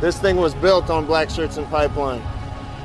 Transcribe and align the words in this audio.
This 0.00 0.18
thing 0.18 0.36
was 0.36 0.54
built 0.54 0.90
on 0.90 1.06
black 1.06 1.30
shirts 1.30 1.56
and 1.56 1.66
pipeline. 1.68 2.22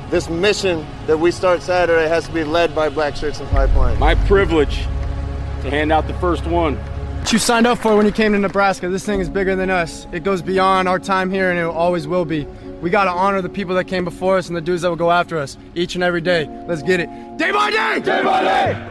This 0.08 0.30
mission 0.30 0.86
that 1.06 1.18
we 1.18 1.30
start 1.30 1.60
Saturday 1.60 2.08
has 2.08 2.26
to 2.26 2.32
be 2.32 2.42
led 2.42 2.74
by 2.74 2.88
black 2.88 3.16
shirts 3.16 3.38
and 3.38 3.48
pipeline. 3.50 3.98
My 3.98 4.14
privilege 4.14 4.76
to 5.60 5.70
hand 5.70 5.92
out 5.92 6.06
the 6.06 6.14
first 6.14 6.46
one. 6.46 6.76
What 6.76 7.30
you 7.30 7.38
signed 7.38 7.66
up 7.66 7.78
for 7.78 7.96
when 7.96 8.06
you 8.06 8.12
came 8.12 8.32
to 8.32 8.38
Nebraska. 8.38 8.88
This 8.88 9.04
thing 9.04 9.20
is 9.20 9.28
bigger 9.28 9.54
than 9.54 9.68
us. 9.68 10.06
It 10.10 10.24
goes 10.24 10.40
beyond 10.40 10.88
our 10.88 10.98
time 10.98 11.30
here 11.30 11.50
and 11.50 11.58
it 11.58 11.64
always 11.64 12.08
will 12.08 12.24
be. 12.24 12.46
We 12.80 12.88
got 12.88 13.04
to 13.04 13.10
honor 13.10 13.42
the 13.42 13.50
people 13.50 13.74
that 13.74 13.84
came 13.84 14.04
before 14.04 14.38
us 14.38 14.48
and 14.48 14.56
the 14.56 14.62
dudes 14.62 14.80
that 14.80 14.88
will 14.88 14.96
go 14.96 15.10
after 15.10 15.36
us 15.38 15.58
each 15.74 15.94
and 15.94 16.02
every 16.02 16.22
day. 16.22 16.48
Let's 16.66 16.82
get 16.82 16.98
it. 16.98 17.08
Day 17.36 17.52
by 17.52 17.70
day! 17.70 18.00
Day 18.00 18.22
by 18.22 18.42
day! 18.42 18.88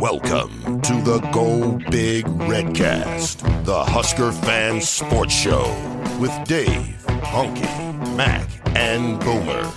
Welcome 0.00 0.80
to 0.80 0.94
the 1.02 1.20
Go 1.30 1.78
Big 1.90 2.24
Redcast, 2.24 3.64
the 3.64 3.84
Husker 3.84 4.32
fan 4.32 4.80
sports 4.80 5.32
show 5.32 5.91
with 6.22 6.44
Dave, 6.44 7.04
Honke, 7.32 8.16
Mac, 8.16 8.48
and 8.76 9.18
Boomer. 9.18 9.68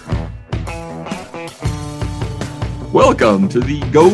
Welcome 2.93 3.49
to 3.49 3.59
the 3.59 3.79
Go 3.91 4.11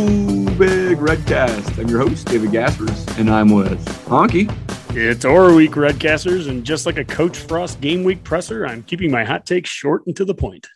Big 0.58 0.98
Redcast. 1.00 1.78
I'm 1.78 1.90
your 1.90 2.00
host, 2.00 2.28
David 2.28 2.54
Gaspers, 2.54 3.06
and 3.18 3.30
I'm 3.30 3.50
with 3.50 3.86
Honke. 4.06 4.50
It's 4.96 5.26
Aura 5.26 5.54
Week, 5.54 5.72
Redcasters, 5.72 6.48
and 6.48 6.64
just 6.64 6.86
like 6.86 6.98
a 6.98 7.04
Coach 7.04 7.38
Frost 7.38 7.82
game 7.82 8.06
week 8.06 8.24
presser, 8.24 8.66
I'm 8.66 8.84
keeping 8.84 9.12
my 9.12 9.26
hot 9.26 9.46
take 9.46 9.66
short 9.66 10.08
and 10.08 10.16
to 10.16 10.24
the 10.24 10.34
point. 10.34 10.68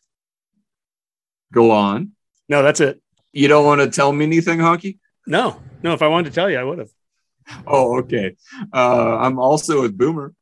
Go 1.53 1.71
on. 1.71 2.11
No, 2.49 2.63
that's 2.63 2.81
it. 2.81 3.01
You 3.31 3.47
don't 3.47 3.63
want 3.63 3.79
to 3.79 3.89
tell 3.89 4.11
me 4.11 4.25
anything, 4.25 4.59
Honke? 4.59 4.97
No, 5.25 5.61
no. 5.83 5.93
If 5.93 6.01
I 6.01 6.09
wanted 6.09 6.31
to 6.31 6.35
tell 6.35 6.49
you, 6.49 6.57
I 6.57 6.65
would 6.65 6.79
have. 6.79 6.89
Oh, 7.65 7.99
okay. 7.99 8.35
Uh, 8.73 9.19
I'm 9.19 9.39
also 9.39 9.83
with 9.83 9.97
Boomer. 9.97 10.33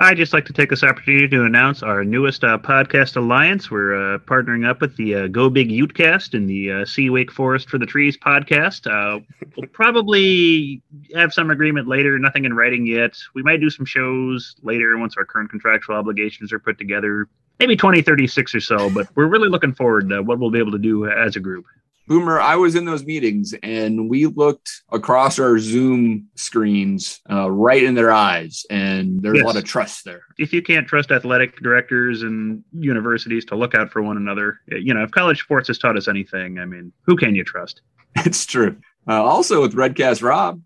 I'd 0.00 0.16
just 0.16 0.32
like 0.32 0.44
to 0.44 0.52
take 0.52 0.70
this 0.70 0.84
opportunity 0.84 1.26
to 1.26 1.44
announce 1.44 1.82
our 1.82 2.04
newest 2.04 2.44
uh, 2.44 2.56
podcast 2.58 3.16
alliance. 3.16 3.68
We're 3.68 4.14
uh, 4.14 4.18
partnering 4.18 4.64
up 4.64 4.80
with 4.80 4.96
the 4.96 5.14
uh, 5.16 5.26
Go 5.26 5.50
Big 5.50 5.70
Utecast 5.70 6.34
and 6.34 6.48
the 6.48 6.70
uh, 6.70 6.84
See 6.84 7.10
Wake 7.10 7.32
Forest 7.32 7.68
for 7.68 7.78
the 7.78 7.86
Trees 7.86 8.16
podcast. 8.16 8.86
Uh, 8.86 9.18
we'll 9.56 9.66
probably 9.66 10.80
have 11.16 11.32
some 11.32 11.50
agreement 11.50 11.88
later, 11.88 12.16
nothing 12.16 12.44
in 12.44 12.54
writing 12.54 12.86
yet. 12.86 13.16
We 13.34 13.42
might 13.42 13.60
do 13.60 13.70
some 13.70 13.84
shows 13.84 14.54
later 14.62 14.96
once 14.98 15.16
our 15.16 15.24
current 15.24 15.50
contractual 15.50 15.96
obligations 15.96 16.52
are 16.52 16.60
put 16.60 16.78
together, 16.78 17.26
maybe 17.58 17.74
2036 17.74 18.54
or 18.54 18.60
so, 18.60 18.90
but 18.90 19.08
we're 19.16 19.26
really 19.26 19.48
looking 19.48 19.74
forward 19.74 20.08
to 20.10 20.22
what 20.22 20.38
we'll 20.38 20.52
be 20.52 20.60
able 20.60 20.72
to 20.72 20.78
do 20.78 21.08
as 21.08 21.34
a 21.34 21.40
group. 21.40 21.64
Boomer, 22.08 22.40
I 22.40 22.56
was 22.56 22.74
in 22.74 22.86
those 22.86 23.04
meetings 23.04 23.54
and 23.62 24.08
we 24.08 24.24
looked 24.24 24.82
across 24.90 25.38
our 25.38 25.58
Zoom 25.58 26.28
screens 26.36 27.20
uh, 27.30 27.50
right 27.50 27.82
in 27.82 27.94
their 27.94 28.10
eyes, 28.10 28.64
and 28.70 29.22
there's 29.22 29.36
yes. 29.36 29.44
a 29.44 29.46
lot 29.46 29.56
of 29.56 29.64
trust 29.64 30.06
there. 30.06 30.22
If 30.38 30.54
you 30.54 30.62
can't 30.62 30.88
trust 30.88 31.10
athletic 31.10 31.60
directors 31.60 32.22
and 32.22 32.64
universities 32.72 33.44
to 33.46 33.56
look 33.56 33.74
out 33.74 33.90
for 33.90 34.02
one 34.02 34.16
another, 34.16 34.58
you 34.68 34.94
know, 34.94 35.02
if 35.02 35.10
college 35.10 35.42
sports 35.42 35.68
has 35.68 35.78
taught 35.78 35.98
us 35.98 36.08
anything, 36.08 36.58
I 36.58 36.64
mean, 36.64 36.92
who 37.04 37.14
can 37.14 37.34
you 37.34 37.44
trust? 37.44 37.82
It's 38.24 38.46
true. 38.46 38.78
Uh, 39.06 39.22
also 39.22 39.60
with 39.60 39.74
Redcast 39.74 40.22
Rob. 40.22 40.60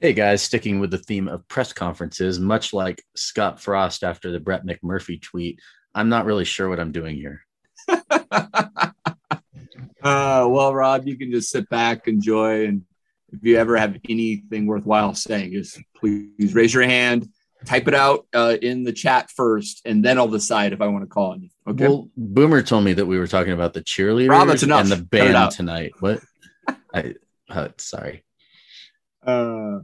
Hey 0.00 0.12
guys, 0.12 0.42
sticking 0.42 0.80
with 0.80 0.90
the 0.90 0.98
theme 0.98 1.28
of 1.28 1.46
press 1.46 1.72
conferences, 1.72 2.40
much 2.40 2.72
like 2.72 3.02
Scott 3.14 3.60
Frost 3.60 4.02
after 4.02 4.32
the 4.32 4.40
Brett 4.40 4.66
McMurphy 4.66 5.22
tweet, 5.22 5.60
I'm 5.94 6.08
not 6.08 6.26
really 6.26 6.44
sure 6.44 6.68
what 6.68 6.80
I'm 6.80 6.92
doing 6.92 7.14
here. 7.14 7.46
Uh, 10.02 10.46
well, 10.48 10.74
Rob, 10.74 11.06
you 11.06 11.16
can 11.16 11.30
just 11.30 11.50
sit 11.50 11.68
back, 11.68 12.08
enjoy, 12.08 12.66
and 12.66 12.82
if 13.32 13.44
you 13.44 13.56
ever 13.56 13.76
have 13.76 13.96
anything 14.08 14.66
worthwhile 14.66 15.14
saying, 15.14 15.52
just 15.52 15.80
please 15.96 16.54
raise 16.54 16.74
your 16.74 16.82
hand, 16.82 17.28
type 17.64 17.88
it 17.88 17.94
out 17.94 18.26
uh, 18.34 18.56
in 18.60 18.84
the 18.84 18.92
chat 18.92 19.30
first, 19.30 19.82
and 19.84 20.04
then 20.04 20.18
I'll 20.18 20.28
decide 20.28 20.72
if 20.72 20.80
I 20.80 20.88
want 20.88 21.04
to 21.04 21.08
call 21.08 21.32
on 21.32 21.42
you. 21.42 21.48
Okay. 21.66 21.86
Well, 21.86 22.08
Boomer 22.16 22.62
told 22.62 22.84
me 22.84 22.92
that 22.94 23.06
we 23.06 23.18
were 23.18 23.26
talking 23.26 23.52
about 23.52 23.72
the 23.72 23.82
cheerleaders 23.82 24.30
Rob, 24.30 24.48
that's 24.48 24.62
enough. 24.62 24.82
and 24.82 24.90
the 24.90 25.04
band 25.04 25.52
tonight. 25.52 25.92
What? 26.00 26.20
I 26.94 27.14
uh, 27.48 27.68
sorry. 27.78 28.24
Uh, 29.24 29.80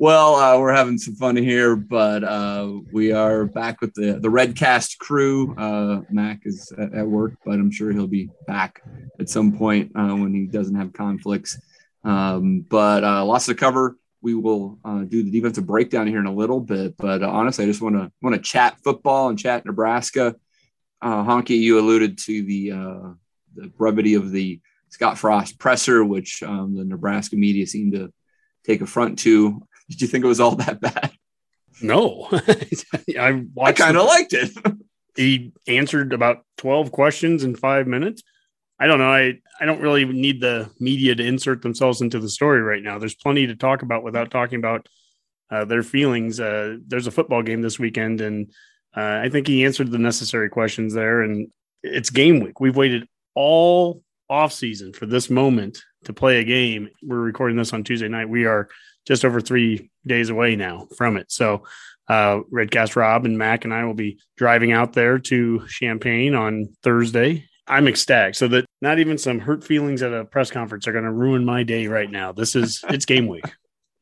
well, 0.00 0.36
uh, 0.36 0.58
we're 0.58 0.72
having 0.72 0.96
some 0.96 1.14
fun 1.14 1.36
here, 1.36 1.76
but 1.76 2.24
uh, 2.24 2.72
we 2.90 3.12
are 3.12 3.44
back 3.44 3.82
with 3.82 3.92
the 3.92 4.18
the 4.18 4.30
Redcast 4.30 4.96
crew. 4.96 5.54
Uh, 5.58 6.00
Mac 6.08 6.40
is 6.46 6.72
at, 6.78 6.94
at, 6.94 7.06
work, 7.06 7.34
but 7.44 7.56
I'm 7.56 7.70
sure 7.70 7.92
he'll 7.92 8.06
be 8.06 8.30
back 8.46 8.82
at 9.20 9.28
some 9.28 9.52
point 9.52 9.92
uh, 9.94 10.14
when 10.14 10.32
he 10.32 10.46
doesn't 10.46 10.74
have 10.74 10.94
conflicts. 10.94 11.60
Um, 12.02 12.60
but 12.62 13.04
uh, 13.04 13.26
lots 13.26 13.44
to 13.46 13.54
cover. 13.54 13.98
We 14.22 14.34
will 14.34 14.78
uh, 14.86 15.00
do 15.00 15.22
the 15.22 15.30
defensive 15.30 15.66
breakdown 15.66 16.06
here 16.06 16.20
in 16.20 16.24
a 16.24 16.32
little 16.32 16.60
bit. 16.60 16.96
But 16.96 17.22
honestly, 17.22 17.64
I 17.64 17.68
just 17.68 17.82
want 17.82 17.96
to 17.96 18.10
want 18.22 18.34
to 18.34 18.40
chat 18.40 18.78
football 18.82 19.28
and 19.28 19.38
chat 19.38 19.66
Nebraska. 19.66 20.34
Honke, 21.04 21.58
you 21.58 21.78
alluded 21.78 22.16
to 22.20 22.42
the 22.42 22.70
the 23.54 23.68
brevity 23.76 24.14
of 24.14 24.30
the 24.30 24.62
Scott 24.88 25.18
Frost 25.18 25.58
presser, 25.58 26.02
which 26.02 26.42
um, 26.42 26.74
the 26.74 26.84
Nebraska 26.84 27.36
media 27.36 27.66
seemed 27.66 27.92
to 27.92 28.10
take 28.64 28.80
affront 28.80 29.18
to. 29.20 29.62
Did 29.90 30.00
you 30.00 30.08
think 30.08 30.24
it 30.24 30.28
was 30.28 30.40
all 30.40 30.54
that 30.56 30.80
bad? 30.80 31.12
No, 31.82 32.28
I 32.32 33.42
I 33.60 33.72
kind 33.72 33.96
of 33.96 34.06
liked 34.06 34.32
it. 34.32 34.50
he 35.16 35.52
answered 35.66 36.12
about 36.12 36.44
12 36.58 36.92
questions 36.92 37.44
in 37.44 37.56
five 37.56 37.86
minutes. 37.86 38.22
I 38.78 38.86
don't 38.86 38.98
know. 38.98 39.12
I, 39.12 39.34
I 39.60 39.66
don't 39.66 39.82
really 39.82 40.06
need 40.06 40.40
the 40.40 40.70
media 40.80 41.14
to 41.14 41.22
insert 41.24 41.60
themselves 41.60 42.00
into 42.00 42.18
the 42.18 42.30
story 42.30 42.62
right 42.62 42.82
now. 42.82 42.98
There's 42.98 43.14
plenty 43.14 43.46
to 43.46 43.56
talk 43.56 43.82
about 43.82 44.02
without 44.02 44.30
talking 44.30 44.58
about 44.58 44.88
uh, 45.50 45.66
their 45.66 45.82
feelings. 45.82 46.40
Uh, 46.40 46.76
there's 46.86 47.06
a 47.06 47.10
football 47.10 47.42
game 47.42 47.60
this 47.60 47.78
weekend, 47.78 48.22
and 48.22 48.50
uh, 48.96 49.20
I 49.22 49.28
think 49.28 49.46
he 49.46 49.64
answered 49.64 49.90
the 49.90 49.98
necessary 49.98 50.48
questions 50.48 50.94
there. 50.94 51.20
And 51.20 51.48
it's 51.82 52.08
game 52.08 52.40
week. 52.40 52.60
We've 52.60 52.76
waited 52.76 53.06
all 53.34 54.02
off 54.30 54.52
season 54.52 54.92
for 54.92 55.06
this 55.06 55.28
moment 55.28 55.82
to 56.04 56.12
play 56.12 56.38
a 56.38 56.44
game. 56.44 56.88
We're 57.02 57.18
recording 57.18 57.56
this 57.56 57.72
on 57.72 57.84
Tuesday 57.84 58.08
night. 58.08 58.28
We 58.28 58.46
are 58.46 58.68
just 59.06 59.24
over 59.24 59.40
three 59.40 59.90
days 60.06 60.30
away 60.30 60.56
now 60.56 60.86
from 60.96 61.16
it. 61.16 61.30
So, 61.30 61.64
uh, 62.08 62.40
Redcast 62.52 62.96
Rob 62.96 63.24
and 63.24 63.38
Mac 63.38 63.64
and 63.64 63.72
I 63.72 63.84
will 63.84 63.94
be 63.94 64.18
driving 64.36 64.72
out 64.72 64.94
there 64.94 65.18
to 65.20 65.64
Champaign 65.68 66.34
on 66.34 66.68
Thursday. 66.82 67.46
I'm 67.68 67.86
ecstatic. 67.86 68.34
So 68.34 68.48
that 68.48 68.66
not 68.82 68.98
even 68.98 69.16
some 69.16 69.38
hurt 69.38 69.62
feelings 69.62 70.02
at 70.02 70.12
a 70.12 70.24
press 70.24 70.50
conference 70.50 70.88
are 70.88 70.92
going 70.92 71.04
to 71.04 71.12
ruin 71.12 71.44
my 71.44 71.62
day 71.62 71.86
right 71.86 72.10
now. 72.10 72.32
This 72.32 72.56
is 72.56 72.84
it's 72.90 73.04
game 73.04 73.28
week. 73.28 73.44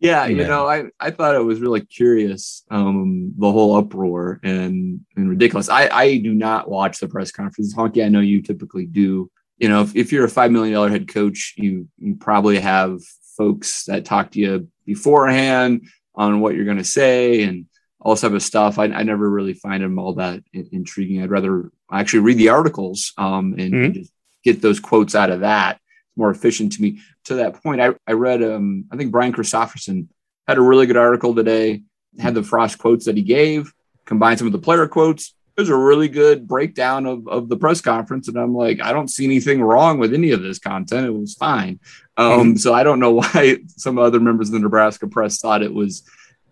yeah, 0.00 0.26
you 0.26 0.46
know, 0.46 0.66
I, 0.66 0.84
I 0.98 1.10
thought 1.10 1.34
it 1.34 1.44
was 1.44 1.60
really 1.60 1.82
curious, 1.82 2.64
um, 2.70 3.34
the 3.36 3.52
whole 3.52 3.76
uproar 3.76 4.40
and 4.42 5.00
and 5.16 5.28
ridiculous. 5.28 5.68
I 5.68 5.88
I 5.88 6.16
do 6.16 6.32
not 6.32 6.70
watch 6.70 7.00
the 7.00 7.08
press 7.08 7.30
conferences. 7.30 7.74
Honke, 7.74 8.04
I 8.04 8.08
know 8.08 8.20
you 8.20 8.40
typically 8.40 8.86
do. 8.86 9.30
You 9.58 9.68
know, 9.68 9.82
if, 9.82 9.94
if 9.94 10.12
you're 10.12 10.24
a 10.24 10.30
five 10.30 10.50
million 10.50 10.72
dollar 10.72 10.88
head 10.88 11.08
coach, 11.08 11.54
you 11.58 11.88
you 11.98 12.14
probably 12.14 12.58
have 12.58 13.00
folks 13.38 13.84
that 13.84 14.04
talk 14.04 14.32
to 14.32 14.40
you 14.40 14.68
beforehand 14.84 15.86
on 16.14 16.40
what 16.40 16.54
you're 16.54 16.66
going 16.66 16.76
to 16.76 16.84
say 16.84 17.44
and 17.44 17.66
all 18.00 18.12
this 18.12 18.20
type 18.20 18.32
of 18.32 18.42
stuff. 18.42 18.78
I, 18.78 18.84
I 18.84 19.04
never 19.04 19.30
really 19.30 19.54
find 19.54 19.82
them 19.82 19.98
all 19.98 20.14
that 20.14 20.42
intriguing. 20.52 21.22
I'd 21.22 21.30
rather 21.30 21.70
actually 21.90 22.20
read 22.20 22.38
the 22.38 22.50
articles 22.50 23.12
um, 23.16 23.54
and, 23.58 23.72
mm-hmm. 23.72 23.84
and, 23.84 23.94
just 23.94 24.12
get 24.44 24.62
those 24.62 24.80
quotes 24.80 25.14
out 25.14 25.30
of 25.30 25.40
that. 25.40 25.76
It's 25.76 26.16
more 26.16 26.30
efficient 26.30 26.72
to 26.72 26.82
me. 26.82 27.00
To 27.24 27.36
that 27.36 27.62
point, 27.62 27.80
I, 27.80 27.94
I 28.06 28.12
read, 28.12 28.42
um, 28.42 28.84
I 28.92 28.96
think 28.96 29.12
Brian 29.12 29.32
Christopherson 29.32 30.08
had 30.46 30.58
a 30.58 30.62
really 30.62 30.86
good 30.86 30.96
article 30.96 31.34
today, 31.34 31.82
had 32.18 32.34
the 32.34 32.42
Frost 32.42 32.78
quotes 32.78 33.06
that 33.06 33.16
he 33.16 33.22
gave, 33.22 33.72
combined 34.04 34.38
some 34.38 34.46
of 34.46 34.52
the 34.52 34.58
player 34.58 34.86
quotes, 34.88 35.34
was 35.58 35.68
a 35.68 35.76
really 35.76 36.08
good 36.08 36.46
breakdown 36.46 37.04
of, 37.04 37.26
of 37.26 37.48
the 37.48 37.56
press 37.56 37.80
conference. 37.80 38.28
And 38.28 38.36
I'm 38.36 38.54
like, 38.54 38.80
I 38.80 38.92
don't 38.92 39.08
see 39.08 39.24
anything 39.24 39.60
wrong 39.60 39.98
with 39.98 40.14
any 40.14 40.30
of 40.30 40.40
this 40.40 40.58
content. 40.58 41.06
It 41.06 41.10
was 41.10 41.34
fine. 41.34 41.80
Um, 42.16 42.30
mm-hmm. 42.30 42.56
So 42.56 42.72
I 42.72 42.84
don't 42.84 43.00
know 43.00 43.12
why 43.20 43.58
some 43.76 43.98
other 43.98 44.20
members 44.20 44.48
of 44.48 44.54
the 44.54 44.60
Nebraska 44.60 45.08
press 45.08 45.40
thought 45.40 45.62
it 45.62 45.74
was 45.74 46.04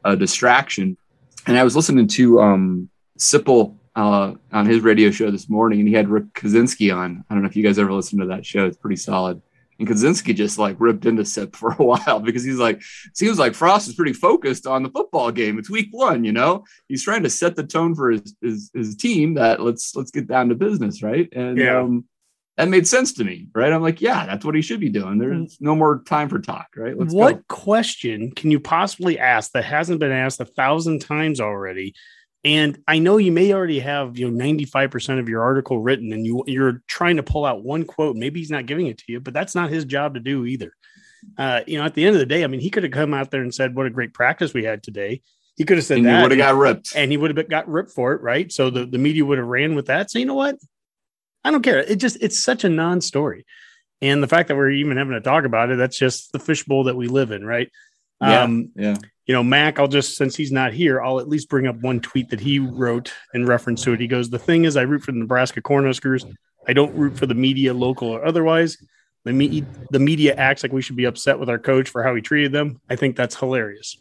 a 0.04 0.16
distraction. 0.16 0.96
And 1.46 1.56
I 1.56 1.62
was 1.62 1.76
listening 1.76 2.08
to 2.08 2.40
um, 2.40 2.90
Sipple 3.18 3.76
uh, 3.94 4.34
on 4.52 4.66
his 4.66 4.80
radio 4.80 5.10
show 5.10 5.30
this 5.30 5.48
morning, 5.48 5.78
and 5.78 5.88
he 5.88 5.94
had 5.94 6.08
Rick 6.08 6.32
Kaczenski 6.34 6.94
on. 6.94 7.24
I 7.30 7.34
don't 7.34 7.42
know 7.42 7.48
if 7.48 7.56
you 7.56 7.62
guys 7.62 7.78
ever 7.78 7.92
listened 7.92 8.20
to 8.20 8.26
that 8.28 8.44
show. 8.44 8.66
It's 8.66 8.76
pretty 8.76 8.96
solid. 8.96 9.40
And 9.78 9.86
Kaczenski 9.86 10.34
just 10.34 10.58
like 10.58 10.76
ripped 10.78 11.06
into 11.06 11.24
Sip 11.24 11.54
for 11.54 11.70
a 11.72 11.74
while 11.82 12.20
because 12.20 12.44
he's 12.44 12.58
like, 12.58 12.82
seems 13.14 13.38
like 13.38 13.54
Frost 13.54 13.88
is 13.88 13.94
pretty 13.94 14.12
focused 14.12 14.66
on 14.66 14.82
the 14.82 14.90
football 14.90 15.30
game. 15.30 15.58
It's 15.58 15.70
week 15.70 15.88
one, 15.90 16.24
you 16.24 16.32
know. 16.32 16.64
He's 16.88 17.04
trying 17.04 17.22
to 17.24 17.30
set 17.30 17.56
the 17.56 17.64
tone 17.64 17.94
for 17.94 18.10
his 18.10 18.34
his, 18.40 18.70
his 18.74 18.96
team 18.96 19.34
that 19.34 19.60
let's 19.60 19.94
let's 19.94 20.10
get 20.10 20.26
down 20.26 20.48
to 20.48 20.54
business, 20.54 21.02
right? 21.02 21.28
And 21.32 21.58
yeah. 21.58 21.80
um, 21.80 22.04
that 22.56 22.68
made 22.68 22.88
sense 22.88 23.12
to 23.14 23.24
me, 23.24 23.48
right? 23.54 23.72
I'm 23.72 23.82
like, 23.82 24.00
yeah, 24.00 24.24
that's 24.24 24.44
what 24.44 24.54
he 24.54 24.62
should 24.62 24.80
be 24.80 24.88
doing. 24.88 25.18
There's 25.18 25.58
no 25.60 25.76
more 25.76 26.02
time 26.06 26.28
for 26.28 26.38
talk, 26.38 26.68
right? 26.74 26.98
Let's 26.98 27.12
what 27.12 27.36
go. 27.36 27.42
question 27.48 28.30
can 28.30 28.50
you 28.50 28.58
possibly 28.58 29.18
ask 29.18 29.52
that 29.52 29.64
hasn't 29.64 30.00
been 30.00 30.12
asked 30.12 30.40
a 30.40 30.46
thousand 30.46 31.00
times 31.00 31.40
already 31.40 31.94
and 32.46 32.80
I 32.86 33.00
know 33.00 33.16
you 33.16 33.32
may 33.32 33.52
already 33.52 33.80
have, 33.80 34.16
you 34.16 34.30
know, 34.30 34.44
95% 34.44 35.18
of 35.18 35.28
your 35.28 35.42
article 35.42 35.80
written 35.80 36.12
and 36.12 36.24
you 36.24 36.44
you're 36.46 36.80
trying 36.86 37.16
to 37.16 37.24
pull 37.24 37.44
out 37.44 37.64
one 37.64 37.84
quote. 37.84 38.14
Maybe 38.14 38.38
he's 38.38 38.52
not 38.52 38.66
giving 38.66 38.86
it 38.86 38.98
to 38.98 39.04
you, 39.08 39.18
but 39.18 39.34
that's 39.34 39.56
not 39.56 39.68
his 39.68 39.84
job 39.84 40.14
to 40.14 40.20
do 40.20 40.46
either. 40.46 40.72
Uh, 41.36 41.62
you 41.66 41.76
know, 41.76 41.84
at 41.84 41.94
the 41.94 42.04
end 42.04 42.14
of 42.14 42.20
the 42.20 42.26
day, 42.26 42.44
I 42.44 42.46
mean, 42.46 42.60
he 42.60 42.70
could 42.70 42.84
have 42.84 42.92
come 42.92 43.12
out 43.14 43.32
there 43.32 43.42
and 43.42 43.52
said, 43.52 43.74
What 43.74 43.86
a 43.86 43.90
great 43.90 44.14
practice 44.14 44.54
we 44.54 44.62
had 44.62 44.84
today. 44.84 45.22
He 45.56 45.64
could 45.64 45.78
have 45.78 45.86
said 45.86 45.98
and 45.98 46.06
that. 46.06 46.16
you 46.18 46.22
would 46.22 46.30
have 46.30 46.38
got 46.38 46.54
ripped. 46.54 46.92
and 46.94 47.10
he 47.10 47.16
would 47.16 47.36
have 47.36 47.48
got 47.48 47.68
ripped 47.68 47.90
for 47.90 48.12
it, 48.12 48.22
right? 48.22 48.52
So 48.52 48.70
the, 48.70 48.86
the 48.86 48.98
media 48.98 49.24
would 49.24 49.38
have 49.38 49.46
ran 49.48 49.74
with 49.74 49.86
that. 49.86 50.12
So 50.12 50.20
you 50.20 50.26
know 50.26 50.34
what? 50.34 50.56
I 51.42 51.50
don't 51.50 51.62
care. 51.62 51.80
It 51.80 51.96
just 51.96 52.18
it's 52.20 52.44
such 52.44 52.62
a 52.62 52.68
non-story. 52.68 53.44
And 54.00 54.22
the 54.22 54.28
fact 54.28 54.48
that 54.48 54.56
we're 54.56 54.70
even 54.70 54.98
having 54.98 55.14
to 55.14 55.20
talk 55.20 55.44
about 55.44 55.70
it, 55.70 55.78
that's 55.78 55.98
just 55.98 56.30
the 56.30 56.38
fishbowl 56.38 56.84
that 56.84 56.96
we 56.96 57.08
live 57.08 57.32
in, 57.32 57.44
right? 57.44 57.72
Yeah. 58.20 58.42
Um, 58.42 58.70
yeah. 58.76 58.96
You 59.26 59.34
know, 59.34 59.42
Mac, 59.42 59.78
I'll 59.78 59.88
just 59.88 60.16
since 60.16 60.36
he's 60.36 60.52
not 60.52 60.72
here, 60.72 61.00
I'll 61.02 61.18
at 61.20 61.28
least 61.28 61.48
bring 61.48 61.66
up 61.66 61.76
one 61.80 62.00
tweet 62.00 62.30
that 62.30 62.40
he 62.40 62.58
wrote 62.60 63.12
in 63.34 63.44
reference 63.44 63.82
to 63.84 63.92
it. 63.92 64.00
He 64.00 64.06
goes, 64.06 64.30
The 64.30 64.38
thing 64.38 64.64
is, 64.64 64.76
I 64.76 64.82
root 64.82 65.02
for 65.02 65.12
the 65.12 65.18
Nebraska 65.18 65.60
Cornhuskers. 65.60 66.24
I 66.68 66.72
don't 66.72 66.94
root 66.96 67.16
for 67.18 67.26
the 67.26 67.34
media, 67.34 67.74
local 67.74 68.08
or 68.08 68.24
otherwise. 68.24 68.76
The, 69.24 69.32
me- 69.32 69.64
the 69.90 69.98
media 69.98 70.34
acts 70.34 70.62
like 70.62 70.72
we 70.72 70.82
should 70.82 70.96
be 70.96 71.04
upset 71.04 71.38
with 71.40 71.50
our 71.50 71.58
coach 71.58 71.88
for 71.88 72.02
how 72.04 72.14
he 72.14 72.22
treated 72.22 72.52
them. 72.52 72.80
I 72.88 72.94
think 72.96 73.16
that's 73.16 73.36
hilarious. 73.36 73.96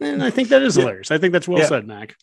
And 0.00 0.22
I 0.22 0.30
think 0.30 0.48
that 0.50 0.62
is 0.62 0.76
Yeah. 0.76 0.82
hilarious. 0.82 1.10
I 1.10 1.18
think 1.18 1.32
that's 1.32 1.48
well 1.48 1.58
Yeah. 1.58 1.66
said, 1.66 1.86
Mac. 1.86 2.14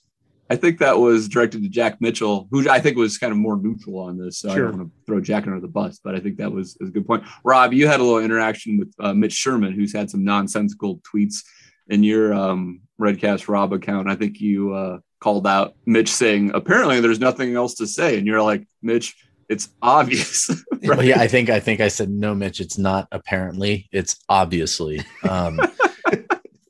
I 0.50 0.56
think 0.56 0.80
that 0.80 0.98
was 0.98 1.28
directed 1.28 1.62
to 1.64 1.70
Jack 1.70 2.02
Mitchell, 2.02 2.48
who 2.50 2.68
I 2.70 2.80
think 2.80 2.98
was 2.98 3.18
kind 3.18 3.32
of 3.32 3.38
more 3.38 3.56
neutral 3.58 4.00
on 4.00 4.18
this. 4.18 4.40
So 4.40 4.50
I 4.50 4.56
don't 4.56 4.78
want 4.78 4.90
to 4.90 4.92
throw 5.06 5.22
Jack 5.22 5.46
under 5.46 5.60
the 5.60 5.68
bus, 5.68 6.00
but 6.04 6.16
I 6.16 6.20
think 6.20 6.38
that 6.38 6.52
was, 6.52 6.76
was 6.80 6.90
a 6.90 6.92
good 6.92 7.06
point. 7.06 7.24
Rob, 7.44 7.72
you 7.74 7.88
had 7.88 8.00
a 8.00 8.04
little 8.04 8.20
interaction 8.20 8.80
with 8.80 8.92
uh, 9.00 9.14
Mitch 9.14 9.34
Sherman, 9.34 9.74
who's 9.74 9.94
had 9.94 10.10
some 10.10 10.24
nonsensical 10.24 11.00
tweets 11.14 11.44
in 11.90 12.04
your 12.04 12.34
um, 12.34 12.82
Redcast 13.00 13.48
Rob 13.48 13.74
account. 13.74 14.10
I 14.10 14.16
think 14.16 14.40
you 14.40 14.74
uh, 14.74 15.00
called 15.20 15.48
out 15.48 15.76
Mitch 15.86 16.10
saying, 16.10 16.52
apparently 16.54 17.00
there's 17.00 17.20
nothing 17.20 17.56
else 17.56 17.76
to 17.76 17.88
say. 17.88 18.18
And 18.18 18.26
you're 18.26 18.42
like, 18.42 18.68
Mitch, 18.82 19.16
it's 19.50 19.70
obvious. 19.82 20.50
Well, 20.82 21.04
yeah, 21.04 21.20
I 21.20 21.28
think 21.28 21.50
I 21.50 21.60
think 21.60 21.82
I 21.82 21.90
said 21.90 22.10
no, 22.10 22.34
Mitch. 22.34 22.62
It's 22.62 22.78
not 22.78 23.10
apparently. 23.12 23.90
It's 23.92 24.16
obviously. 24.30 25.02
Um, 25.28 25.60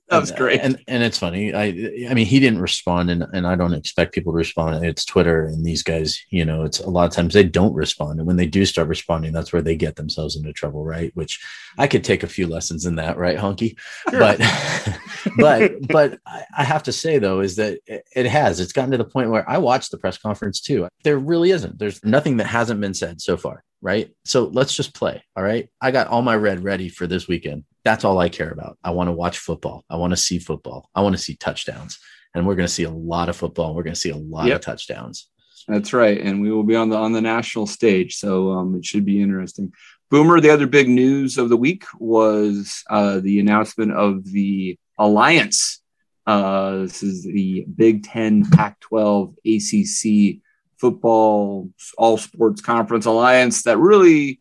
That 0.09 0.19
was 0.19 0.31
great. 0.31 0.61
and 0.61 0.81
and 0.87 1.03
it's 1.03 1.19
funny. 1.19 1.53
I 1.53 1.65
I 2.09 2.13
mean, 2.13 2.25
he 2.25 2.39
didn't 2.39 2.61
respond, 2.61 3.11
and 3.11 3.25
and 3.33 3.45
I 3.45 3.55
don't 3.55 3.73
expect 3.73 4.13
people 4.13 4.33
to 4.33 4.37
respond. 4.37 4.83
It's 4.83 5.05
Twitter, 5.05 5.45
and 5.45 5.63
these 5.63 5.83
guys, 5.83 6.19
you 6.29 6.45
know, 6.45 6.63
it's 6.63 6.79
a 6.79 6.89
lot 6.89 7.05
of 7.05 7.11
times 7.11 7.33
they 7.33 7.43
don't 7.43 7.73
respond, 7.73 8.19
and 8.19 8.27
when 8.27 8.37
they 8.37 8.47
do 8.47 8.65
start 8.65 8.87
responding, 8.87 9.33
that's 9.33 9.53
where 9.53 9.61
they 9.61 9.75
get 9.75 9.97
themselves 9.97 10.35
into 10.35 10.51
trouble, 10.51 10.83
right? 10.83 11.11
Which 11.15 11.39
I 11.77 11.87
could 11.87 12.03
take 12.03 12.23
a 12.23 12.27
few 12.27 12.47
lessons 12.47 12.85
in 12.85 12.95
that, 12.95 13.17
right, 13.17 13.37
Honke? 13.37 13.77
But 14.11 14.39
but 15.37 15.71
but 15.87 16.19
I 16.25 16.63
have 16.63 16.83
to 16.83 16.91
say 16.91 17.19
though 17.19 17.41
is 17.41 17.55
that 17.57 17.79
it 17.87 18.25
has. 18.25 18.59
It's 18.59 18.73
gotten 18.73 18.91
to 18.91 18.97
the 18.97 19.05
point 19.05 19.29
where 19.29 19.47
I 19.49 19.57
watched 19.57 19.91
the 19.91 19.97
press 19.97 20.17
conference 20.17 20.59
too. 20.59 20.87
There 21.03 21.17
really 21.17 21.51
isn't. 21.51 21.77
There's 21.77 22.03
nothing 22.03 22.37
that 22.37 22.47
hasn't 22.47 22.81
been 22.81 22.93
said 22.93 23.21
so 23.21 23.37
far, 23.37 23.63
right? 23.81 24.11
So 24.25 24.45
let's 24.45 24.75
just 24.75 24.93
play. 24.93 25.23
All 25.35 25.43
right. 25.43 25.69
I 25.81 25.91
got 25.91 26.07
all 26.07 26.21
my 26.21 26.35
red 26.35 26.63
ready 26.63 26.89
for 26.89 27.07
this 27.07 27.27
weekend. 27.27 27.63
That's 27.85 28.03
all 28.03 28.19
I 28.19 28.29
care 28.29 28.51
about. 28.51 28.77
I 28.83 28.91
want 28.91 29.07
to 29.07 29.13
watch 29.13 29.37
football. 29.37 29.85
I 29.89 29.95
want 29.95 30.11
to 30.11 30.17
see 30.17 30.39
football. 30.39 30.89
I 30.93 31.01
want 31.01 31.15
to 31.15 31.21
see 31.21 31.35
touchdowns. 31.35 31.97
And 32.35 32.45
we're 32.45 32.55
going 32.55 32.67
to 32.67 32.73
see 32.73 32.83
a 32.83 32.89
lot 32.91 33.29
of 33.29 33.35
football. 33.35 33.67
And 33.67 33.75
we're 33.75 33.83
going 33.83 33.93
to 33.95 33.99
see 33.99 34.11
a 34.11 34.17
lot 34.17 34.47
Yep. 34.47 34.55
of 34.57 34.61
touchdowns. 34.61 35.29
That's 35.67 35.93
right, 35.93 36.19
and 36.19 36.41
we 36.41 36.51
will 36.51 36.63
be 36.63 36.75
on 36.75 36.89
the 36.89 36.95
on 36.97 37.11
the 37.11 37.21
national 37.21 37.67
stage, 37.67 38.15
so 38.15 38.53
um, 38.53 38.75
it 38.75 38.83
should 38.85 39.05
be 39.05 39.21
interesting. 39.21 39.71
Boomer, 40.09 40.39
the 40.41 40.49
other 40.49 40.65
big 40.65 40.89
news 40.89 41.37
of 41.37 41.49
the 41.49 41.57
week 41.57 41.83
was 41.99 42.81
uh, 42.89 43.19
the 43.19 43.39
announcement 43.39 43.91
of 43.91 44.23
the 44.25 44.79
alliance. 44.97 45.81
Uh, 46.25 46.77
this 46.77 47.03
is 47.03 47.23
the 47.23 47.65
Big 47.75 48.03
Ten, 48.03 48.49
Pac-12, 48.49 49.35
ACC 49.45 50.41
football 50.79 51.69
all 51.97 52.17
sports 52.17 52.61
conference 52.61 53.05
alliance 53.05 53.63
that 53.63 53.77
really 53.77 54.39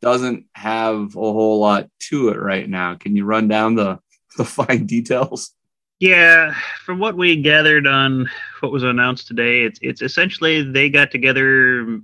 doesn't 0.00 0.46
have 0.54 1.16
a 1.16 1.20
whole 1.20 1.60
lot 1.60 1.88
to 1.98 2.28
it 2.28 2.38
right 2.38 2.68
now. 2.68 2.94
Can 2.94 3.16
you 3.16 3.24
run 3.24 3.48
down 3.48 3.74
the 3.74 3.98
the 4.36 4.44
fine 4.44 4.86
details? 4.86 5.52
Yeah, 6.00 6.54
from 6.84 6.98
what 6.98 7.16
we 7.16 7.40
gathered 7.40 7.86
on 7.86 8.28
what 8.60 8.72
was 8.72 8.82
announced 8.82 9.28
today, 9.28 9.62
it's 9.62 9.78
it's 9.80 10.02
essentially 10.02 10.62
they 10.62 10.90
got 10.90 11.10
together, 11.10 12.00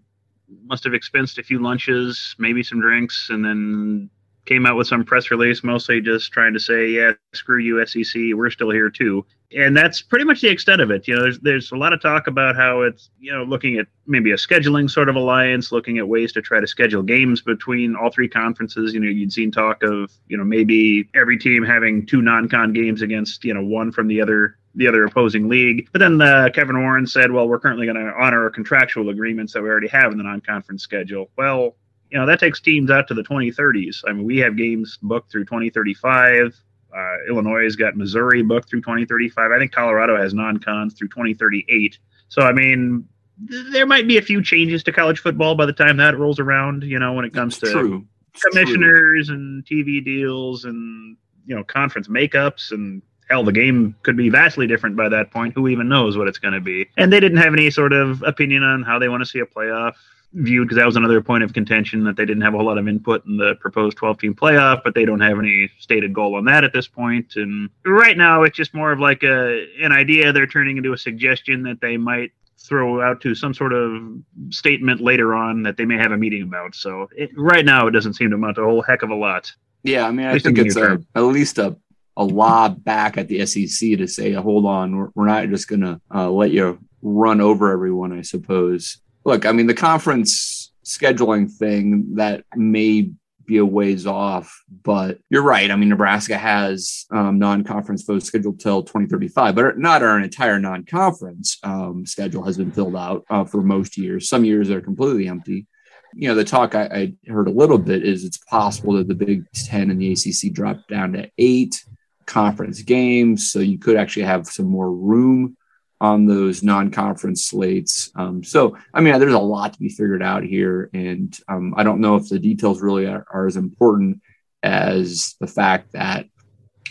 must 0.64 0.84
have 0.84 0.94
expensed 0.94 1.38
a 1.38 1.42
few 1.42 1.58
lunches, 1.58 2.34
maybe 2.38 2.62
some 2.62 2.80
drinks, 2.80 3.28
and 3.30 3.44
then 3.44 4.10
came 4.50 4.66
out 4.66 4.76
with 4.76 4.88
some 4.88 5.04
press 5.04 5.30
release, 5.30 5.62
mostly 5.62 6.00
just 6.00 6.32
trying 6.32 6.52
to 6.52 6.58
say, 6.58 6.88
"Yeah, 6.90 7.12
screw 7.32 7.58
you, 7.58 7.84
SEC, 7.86 8.34
we're 8.34 8.50
still 8.50 8.70
here 8.70 8.90
too." 8.90 9.24
And 9.56 9.76
that's 9.76 10.02
pretty 10.02 10.24
much 10.24 10.40
the 10.40 10.48
extent 10.48 10.80
of 10.80 10.90
it. 10.90 11.06
You 11.06 11.14
know, 11.14 11.22
there's 11.22 11.38
there's 11.38 11.72
a 11.72 11.76
lot 11.76 11.92
of 11.92 12.02
talk 12.02 12.26
about 12.26 12.56
how 12.56 12.82
it's 12.82 13.10
you 13.20 13.32
know 13.32 13.44
looking 13.44 13.78
at 13.78 13.86
maybe 14.06 14.32
a 14.32 14.36
scheduling 14.36 14.90
sort 14.90 15.08
of 15.08 15.14
alliance, 15.14 15.70
looking 15.70 15.98
at 15.98 16.08
ways 16.08 16.32
to 16.32 16.42
try 16.42 16.60
to 16.60 16.66
schedule 16.66 17.02
games 17.02 17.42
between 17.42 17.94
all 17.94 18.10
three 18.10 18.28
conferences. 18.28 18.92
You 18.92 18.98
know, 18.98 19.08
you'd 19.08 19.32
seen 19.32 19.52
talk 19.52 19.84
of 19.84 20.10
you 20.26 20.36
know 20.36 20.44
maybe 20.44 21.08
every 21.14 21.38
team 21.38 21.64
having 21.64 22.04
two 22.04 22.20
non-con 22.20 22.72
games 22.72 23.02
against 23.02 23.44
you 23.44 23.54
know 23.54 23.64
one 23.64 23.92
from 23.92 24.08
the 24.08 24.20
other 24.20 24.56
the 24.74 24.88
other 24.88 25.04
opposing 25.04 25.48
league. 25.48 25.88
But 25.92 26.00
then 26.00 26.20
uh, 26.20 26.48
Kevin 26.52 26.80
Warren 26.80 27.06
said, 27.06 27.30
"Well, 27.30 27.48
we're 27.48 27.60
currently 27.60 27.86
going 27.86 28.04
to 28.04 28.12
honor 28.18 28.42
our 28.42 28.50
contractual 28.50 29.10
agreements 29.10 29.52
that 29.52 29.62
we 29.62 29.68
already 29.68 29.88
have 29.88 30.10
in 30.10 30.18
the 30.18 30.24
non-conference 30.24 30.82
schedule." 30.82 31.30
Well, 31.36 31.76
you 32.10 32.18
know 32.18 32.26
that 32.26 32.40
takes 32.40 32.60
teams 32.60 32.90
out 32.90 33.08
to 33.08 33.14
the 33.14 33.22
2030s. 33.22 34.02
I 34.06 34.12
mean, 34.12 34.24
we 34.24 34.38
have 34.38 34.56
games 34.56 34.98
booked 35.02 35.30
through 35.30 35.44
2035. 35.44 36.54
Uh, 36.92 37.16
Illinois 37.28 37.62
has 37.64 37.76
got 37.76 37.96
Missouri 37.96 38.42
booked 38.42 38.68
through 38.68 38.80
2035. 38.80 39.50
I 39.52 39.58
think 39.58 39.72
Colorado 39.72 40.16
has 40.16 40.34
non-cons 40.34 40.94
through 40.94 41.08
2038. 41.08 41.98
So 42.28 42.42
I 42.42 42.52
mean, 42.52 43.06
th- 43.48 43.66
there 43.72 43.86
might 43.86 44.08
be 44.08 44.18
a 44.18 44.22
few 44.22 44.42
changes 44.42 44.82
to 44.84 44.92
college 44.92 45.20
football 45.20 45.54
by 45.54 45.66
the 45.66 45.72
time 45.72 45.96
that 45.98 46.18
rolls 46.18 46.40
around. 46.40 46.82
You 46.82 46.98
know, 46.98 47.12
when 47.12 47.24
it 47.24 47.32
comes 47.32 47.58
to 47.58 47.70
True. 47.70 48.06
It's 48.32 48.42
true. 48.42 48.50
commissioners 48.52 49.28
and 49.28 49.64
TV 49.64 50.04
deals 50.04 50.64
and 50.64 51.16
you 51.46 51.54
know 51.54 51.64
conference 51.64 52.08
makeups 52.08 52.70
and 52.70 53.02
hell 53.28 53.44
the 53.44 53.52
game 53.52 53.94
could 54.02 54.16
be 54.16 54.28
vastly 54.28 54.66
different 54.66 54.96
by 54.96 55.08
that 55.08 55.30
point 55.30 55.54
who 55.54 55.68
even 55.68 55.88
knows 55.88 56.16
what 56.16 56.28
it's 56.28 56.38
going 56.38 56.54
to 56.54 56.60
be 56.60 56.88
and 56.96 57.12
they 57.12 57.20
didn't 57.20 57.38
have 57.38 57.52
any 57.52 57.70
sort 57.70 57.92
of 57.92 58.22
opinion 58.22 58.62
on 58.62 58.82
how 58.82 58.98
they 58.98 59.08
want 59.08 59.20
to 59.20 59.26
see 59.26 59.38
a 59.38 59.46
playoff 59.46 59.94
viewed 60.32 60.68
because 60.68 60.78
that 60.78 60.86
was 60.86 60.96
another 60.96 61.20
point 61.20 61.42
of 61.42 61.52
contention 61.52 62.04
that 62.04 62.16
they 62.16 62.24
didn't 62.24 62.42
have 62.42 62.54
a 62.54 62.56
whole 62.56 62.66
lot 62.66 62.78
of 62.78 62.86
input 62.86 63.24
in 63.26 63.36
the 63.36 63.54
proposed 63.60 63.96
12 63.96 64.18
team 64.18 64.34
playoff 64.34 64.80
but 64.84 64.94
they 64.94 65.04
don't 65.04 65.20
have 65.20 65.38
any 65.38 65.68
stated 65.78 66.14
goal 66.14 66.36
on 66.36 66.44
that 66.44 66.62
at 66.62 66.72
this 66.72 66.86
point. 66.86 67.34
and 67.36 67.68
right 67.84 68.16
now 68.16 68.42
it's 68.42 68.56
just 68.56 68.72
more 68.72 68.92
of 68.92 69.00
like 69.00 69.22
a 69.22 69.66
an 69.82 69.92
idea 69.92 70.32
they're 70.32 70.46
turning 70.46 70.76
into 70.76 70.92
a 70.92 70.98
suggestion 70.98 71.62
that 71.62 71.80
they 71.80 71.96
might 71.96 72.30
throw 72.58 73.00
out 73.00 73.20
to 73.22 73.34
some 73.34 73.54
sort 73.54 73.72
of 73.72 74.02
statement 74.50 75.00
later 75.00 75.34
on 75.34 75.62
that 75.62 75.76
they 75.76 75.84
may 75.84 75.96
have 75.96 76.12
a 76.12 76.16
meeting 76.16 76.42
about. 76.42 76.74
So 76.74 77.08
it, 77.16 77.30
right 77.34 77.64
now, 77.64 77.86
it 77.86 77.92
doesn't 77.92 78.14
seem 78.14 78.28
to 78.30 78.36
amount 78.36 78.56
to 78.56 78.62
a 78.62 78.64
whole 78.66 78.82
heck 78.82 79.02
of 79.02 79.08
a 79.08 79.14
lot. 79.14 79.50
Yeah, 79.82 80.06
I 80.06 80.10
mean, 80.10 80.26
I 80.26 80.38
think 80.38 80.58
it's 80.58 80.76
a, 80.76 80.98
at 81.14 81.22
least 81.22 81.58
a 81.58 81.76
a 82.16 82.24
lob 82.24 82.84
back 82.84 83.16
at 83.16 83.28
the 83.28 83.46
SEC 83.46 83.96
to 83.96 84.06
say, 84.06 84.32
hold 84.32 84.66
on, 84.66 84.94
we're, 84.94 85.08
we're 85.14 85.26
not 85.26 85.48
just 85.48 85.68
going 85.68 85.80
to 85.80 86.00
uh, 86.14 86.28
let 86.30 86.50
you 86.50 86.78
run 87.00 87.40
over 87.40 87.72
everyone, 87.72 88.12
I 88.12 88.20
suppose. 88.20 88.98
Look, 89.30 89.46
I 89.46 89.52
mean, 89.52 89.68
the 89.68 89.74
conference 89.74 90.72
scheduling 90.84 91.48
thing 91.48 92.16
that 92.16 92.42
may 92.56 93.12
be 93.46 93.58
a 93.58 93.64
ways 93.64 94.04
off, 94.04 94.60
but 94.82 95.18
you're 95.30 95.44
right. 95.44 95.70
I 95.70 95.76
mean, 95.76 95.88
Nebraska 95.88 96.36
has 96.36 97.06
um, 97.12 97.38
non-conference 97.38 98.02
votes 98.02 98.26
scheduled 98.26 98.58
till 98.58 98.82
2035, 98.82 99.54
but 99.54 99.78
not 99.78 100.02
our 100.02 100.18
entire 100.18 100.58
non-conference 100.58 101.58
um, 101.62 102.04
schedule 102.06 102.42
has 102.42 102.56
been 102.56 102.72
filled 102.72 102.96
out 102.96 103.24
uh, 103.30 103.44
for 103.44 103.62
most 103.62 103.96
years. 103.96 104.28
Some 104.28 104.44
years 104.44 104.68
are 104.68 104.80
completely 104.80 105.28
empty 105.28 105.68
you 106.12 106.26
know, 106.26 106.34
the 106.34 106.42
talk 106.42 106.74
I, 106.74 106.86
I 106.86 107.30
heard 107.30 107.46
a 107.46 107.52
little 107.52 107.78
bit 107.78 108.04
is 108.04 108.24
it's 108.24 108.38
possible 108.38 108.94
that 108.94 109.06
the 109.06 109.14
Big 109.14 109.44
Ten 109.52 109.92
and 109.92 110.00
the 110.00 110.10
ACC 110.10 110.52
drop 110.52 110.88
down 110.88 111.12
to 111.12 111.30
eight 111.38 111.84
conference 112.26 112.82
games. 112.82 113.52
So 113.52 113.60
you 113.60 113.78
could 113.78 113.96
actually 113.96 114.24
have 114.24 114.48
some 114.48 114.66
more 114.66 114.90
room 114.90 115.56
on 116.00 116.26
those 116.26 116.62
non-conference 116.62 117.44
slates. 117.44 118.10
Um, 118.14 118.42
so, 118.42 118.76
I 118.94 119.00
mean, 119.00 119.18
there's 119.18 119.34
a 119.34 119.38
lot 119.38 119.74
to 119.74 119.78
be 119.78 119.90
figured 119.90 120.22
out 120.22 120.42
here. 120.42 120.88
And 120.94 121.36
um, 121.48 121.74
I 121.76 121.82
don't 121.82 122.00
know 122.00 122.16
if 122.16 122.28
the 122.28 122.38
details 122.38 122.80
really 122.80 123.06
are, 123.06 123.26
are 123.30 123.46
as 123.46 123.56
important 123.56 124.22
as 124.62 125.36
the 125.40 125.46
fact 125.46 125.92
that 125.92 126.26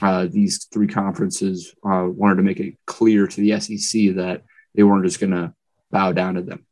uh, 0.01 0.28
these 0.30 0.66
three 0.72 0.88
conferences 0.88 1.74
uh, 1.84 2.06
wanted 2.08 2.36
to 2.36 2.44
make 2.44 2.60
it 2.60 2.75
clear 2.86 3.28
to 3.28 3.42
the 3.42 3.60
SEC 3.60 4.16
that 4.16 4.44
they 4.75 4.84
weren't 4.84 5.06
just 5.06 5.20
going 5.20 5.32
to 5.32 5.54
bow 5.92 6.12
down 6.12 6.36
to 6.36 6.42
them. 6.42 6.66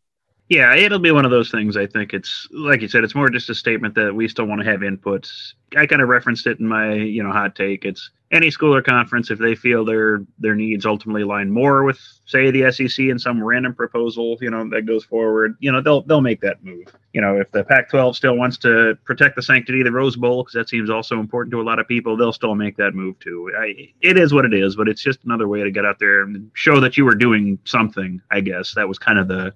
Yeah, 0.50 0.76
it'll 0.76 1.00
be 1.00 1.12
one 1.12 1.26
of 1.26 1.32
those 1.32 1.52
things. 1.52 1.76
I 1.76 1.88
think 1.88 2.14
it's 2.14 2.48
like 2.52 2.82
you 2.82 2.88
said, 2.88 3.04
it's 3.04 3.16
more 3.16 3.30
just 3.30 3.50
a 3.50 3.56
statement 3.56 3.96
that 3.96 4.16
we 4.16 4.30
still 4.30 4.46
want 4.46 4.62
to 4.62 4.72
have 4.72 4.80
inputs. 4.80 5.54
I 5.76 5.86
kind 5.88 6.02
of 6.02 6.08
referenced 6.08 6.48
it 6.48 6.60
in 6.60 6.68
my, 6.68 6.94
you 6.94 7.22
know, 7.22 7.34
hot 7.34 7.54
take. 7.54 7.84
It's 7.84 8.12
any 8.32 8.52
school 8.52 8.76
or 8.76 8.82
conference 8.82 9.32
if 9.32 9.40
they 9.40 9.56
feel 9.56 9.86
their 9.86 10.22
their 10.38 10.56
needs 10.56 10.86
ultimately 10.86 11.22
align 11.22 11.50
more 11.50 11.84
with, 11.84 12.00
say, 12.26 12.52
the 12.52 12.70
SEC 12.72 13.06
and 13.06 13.20
some 13.20 13.42
random 13.42 13.74
proposal, 13.74 14.38
you 14.42 14.50
know, 14.50 14.68
that 14.70 14.86
goes 14.86 15.06
forward, 15.06 15.56
you 15.60 15.72
know, 15.72 15.82
they'll 15.82 16.02
they'll 16.02 16.22
make 16.22 16.42
that 16.42 16.64
move. 16.64 16.88
You 17.14 17.22
know, 17.22 17.40
if 17.40 17.52
the 17.52 17.64
Pac-12 17.64 18.16
still 18.16 18.36
wants 18.36 18.58
to 18.60 18.98
protect 19.06 19.38
the 19.38 19.42
sanctity 19.42 19.80
of 19.80 19.86
the 19.86 19.92
Rose 19.92 20.18
Bowl, 20.18 20.44
because 20.44 20.54
that 20.54 20.70
seems 20.70 20.90
also 20.90 21.20
important 21.20 21.52
to 21.52 21.62
a 21.62 21.64
lot 21.64 21.80
of 21.80 21.88
people, 21.88 22.18
they'll 22.18 22.34
still 22.34 22.56
make 22.56 22.76
that 22.78 22.94
move 22.94 23.18
too. 23.20 23.50
I, 23.58 23.94
it 24.02 24.18
is 24.18 24.34
what 24.34 24.46
it 24.46 24.54
is, 24.54 24.76
but 24.76 24.90
it's 24.90 25.02
just 25.02 25.24
another 25.24 25.48
way 25.48 25.64
to 25.64 25.72
get 25.72 25.86
out 25.86 26.00
there 26.00 26.24
and 26.24 26.52
show 26.54 26.82
that 26.82 26.98
you 26.98 27.06
were 27.06 27.16
doing 27.16 27.58
something. 27.64 28.22
I 28.30 28.42
guess 28.42 28.74
that 28.76 28.88
was 28.88 29.00
kind 29.00 29.20
of 29.20 29.30
the 29.30 29.54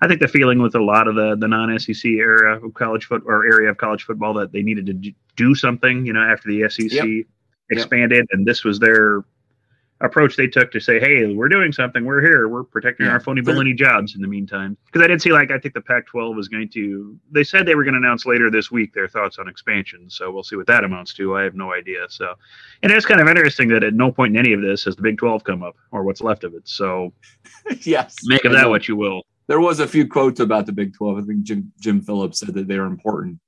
I 0.00 0.06
think 0.06 0.20
the 0.20 0.28
feeling 0.28 0.60
with 0.60 0.74
a 0.74 0.82
lot 0.82 1.08
of 1.08 1.14
the 1.14 1.34
the 1.36 1.48
non 1.48 1.76
SEC 1.78 2.04
era 2.04 2.64
of 2.64 2.74
college 2.74 3.06
foot 3.06 3.22
or 3.26 3.44
area 3.44 3.70
of 3.70 3.76
college 3.78 4.04
football 4.04 4.34
that 4.34 4.52
they 4.52 4.62
needed 4.62 4.86
to 4.86 5.12
do 5.34 5.54
something, 5.54 6.06
you 6.06 6.12
know, 6.12 6.22
after 6.22 6.48
the 6.48 6.68
SEC 6.68 6.90
Yep. 6.92 7.26
Expanded, 7.70 8.26
and 8.32 8.46
this 8.46 8.64
was 8.64 8.78
their 8.78 9.24
approach 10.00 10.36
they 10.36 10.48
took 10.48 10.70
to 10.72 10.80
say, 10.80 10.98
"Hey, 10.98 11.32
we're 11.32 11.48
doing 11.48 11.72
something. 11.72 12.04
We're 12.04 12.20
here. 12.20 12.48
We're 12.48 12.64
protecting 12.64 13.06
Yeah. 13.06 13.12
our 13.12 13.20
phony 13.20 13.40
baloney 13.40 13.74
jobs 13.76 14.14
in 14.16 14.20
the 14.20 14.28
meantime." 14.28 14.76
Because 14.86 15.02
I 15.02 15.06
did 15.06 15.22
see, 15.22 15.32
like, 15.32 15.50
I 15.50 15.58
think 15.58 15.72
the 15.72 15.80
Pac-12 15.80 16.34
was 16.36 16.48
going 16.48 16.68
to. 16.70 17.16
They 17.30 17.44
said 17.44 17.64
they 17.64 17.74
were 17.74 17.84
going 17.84 17.94
to 17.94 17.98
announce 17.98 18.26
later 18.26 18.50
this 18.50 18.70
week 18.70 18.92
their 18.92 19.08
thoughts 19.08 19.38
on 19.38 19.48
expansion. 19.48 20.10
So 20.10 20.30
we'll 20.30 20.42
see 20.42 20.56
what 20.56 20.66
that 20.66 20.84
amounts 20.84 21.14
to. 21.14 21.36
I 21.36 21.42
have 21.42 21.54
no 21.54 21.72
idea. 21.72 22.06
So, 22.08 22.34
and 22.82 22.92
it's 22.92 23.06
kind 23.06 23.20
of 23.20 23.28
interesting 23.28 23.68
that 23.68 23.84
at 23.84 23.94
no 23.94 24.10
point 24.12 24.36
in 24.36 24.40
any 24.44 24.52
of 24.52 24.60
this 24.60 24.84
has 24.84 24.96
the 24.96 25.02
Big 25.02 25.16
12 25.16 25.44
come 25.44 25.62
up 25.62 25.76
or 25.90 26.02
what's 26.02 26.20
left 26.20 26.44
of 26.44 26.54
it. 26.54 26.68
So 26.68 27.12
yes. 27.82 28.16
make 28.24 28.44
of 28.44 28.52
that 28.52 28.68
what 28.68 28.88
you 28.88 28.96
will. 28.96 29.22
There 29.46 29.60
was 29.60 29.78
a 29.80 29.86
few 29.86 30.08
quotes 30.08 30.40
about 30.40 30.66
the 30.66 30.72
Big 30.72 30.92
12. 30.94 31.18
I 31.18 31.22
think 31.22 31.42
Jim 31.44 31.72
Jim 31.80 32.00
Phillips 32.00 32.40
said 32.40 32.54
that 32.54 32.66
they 32.66 32.78
were 32.78 32.86
important. 32.86 33.38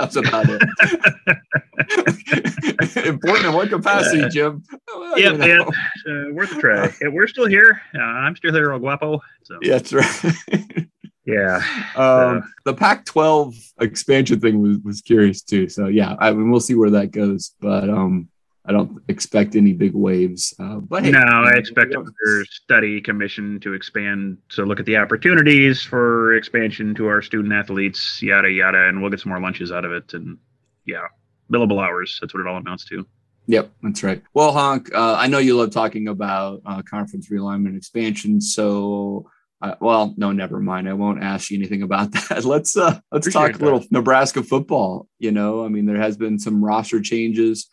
That's 0.00 0.16
about 0.16 0.46
it. 0.48 0.62
important 3.06 3.46
in 3.48 3.52
what 3.52 3.68
capacity, 3.68 4.28
Jim? 4.28 4.62
Well, 4.88 5.18
you 5.18 5.24
Yep, 5.24 5.36
know. 5.36 5.46
yep. 5.46 5.66
Uh, 5.68 6.32
worth 6.32 6.56
a 6.56 6.60
try. 6.60 6.94
Yeah, 7.00 7.08
we're 7.08 7.28
still 7.28 7.46
here. 7.46 7.80
Uh, 7.94 8.00
I'm 8.02 8.36
still 8.36 8.52
here, 8.54 8.72
El 8.72 8.78
Guapo. 8.78 9.20
So 9.44 9.58
Yeah, 9.62 9.78
that's 9.78 9.92
right. 9.92 10.34
yeah. 11.26 11.62
Um, 11.96 12.42
the 12.64 12.74
Pac-12 12.74 13.54
expansion 13.80 14.40
thing 14.40 14.60
was, 14.60 14.78
was 14.78 15.00
curious 15.02 15.42
too. 15.42 15.68
So 15.68 15.86
yeah, 15.88 16.16
I 16.18 16.32
mean, 16.32 16.50
we'll 16.50 16.60
see 16.60 16.74
where 16.74 16.90
that 16.90 17.10
goes, 17.10 17.54
but 17.60 17.88
um, 17.90 18.28
I 18.66 18.72
don't 18.72 19.02
expect 19.08 19.56
any 19.56 19.72
big 19.72 19.94
waves. 19.94 20.54
Uh, 20.58 20.76
but 20.76 21.04
hey, 21.04 21.12
no, 21.12 21.20
I 21.20 21.54
expect 21.56 21.92
your 21.92 22.44
study 22.44 23.00
commission 23.00 23.58
to 23.60 23.72
expand 23.72 24.38
to 24.50 24.64
look 24.64 24.78
at 24.78 24.86
the 24.86 24.96
opportunities 24.96 25.82
for 25.82 26.34
expansion 26.34 26.94
to 26.96 27.06
our 27.06 27.22
student 27.22 27.54
athletes, 27.54 28.20
yada 28.22 28.50
yada, 28.50 28.88
and 28.88 29.00
we'll 29.00 29.10
get 29.10 29.20
some 29.20 29.30
more 29.30 29.40
lunches 29.40 29.72
out 29.72 29.84
of 29.84 29.92
it. 29.92 30.12
And 30.12 30.36
yeah, 30.84 31.06
billable 31.50 31.82
hours. 31.82 32.18
That's 32.20 32.34
what 32.34 32.40
it 32.40 32.46
all 32.46 32.56
amounts 32.56 32.84
to. 32.86 33.06
Yep, 33.46 33.70
that's 33.82 34.02
right. 34.02 34.22
Well, 34.34 34.52
Honk, 34.52 34.94
uh, 34.94 35.14
I 35.14 35.26
know 35.26 35.38
you 35.38 35.56
love 35.56 35.70
talking 35.70 36.08
about 36.08 36.60
uh, 36.64 36.82
conference 36.82 37.30
realignment 37.30 37.76
expansion. 37.76 38.40
So, 38.40 39.28
uh, 39.62 39.74
well, 39.80 40.14
no, 40.16 40.30
never 40.30 40.60
mind. 40.60 40.88
I 40.88 40.92
won't 40.92 41.22
ask 41.22 41.50
you 41.50 41.58
anything 41.58 41.82
about 41.82 42.12
that. 42.28 42.44
Let's 42.44 42.76
uh, 42.76 43.00
let's 43.10 43.26
Appreciate 43.26 43.40
talk 43.40 43.54
a 43.54 43.58
that. 43.58 43.64
little 43.64 43.84
Nebraska 43.90 44.42
football. 44.42 45.08
You 45.18 45.32
know, 45.32 45.64
I 45.64 45.68
mean, 45.68 45.86
there 45.86 46.00
has 46.00 46.16
been 46.16 46.38
some 46.38 46.64
roster 46.64 47.00
changes, 47.00 47.68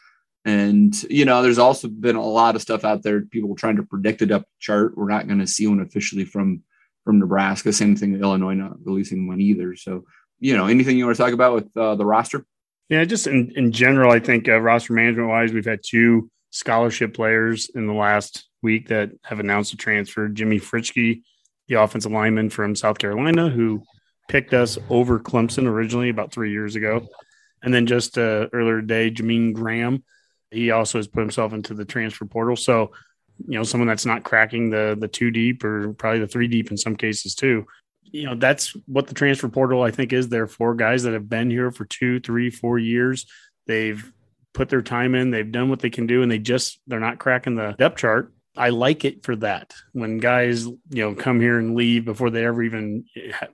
and 0.47 1.03
you 1.09 1.25
know, 1.25 1.41
there's 1.41 1.57
also 1.57 1.89
been 1.89 2.15
a 2.15 2.25
lot 2.25 2.55
of 2.55 2.61
stuff 2.61 2.85
out 2.85 3.03
there. 3.03 3.21
People 3.21 3.53
trying 3.53 3.75
to 3.75 3.83
predict 3.83 4.21
a 4.21 4.25
depth 4.25 4.45
chart. 4.59 4.97
We're 4.97 5.09
not 5.09 5.27
going 5.27 5.39
to 5.39 5.45
see 5.45 5.67
one 5.67 5.81
officially 5.81 6.23
from 6.23 6.63
from 7.03 7.19
Nebraska. 7.19 7.73
Same 7.73 7.97
thing 7.97 8.13
with 8.13 8.21
Illinois 8.21 8.53
not 8.53 8.77
releasing 8.85 9.27
one 9.27 9.41
either. 9.41 9.75
So, 9.75 10.05
you 10.39 10.55
know, 10.55 10.67
anything 10.67 10.97
you 10.97 11.05
want 11.05 11.17
to 11.17 11.23
talk 11.23 11.33
about 11.33 11.53
with 11.53 11.75
uh, 11.75 11.95
the 11.95 12.05
roster? 12.05 12.45
Yeah, 12.87 13.03
just 13.03 13.27
in, 13.27 13.51
in 13.57 13.73
general, 13.73 14.09
I 14.09 14.19
think 14.19 14.47
uh, 14.47 14.57
roster 14.61 14.93
management 14.93 15.27
wise, 15.27 15.51
we've 15.51 15.65
had 15.65 15.81
two 15.85 16.31
scholarship 16.51 17.13
players 17.13 17.69
in 17.75 17.85
the 17.85 17.93
last 17.93 18.47
week 18.61 18.87
that 18.87 19.11
have 19.23 19.41
announced 19.41 19.73
a 19.73 19.77
transfer. 19.77 20.29
Jimmy 20.29 20.61
Fritzsche, 20.61 21.23
the 21.67 21.75
offensive 21.75 22.13
lineman 22.13 22.49
from 22.49 22.73
South 22.73 22.99
Carolina, 22.99 23.49
who 23.49 23.83
picked 24.29 24.53
us 24.53 24.77
over 24.89 25.19
Clemson 25.19 25.67
originally 25.67 26.07
about 26.07 26.31
three 26.31 26.51
years 26.51 26.77
ago. 26.77 27.05
And 27.61 27.73
then 27.73 27.85
just 27.85 28.17
uh, 28.17 28.47
earlier 28.53 28.79
today, 28.79 29.11
Jameen 29.11 29.51
Graham, 29.51 30.05
he 30.51 30.71
also 30.71 30.97
has 30.97 31.07
put 31.07 31.21
himself 31.21 31.53
into 31.53 31.73
the 31.73 31.85
transfer 31.85 32.25
portal. 32.25 32.55
So, 32.55 32.91
you 33.47 33.57
know, 33.57 33.63
someone 33.63 33.87
that's 33.87 34.05
not 34.05 34.23
cracking 34.23 34.69
the 34.69 34.97
the 34.99 35.07
two 35.07 35.31
deep 35.31 35.63
or 35.63 35.93
probably 35.93 36.19
the 36.19 36.27
three 36.27 36.47
deep 36.47 36.71
in 36.71 36.77
some 36.77 36.95
cases 36.95 37.35
too 37.35 37.65
you 38.11 38.25
know 38.25 38.35
that's 38.35 38.73
what 38.85 39.07
the 39.07 39.13
transfer 39.13 39.49
portal 39.49 39.83
i 39.83 39.91
think 39.91 40.13
is 40.13 40.29
there 40.29 40.47
for 40.47 40.73
guys 40.75 41.03
that 41.03 41.13
have 41.13 41.29
been 41.29 41.49
here 41.49 41.71
for 41.71 41.85
two 41.85 42.19
three 42.19 42.49
four 42.49 42.79
years. 42.79 43.25
They've 43.65 44.11
put 44.53 44.69
their 44.69 44.81
time 44.81 45.13
in 45.13 45.29
they've 45.29 45.51
done 45.51 45.69
what 45.69 45.79
they 45.79 45.89
can 45.89 46.07
do 46.07 46.21
and 46.21 46.31
they 46.31 46.39
just 46.39 46.79
they're 46.87 46.99
not 46.99 47.19
cracking 47.19 47.55
the 47.55 47.75
depth 47.77 47.97
chart. 47.97 48.33
I 48.55 48.69
like 48.69 49.05
it 49.05 49.23
for 49.23 49.35
that. 49.37 49.73
When 49.91 50.17
guys 50.17 50.65
you 50.65 50.77
know 50.89 51.15
come 51.15 51.39
here 51.39 51.59
and 51.59 51.75
leave 51.75 52.05
before 52.05 52.29
they 52.29 52.45
ever 52.45 52.63
even 52.63 53.05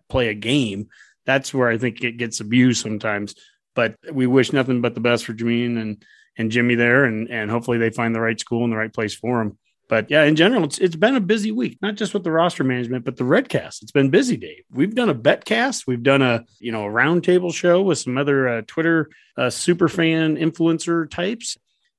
play 0.10 0.30
a 0.30 0.34
game 0.34 0.90
that's 1.26 1.54
where 1.54 1.70
i 1.70 1.78
think 1.78 2.04
it 2.04 2.18
gets 2.18 2.40
abused 2.40 2.82
sometimes. 2.82 3.36
But 3.76 3.96
we 4.12 4.28
wish 4.28 4.54
nothing 4.54 4.82
but 4.82 4.94
the 4.94 5.02
best 5.02 5.26
for 5.26 5.34
Jameen 5.34 5.82
and 5.82 6.06
and 6.38 6.52
Jimmy 6.52 6.76
there 6.76 7.06
and 7.06 7.30
and 7.30 7.50
hopefully 7.50 7.78
they 7.78 7.90
find 7.90 8.14
the 8.14 8.22
right 8.22 8.40
school 8.40 8.64
and 8.64 8.72
the 8.72 8.78
right 8.78 8.94
place 8.94 9.14
for 9.14 9.40
them 9.40 9.58
but 9.94 10.10
yeah, 10.10 10.24
in 10.24 10.36
general, 10.36 10.64
it's 10.64 10.80
it's 10.80 10.96
been 10.96 11.16
a 11.16 11.22
busy 11.22 11.52
week, 11.52 11.78
not 11.82 11.96
just 11.96 12.16
with 12.16 12.24
the 12.24 12.32
roster 12.32 12.64
management, 12.64 13.06
but 13.06 13.18
the 13.18 13.26
Redcast. 13.26 13.84
It's 13.84 13.92
been 13.92 14.10
busy, 14.10 14.38
Dave. 14.38 14.64
We've 14.72 14.96
done 14.96 15.10
a 15.10 15.16
betcast, 15.16 15.86
we've 15.86 16.02
done 16.02 16.22
a 16.22 16.46
you 16.60 16.72
know 16.72 16.86
a 16.86 16.92
roundtable 16.92 17.54
show 17.54 17.82
with 17.82 18.00
some 18.00 18.18
other 18.18 18.48
uh, 18.48 18.62
Twitter 18.66 19.10
uh, 19.38 19.50
super 19.50 19.88
fan 19.88 20.38
influencer 20.38 21.10
types. 21.10 21.58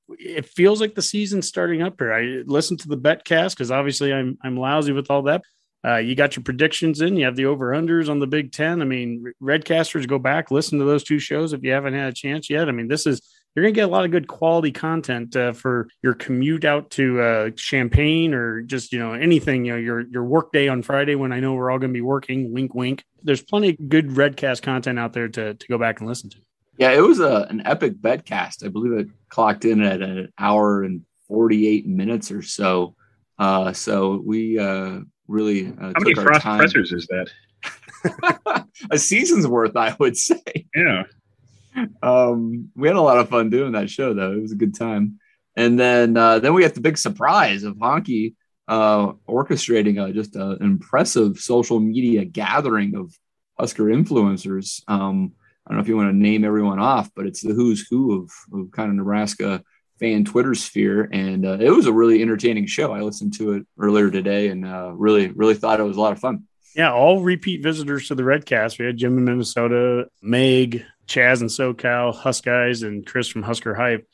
It 0.09 0.45
feels 0.45 0.81
like 0.81 0.95
the 0.95 1.01
season's 1.01 1.47
starting 1.47 1.81
up 1.81 1.95
here. 1.99 2.11
I 2.11 2.43
listened 2.45 2.81
to 2.81 2.89
the 2.89 2.97
betcast 2.97 3.51
because 3.51 3.71
obviously 3.71 4.11
I'm 4.11 4.37
I'm 4.43 4.57
lousy 4.57 4.91
with 4.91 5.09
all 5.11 5.21
that. 5.23 5.43
Uh, 5.85 5.97
you 5.97 6.15
got 6.15 6.35
your 6.35 6.43
predictions 6.43 7.01
in. 7.01 7.15
You 7.15 7.25
have 7.25 7.35
the 7.35 7.45
over 7.45 7.71
unders 7.71 8.09
on 8.09 8.19
the 8.19 8.25
Big 8.27 8.51
Ten. 8.51 8.81
I 8.81 8.85
mean, 8.85 9.31
Redcasters 9.41 10.07
go 10.07 10.17
back 10.17 10.49
listen 10.49 10.79
to 10.79 10.85
those 10.85 11.03
two 11.03 11.19
shows 11.19 11.53
if 11.53 11.63
you 11.63 11.71
haven't 11.71 11.93
had 11.93 12.09
a 12.09 12.13
chance 12.13 12.49
yet. 12.49 12.67
I 12.67 12.71
mean, 12.71 12.87
this 12.87 13.05
is 13.05 13.21
you're 13.55 13.63
going 13.63 13.73
to 13.73 13.79
get 13.79 13.85
a 13.85 13.91
lot 13.91 14.03
of 14.03 14.11
good 14.11 14.27
quality 14.27 14.71
content 14.71 15.35
uh, 15.35 15.53
for 15.53 15.87
your 16.03 16.13
commute 16.13 16.65
out 16.65 16.89
to 16.91 17.21
uh, 17.21 17.49
Champaign 17.51 18.33
or 18.33 18.61
just 18.61 18.91
you 18.91 18.99
know 18.99 19.13
anything. 19.13 19.63
You 19.65 19.73
know 19.73 19.79
your 19.79 20.01
your 20.01 20.25
work 20.25 20.51
day 20.51 20.67
on 20.67 20.81
Friday 20.81 21.15
when 21.15 21.31
I 21.31 21.39
know 21.39 21.53
we're 21.53 21.71
all 21.71 21.79
going 21.79 21.91
to 21.91 21.97
be 21.97 22.01
working. 22.01 22.51
Wink, 22.51 22.75
wink. 22.75 23.03
There's 23.23 23.41
plenty 23.41 23.69
of 23.69 23.89
good 23.89 24.09
Redcast 24.09 24.61
content 24.61 24.99
out 24.99 25.13
there 25.13 25.29
to 25.29 25.53
to 25.53 25.67
go 25.67 25.77
back 25.77 25.99
and 26.01 26.09
listen 26.09 26.29
to. 26.31 26.37
Yeah, 26.77 26.91
it 26.91 26.99
was 27.01 27.21
a 27.21 27.47
an 27.49 27.61
epic 27.65 27.95
betcast. 28.01 28.65
I 28.65 28.67
believe 28.67 28.91
it 28.91 29.07
clocked 29.29 29.63
in 29.63 29.81
at 29.81 30.01
an 30.01 30.33
hour 30.37 30.83
and 30.83 31.03
48 31.29 31.87
minutes 31.87 32.31
or 32.31 32.41
so. 32.41 32.95
Uh, 33.39 33.71
so 33.71 34.21
we 34.23 34.59
uh, 34.59 34.99
really 35.27 35.67
uh, 35.67 35.71
How 35.79 35.93
many 35.99 36.13
took 36.13 36.17
our 36.19 36.25
frost 36.25 36.41
time. 36.41 36.59
pressers 36.59 36.91
is 36.91 37.07
that? 37.07 38.65
a 38.91 38.97
season's 38.97 39.47
worth, 39.47 39.75
I 39.75 39.95
would 39.99 40.17
say. 40.17 40.67
Yeah. 40.75 41.03
Um, 42.01 42.69
we 42.75 42.87
had 42.87 42.97
a 42.97 43.01
lot 43.01 43.17
of 43.17 43.29
fun 43.29 43.49
doing 43.49 43.73
that 43.73 43.89
show, 43.89 44.13
though. 44.13 44.31
It 44.31 44.41
was 44.41 44.51
a 44.51 44.57
good 44.57 44.75
time. 44.75 45.19
And 45.55 45.79
then 45.79 46.17
uh, 46.17 46.39
then 46.39 46.53
we 46.53 46.61
got 46.61 46.73
the 46.73 46.81
big 46.81 46.97
surprise 46.97 47.63
of 47.63 47.75
Honky 47.77 48.35
uh, 48.67 49.13
orchestrating 49.27 50.03
a, 50.03 50.11
just 50.11 50.35
an 50.35 50.57
impressive 50.61 51.37
social 51.37 51.79
media 51.79 52.25
gathering 52.25 52.95
of 52.95 53.13
Husker 53.59 53.85
influencers. 53.85 54.81
Um, 54.87 55.33
I 55.65 55.71
don't 55.71 55.77
know 55.77 55.81
if 55.81 55.87
you 55.87 55.97
want 55.97 56.09
to 56.09 56.15
name 56.15 56.43
everyone 56.43 56.79
off, 56.79 57.09
but 57.15 57.25
it's 57.25 57.41
the 57.41 57.53
who's 57.53 57.87
who 57.87 58.23
of, 58.23 58.31
of 58.53 58.71
kind 58.71 58.89
of 58.89 58.95
Nebraska 58.95 59.63
fan 59.99 60.25
Twitter 60.25 60.53
sphere, 60.53 61.09
and 61.11 61.45
uh, 61.45 61.57
it 61.59 61.69
was 61.69 61.85
a 61.85 61.93
really 61.93 62.21
entertaining 62.21 62.67
show. 62.67 62.91
I 62.91 63.01
listened 63.01 63.33
to 63.37 63.53
it 63.53 63.67
earlier 63.79 64.11
today, 64.11 64.49
and 64.49 64.65
uh, 64.65 64.91
really, 64.93 65.29
really 65.29 65.55
thought 65.55 65.79
it 65.79 65.83
was 65.83 65.97
a 65.97 66.01
lot 66.01 66.11
of 66.11 66.19
fun. 66.19 66.43
Yeah, 66.75 66.91
all 66.91 67.21
repeat 67.21 67.63
visitors 67.63 68.09
to 68.09 68.15
the 68.15 68.23
Redcast. 68.23 68.77
We 68.77 68.85
had 68.85 68.97
Jim 68.97 69.17
in 69.17 69.23
Minnesota, 69.23 70.07
Meg, 70.21 70.83
Chaz 71.07 71.41
and 71.41 71.49
SoCal, 71.49 72.15
Husk 72.15 72.43
guys, 72.43 72.83
and 72.83 73.05
Chris 73.05 73.27
from 73.27 73.43
Husker 73.43 73.75
Hype. 73.75 74.07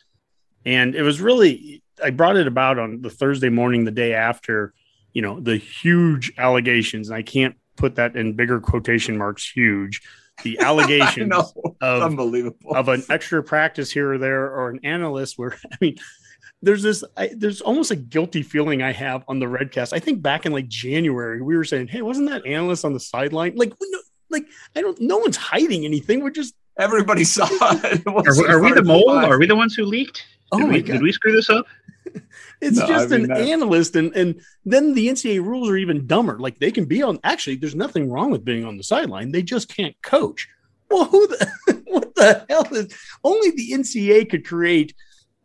And 0.66 0.96
it 0.96 1.04
was 1.04 1.22
really, 1.22 1.84
I 2.04 2.12
brought 2.12 2.38
it 2.38 2.48
about 2.48 2.80
on 2.80 3.02
the 3.02 3.10
Thursday 3.10 3.50
morning, 3.50 3.86
the 3.86 3.92
day 3.92 4.14
after, 4.14 4.74
you 5.14 5.22
know, 5.22 5.40
the 5.40 5.58
huge 5.58 6.34
allegations. 6.38 7.10
And 7.10 7.18
I 7.18 7.24
can't 7.24 7.56
put 7.78 7.96
that 7.96 8.16
in 8.16 8.34
bigger 8.34 8.60
quotation 8.60 9.18
marks, 9.18 9.50
huge. 9.50 10.02
The 10.44 10.60
allegations 10.62 11.30
know, 11.30 11.52
of 11.82 12.04
unbelievable. 12.04 12.76
of 12.76 12.88
an 12.90 13.04
extra 13.10 13.44
practice 13.44 13.92
here 13.92 14.14
or 14.14 14.18
there 14.18 14.46
or 14.46 14.70
an 14.70 14.80
analyst 14.84 15.38
where 15.38 15.58
I 15.72 15.78
mean 15.82 15.98
there's 16.62 16.84
this 16.84 17.04
I, 17.18 17.32
there's 17.36 17.62
almost 17.62 17.92
a 17.92 17.96
guilty 17.96 18.44
feeling 18.44 18.82
I 18.82 18.92
have 18.92 19.24
on 19.28 19.40
the 19.40 19.48
Redcast. 19.48 19.94
I 19.94 20.00
think 20.00 20.22
back 20.22 20.46
in 20.46 20.52
like 20.52 20.68
January 20.68 21.42
we 21.42 21.58
were 21.58 21.64
saying, 21.64 21.88
"Hey, 21.88 22.02
wasn't 22.02 22.30
that 22.30 22.46
analyst 22.46 22.86
on 22.86 22.94
the 22.94 23.00
sideline?" 23.00 23.56
Like 23.56 23.70
know, 23.70 24.00
like 24.30 24.46
I 24.76 24.82
don't 24.82 25.00
no 25.02 25.18
one's 25.18 25.38
hiding 25.38 25.86
anything. 25.86 26.24
We're 26.24 26.30
just 26.30 26.54
Everybody 26.82 27.24
saw 27.24 27.48
it. 27.52 28.02
It 28.02 28.08
Are, 28.08 28.38
we- 28.38 28.48
are 28.48 28.60
we 28.62 28.72
the 28.74 28.84
mole? 28.84 29.10
Are 29.12 29.38
we 29.40 29.46
the 29.48 29.56
ones 29.56 29.76
who 29.76 29.86
leaked? 29.86 30.24
oh 30.52 30.58
did, 30.58 30.68
my 30.68 30.74
we, 30.74 30.82
god. 30.82 30.94
did 30.94 31.02
we 31.04 31.12
screw 31.12 31.32
this 31.34 31.50
up? 31.50 31.66
It's 32.62 32.78
No, 32.78 32.88
just 32.88 33.12
I 33.12 33.18
mean, 33.18 33.22
an 33.24 33.28
that- 33.30 33.48
analyst 33.48 33.96
and 33.96 34.16
and 34.16 34.40
then 34.66 34.94
the 34.94 35.08
NCAA 35.08 35.44
rules 35.44 35.70
are 35.70 35.78
even 35.78 36.06
dumber. 36.06 36.38
Like 36.40 36.60
they 36.60 36.72
can 36.72 36.86
be 36.86 37.02
on 37.02 37.20
actually 37.24 37.56
there's 37.56 37.74
nothing 37.76 38.10
wrong 38.12 38.30
with 38.32 38.44
being 38.46 38.66
on 38.66 38.78
the 38.78 38.84
sideline. 38.84 39.32
They 39.32 39.42
just 39.44 39.68
can't 39.76 39.96
coach. 40.04 40.48
Well, 40.90 41.06
who 41.06 41.26
the 41.28 41.82
what 41.88 42.14
the 42.16 42.46
hell 42.50 42.68
is 42.72 42.94
only 43.24 43.52
the 43.52 43.72
NCAA 43.72 44.30
could 44.30 44.46
create 44.46 44.94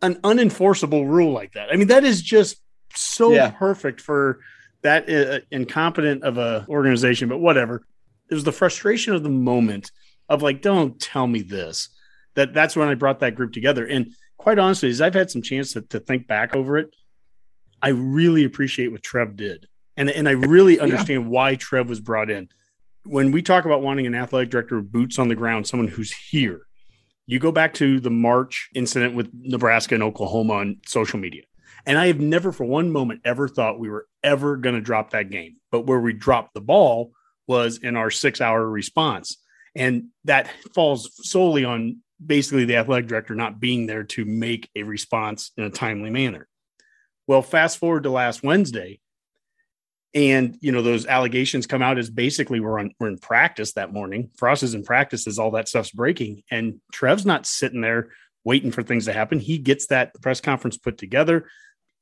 an 0.03 0.17
unenforceable 0.17 1.07
rule 1.09 1.33
like 1.33 1.53
that. 1.53 1.69
I 1.73 1.77
mean, 1.77 1.89
that 1.89 2.05
is 2.05 2.21
just 2.21 2.61
so 2.95 3.33
Yeah. 3.33 3.51
perfect 3.51 4.01
for 4.01 4.41
that 4.83 5.09
uh, 5.09 5.41
incompetent 5.51 6.23
of 6.23 6.37
a 6.37 6.67
organization, 6.69 7.29
but 7.29 7.39
whatever. 7.39 7.83
It 8.31 8.35
was 8.35 8.45
the 8.45 8.53
frustration 8.53 9.15
of 9.15 9.23
the 9.23 9.31
moment 9.31 9.91
of 10.29 10.43
like, 10.43 10.63
don't 10.63 11.01
tell 11.01 11.27
me 11.27 11.43
this. 11.43 11.89
That 12.35 12.53
that's 12.53 12.77
when 12.77 12.89
I 12.89 12.95
brought 12.95 13.21
that 13.21 13.35
group 13.35 13.53
together. 13.53 13.87
And 13.87 14.13
quite 14.37 14.59
honestly, 14.59 14.91
as 14.91 15.01
I've 15.01 15.15
had 15.15 15.31
some 15.31 15.43
chance 15.43 15.73
to, 15.73 15.83
to 15.83 16.01
think 16.01 16.27
back 16.27 16.55
over 16.55 16.77
it, 16.79 16.95
I 17.81 17.89
really 17.89 18.45
appreciate 18.45 18.93
what 18.93 19.03
Trev 19.03 19.37
did. 19.37 19.67
And, 19.97 20.11
and 20.11 20.29
I 20.29 20.33
really 20.33 20.79
understand 20.79 21.29
why 21.31 21.55
Trev 21.55 21.89
was 21.89 22.01
brought 22.01 22.31
in. 22.31 22.49
When 23.05 23.31
we 23.33 23.41
talk 23.41 23.65
about 23.65 23.83
wanting 23.83 24.07
an 24.07 24.15
athletic 24.15 24.51
director 24.51 24.77
with 24.77 24.93
boots 24.93 25.19
on 25.19 25.29
the 25.29 25.35
ground, 25.35 25.67
someone 25.67 25.89
who's 25.89 26.13
here, 26.13 26.67
you 27.27 27.39
go 27.39 27.53
back 27.53 27.75
to 27.75 27.99
the 28.01 28.11
March 28.11 28.69
incident 28.75 29.15
with 29.15 29.31
Nebraska 29.33 29.95
and 29.95 30.03
Oklahoma 30.03 30.55
on 30.55 30.81
social 30.87 31.19
media. 31.19 31.43
And 31.87 31.99
I 31.99 32.09
have 32.09 32.21
never 32.21 32.53
for 32.53 32.65
one 32.65 32.91
moment 32.91 33.21
ever 33.25 33.49
thought 33.49 33.79
we 33.79 33.89
were 33.89 34.07
ever 34.23 34.57
going 34.57 34.75
to 34.75 34.81
drop 34.81 35.11
that 35.11 35.31
game. 35.31 35.57
But 35.71 35.87
where 35.87 36.01
we 36.01 36.13
dropped 36.13 36.55
the 36.55 36.61
ball 36.61 37.13
was 37.47 37.79
in 37.79 37.97
our 37.97 38.11
six 38.11 38.41
hour 38.41 38.69
response. 38.69 39.39
And 39.77 40.09
that 40.25 40.49
falls 40.75 41.11
solely 41.29 41.65
on 41.65 41.99
basically 42.25 42.65
the 42.65 42.77
athletic 42.77 43.07
director 43.07 43.35
not 43.35 43.61
being 43.61 43.87
there 43.87 44.05
to 44.05 44.25
make 44.25 44.71
a 44.75 44.83
response 44.83 45.53
in 45.57 45.65
a 45.65 45.71
timely 45.71 46.11
manner. 46.11 46.49
Well, 47.27 47.43
fast 47.43 47.79
forward 47.79 48.05
to 48.05 48.11
last 48.11 48.43
Wednesday, 48.43 49.01
and 50.15 50.57
you 50.61 50.73
know 50.73 50.81
those 50.81 51.07
allegations 51.07 51.67
come 51.67 51.83
out 51.83 51.99
as 51.99 52.09
basically 52.09 52.59
we're 52.59 52.79
on 52.79 52.93
we're 52.99 53.09
in 53.09 53.19
practice 53.19 53.73
that 53.75 53.93
morning. 53.93 54.31
Frost 54.37 54.63
is 54.63 54.75
in 54.75 54.83
practice 54.83 55.27
as 55.27 55.39
all 55.39 55.51
that 55.51 55.69
stuff's 55.69 55.91
breaking, 55.91 56.43
and 56.51 56.81
Trev's 56.93 57.27
not 57.27 57.47
sitting 57.47 57.83
there 57.83 58.09
waiting 58.45 58.71
for 58.71 58.83
things 58.83 59.05
to 59.05 59.13
happen. 59.13 59.41
He 59.41 59.59
gets 59.59 59.89
that 59.89 60.15
press 60.23 60.41
conference 60.41 60.79
put 60.79 60.97
together. 60.97 61.51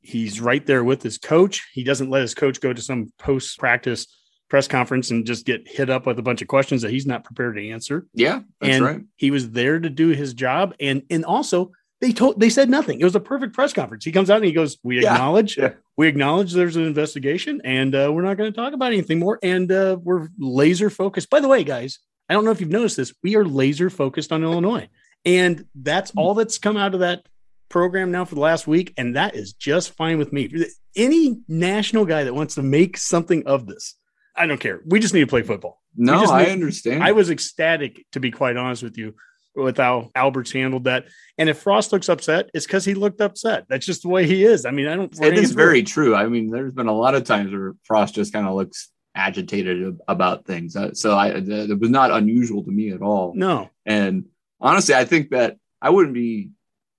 He's 0.00 0.40
right 0.40 0.64
there 0.64 0.84
with 0.84 1.02
his 1.02 1.18
coach. 1.18 1.66
He 1.72 1.82
doesn't 1.82 2.10
let 2.10 2.20
his 2.20 2.34
coach 2.34 2.60
go 2.60 2.72
to 2.72 2.82
some 2.82 3.10
post 3.18 3.58
practice 3.58 4.06
press 4.48 4.68
conference 4.68 5.10
and 5.10 5.26
just 5.26 5.46
get 5.46 5.66
hit 5.66 5.90
up 5.90 6.06
with 6.06 6.18
a 6.18 6.22
bunch 6.22 6.42
of 6.42 6.48
questions 6.48 6.82
that 6.82 6.90
he's 6.90 7.06
not 7.06 7.24
prepared 7.24 7.56
to 7.56 7.70
answer. 7.70 8.06
Yeah, 8.14 8.40
that's 8.60 8.74
and 8.74 8.84
right. 8.84 9.00
he 9.16 9.30
was 9.30 9.50
there 9.50 9.78
to 9.78 9.90
do 9.90 10.08
his 10.08 10.34
job. 10.34 10.74
And 10.80 11.02
and 11.10 11.24
also 11.24 11.72
they 12.00 12.12
told 12.12 12.38
they 12.38 12.50
said 12.50 12.68
nothing. 12.68 13.00
It 13.00 13.04
was 13.04 13.14
a 13.14 13.20
perfect 13.20 13.54
press 13.54 13.72
conference. 13.72 14.04
He 14.04 14.12
comes 14.12 14.30
out 14.30 14.36
and 14.36 14.44
he 14.44 14.52
goes, 14.52 14.78
"We 14.82 15.02
Yeah, 15.02 15.14
acknowledge, 15.14 15.56
yeah. 15.56 15.72
we 15.96 16.06
acknowledge 16.06 16.52
there's 16.52 16.76
an 16.76 16.84
investigation, 16.84 17.62
and 17.64 17.94
uh, 17.94 18.10
we're 18.12 18.22
not 18.22 18.36
going 18.36 18.52
to 18.52 18.56
talk 18.56 18.74
about 18.74 18.92
anything 18.92 19.18
more. 19.18 19.38
And 19.42 19.70
uh, 19.72 19.96
we're 20.02 20.28
laser 20.38 20.90
focused. 20.90 21.30
By 21.30 21.40
the 21.40 21.48
way, 21.48 21.64
guys, 21.64 22.00
I 22.28 22.34
don't 22.34 22.44
know 22.44 22.50
if 22.50 22.60
you've 22.60 22.70
noticed 22.70 22.96
this. 22.96 23.14
We 23.22 23.36
are 23.36 23.44
laser 23.44 23.90
focused 23.90 24.32
on 24.32 24.42
Illinois, 24.42 24.88
and 25.24 25.64
that's 25.74 26.12
all 26.16 26.34
that's 26.34 26.58
come 26.58 26.76
out 26.76 26.94
of 26.94 27.00
that 27.00 27.26
program 27.70 28.10
now 28.10 28.24
for 28.24 28.34
the 28.34 28.40
last 28.40 28.66
week, 28.66 28.92
and 28.96 29.16
that 29.16 29.34
is 29.34 29.52
just 29.52 29.94
fine 29.94 30.18
with 30.18 30.32
me. 30.32 30.66
Any 30.94 31.38
national 31.48 32.04
guy 32.04 32.24
that 32.24 32.34
wants 32.34 32.56
to 32.56 32.62
make 32.62 32.96
something 32.96 33.46
of 33.46 33.66
this, 33.66 33.94
I 34.36 34.46
don't 34.46 34.60
care. 34.60 34.82
We 34.86 35.00
just 35.00 35.14
need 35.14 35.20
to 35.20 35.26
play 35.26 35.42
football. 35.42 35.80
No, 35.96 36.20
just 36.20 36.32
I 36.32 36.46
understand. 36.46 37.02
I 37.04 37.12
was 37.12 37.30
ecstatic, 37.30 38.04
to 38.12 38.20
be 38.20 38.30
quite 38.30 38.56
honest 38.56 38.82
with 38.82 38.98
you, 38.98 39.14
with 39.54 39.76
how 39.76 40.10
Alberts 40.14 40.50
handled 40.52 40.84
that. 40.84 41.06
And 41.38 41.48
if 41.48 41.58
Frost 41.58 41.92
looks 41.92 42.08
upset, 42.08 42.50
it's 42.52 42.66
because 42.66 42.84
he 42.84 42.94
looked 42.94 43.20
upset. 43.20 43.66
That's 43.68 43.86
just 43.86 44.02
the 44.02 44.08
way 44.08 44.26
he 44.26 44.44
is. 44.44 44.66
I 44.66 44.72
mean, 44.72 44.88
I 44.88 44.96
don't. 44.96 45.16
it 45.22 45.38
is 45.38 45.52
very 45.52 45.82
true. 45.84 46.14
I 46.16 46.26
mean, 46.26 46.50
there's 46.50 46.72
been 46.72 46.88
a 46.88 46.92
lot 46.96 47.14
of 47.14 47.24
times 47.24 47.52
where 47.52 47.74
Frost 47.84 48.16
just 48.16 48.32
kind 48.32 48.46
of 48.48 48.54
looks 48.54 48.90
agitated 49.14 49.96
about 50.08 50.44
things. 50.46 50.74
Uh, 50.74 50.92
So 50.94 51.16
I, 51.16 51.28
it 51.28 51.78
was 51.78 51.90
not 51.90 52.10
unusual 52.10 52.64
to 52.64 52.70
me 52.70 52.90
at 52.90 53.00
all. 53.02 53.32
no. 53.36 53.70
And 53.86 54.24
honestly, 54.60 54.94
I 54.94 55.04
think 55.04 55.30
that 55.30 55.56
I 55.80 55.90
wouldn't 55.90 56.14
be 56.14 56.50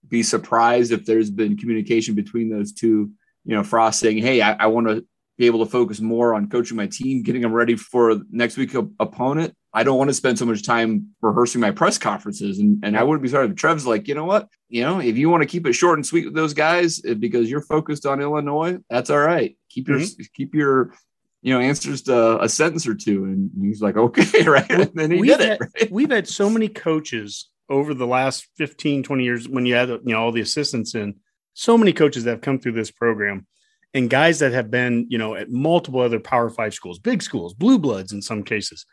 be 0.08 0.22
surprised 0.22 0.92
if 0.92 1.04
there's 1.06 1.32
been 1.32 1.58
communication 1.58 2.14
between 2.16 2.50
those 2.50 2.72
two. 2.72 3.12
You 3.44 3.56
know, 3.56 3.64
Frost 3.64 4.00
saying, 4.00 4.20
"Hey, 4.20 4.42
I, 4.42 4.54
I 4.54 4.68
want 4.68 4.88
to 4.88 5.06
be 5.38 5.46
able 5.46 5.64
to 5.66 5.70
focus 5.70 6.00
more 6.00 6.34
on 6.34 6.50
coaching 6.50 6.78
my 6.78 6.88
team, 6.88 7.24
getting 7.24 7.42
them 7.42 7.54
ready 7.54 7.76
for 7.76 8.22
next 8.32 8.58
week's 8.58 8.76
op- 8.76 8.92
opponent. 9.00 9.54
I 9.74 9.84
don't 9.84 9.98
want 9.98 10.10
to 10.10 10.14
spend 10.14 10.40
so 10.40 10.46
much 10.46 10.64
time 10.64 11.10
rehearsing 11.22 11.62
my 11.62 11.72
press 11.72 11.98
conferences." 11.98 12.60
And 12.60 12.84
and 12.84 12.98
I 12.98 13.04
wouldn't 13.04 13.24
be 13.24 13.30
sorry 13.30 13.48
if 13.48 13.56
Trev's 13.56 13.86
like, 13.86 14.08
you 14.08 14.16
know 14.16 14.26
what, 14.26 14.48
you 14.70 14.84
know, 14.84 15.00
if 15.00 15.18
you 15.18 15.30
want 15.30 15.42
to 15.42 15.48
keep 15.48 15.68
it 15.68 15.74
short 15.74 15.98
and 15.98 16.06
sweet 16.06 16.26
with 16.26 16.36
those 16.36 16.54
guys 16.54 17.02
eh, 17.06 17.14
because 17.14 17.50
you're 17.50 17.62
focused 17.62 18.06
on 18.06 18.22
Illinois, 18.22 18.78
that's 18.90 19.10
all 19.10 19.20
right. 19.20 19.58
Keep 19.70 19.90
your 19.90 20.02
keep 20.34 20.56
your 20.56 20.94
you 21.42 21.54
know 21.54 21.60
answers 21.60 22.02
to 22.04 22.42
a 22.42 22.50
sentence 22.50 22.88
or 22.88 22.96
two. 22.96 23.26
And 23.26 23.52
he's 23.62 23.82
like, 23.82 23.98
okay, 23.98 24.44
right. 24.48 24.70
And 24.70 24.92
then 24.94 25.12
he 25.12 25.20
we've 25.20 25.38
did 25.38 25.60
it. 25.62 25.62
had, 25.78 25.92
we've 25.92 26.10
had 26.10 26.28
so 26.28 26.50
many 26.50 26.70
coaches 26.70 27.50
over 27.70 27.94
the 27.94 28.08
last 28.08 28.48
15 28.58 29.04
20 29.04 29.24
years 29.24 29.50
when 29.50 29.66
you 29.66 29.76
had, 29.76 29.90
you 29.90 30.02
know 30.06 30.20
all 30.20 30.32
the 30.32 30.42
assistants 30.42 30.96
in 30.96 31.16
so 31.54 31.78
many 31.78 31.94
coaches 31.94 32.24
that 32.24 32.32
have 32.32 32.42
come 32.42 32.60
through 32.60 32.74
this 32.74 32.92
program 32.92 33.46
and 33.96 34.10
guys 34.10 34.38
that 34.40 34.52
have 34.52 34.70
been 34.70 35.08
you 35.10 35.18
know 35.18 35.34
at 35.36 35.50
multiple 35.50 36.02
other 36.02 36.20
power 36.20 36.50
five 36.52 36.74
schools 36.74 37.00
big 37.00 37.22
schools 37.24 37.54
blue 37.56 37.80
bloods 37.80 38.12
in 38.12 38.22
some 38.22 38.44
cases 38.44 38.86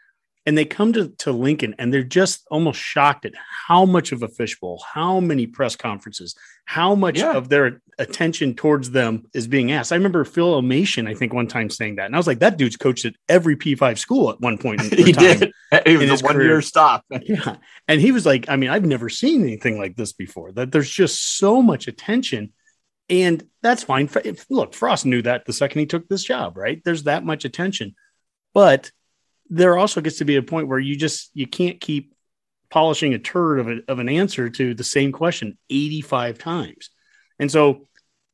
and 0.44 0.58
they 0.58 0.64
come 0.64 0.92
to, 0.92 1.08
to 1.18 1.30
lincoln 1.30 1.74
and 1.78 1.92
they're 1.92 2.02
just 2.02 2.46
almost 2.50 2.80
shocked 2.80 3.24
at 3.26 3.32
how 3.68 3.84
much 3.84 4.12
of 4.12 4.22
a 4.22 4.28
fishbowl 4.28 4.82
how 4.94 5.20
many 5.20 5.46
press 5.46 5.76
conferences 5.76 6.34
how 6.64 6.94
much 6.94 7.18
Yeah. 7.18 7.32
of 7.34 7.48
their 7.48 7.80
attention 7.98 8.54
towards 8.54 8.90
them 8.90 9.24
is 9.34 9.46
being 9.46 9.70
asked 9.72 9.92
i 9.92 9.96
remember 9.96 10.24
phil 10.24 10.54
omation 10.60 11.08
i 11.08 11.14
think 11.14 11.32
one 11.34 11.46
time 11.46 11.68
saying 11.70 11.96
that 11.96 12.06
and 12.06 12.14
i 12.16 12.18
was 12.18 12.26
like 12.26 12.38
that 12.40 12.56
dude's 12.56 12.76
coached 12.76 13.04
at 13.04 13.14
every 13.28 13.56
p5 13.56 13.98
school 13.98 14.30
at 14.30 14.40
one 14.40 14.56
point 14.58 14.82
in 14.82 14.96
he 15.06 15.12
time. 15.12 15.38
did. 15.38 15.52
It 15.86 16.10
was 16.10 16.20
a 16.22 16.24
one 16.24 16.34
career. 16.34 16.46
year 16.48 16.62
stop. 16.62 17.04
Yeah. 17.22 17.56
And 17.88 18.00
he 18.00 18.12
was 18.12 18.24
like, 18.26 18.48
I 18.48 18.56
mean, 18.56 18.68
I've 18.70 18.84
never 18.84 19.08
seen 19.08 19.42
anything 19.42 19.78
like 19.78 19.96
this 19.96 20.12
before, 20.12 20.52
that 20.52 20.70
there's 20.70 20.90
just 20.90 21.38
so 21.38 21.62
much 21.62 21.88
attention. 21.88 22.52
And 23.12 23.46
that's 23.60 23.82
fine. 23.82 24.08
Look, 24.48 24.72
Frost 24.72 25.04
knew 25.04 25.20
that 25.22 25.44
the 25.44 25.52
second 25.52 25.80
he 25.80 25.86
took 25.86 26.08
this 26.08 26.24
job, 26.24 26.56
right? 26.56 26.80
There's 26.82 27.02
that 27.02 27.24
much 27.24 27.44
attention. 27.44 27.94
But 28.54 28.90
there 29.50 29.76
also 29.76 30.00
gets 30.00 30.16
to 30.18 30.24
be 30.24 30.36
a 30.36 30.42
point 30.42 30.66
where 30.66 30.78
you 30.78 30.96
just 30.96 31.30
you 31.34 31.46
can't 31.46 31.78
keep 31.78 32.14
polishing 32.70 33.12
a 33.12 33.18
turd 33.18 33.60
of, 33.60 33.68
a, 33.68 33.80
of 33.86 33.98
an 33.98 34.08
answer 34.08 34.48
to 34.48 34.72
the 34.72 34.82
same 34.82 35.12
question 35.12 35.58
85 35.68 36.38
times. 36.38 36.88
And 37.38 37.50
so 37.50 37.86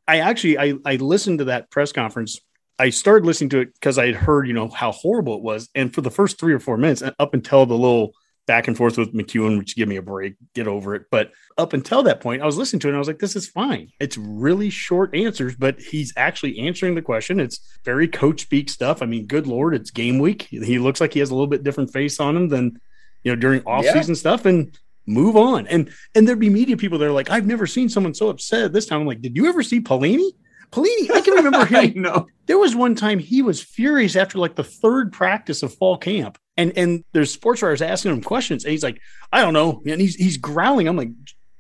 I 0.07 0.21
actually 0.21 0.59
I, 0.59 0.75
I 0.85 0.95
listened 0.95 1.41
to 1.41 1.47
that 1.47 1.73
press 1.73 1.91
conference. 1.91 2.39
I 2.79 2.91
started 2.91 3.27
listening 3.27 3.51
to 3.51 3.59
it 3.59 3.75
because 3.75 3.99
I 3.99 4.07
had 4.07 4.15
heard, 4.15 4.47
you 4.47 4.55
know, 4.55 4.69
how 4.69 4.93
horrible 4.93 5.35
it 5.35 5.43
was. 5.43 5.69
And 5.75 5.93
for 5.93 6.03
the 6.03 6.11
first 6.13 6.39
three 6.39 6.55
or 6.55 6.61
four 6.61 6.77
minutes, 6.77 7.03
uh, 7.03 7.11
up 7.19 7.35
until 7.35 7.67
the 7.67 7.75
little 7.75 8.13
back 8.49 8.67
and 8.67 8.77
forth 8.77 8.99
with 8.99 9.15
McEwen, 9.15 9.57
which 9.59 9.77
give 9.77 9.89
me 9.89 9.95
a 9.97 10.03
break, 10.03 10.35
get 10.55 10.67
over 10.67 10.97
it. 10.97 11.05
But 11.13 11.31
up 11.57 11.73
until 11.73 12.03
that 12.03 12.21
point, 12.21 12.43
I 12.43 12.47
was 12.47 12.57
listening 12.57 12.81
to 12.81 12.89
it 12.89 12.91
and 12.91 12.97
I 12.97 12.99
was 12.99 13.07
like, 13.07 13.21
this 13.21 13.37
is 13.37 13.47
fine. 13.49 13.91
It's 14.01 14.17
really 14.19 14.71
short 14.71 15.15
answers, 15.15 15.55
but 15.55 15.79
he's 15.81 16.13
actually 16.17 16.59
answering 16.59 16.97
the 16.97 17.03
question. 17.03 17.39
It's 17.39 17.61
very 17.85 18.09
coach 18.09 18.41
speak 18.43 18.69
stuff. 18.71 19.03
I 19.03 19.07
mean, 19.07 19.27
good 19.27 19.47
Lord, 19.47 19.75
it's 19.75 19.93
game 19.93 20.19
week. 20.19 20.43
He 20.51 20.81
looks 20.81 21.01
like 21.01 21.13
he 21.13 21.21
has 21.21 21.31
a 21.31 21.35
little 21.35 21.47
bit 21.47 21.63
different 21.63 21.93
face 21.93 22.19
on 22.19 22.37
him 22.37 22.49
than, 22.49 22.81
you 23.23 23.31
know, 23.31 23.37
during 23.37 23.63
off 23.65 23.85
Yeah. 23.85 23.93
season 23.93 24.17
stuff 24.17 24.45
and 24.47 24.77
move 25.07 25.37
on. 25.37 25.67
And, 25.69 25.91
and 26.15 26.27
there'd 26.27 26.39
be 26.41 26.51
media 26.51 26.77
people 26.77 26.99
that 26.99 27.07
are 27.07 27.13
like, 27.13 27.31
I've 27.31 27.47
never 27.47 27.67
seen 27.67 27.89
someone 27.89 28.15
so 28.15 28.29
upset 28.31 28.73
this 28.73 28.87
time. 28.87 29.01
I'm 29.03 29.07
like, 29.07 29.21
did 29.23 29.37
you 29.37 29.47
ever 29.47 29.63
see 29.63 29.81
Pelini? 29.81 30.33
Pelini, 30.71 31.11
I 31.11 31.21
can 31.23 31.35
remember 31.35 31.59
I 31.77 31.87
him 31.87 32.03
know. 32.03 32.27
there 32.47 32.59
was 32.59 32.77
one 32.77 32.95
time 32.95 33.19
he 33.19 33.41
was 33.41 33.63
furious 33.63 34.17
after 34.17 34.39
like 34.39 34.55
the 34.55 34.65
third 34.65 35.13
practice 35.13 35.63
of 35.63 35.73
fall 35.75 35.97
camp 35.97 36.37
and 36.59 36.77
and 36.77 37.03
there's 37.13 37.33
sports 37.33 37.63
writers 37.63 37.81
asking 37.81 38.13
him 38.13 38.21
questions 38.23 38.65
and 38.65 38.73
he's 38.73 38.83
like 38.83 39.01
i 39.33 39.41
don't 39.41 39.55
know 39.55 39.81
and 39.87 39.99
he's 40.01 40.15
he's 40.17 40.37
growling 40.37 40.87
i'm 40.89 40.97
like 40.97 41.11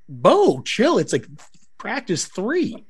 bo 0.09 0.61
chill 0.63 0.99
it's 0.99 1.13
like 1.15 1.27
practice 1.79 2.27
three 2.27 2.85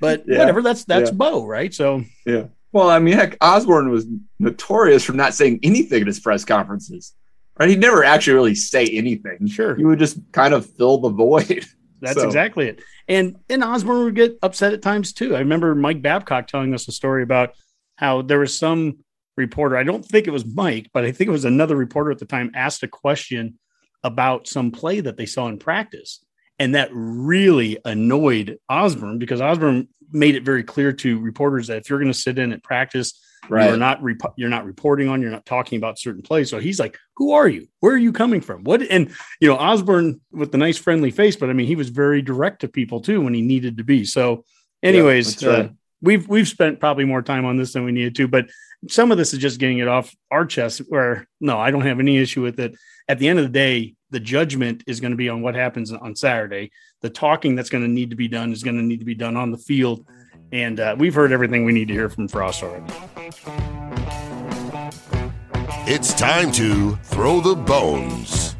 but 0.00 0.24
Yeah. 0.26 0.38
whatever 0.40 0.60
that's 0.60 0.84
that's 0.84 1.10
Yeah. 1.10 1.16
bo 1.16 1.46
right 1.46 1.72
so 1.72 2.04
Yeah. 2.26 2.44
Well, 2.74 2.88
I 2.88 3.00
mean, 3.00 3.12
heck, 3.12 3.36
Osborne 3.42 3.90
was 3.90 4.06
notorious 4.38 5.04
for 5.04 5.12
not 5.12 5.34
saying 5.34 5.60
anything 5.62 6.00
at 6.00 6.06
his 6.06 6.20
press 6.20 6.42
conferences. 6.42 7.12
Right? 7.60 7.68
He'd 7.68 7.80
never 7.80 8.02
actually 8.02 8.32
really 8.32 8.54
say 8.54 8.86
anything. 8.86 9.46
sure 9.46 9.74
He 9.76 9.84
would 9.84 9.98
just 9.98 10.18
kind 10.32 10.54
of 10.54 10.64
fill 10.64 10.96
the 10.96 11.10
void. 11.10 11.66
That's 12.00 12.18
So- 12.18 12.26
exactly 12.26 12.68
it. 12.68 12.80
And 13.08 13.36
and 13.50 13.62
Osborne 13.62 14.04
would 14.04 14.14
get 14.14 14.38
upset 14.42 14.72
at 14.72 14.80
times 14.80 15.12
too. 15.12 15.36
I 15.36 15.40
remember 15.40 15.74
Mike 15.74 16.00
Babcock 16.00 16.46
telling 16.46 16.72
us 16.72 16.88
a 16.88 16.92
story 16.92 17.22
about 17.22 17.52
how 17.96 18.22
there 18.22 18.38
was 18.38 18.58
some 18.58 19.04
reporter, 19.42 19.76
I 19.76 19.84
don't 19.84 20.04
think 20.04 20.26
it 20.26 20.32
was 20.32 20.46
Mike, 20.46 20.88
but 20.94 21.04
I 21.04 21.12
think 21.12 21.28
it 21.28 21.38
was 21.38 21.44
another 21.44 21.76
reporter 21.76 22.10
at 22.10 22.18
the 22.18 22.26
time, 22.26 22.50
asked 22.54 22.82
a 22.82 22.88
question 22.88 23.58
about 24.02 24.46
some 24.46 24.70
play 24.70 25.00
that 25.00 25.16
they 25.16 25.26
saw 25.26 25.48
in 25.48 25.58
practice. 25.58 26.24
And 26.58 26.74
that 26.74 26.90
really 26.92 27.78
annoyed 27.84 28.58
Osborne 28.68 29.18
because 29.18 29.40
Osborne 29.40 29.88
made 30.12 30.36
it 30.36 30.44
very 30.44 30.62
clear 30.62 30.92
to 30.92 31.18
reporters 31.18 31.66
that 31.66 31.78
if 31.78 31.90
you're 31.90 31.98
going 31.98 32.12
to 32.12 32.18
sit 32.18 32.38
in 32.38 32.52
at 32.52 32.62
practice, 32.62 33.20
you're 33.50 33.76
not 33.76 34.02
rep- 34.02 34.34
you're 34.36 34.48
not 34.48 34.64
reporting 34.64 35.08
on, 35.08 35.20
you're 35.20 35.30
not 35.30 35.46
talking 35.46 35.76
about 35.76 35.98
certain 35.98 36.22
plays. 36.22 36.48
So 36.48 36.60
he's 36.60 36.78
like, 36.78 36.96
"Who 37.16 37.32
are 37.32 37.48
you? 37.48 37.66
Where 37.80 37.92
are 37.92 38.04
you 38.06 38.12
coming 38.12 38.40
from? 38.40 38.62
What?" 38.62 38.82
And 38.82 39.10
you 39.40 39.48
know, 39.48 39.56
Osborne 39.56 40.20
with 40.30 40.52
the 40.52 40.58
nice 40.58 40.78
friendly 40.78 41.10
face, 41.10 41.34
but 41.34 41.50
I 41.50 41.52
mean, 41.52 41.66
he 41.66 41.74
was 41.74 41.88
very 41.88 42.22
direct 42.22 42.60
to 42.60 42.68
people 42.68 43.00
too 43.00 43.20
when 43.20 43.34
he 43.34 43.42
needed 43.42 43.78
to 43.78 43.84
be. 43.84 44.04
So, 44.04 44.44
anyways, 44.82 45.44
right. 45.44 45.66
uh, 45.66 45.68
we've 46.02 46.28
we've 46.28 46.48
spent 46.48 46.80
probably 46.80 47.04
more 47.04 47.22
time 47.22 47.46
on 47.46 47.56
this 47.56 47.72
than 47.72 47.84
we 47.84 47.92
needed 47.92 48.14
to, 48.16 48.28
but 48.28 48.50
some 48.88 49.12
of 49.12 49.18
this 49.18 49.32
is 49.32 49.38
just 49.38 49.60
getting 49.60 49.78
it 49.78 49.88
off 49.88 50.14
our 50.30 50.44
chest. 50.44 50.82
Where 50.88 51.26
no, 51.40 51.58
I 51.58 51.70
don't 51.70 51.82
have 51.82 52.00
any 52.00 52.18
issue 52.18 52.42
with 52.42 52.60
it. 52.60 52.74
At 53.08 53.18
the 53.18 53.28
end 53.28 53.38
of 53.38 53.44
the 53.44 53.50
day, 53.50 53.94
the 54.10 54.20
judgment 54.20 54.82
is 54.86 55.00
going 55.00 55.12
to 55.12 55.16
be 55.16 55.28
on 55.28 55.40
what 55.40 55.54
happens 55.54 55.92
on 55.92 56.14
Saturday. 56.14 56.70
The 57.00 57.10
talking 57.10 57.54
that's 57.54 57.70
going 57.70 57.84
to 57.84 57.90
need 57.90 58.10
to 58.10 58.16
be 58.16 58.28
done 58.28 58.52
is 58.52 58.62
going 58.62 58.76
to 58.76 58.82
need 58.82 59.00
to 59.00 59.06
be 59.06 59.14
done 59.14 59.36
on 59.36 59.50
the 59.50 59.58
field. 59.58 60.06
And 60.52 60.78
uh, 60.78 60.96
we've 60.98 61.14
heard 61.14 61.32
everything 61.32 61.64
we 61.64 61.72
need 61.72 61.88
to 61.88 61.94
hear 61.94 62.10
from 62.10 62.28
Frost 62.28 62.62
already. 62.62 62.92
It's 65.84 66.12
time 66.14 66.52
to 66.52 66.96
throw 66.96 67.40
the 67.40 67.56
bones. 67.56 68.51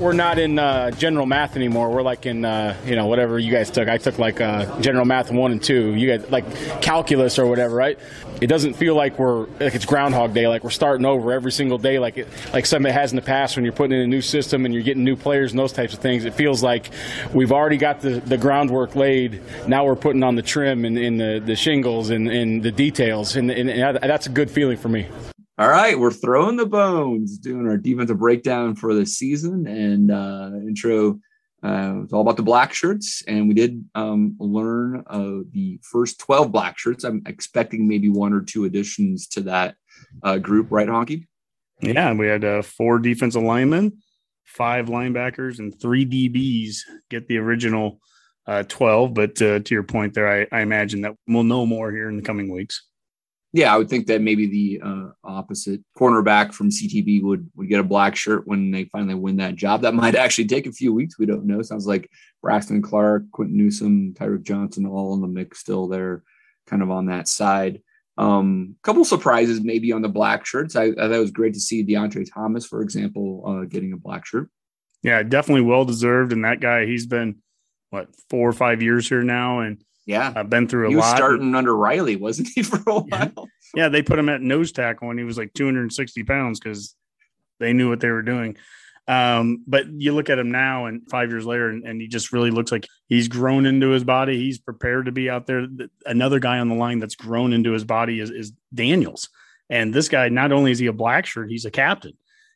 We're 0.00 0.14
not 0.14 0.38
in 0.38 0.58
uh, 0.58 0.90
general 0.92 1.26
math 1.26 1.56
anymore. 1.56 1.90
We're 1.90 2.02
like 2.02 2.24
in 2.24 2.44
uh, 2.44 2.76
you 2.86 2.96
know 2.96 3.06
whatever 3.06 3.38
you 3.38 3.52
guys 3.52 3.70
took. 3.70 3.88
I 3.88 3.98
took 3.98 4.18
like 4.18 4.40
uh, 4.40 4.80
general 4.80 5.04
math 5.04 5.30
one 5.30 5.52
and 5.52 5.62
two. 5.62 5.94
You 5.94 6.16
guys 6.16 6.30
like 6.30 6.44
calculus 6.80 7.38
or 7.38 7.46
whatever, 7.46 7.74
right? 7.74 7.98
It 8.40 8.46
doesn't 8.46 8.74
feel 8.74 8.94
like 8.94 9.18
we're 9.18 9.46
like 9.60 9.74
it's 9.74 9.84
Groundhog 9.84 10.32
Day. 10.32 10.48
Like 10.48 10.64
we're 10.64 10.70
starting 10.70 11.04
over 11.04 11.32
every 11.32 11.52
single 11.52 11.78
day. 11.78 11.98
Like 11.98 12.16
it, 12.16 12.28
like 12.52 12.66
something 12.66 12.92
has 12.92 13.12
in 13.12 13.16
the 13.16 13.22
past 13.22 13.56
when 13.56 13.64
you're 13.64 13.74
putting 13.74 13.98
in 13.98 14.02
a 14.02 14.06
new 14.06 14.22
system 14.22 14.64
and 14.64 14.72
you're 14.72 14.82
getting 14.82 15.04
new 15.04 15.16
players 15.16 15.52
and 15.52 15.58
those 15.58 15.72
types 15.72 15.92
of 15.92 16.00
things. 16.00 16.24
It 16.24 16.34
feels 16.34 16.62
like 16.62 16.90
we've 17.34 17.52
already 17.52 17.76
got 17.76 18.00
the, 18.00 18.20
the 18.20 18.38
groundwork 18.38 18.96
laid. 18.96 19.42
Now 19.68 19.84
we're 19.84 19.96
putting 19.96 20.22
on 20.22 20.34
the 20.34 20.42
trim 20.42 20.84
and, 20.86 20.96
and 20.96 21.20
the, 21.20 21.42
the 21.44 21.56
shingles 21.56 22.10
and, 22.10 22.28
and 22.28 22.62
the 22.62 22.72
details, 22.72 23.36
and, 23.36 23.50
and 23.50 23.98
that's 24.02 24.26
a 24.26 24.30
good 24.30 24.50
feeling 24.50 24.78
for 24.78 24.88
me. 24.88 25.06
All 25.60 25.68
right, 25.68 25.98
we're 25.98 26.10
throwing 26.10 26.56
the 26.56 26.64
bones, 26.64 27.36
doing 27.36 27.68
our 27.68 27.76
defensive 27.76 28.18
breakdown 28.18 28.74
for 28.74 28.94
the 28.94 29.04
season 29.04 29.66
and 29.66 30.10
uh, 30.10 30.52
intro. 30.66 31.20
Uh, 31.62 32.00
it's 32.02 32.14
all 32.14 32.22
about 32.22 32.38
the 32.38 32.42
black 32.42 32.72
shirts, 32.72 33.22
and 33.28 33.46
we 33.46 33.52
did 33.52 33.84
um, 33.94 34.36
learn 34.40 35.04
uh, 35.06 35.44
the 35.52 35.78
first 35.82 36.18
twelve 36.18 36.50
black 36.50 36.78
shirts. 36.78 37.04
I'm 37.04 37.20
expecting 37.26 37.86
maybe 37.86 38.08
one 38.08 38.32
or 38.32 38.40
two 38.40 38.64
additions 38.64 39.26
to 39.32 39.42
that 39.42 39.74
uh, 40.22 40.38
group, 40.38 40.68
right, 40.70 40.88
Honke? 40.88 41.26
Yeah, 41.82 42.14
we 42.14 42.26
had 42.26 42.42
uh, 42.42 42.62
four 42.62 42.98
defensive 42.98 43.42
linemen, 43.42 43.98
five 44.46 44.86
linebackers, 44.86 45.58
and 45.58 45.78
three 45.78 46.06
DBs 46.06 46.78
get 47.10 47.28
the 47.28 47.36
original 47.36 48.00
uh, 48.46 48.62
twelve. 48.62 49.12
But 49.12 49.42
uh, 49.42 49.58
to 49.58 49.74
your 49.74 49.82
point 49.82 50.14
there, 50.14 50.26
I, 50.26 50.46
I 50.56 50.62
imagine 50.62 51.02
that 51.02 51.16
we'll 51.26 51.42
know 51.42 51.66
more 51.66 51.92
here 51.92 52.08
in 52.08 52.16
the 52.16 52.22
coming 52.22 52.50
weeks 52.50 52.80
yeah, 53.52 53.74
I 53.74 53.78
would 53.78 53.88
think 53.88 54.06
that 54.06 54.22
maybe 54.22 54.46
the 54.46 54.80
uh, 54.84 55.08
opposite 55.24 55.80
cornerback 55.98 56.54
from 56.54 56.70
CTB 56.70 57.22
would 57.22 57.50
would 57.56 57.68
get 57.68 57.80
a 57.80 57.84
black 57.84 58.14
shirt 58.14 58.46
when 58.46 58.70
they 58.70 58.84
finally 58.84 59.14
win 59.14 59.36
that 59.36 59.56
job. 59.56 59.82
That 59.82 59.94
might 59.94 60.14
actually 60.14 60.46
take 60.46 60.66
a 60.66 60.72
few 60.72 60.94
weeks. 60.94 61.18
We 61.18 61.26
don't 61.26 61.46
know. 61.46 61.60
Sounds 61.62 61.86
like 61.86 62.08
Braxton 62.42 62.80
Clark, 62.80 63.24
Quinton 63.32 63.56
Newsome, 63.56 64.14
Tyreke 64.14 64.44
Johnson, 64.44 64.86
all 64.86 65.14
in 65.14 65.20
the 65.20 65.26
mix 65.26 65.58
still 65.58 65.88
there, 65.88 66.22
kind 66.66 66.82
of 66.82 66.90
on 66.90 67.06
that 67.06 67.26
side. 67.26 67.82
Um, 68.18 68.76
couple 68.82 69.04
surprises 69.04 69.62
maybe 69.62 69.92
on 69.92 70.02
the 70.02 70.08
black 70.08 70.46
shirts. 70.46 70.76
I, 70.76 70.84
I 70.84 70.94
thought 70.94 71.12
it 71.12 71.18
was 71.18 71.30
great 71.30 71.54
to 71.54 71.60
see 71.60 71.84
Deontre 71.84 72.26
Thomas, 72.32 72.66
for 72.66 72.82
example, 72.82 73.42
uh, 73.46 73.64
getting 73.64 73.92
a 73.92 73.96
black 73.96 74.26
shirt. 74.26 74.48
Yeah, 75.02 75.22
definitely 75.22 75.62
well 75.62 75.84
deserved. 75.84 76.32
And 76.32 76.44
that 76.44 76.60
guy, 76.60 76.86
he's 76.86 77.06
been 77.06 77.36
what 77.88 78.08
four 78.28 78.48
or 78.48 78.52
five 78.52 78.82
years 78.82 79.08
here 79.08 79.22
now, 79.22 79.60
and 79.60 79.82
yeah, 80.10 80.32
I've 80.34 80.50
been 80.50 80.66
through 80.66 80.86
a 80.86 80.90
he 80.90 80.96
was 80.96 81.04
lot. 81.04 81.16
starting 81.16 81.54
under 81.54 81.74
Riley, 81.74 82.16
wasn't 82.16 82.48
he, 82.54 82.62
for 82.64 82.82
a 82.86 83.00
while? 83.00 83.48
Yeah, 83.74 83.88
they 83.88 84.02
put 84.02 84.18
him 84.18 84.28
at 84.28 84.40
nose 84.40 84.72
tackle 84.72 85.08
when 85.08 85.18
he 85.18 85.24
was 85.24 85.38
like 85.38 85.54
260 85.54 86.24
pounds 86.24 86.58
because 86.58 86.96
they 87.60 87.72
knew 87.72 87.88
what 87.88 88.00
they 88.00 88.10
were 88.10 88.22
doing. 88.22 88.56
Um, 89.06 89.62
but 89.66 89.86
you 89.88 90.12
look 90.12 90.28
at 90.28 90.38
him 90.38 90.50
now 90.50 90.86
and 90.86 91.08
five 91.08 91.30
years 91.30 91.46
later, 91.46 91.68
and, 91.68 91.84
and, 91.84 92.00
he 92.00 92.06
just 92.06 92.32
really 92.32 92.50
looks 92.50 92.70
like 92.70 92.86
he's 93.08 93.26
grown 93.26 93.66
into 93.66 93.88
his 93.88 94.04
body. 94.04 94.36
He's 94.36 94.58
prepared 94.58 95.06
to 95.06 95.12
be 95.12 95.28
out 95.28 95.46
there. 95.46 95.66
Another 96.06 96.38
guy 96.38 96.58
on 96.58 96.68
the 96.68 96.76
line 96.76 97.00
that's 97.00 97.16
grown 97.16 97.52
into 97.52 97.72
his 97.72 97.82
body 97.82 98.20
is, 98.20 98.30
is 98.30 98.52
Daniels. 98.72 99.28
And 99.68 99.92
this 99.92 100.08
guy, 100.08 100.28
not 100.28 100.52
only 100.52 100.70
is 100.70 100.78
he 100.78 100.86
a 100.86 100.92
black 100.92 101.26
shirt, 101.26 101.50
he's 101.50 101.64
a 101.64 101.72
captain, 101.72 102.12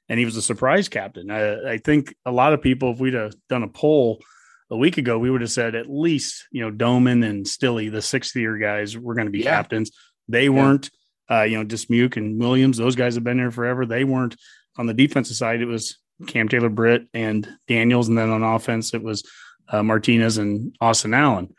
and 0.09 0.19
he 0.19 0.25
was 0.25 0.37
a 0.37 0.43
surprise 0.43 0.89
captain. 0.89 1.31
I, 1.31 1.73
I 1.73 1.79
think 1.79 2.15
a 2.25 2.31
lot 2.31 2.53
of 2.53 2.63
people, 2.63 2.93
if 2.93 3.01
we'd 3.01 3.15
have 3.15 3.35
done 3.49 3.65
a 3.65 3.69
poll 3.69 4.21
a 4.71 4.77
week 4.77 4.99
ago, 4.99 5.19
we 5.19 5.31
would 5.31 5.41
have 5.41 5.51
said 5.51 5.75
at 5.75 5.91
least 5.91 6.47
you 6.51 6.63
know 6.63 6.71
Doman 6.71 7.23
and 7.23 7.47
Stilly, 7.47 7.89
the 7.89 8.03
sixth 8.03 8.35
year 8.37 8.57
guys, 8.57 8.97
were 8.97 9.15
going 9.15 9.27
to 9.27 9.33
be 9.33 9.41
yeah. 9.41 9.57
captains. 9.57 9.91
They 10.29 10.45
yeah. 10.45 10.51
weren't. 10.51 10.91
Uh, 11.31 11.43
you 11.43 11.57
know, 11.57 11.65
Dismuke 11.65 12.19
and 12.19 12.39
Williams; 12.39 12.77
those 12.77 12.97
guys 12.97 13.15
have 13.15 13.25
been 13.25 13.39
here 13.39 13.51
forever. 13.51 13.87
They 13.87 14.05
weren't 14.05 14.37
on 14.77 14.87
the 14.87 14.93
defensive 14.93 15.37
side. 15.37 15.63
It 15.63 15.67
was 15.67 15.99
Cam 16.27 16.49
Taylor 16.49 16.69
Britt 16.69 17.07
and 17.15 17.49
Daniels, 17.67 18.09
and 18.09 18.19
then 18.19 18.31
on 18.31 18.43
offense 18.43 18.95
it 18.95 19.03
was 19.03 19.25
uh, 19.69 19.83
Martinez 19.83 20.39
and 20.39 20.77
Austin 20.81 21.15
Allen. 21.15 21.55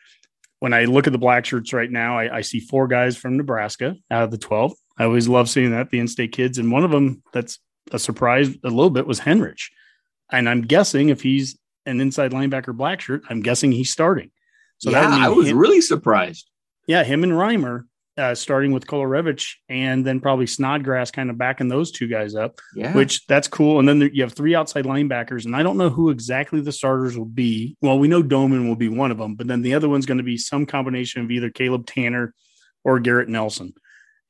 When 0.59 0.73
I 0.73 0.85
look 0.85 1.07
at 1.07 1.13
the 1.13 1.19
black 1.19 1.45
shirts 1.45 1.73
right 1.73 1.91
now, 1.91 2.17
I, 2.17 2.37
I, 2.37 2.41
see 2.41 2.59
four 2.59 2.87
guys 2.87 3.17
from 3.17 3.37
Nebraska 3.37 3.95
out 4.09 4.23
of 4.23 4.31
the 4.31 4.37
twelve. 4.37 4.73
I 4.97 5.03
always 5.03 5.27
love 5.27 5.49
seeing 5.49 5.71
that 5.71 5.89
the 5.89 5.99
in-state 5.99 6.31
kids, 6.31 6.57
and 6.57 6.71
one 6.71 6.83
of 6.83 6.91
them 6.91 7.21
that's 7.33 7.59
a 7.91 7.99
surprise 7.99 8.49
a 8.63 8.69
little 8.69 8.89
bit 8.89 9.07
was 9.07 9.19
Henrich, 9.19 9.69
and 10.31 10.47
I'm 10.47 10.61
guessing 10.61 11.09
if 11.09 11.21
he's 11.21 11.57
an 11.85 12.01
inside 12.01 12.31
linebacker 12.31 12.75
black 12.75 13.01
shirt. 13.01 13.23
I'm 13.29 13.41
guessing 13.41 13.71
he's 13.71 13.91
starting. 13.91 14.31
So 14.77 14.91
yeah, 14.91 15.07
I 15.09 15.29
was 15.29 15.47
him, 15.47 15.57
really 15.57 15.81
surprised. 15.81 16.49
Yeah, 16.87 17.03
him 17.03 17.23
and 17.23 17.33
Reimer 17.33 17.85
uh, 18.17 18.35
starting 18.35 18.71
with 18.71 18.87
Kolarevic 18.87 19.45
and 19.67 20.05
then 20.05 20.19
probably 20.19 20.47
Snodgrass 20.47 21.11
kind 21.11 21.29
of 21.29 21.37
backing 21.37 21.67
those 21.67 21.91
two 21.91 22.07
guys 22.07 22.35
up. 22.35 22.59
Yeah, 22.75 22.93
which 22.93 23.25
that's 23.27 23.47
cool. 23.47 23.79
And 23.79 23.87
then 23.87 23.99
there, 23.99 24.09
you 24.09 24.23
have 24.23 24.33
three 24.33 24.55
outside 24.55 24.85
linebackers, 24.85 25.45
and 25.45 25.55
I 25.55 25.63
don't 25.63 25.77
know 25.77 25.89
who 25.89 26.09
exactly 26.09 26.61
the 26.61 26.71
starters 26.71 27.17
will 27.17 27.25
be. 27.25 27.77
Well, 27.81 27.99
we 27.99 28.07
know 28.07 28.21
Doman 28.21 28.67
will 28.67 28.75
be 28.75 28.89
one 28.89 29.11
of 29.11 29.17
them, 29.17 29.35
but 29.35 29.47
then 29.47 29.61
the 29.61 29.73
other 29.73 29.89
one's 29.89 30.05
going 30.05 30.17
to 30.17 30.23
be 30.23 30.37
some 30.37 30.65
combination 30.65 31.23
of 31.23 31.31
either 31.31 31.49
Caleb 31.49 31.85
Tanner 31.85 32.33
or 32.83 32.99
Garrett 32.99 33.29
Nelson. 33.29 33.73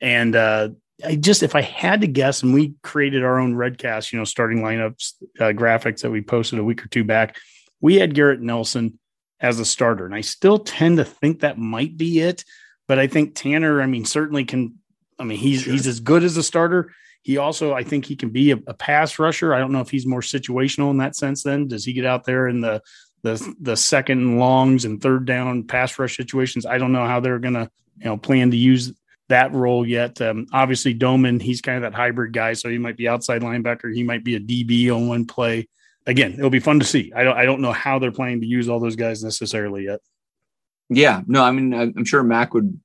And 0.02 0.36
uh, 0.36 0.70
I 1.04 1.16
just, 1.16 1.44
if 1.44 1.56
I 1.56 1.62
had 1.62 2.02
to 2.02 2.08
guess, 2.08 2.42
and 2.42 2.54
we 2.54 2.76
created 2.82 3.24
our 3.24 3.40
own 3.40 3.54
Redcast, 3.54 4.14
you 4.14 4.20
know, 4.20 4.26
starting 4.26 4.60
lineups 4.60 5.14
uh, 5.40 5.52
graphics 5.52 6.02
that 6.02 6.12
we 6.12 6.22
posted 6.22 6.60
a 6.60 6.64
week 6.64 6.84
or 6.84 6.88
two 6.88 7.04
back, 7.04 7.38
we 7.82 7.96
had 7.96 8.16
Garrett 8.16 8.42
Nelson 8.42 8.98
as 9.42 9.60
a 9.60 9.66
starter. 9.66 10.06
And 10.06 10.16
I 10.16 10.22
still 10.22 10.60
tend 10.60 10.98
to 10.98 11.06
think 11.06 11.42
that 11.42 11.58
might 11.58 11.98
be 11.98 12.22
it. 12.22 12.46
But 12.88 13.00
I 13.00 13.08
think 13.08 13.36
Tanner, 13.36 13.82
I 13.82 13.88
mean, 13.88 14.06
certainly 14.06 14.46
can, 14.46 14.76
I 15.20 15.24
mean, 15.26 15.38
he's, 15.38 15.64
sure. 15.64 15.74
he's 15.74 15.88
as 15.88 16.00
good 16.00 16.24
as 16.24 16.38
a 16.38 16.44
starter. 16.44 16.94
He 17.24 17.38
also, 17.38 17.74
I 17.74 17.84
think 17.84 18.06
he 18.06 18.16
can 18.16 18.30
be 18.30 18.52
a, 18.52 18.60
a 18.68 18.74
pass 18.74 19.20
rusher. 19.20 19.54
I 19.54 19.60
don't 19.60 19.72
know 19.72 19.82
if 19.82 19.90
he's 19.90 20.06
more 20.06 20.22
situational 20.22 20.92
in 20.92 20.98
that 20.98 21.16
sense. 21.16 21.44
Then 21.44 21.68
does 21.68 21.84
he 21.84 21.94
get 21.94 22.06
out 22.06 22.24
there 22.24 22.48
in 22.48 22.62
the, 22.62 22.82
the, 23.24 23.56
the 23.60 23.76
second 23.76 24.38
longs 24.38 24.86
and 24.86 25.02
third 25.02 25.26
down 25.26 25.64
pass 25.64 25.98
rush 26.00 26.16
situations? 26.16 26.66
I 26.66 26.78
don't 26.78 26.92
know 26.92 27.06
how 27.06 27.20
they're 27.20 27.40
going 27.40 27.56
to, 27.56 27.70
you 27.98 28.06
know, 28.06 28.18
plan 28.18 28.52
to 28.52 28.58
use 28.58 28.94
that 29.30 29.54
role 29.54 29.86
yet. 29.86 30.22
Um, 30.22 30.48
obviously, 30.54 30.94
Doman, 30.94 31.40
he's 31.40 31.62
kind 31.62 31.78
of 31.78 31.84
that 31.84 31.98
hybrid 31.98 32.34
guy, 32.34 32.54
so 32.54 32.70
he 32.70 32.78
might 32.78 32.98
be 32.98 33.08
outside 33.08 33.42
linebacker. 33.42 33.94
He 33.94 34.04
might 34.04 34.24
be 34.24 34.36
a 34.36 34.40
DB 34.40 34.96
on 34.96 35.08
one 35.08 35.26
play. 35.26 35.68
Again, 36.06 36.34
it'll 36.34 36.52
be 36.52 36.60
fun 36.60 36.80
to 36.80 36.86
see. 36.86 37.12
I 37.16 37.24
don't, 37.24 37.38
I 37.38 37.46
don't 37.46 37.62
know 37.62 37.72
how 37.72 37.98
they're 37.98 38.12
planning 38.12 38.42
to 38.42 38.48
use 38.48 38.70
all 38.70 38.80
those 38.80 38.96
guys 38.96 39.24
necessarily 39.24 39.86
yet. 39.86 40.02
Yeah, 40.90 41.22
no, 41.26 41.44
I 41.44 41.52
mean, 41.52 41.74
I'm 41.74 42.06
sure 42.06 42.22
Mac 42.22 42.54
would 42.54 42.80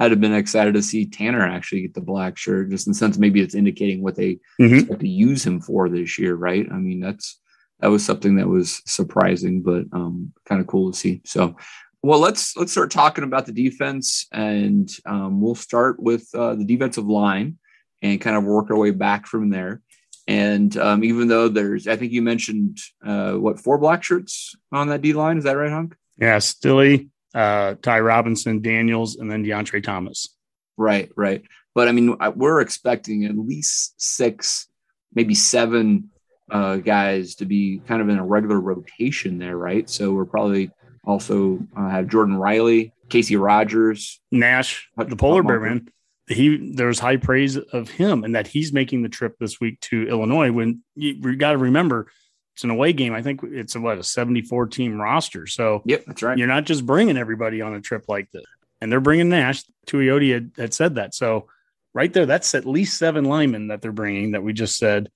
had 0.00 0.18
been 0.18 0.32
excited 0.32 0.72
to 0.74 0.82
see 0.82 1.04
Tanner 1.04 1.46
actually 1.46 1.82
get 1.82 1.94
the 1.94 2.00
black 2.00 2.38
shirt, 2.38 2.70
just 2.70 2.86
in 2.86 2.92
the 2.92 2.98
sense 2.98 3.18
maybe 3.18 3.42
it's 3.42 3.54
indicating 3.54 4.02
what 4.02 4.16
they 4.16 4.38
mm-hmm. 4.58 4.76
expect 4.76 5.00
to 5.00 5.08
use 5.08 5.44
him 5.44 5.60
for 5.60 5.90
this 5.90 6.18
year, 6.18 6.34
right? 6.36 6.66
I 6.72 6.76
mean, 6.76 7.00
that's 7.00 7.38
that 7.80 7.88
was 7.88 8.04
something 8.04 8.36
that 8.36 8.48
was 8.48 8.82
surprising, 8.86 9.62
but 9.62 9.84
um, 9.92 10.32
kind 10.46 10.60
of 10.60 10.66
cool 10.66 10.90
to 10.90 10.98
see. 10.98 11.20
So 11.24 11.56
well, 12.02 12.18
let's 12.18 12.56
let's 12.56 12.72
start 12.72 12.90
talking 12.90 13.24
about 13.24 13.46
the 13.46 13.52
defense, 13.52 14.26
and 14.32 14.90
um, 15.04 15.40
we'll 15.40 15.54
start 15.54 16.00
with 16.00 16.28
uh, 16.34 16.54
the 16.54 16.64
defensive 16.64 17.06
line 17.06 17.58
and 18.02 18.20
kind 18.20 18.36
of 18.36 18.44
work 18.44 18.70
our 18.70 18.78
way 18.78 18.90
back 18.90 19.26
from 19.26 19.50
there. 19.50 19.82
And 20.26 20.74
um, 20.76 21.04
even 21.04 21.28
though 21.28 21.48
there's, 21.48 21.88
I 21.88 21.96
think 21.96 22.12
you 22.12 22.22
mentioned 22.22 22.78
uh, 23.04 23.32
what 23.32 23.60
four 23.60 23.78
black 23.78 24.02
shirts 24.02 24.54
on 24.72 24.88
that 24.88 25.02
D 25.02 25.12
line, 25.12 25.38
is 25.38 25.44
that 25.44 25.56
right, 25.56 25.70
Hunk? 25.70 25.94
Yeah, 26.18 26.38
Stille, 26.38 27.06
uh, 27.34 27.74
Ty 27.82 28.00
Robinson, 28.00 28.62
Daniels, 28.62 29.16
and 29.16 29.30
then 29.30 29.44
Deontre 29.44 29.82
Thomas. 29.82 30.36
Right, 30.76 31.10
right. 31.16 31.42
But 31.74 31.88
I 31.88 31.92
mean, 31.92 32.16
we're 32.34 32.60
expecting 32.60 33.24
at 33.24 33.36
least 33.36 34.00
six, 34.00 34.68
maybe 35.14 35.34
seven 35.34 36.10
uh, 36.50 36.76
guys 36.76 37.34
to 37.36 37.44
be 37.44 37.82
kind 37.86 38.00
of 38.00 38.08
in 38.08 38.18
a 38.18 38.24
regular 38.24 38.60
rotation 38.60 39.38
there, 39.38 39.56
right? 39.56 39.88
So 39.88 40.12
we're 40.12 40.24
probably 40.24 40.70
also 41.04 41.60
uh, 41.76 41.88
have 41.88 42.08
Jordan 42.08 42.36
Riley, 42.36 42.92
Casey 43.08 43.36
Rogers, 43.36 44.20
Nash, 44.30 44.88
the 44.96 45.16
polar 45.16 45.42
bear 45.42 45.60
man. 45.60 45.88
He 46.28 46.72
there's 46.74 47.00
high 47.00 47.16
praise 47.16 47.56
of 47.56 47.90
him 47.90 48.22
and 48.22 48.36
that 48.36 48.46
he's 48.46 48.72
making 48.72 49.02
the 49.02 49.08
trip 49.08 49.36
this 49.38 49.60
week 49.60 49.80
to 49.80 50.08
Illinois. 50.08 50.52
When 50.52 50.82
you, 50.94 51.14
you 51.14 51.36
got 51.36 51.52
to 51.52 51.58
remember, 51.58 52.06
it's 52.54 52.62
an 52.62 52.70
away 52.70 52.92
game. 52.92 53.14
I 53.14 53.22
think 53.22 53.40
it's 53.42 53.74
a, 53.74 53.80
what 53.80 53.98
a 53.98 54.04
74 54.04 54.66
team 54.68 55.00
roster. 55.00 55.46
So 55.46 55.82
yep, 55.84 56.04
that's 56.06 56.22
right. 56.22 56.38
You're 56.38 56.46
not 56.46 56.64
just 56.64 56.86
bringing 56.86 57.16
everybody 57.16 57.60
on 57.62 57.74
a 57.74 57.80
trip 57.80 58.04
like 58.06 58.30
this, 58.30 58.44
and 58.80 58.92
they're 58.92 59.00
bringing 59.00 59.28
Nash. 59.28 59.64
Tuioti 59.86 60.32
had, 60.32 60.52
had 60.56 60.74
said 60.74 60.94
that. 60.96 61.14
So 61.14 61.48
right 61.94 62.12
there, 62.12 62.26
that's 62.26 62.54
at 62.54 62.66
least 62.66 62.98
seven 62.98 63.24
linemen 63.24 63.68
that 63.68 63.82
they're 63.82 63.92
bringing 63.92 64.32
that 64.32 64.42
we 64.42 64.52
just 64.52 64.76
said. 64.76 65.10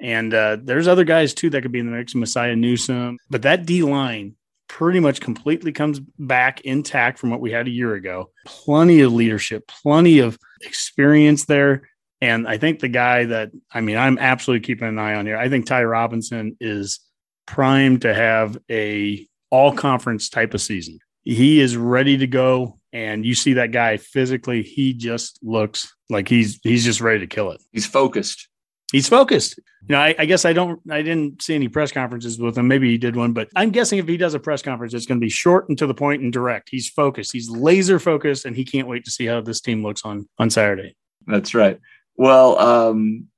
And 0.00 0.32
uh, 0.32 0.58
there's 0.62 0.86
other 0.86 1.04
guys 1.04 1.34
too 1.34 1.50
that 1.50 1.62
could 1.62 1.72
be 1.72 1.80
in 1.80 1.86
the 1.86 1.96
mix, 1.96 2.14
Mosai 2.14 2.56
Newsom. 2.56 3.18
But 3.30 3.42
that 3.42 3.64
D 3.64 3.82
line 3.82 4.36
pretty 4.78 5.00
much 5.00 5.20
completely 5.20 5.72
comes 5.72 5.98
back 6.20 6.60
intact 6.60 7.18
from 7.18 7.30
what 7.30 7.40
we 7.40 7.50
had 7.50 7.66
a 7.66 7.70
year 7.70 7.94
ago. 7.94 8.30
Plenty 8.46 9.00
of 9.00 9.12
leadership, 9.12 9.66
plenty 9.66 10.20
of 10.20 10.38
experience 10.62 11.46
there. 11.46 11.88
And 12.20 12.46
I 12.46 12.58
think 12.58 12.78
the 12.78 12.88
guy 12.88 13.24
that, 13.24 13.50
I 13.72 13.80
mean, 13.80 13.96
I'm 13.96 14.18
absolutely 14.18 14.64
keeping 14.64 14.86
an 14.86 14.98
eye 15.00 15.16
on 15.16 15.26
here. 15.26 15.36
I 15.36 15.48
think 15.48 15.66
Ty 15.66 15.82
Robinson 15.82 16.56
is 16.60 17.00
primed 17.44 18.02
to 18.02 18.14
have 18.14 18.56
a 18.70 19.26
all 19.50 19.72
conference 19.72 20.28
type 20.28 20.54
of 20.54 20.60
season. 20.60 21.00
He 21.24 21.60
is 21.60 21.76
ready 21.76 22.16
to 22.18 22.28
go. 22.28 22.78
And 22.92 23.26
you 23.26 23.34
see 23.34 23.54
that 23.54 23.72
guy 23.72 23.96
physically, 23.96 24.62
he 24.62 24.92
just 24.92 25.40
looks 25.42 25.92
like 26.08 26.28
he's 26.28 26.60
he's 26.62 26.84
just 26.84 27.00
ready 27.00 27.18
to 27.18 27.26
kill 27.26 27.50
it. 27.50 27.60
He's 27.72 27.86
focused. 27.86 28.47
He's 28.92 29.08
focused. 29.08 29.58
You 29.86 29.94
know, 29.94 30.00
I, 30.00 30.14
I, 30.18 30.24
guess 30.24 30.44
I 30.44 30.54
don't, 30.54 30.80
I 30.90 31.02
didn't 31.02 31.42
see 31.42 31.54
any 31.54 31.68
press 31.68 31.92
conferences 31.92 32.38
with 32.38 32.56
him. 32.56 32.68
Maybe 32.68 32.90
he 32.90 32.96
did 32.96 33.16
one, 33.16 33.32
but 33.32 33.48
I'm 33.54 33.70
guessing 33.70 33.98
if 33.98 34.08
he 34.08 34.16
does 34.16 34.34
a 34.34 34.40
press 34.40 34.62
conference, 34.62 34.94
it's 34.94 35.06
going 35.06 35.20
to 35.20 35.24
be 35.24 35.30
short 35.30 35.68
and 35.68 35.76
to 35.78 35.86
the 35.86 35.94
point 35.94 36.22
and 36.22 36.32
direct. 36.32 36.68
He's 36.70 36.88
focused. 36.88 37.32
He's 37.32 37.50
laser 37.50 37.98
focused, 37.98 38.46
and 38.46 38.56
he 38.56 38.64
can't 38.64 38.88
wait 38.88 39.04
to 39.04 39.10
see 39.10 39.26
how 39.26 39.42
this 39.42 39.60
team 39.60 39.82
looks 39.82 40.04
on 40.04 40.26
on 40.38 40.48
Saturday. 40.48 40.96
That's 41.26 41.54
right. 41.54 41.78
Well, 42.16 42.58
um, 42.58 43.28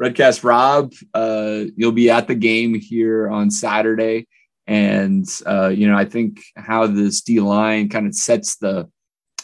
Redcast 0.00 0.42
Rob, 0.42 0.92
uh, 1.12 1.64
you'll 1.76 1.92
be 1.92 2.10
at 2.10 2.26
the 2.26 2.34
game 2.34 2.74
here 2.74 3.28
on 3.28 3.50
Saturday, 3.50 4.26
and 4.66 5.26
uh, 5.46 5.68
you 5.68 5.86
know 5.86 5.96
I 5.96 6.06
think 6.06 6.42
how 6.56 6.86
this 6.86 7.20
D 7.20 7.40
line 7.40 7.88
kind 7.88 8.06
of 8.06 8.14
sets 8.14 8.56
the 8.56 8.88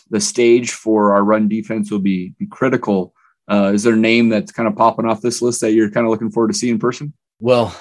the 0.08 0.20
stage 0.20 0.72
for 0.72 1.14
our 1.14 1.22
run 1.22 1.48
defense 1.48 1.90
will 1.90 2.00
be 2.00 2.30
be 2.38 2.46
critical. 2.46 3.14
Uh, 3.50 3.72
is 3.74 3.82
there 3.82 3.94
a 3.94 3.98
name 3.98 4.28
that's 4.28 4.52
kind 4.52 4.68
of 4.68 4.76
popping 4.76 5.06
off 5.06 5.20
this 5.20 5.42
list 5.42 5.60
that 5.60 5.72
you're 5.72 5.90
kind 5.90 6.06
of 6.06 6.10
looking 6.10 6.30
forward 6.30 6.52
to 6.52 6.58
see 6.58 6.70
in 6.70 6.78
person? 6.78 7.12
Well, 7.40 7.74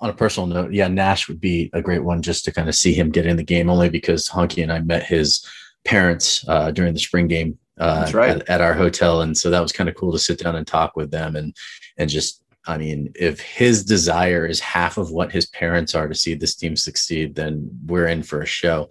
on 0.00 0.08
a 0.08 0.14
personal 0.14 0.46
note, 0.46 0.72
yeah, 0.72 0.88
Nash 0.88 1.28
would 1.28 1.40
be 1.40 1.68
a 1.74 1.82
great 1.82 2.02
one 2.02 2.22
just 2.22 2.44
to 2.46 2.52
kind 2.52 2.68
of 2.68 2.74
see 2.74 2.94
him 2.94 3.10
get 3.10 3.26
in 3.26 3.36
the 3.36 3.42
game, 3.42 3.68
only 3.68 3.90
because 3.90 4.28
Honke 4.28 4.62
and 4.62 4.72
I 4.72 4.80
met 4.80 5.02
his 5.02 5.44
parents 5.84 6.44
uh, 6.48 6.70
during 6.70 6.94
the 6.94 7.00
spring 7.00 7.28
game 7.28 7.58
uh, 7.78 8.10
right. 8.14 8.30
at, 8.30 8.48
at, 8.48 8.60
our 8.60 8.72
hotel, 8.72 9.20
and 9.20 9.36
so 9.36 9.50
that 9.50 9.60
was 9.60 9.72
kind 9.72 9.90
of 9.90 9.94
cool 9.94 10.12
to 10.12 10.18
sit 10.18 10.38
down 10.38 10.56
and 10.56 10.66
talk 10.66 10.96
with 10.96 11.10
them 11.10 11.36
and 11.36 11.54
and 11.98 12.08
just 12.08 12.42
I 12.66 12.76
mean, 12.76 13.12
if 13.14 13.40
his 13.40 13.84
desire 13.84 14.46
is 14.46 14.60
half 14.60 14.98
of 14.98 15.10
what 15.10 15.32
his 15.32 15.46
parents 15.46 15.94
are 15.94 16.08
to 16.08 16.14
see 16.14 16.34
this 16.34 16.54
team 16.54 16.76
succeed, 16.76 17.34
then 17.34 17.70
we're 17.86 18.06
in 18.06 18.22
for 18.22 18.42
a 18.42 18.46
show. 18.46 18.88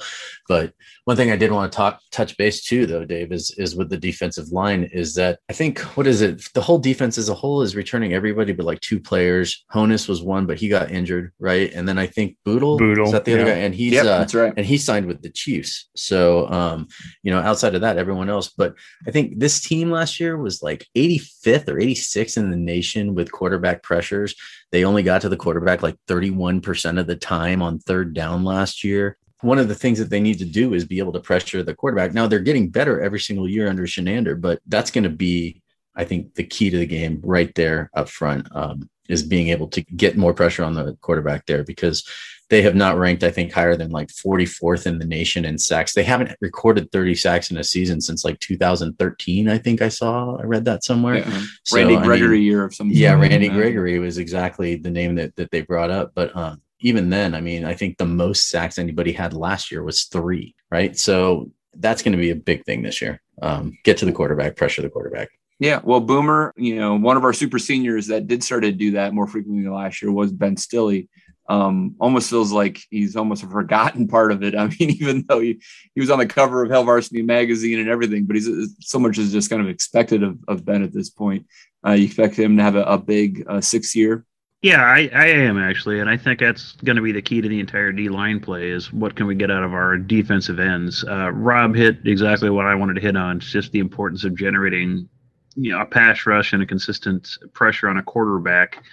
But 0.48 0.74
one 1.10 1.18
thing 1.18 1.32
I 1.32 1.38
did 1.38 1.52
want 1.52 1.72
to 1.72 1.76
talk 1.76 2.02
touch 2.12 2.38
base 2.38 2.64
too, 2.64 2.86
though, 2.86 3.04
Dave, 3.04 3.32
is 3.32 3.50
is 3.58 3.76
with 3.76 3.90
the 3.90 3.98
defensive 3.98 4.52
line. 4.52 4.90
Is 4.94 5.16
that 5.16 5.40
I 5.50 5.54
think 5.54 5.80
what 5.98 6.06
is 6.06 6.22
it? 6.22 6.54
The 6.54 6.62
whole 6.62 6.78
defense 6.78 7.18
as 7.18 7.30
a 7.30 7.34
whole 7.34 7.64
is 7.64 7.76
returning 7.76 8.14
everybody, 8.14 8.54
but 8.54 8.66
like 8.66 8.80
two 8.82 9.00
players. 9.00 9.66
Honas 9.74 10.08
was 10.08 10.22
one, 10.22 10.46
but 10.46 10.60
he 10.60 10.68
got 10.68 10.92
injured, 10.92 11.32
right? 11.40 11.72
And 11.74 11.88
then 11.88 11.98
I 11.98 12.06
think 12.06 12.38
Bootle, 12.46 12.78
Bootle 12.78 13.06
is 13.06 13.12
that 13.12 13.26
the 13.26 13.32
yeah. 13.32 13.38
other 13.38 13.52
guy? 13.52 13.58
And 13.58 13.74
he's 13.74 13.94
yep, 13.94 14.06
uh, 14.06 14.20
that's 14.20 14.36
right. 14.36 14.54
And 14.56 14.66
he 14.66 14.78
signed 14.78 15.08
with 15.08 15.24
the 15.24 15.32
Chiefs. 15.32 15.90
So 15.96 16.48
um, 16.50 16.88
you 17.24 17.32
know, 17.32 17.40
outside 17.40 17.74
of 17.74 17.82
that, 17.82 17.98
everyone 17.98 18.30
else. 18.30 18.50
But 18.50 18.76
I 19.08 19.12
think 19.12 19.40
this 19.40 19.62
team 19.62 19.90
last 19.90 20.20
year 20.20 20.38
was 20.38 20.62
like 20.62 20.88
85th 20.96 21.70
or 21.70 21.76
86th 21.76 22.38
in 22.38 22.52
the 22.52 22.58
nation 22.58 23.16
with 23.16 23.32
quarterback 23.32 23.60
pressures. 23.76 24.36
They 24.72 24.84
only 24.84 25.04
got 25.04 25.22
to 25.22 25.30
the 25.30 25.38
quarterback 25.38 25.82
like 25.82 25.96
31% 26.08 27.00
of 27.00 27.08
the 27.08 27.16
time 27.16 27.62
on 27.62 27.80
third 27.80 28.14
down 28.14 28.44
last 28.44 28.84
year 28.84 29.18
one 29.42 29.58
of 29.58 29.68
the 29.68 29.76
things 29.76 30.00
that 30.00 30.10
they 30.10 30.20
need 30.20 30.40
to 30.40 30.46
do 30.46 30.74
is 30.74 30.86
be 30.86 31.00
able 31.00 31.14
to 31.14 31.20
pressure 31.20 31.64
the 31.64 31.74
quarterback. 31.74 32.14
Now 32.14 32.28
they're 32.28 32.40
getting 32.40 32.70
better 32.70 33.00
every 33.00 33.20
single 33.20 33.48
year 33.48 33.70
under 33.70 33.84
Chinander, 33.84 34.40
but 34.40 34.60
that's 34.68 34.92
going 34.92 35.06
to 35.06 35.10
be, 35.10 35.62
I 35.96 36.04
think, 36.04 36.36
the 36.36 36.44
key 36.44 36.70
to 36.70 36.78
the 36.78 36.86
game 36.86 37.22
right 37.24 37.54
there 37.56 37.90
up 37.94 38.10
front 38.10 38.54
um, 38.56 38.90
is 39.08 39.24
being 39.24 39.50
able 39.50 39.68
to 39.70 39.82
get 39.82 40.18
more 40.18 40.34
pressure 40.34 40.64
on 40.64 40.74
the 40.74 40.98
quarterback 41.02 41.46
there 41.46 41.64
because 41.64 42.08
they 42.50 42.62
have 42.64 42.76
not 42.76 42.98
ranked, 42.98 43.24
I 43.24 43.32
think, 43.32 43.52
higher 43.52 43.76
than 43.76 43.92
like 43.92 44.08
44th 44.08 44.88
in 44.88 45.00
the 45.00 45.06
nation 45.06 45.46
in 45.46 45.58
sacks. 45.58 45.94
They 45.94 46.04
haven't 46.04 46.36
recorded 46.42 46.92
30 46.92 47.16
sacks 47.16 47.52
in 47.52 47.58
a 47.58 47.64
season 47.64 48.02
since 48.02 48.26
like 48.26 48.40
2013. 48.40 49.48
I 49.48 49.58
think 49.58 49.82
I 49.82 49.90
saw, 49.90 50.36
I 50.38 50.44
read 50.44 50.66
that 50.66 50.84
somewhere. 50.84 51.18
Yeah. 51.18 51.42
So, 51.64 51.78
Randy 51.78 51.98
Gregory 51.98 52.28
I 52.28 52.32
mean, 52.32 52.42
year 52.44 52.64
of 52.64 52.74
some. 52.74 52.90
Yeah, 52.90 53.14
Randy 53.14 53.50
Gregory 53.50 54.00
was 54.00 54.18
exactly 54.18 54.76
the 54.76 54.92
name 54.92 55.16
that 55.16 55.36
that 55.36 55.52
they 55.52 55.62
brought 55.62 55.92
up, 55.92 56.12
but 56.16 56.36
um, 56.36 56.62
even 56.82 57.10
then, 57.10 57.36
I 57.36 57.42
mean, 57.42 57.66
I 57.66 57.76
think 57.76 57.98
the 57.98 58.06
most 58.06 58.50
sacks 58.50 58.80
anybody 58.80 59.12
had 59.12 59.34
last 59.34 59.72
year 59.72 59.84
was 59.84 60.06
three, 60.06 60.56
right? 60.72 60.98
So 60.98 61.52
that's 61.76 62.02
going 62.02 62.14
to 62.14 62.18
be 62.18 62.32
a 62.32 62.36
big 62.36 62.66
thing 62.66 62.82
this 62.82 63.02
year. 63.02 63.22
Um, 63.42 63.78
get 63.84 63.98
to 63.98 64.06
the 64.06 64.12
quarterback, 64.12 64.56
pressure 64.56 64.82
the 64.82 64.90
quarterback. 64.90 65.30
Yeah, 65.60 65.82
well, 65.84 66.00
Boomer, 66.00 66.54
you 66.56 66.78
know, 66.78 66.96
one 66.96 67.18
of 67.18 67.26
our 67.26 67.34
super 67.34 67.60
seniors 67.60 68.08
that 68.08 68.28
did 68.28 68.44
start 68.44 68.64
to 68.64 68.72
do 68.72 68.92
that 68.92 69.14
more 69.14 69.28
frequently 69.28 69.68
last 69.70 70.02
year 70.02 70.12
was 70.12 70.32
Ben 70.32 70.56
Stille. 70.56 71.04
Um, 71.50 71.96
almost 72.00 72.30
feels 72.30 72.52
like 72.52 72.80
he's 72.92 73.16
almost 73.16 73.44
a 73.44 73.48
forgotten 73.48 74.08
part 74.08 74.32
of 74.32 74.44
it. 74.44 74.56
I 74.58 74.68
mean, 74.68 74.92
even 74.92 75.26
though 75.28 75.40
he, 75.40 75.60
he 75.96 76.00
was 76.00 76.10
on 76.10 76.20
the 76.20 76.28
cover 76.28 76.64
of 76.64 76.70
Hail 76.70 76.84
Varsity 76.84 77.24
magazine 77.24 77.80
and 77.80 77.90
everything, 77.90 78.26
but 78.26 78.36
he's 78.36 78.50
so 78.80 79.00
much 79.00 79.18
is 79.18 79.32
just 79.32 79.50
kind 79.50 79.62
of 79.62 79.68
expected 79.68 80.24
of, 80.24 80.38
of 80.48 80.64
Ben 80.64 80.84
at 80.84 80.94
this 80.94 81.10
point. 81.10 81.46
Uh, 81.86 81.92
you 81.92 82.06
expect 82.06 82.38
him 82.38 82.58
to 82.58 82.64
have 82.64 82.76
a, 82.76 82.84
a 82.84 82.98
big 82.98 83.46
uh, 83.48 83.62
six 83.62 83.96
year 83.96 84.26
yeah, 84.62 84.84
I, 84.84 85.10
I 85.14 85.28
am 85.28 85.58
actually, 85.58 86.02
and 86.02 86.10
I 86.10 86.18
think 86.18 86.42
that's 86.42 86.74
going 86.84 86.98
to 86.98 87.02
be 87.02 87.14
the 87.14 87.22
key 87.22 87.40
to 87.40 87.48
the 87.48 87.62
entire 87.62 87.94
D 87.94 88.10
line 88.10 88.42
play 88.42 88.70
is 88.70 88.92
what 88.92 89.16
can 89.16 89.26
we 89.26 89.36
get 89.36 89.50
out 89.50 89.64
of 89.64 89.74
our 89.74 89.98
defensive 89.98 90.60
ends. 90.60 91.06
Uh, 91.06 91.32
Rob 91.32 91.76
hit 91.76 92.06
exactly 92.06 92.50
what 92.50 92.66
I 92.66 92.76
wanted 92.76 92.96
to 92.96 93.02
hit 93.02 93.16
on. 93.16 93.38
It's 93.38 93.52
just 93.52 93.72
the 93.72 93.80
importance 93.80 94.26
of 94.26 94.36
generating, 94.36 95.08
you 95.56 95.72
know, 95.72 95.80
a 95.80 95.86
pass 95.86 96.26
rush 96.26 96.52
and 96.52 96.62
a 96.62 96.66
consistent 96.66 97.30
pressure 97.54 97.88
on 97.88 97.98
a 97.98 98.04
quarterback. 98.04 98.84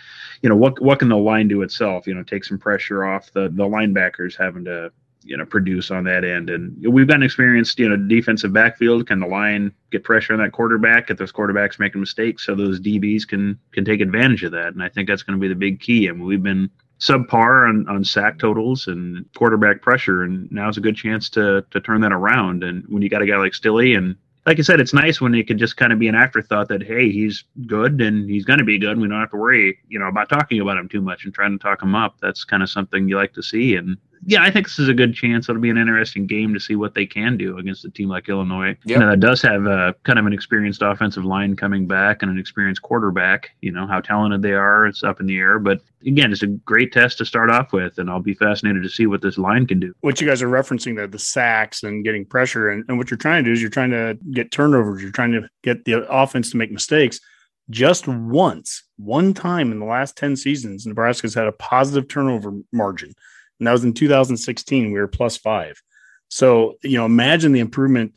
You 0.43 0.49
know, 0.49 0.57
what 0.57 0.81
what 0.81 0.99
can 0.99 1.09
the 1.09 1.17
line 1.17 1.49
do 1.49 1.63
itself? 1.63 2.07
You 2.07 2.15
know, 2.15 2.23
take 2.23 2.45
some 2.45 2.59
pressure 2.59 3.05
off 3.05 3.33
the 3.33 3.43
the 3.43 3.65
linebackers 3.65 4.37
having 4.37 4.65
to 4.65 4.93
you 5.27 5.37
know 5.37 5.45
produce 5.45 5.91
on 5.91 6.05
that 6.05 6.25
end. 6.25 6.49
And 6.49 6.77
we've 6.87 7.07
got 7.07 7.17
an 7.17 7.23
experienced 7.23 7.79
you 7.79 7.89
know 7.89 7.97
defensive 7.97 8.53
backfield. 8.53 9.07
Can 9.07 9.21
the 9.21 9.27
line 9.27 9.73
get 9.91 10.05
pressure 10.05 10.33
on 10.33 10.39
that 10.41 10.53
quarterback 10.53 11.11
if 11.11 11.19
those 11.19 11.33
quarterbacks 11.33 11.79
making 11.79 12.01
mistakes, 12.01 12.45
so 12.45 12.55
those 12.55 12.81
DBs 12.81 13.27
can 13.27 13.59
can 13.73 13.85
take 13.85 14.01
advantage 14.01 14.45
of 14.45 14.53
that? 14.53 14.69
And 14.69 14.83
I 14.83 14.89
think 14.89 15.09
that's 15.09 15.23
going 15.23 15.39
to 15.39 15.41
be 15.41 15.49
the 15.49 15.55
big 15.55 15.81
key. 15.81 16.09
I 16.09 16.13
mean, 16.13 16.25
we've 16.25 16.43
been 16.43 16.71
subpar 16.99 17.69
on, 17.69 17.87
on 17.89 18.05
sack 18.05 18.39
totals 18.39 18.87
and 18.87 19.27
quarterback 19.37 19.83
pressure, 19.83 20.23
and 20.23 20.51
now's 20.51 20.79
a 20.79 20.81
good 20.81 20.97
chance 20.97 21.29
to 21.31 21.65
to 21.71 21.81
turn 21.81 22.01
that 22.03 22.13
around. 22.13 22.65
And 22.65 22.85
when 22.89 23.03
you 23.03 23.09
got 23.09 23.23
a 23.23 23.27
guy 23.27 23.37
like 23.37 23.55
Stilly 23.55 23.95
and 23.95 24.17
like 24.47 24.61
I 24.61 24.63
said, 24.63 24.79
it's 24.79 24.95
nice 24.95 25.21
when 25.21 25.35
it 25.35 25.49
could 25.49 25.59
just 25.59 25.77
kind 25.77 25.93
of 25.93 25.99
be 25.99 26.07
an 26.07 26.15
afterthought 26.15 26.69
that 26.69 26.83
hey, 26.83 27.11
he's 27.11 27.45
good 27.67 28.01
and 28.01 28.31
he's 28.31 28.45
going 28.45 28.61
to 28.61 28.65
be 28.65 28.79
good. 28.79 28.93
And 28.93 29.01
We 29.01 29.09
don't 29.09 29.19
have 29.19 29.33
to 29.33 29.37
worry, 29.37 29.79
you 29.89 29.99
know, 29.99 30.07
about 30.07 30.29
talking 30.29 30.61
about 30.61 30.79
him 30.79 30.89
too 30.89 31.01
much 31.01 31.25
and 31.25 31.35
trying 31.35 31.59
to 31.59 31.63
talk 31.63 31.83
him 31.83 31.97
up. 31.97 32.17
That's 32.23 32.45
kind 32.45 32.63
of 32.63 32.71
something 32.71 33.09
you 33.09 33.17
like 33.17 33.33
to 33.35 33.43
see. 33.43 33.75
And 33.75 33.99
yeah, 34.25 34.43
I 34.43 34.51
think 34.51 34.67
this 34.67 34.79
is 34.79 34.89
a 34.89 34.95
good 34.95 35.15
chance. 35.15 35.49
It'll 35.49 35.61
be 35.61 35.71
an 35.71 35.79
interesting 35.79 36.27
game 36.27 36.55
to 36.55 36.61
see 36.61 36.77
what 36.77 36.95
they 36.95 37.07
can 37.07 37.37
do 37.37 37.59
against 37.59 37.85
a 37.85 37.91
team 37.91 38.09
like 38.09 38.29
Illinois. 38.29 38.77
Yeah, 38.85 38.99
that 38.99 39.21
does 39.21 39.43
have 39.43 39.67
a 39.67 39.95
kind 40.05 40.19
of 40.19 40.27
an 40.27 40.33
experienced 40.33 40.83
offensive 40.83 41.25
line 41.25 41.57
coming 41.57 41.87
back 41.87 42.23
and 42.23 42.31
an 42.31 42.39
experienced 42.39 42.83
quarterback. 42.83 43.51
You 43.61 43.73
know 43.73 43.87
how 43.87 44.01
talented 44.01 44.43
they 44.43 44.53
are. 44.53 44.87
It's 44.87 45.03
up 45.03 45.21
in 45.21 45.27
the 45.27 45.39
air, 45.39 45.59
but 45.59 45.81
again, 46.07 46.33
it's 46.33 46.43
a 46.43 46.49
great 46.49 46.93
test 46.93 47.19
to 47.19 47.25
start 47.25 47.51
off 47.51 47.73
with, 47.73 47.99
and 47.99 48.09
I'll 48.09 48.21
be 48.21 48.35
fascinated 48.35 48.83
to 48.83 48.89
see 48.89 49.07
what 49.07 49.23
this 49.23 49.39
line 49.39 49.67
can 49.67 49.81
do. 49.81 49.93
What 50.01 50.21
you 50.21 50.27
guys 50.27 50.43
are 50.43 50.49
referencing 50.49 50.97
the 50.97 51.07
the 51.07 51.19
sacks 51.19 51.83
and 51.83 52.05
getting 52.05 52.25
pressure, 52.25 52.71
and, 52.71 52.85
and 52.89 52.99
what 52.99 53.11
you're 53.11 53.19
trying 53.19 53.45
to 53.45 53.51
do 53.51 53.53
is 53.53 53.61
you're 53.61 53.71
trying 53.71 53.91
to 53.91 54.19
get 54.33 54.53
turnovers. 54.53 55.03
You're 55.03 55.13
trying 55.13 55.33
to 55.33 55.49
get 55.63 55.85
the 55.85 56.09
offense 56.11 56.51
to 56.51 56.57
make 56.57 56.71
mistakes. 56.71 57.21
Just 57.69 58.07
once, 58.07 58.85
one 58.97 59.35
time 59.35 59.73
in 59.73 59.81
the 59.81 59.87
last 59.87 60.17
10 60.17 60.37
seasons, 60.37 60.87
Nebraska's 60.87 61.35
had 61.35 61.49
a 61.49 61.53
positive 61.53 62.09
turnover 62.09 62.53
margin 62.73 63.13
and 63.59 63.67
that 63.67 63.73
was 63.73 63.85
in 63.85 63.95
2016. 63.95 64.93
We 64.93 64.99
were 64.99 65.09
plus 65.09 65.37
five. 65.37 65.81
So, 66.29 66.75
you 66.83 66.99
know, 66.99 67.07
imagine 67.07 67.53
the 67.53 67.61
improvement 67.61 68.15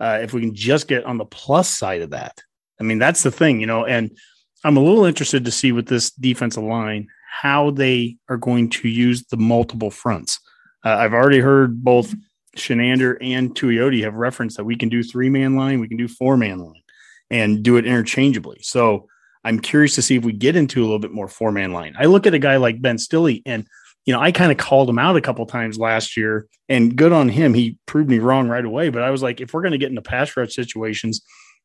uh, 0.00 0.20
if 0.22 0.32
we 0.32 0.40
can 0.40 0.54
just 0.54 0.88
get 0.88 1.04
on 1.04 1.18
the 1.18 1.24
plus 1.24 1.68
side 1.68 2.02
of 2.02 2.10
that. 2.10 2.40
I 2.80 2.84
mean, 2.84 2.98
that's 2.98 3.22
the 3.22 3.30
thing, 3.30 3.60
you 3.60 3.66
know, 3.66 3.84
and 3.84 4.16
I'm 4.64 4.76
a 4.76 4.82
little 4.82 5.04
interested 5.04 5.44
to 5.44 5.50
see 5.50 5.72
with 5.72 5.86
this 5.86 6.10
defensive 6.10 6.62
line 6.62 7.08
how 7.30 7.70
they 7.70 8.16
are 8.28 8.36
going 8.36 8.70
to 8.70 8.88
use 8.88 9.24
the 9.24 9.36
multiple 9.36 9.90
fronts. 9.90 10.38
Uh, 10.84 10.90
I've 10.90 11.12
already 11.12 11.40
heard 11.40 11.82
both 11.82 12.14
Chinander 12.56 13.16
and 13.20 13.54
Tuioti 13.54 14.02
have 14.02 14.14
referenced 14.14 14.56
that 14.56 14.64
we 14.64 14.76
can 14.76 14.88
do 14.88 15.02
three 15.02 15.28
man 15.28 15.56
line, 15.56 15.80
we 15.80 15.88
can 15.88 15.96
do 15.96 16.08
four 16.08 16.36
man 16.36 16.58
line, 16.58 16.82
and 17.30 17.62
do 17.62 17.76
it 17.76 17.86
interchangeably. 17.86 18.58
So 18.62 19.06
I'm 19.44 19.60
curious 19.60 19.94
to 19.94 20.02
see 20.02 20.16
if 20.16 20.24
we 20.24 20.32
get 20.32 20.56
into 20.56 20.80
a 20.80 20.84
little 20.84 20.98
bit 20.98 21.12
more 21.12 21.28
four 21.28 21.52
man 21.52 21.72
line. 21.72 21.94
I 21.98 22.06
look 22.06 22.26
at 22.26 22.34
a 22.34 22.38
guy 22.38 22.56
like 22.56 22.82
Ben 22.82 22.98
Stille, 22.98 23.40
and 23.46 23.66
you 24.08 24.14
know, 24.14 24.20
I 24.20 24.32
kind 24.32 24.50
of 24.50 24.56
called 24.56 24.88
him 24.88 24.98
out 24.98 25.18
a 25.18 25.20
couple 25.20 25.44
times 25.44 25.78
last 25.78 26.16
year, 26.16 26.46
and 26.66 26.96
good 26.96 27.12
on 27.12 27.28
him. 27.28 27.52
He 27.52 27.76
proved 27.84 28.08
me 28.08 28.20
wrong 28.20 28.48
right 28.48 28.64
away. 28.64 28.88
But 28.88 29.02
I 29.02 29.10
was 29.10 29.22
like, 29.22 29.38
if 29.38 29.52
we're 29.52 29.60
going 29.60 29.72
to 29.72 29.78
get 29.78 29.90
into 29.90 30.00
pass 30.00 30.34
rush 30.34 30.54
situations, 30.54 31.20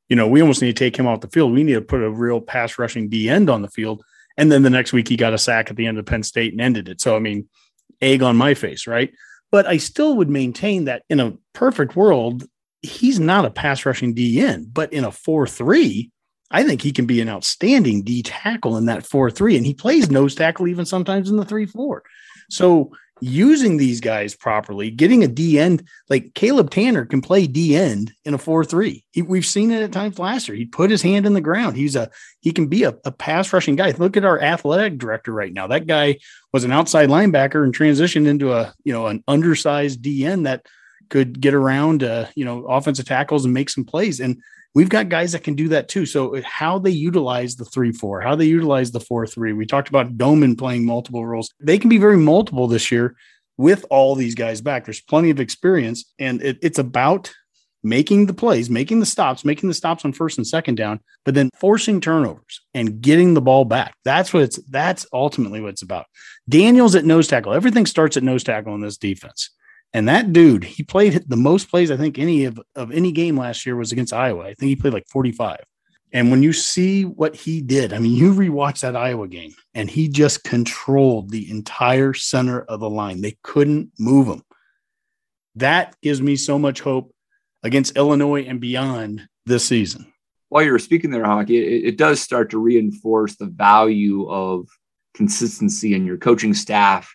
you 0.10 0.18
know, 0.18 0.28
we 0.28 0.42
almost 0.42 0.62
need 0.62 0.76
to 0.76 0.86
take 0.86 1.00
him 1.00 1.08
off 1.08 1.22
the 1.22 1.30
field. 1.30 1.54
We 1.54 1.64
need 1.64 1.76
to 1.76 1.82
put 1.82 2.04
a 2.04 2.10
real 2.10 2.42
pass 2.42 2.78
rushing 2.78 3.08
D 3.08 3.30
end 3.30 3.50
on 3.50 3.62
the 3.62 3.70
field. 3.70 4.04
And 4.36 4.52
then 4.52 4.62
the 4.62 4.70
next 4.70 4.92
week 4.92 5.08
he 5.08 5.16
got 5.16 5.34
a 5.34 5.38
sack 5.38 5.70
at 5.70 5.78
the 5.78 5.88
end 5.88 5.98
of 5.98 6.06
Penn 6.06 6.22
State 6.22 6.52
and 6.52 6.60
ended 6.60 6.90
it. 6.90 7.00
So 7.00 7.16
I 7.16 7.20
mean, 7.20 7.48
egg 8.02 8.22
on 8.22 8.36
my 8.36 8.56
face, 8.56 8.88
right? 8.88 9.14
But 9.50 9.66
I 9.66 9.78
still 9.78 10.18
would 10.18 10.30
maintain 10.30 10.84
that 10.84 11.04
in 11.10 11.22
a 11.22 11.38
perfect 11.54 11.96
world, 11.96 12.44
he's 12.82 13.22
not 13.22 13.46
a 13.46 13.52
pass 13.52 13.86
rushing 13.86 14.14
D 14.14 14.42
end, 14.42 14.74
but 14.74 14.92
in 14.92 15.06
a 15.06 15.14
4 15.14 15.48
3, 15.48 16.12
I 16.52 16.66
think 16.66 16.82
he 16.82 16.92
can 16.92 17.06
be 17.06 17.22
an 17.22 17.30
outstanding 17.30 18.04
D 18.04 18.22
tackle 18.22 18.76
in 18.76 18.88
that 18.88 19.06
4 19.06 19.32
3. 19.32 19.56
And 19.56 19.66
he 19.66 19.74
plays 19.74 20.12
nose 20.12 20.36
tackle 20.36 20.68
even 20.68 20.86
sometimes 20.86 21.30
in 21.30 21.38
the 21.38 21.46
3 21.46 21.68
4. 21.68 22.04
So 22.50 22.92
using 23.24 23.78
these 23.78 24.02
guys 24.02 24.36
properly, 24.36 24.92
getting 24.92 25.24
a 25.24 25.28
D 25.28 25.58
end 25.58 25.88
like 26.10 26.34
Caleb 26.34 26.70
Tanner 26.70 27.06
can 27.06 27.22
play 27.22 27.48
D 27.48 27.76
end 27.76 28.14
in 28.26 28.34
a 28.34 28.38
4 28.38 28.66
3. 28.66 29.04
We've 29.26 29.46
seen 29.46 29.72
it 29.72 29.82
at 29.82 29.94
times 29.94 30.20
last 30.20 30.48
year. 30.48 30.58
He 30.58 30.66
put 30.66 30.92
his 30.92 31.02
hand 31.02 31.26
in 31.26 31.34
the 31.34 31.42
ground. 31.42 31.78
He's 31.78 31.96
a, 31.96 32.10
he 32.42 32.52
can 32.52 32.68
be 32.68 32.84
a, 32.84 32.96
a 33.06 33.12
pass 33.12 33.54
rushing 33.54 33.78
guy. 33.78 33.92
Look 33.92 34.18
at 34.18 34.26
our 34.26 34.42
athletic 34.42 34.98
director 34.98 35.32
right 35.32 35.54
now. 35.54 35.68
That 35.68 35.88
guy 35.88 36.18
was 36.52 36.66
an 36.66 36.74
outside 36.74 37.10
linebacker 37.10 37.64
and 37.64 37.74
transitioned 37.76 38.28
into 38.28 38.52
a, 38.52 38.74
you 38.84 38.92
know, 38.92 39.08
an 39.08 39.24
undersized 39.28 40.02
D 40.02 40.26
end 40.26 40.46
that 40.46 40.66
could 41.10 41.40
get 41.40 41.54
around, 41.54 42.04
uh, 42.04 42.28
you 42.36 42.44
know, 42.44 42.66
offensive 42.66 43.06
tackles 43.06 43.46
and 43.46 43.54
make 43.54 43.70
some 43.70 43.86
plays. 43.86 44.20
And 44.20 44.42
we've 44.74 44.90
got 44.90 45.10
guys 45.10 45.32
that 45.32 45.44
can 45.44 45.56
do 45.56 45.70
that 45.70 45.88
too. 45.90 46.06
So 46.06 46.36
uh, 46.36 46.42
how 46.44 46.80
they 46.80 46.92
utilize 46.92 47.56
the 47.56 47.66
three 47.66 47.92
four, 47.92 48.22
how 48.22 48.36
they 48.36 48.46
utilize 48.46 48.92
the 48.92 49.00
four 49.00 49.26
three. 49.28 49.54
We 49.54 49.66
talked 49.66 49.90
about 49.90 50.18
Doman 50.18 50.56
playing 50.56 50.86
multiple 50.86 51.26
roles. 51.26 51.52
They 51.60 51.78
can 51.78 51.90
be 51.90 51.98
very 51.98 52.18
multiple 52.18 52.68
this 52.68 52.92
year 52.92 53.16
with 53.58 53.86
all 53.90 54.16
these 54.16 54.36
guys 54.36 54.62
back. 54.62 54.86
There's 54.86 55.02
plenty 55.02 55.30
of 55.30 55.40
experience, 55.40 56.12
and 56.20 56.42
it, 56.42 56.58
it's 56.62 56.80
about 56.80 57.32
making 57.84 58.26
the 58.26 58.34
plays, 58.34 58.70
making 58.70 59.00
the 59.00 59.06
stops, 59.06 59.44
making 59.44 59.68
the 59.68 59.76
stops 59.76 60.06
on 60.06 60.14
first 60.14 60.38
and 60.38 60.48
second 60.48 60.76
down, 60.76 61.00
but 61.26 61.34
then 61.34 61.50
forcing 61.60 62.00
turnovers 62.00 62.62
and 62.74 63.02
getting 63.02 63.34
the 63.34 63.42
ball 63.42 63.66
back. 63.66 63.94
That's 64.06 64.34
what 64.34 64.44
it's 64.44 64.58
that's 64.70 65.06
ultimately 65.14 65.62
what 65.62 65.72
it's 65.72 65.82
about. 65.82 66.06
Daniels 66.48 66.96
at 66.96 67.06
nose 67.06 67.28
tackle. 67.28 67.54
Everything 67.54 67.86
starts 67.86 68.18
at 68.18 68.24
nose 68.24 68.44
tackle 68.44 68.74
in 68.76 68.82
this 68.82 68.98
defense. 68.98 69.50
And 69.94 70.08
that 70.08 70.34
dude, 70.34 70.64
he 70.64 70.84
played 70.84 71.24
the 71.28 71.38
most 71.38 71.70
plays 71.70 71.92
I 71.92 71.98
think 71.98 72.18
any 72.18 72.46
of, 72.46 72.60
of 72.76 72.92
any 72.92 73.12
game 73.12 73.38
last 73.38 73.66
year 73.66 73.76
was 73.76 73.92
against 73.92 74.14
Iowa. 74.14 74.44
I 74.46 74.54
think 74.56 74.70
he 74.70 74.76
played 74.76 74.94
like 74.94 75.08
45. 75.08 75.60
And 76.12 76.30
when 76.30 76.44
you 76.44 76.54
see 76.54 77.06
what 77.06 77.36
he 77.36 77.62
did, 77.62 77.92
I 77.92 78.00
mean, 78.00 78.14
you 78.14 78.34
rewatch 78.34 78.82
that 78.82 78.96
Iowa 78.96 79.28
game 79.28 79.54
and 79.74 79.90
he 79.90 80.08
just 80.08 80.44
controlled 80.44 81.30
the 81.30 81.50
entire 81.50 82.14
center 82.14 82.62
of 82.62 82.80
the 82.80 82.90
line. 82.90 83.22
They 83.22 83.38
couldn't 83.44 83.92
move 84.00 84.28
him. 84.28 84.44
That 85.56 85.96
gives 86.02 86.22
me 86.22 86.36
so 86.36 86.58
much 86.58 86.82
hope 86.82 87.14
against 87.64 87.98
Illinois 87.98 88.44
and 88.44 88.60
beyond 88.60 89.28
this 89.46 89.66
season. 89.66 90.12
While 90.50 90.64
you 90.64 90.72
were 90.72 90.80
speaking 90.80 91.10
there, 91.10 91.26
hockey, 91.26 91.58
it, 91.58 91.86
it 91.86 91.98
does 91.98 92.22
start 92.22 92.52
to 92.52 92.60
reinforce 92.60 93.36
the 93.36 93.48
value 93.48 94.30
of 94.30 94.68
consistency 95.16 95.96
in 95.96 96.06
your 96.06 96.18
coaching 96.18 96.54
staff 96.54 97.12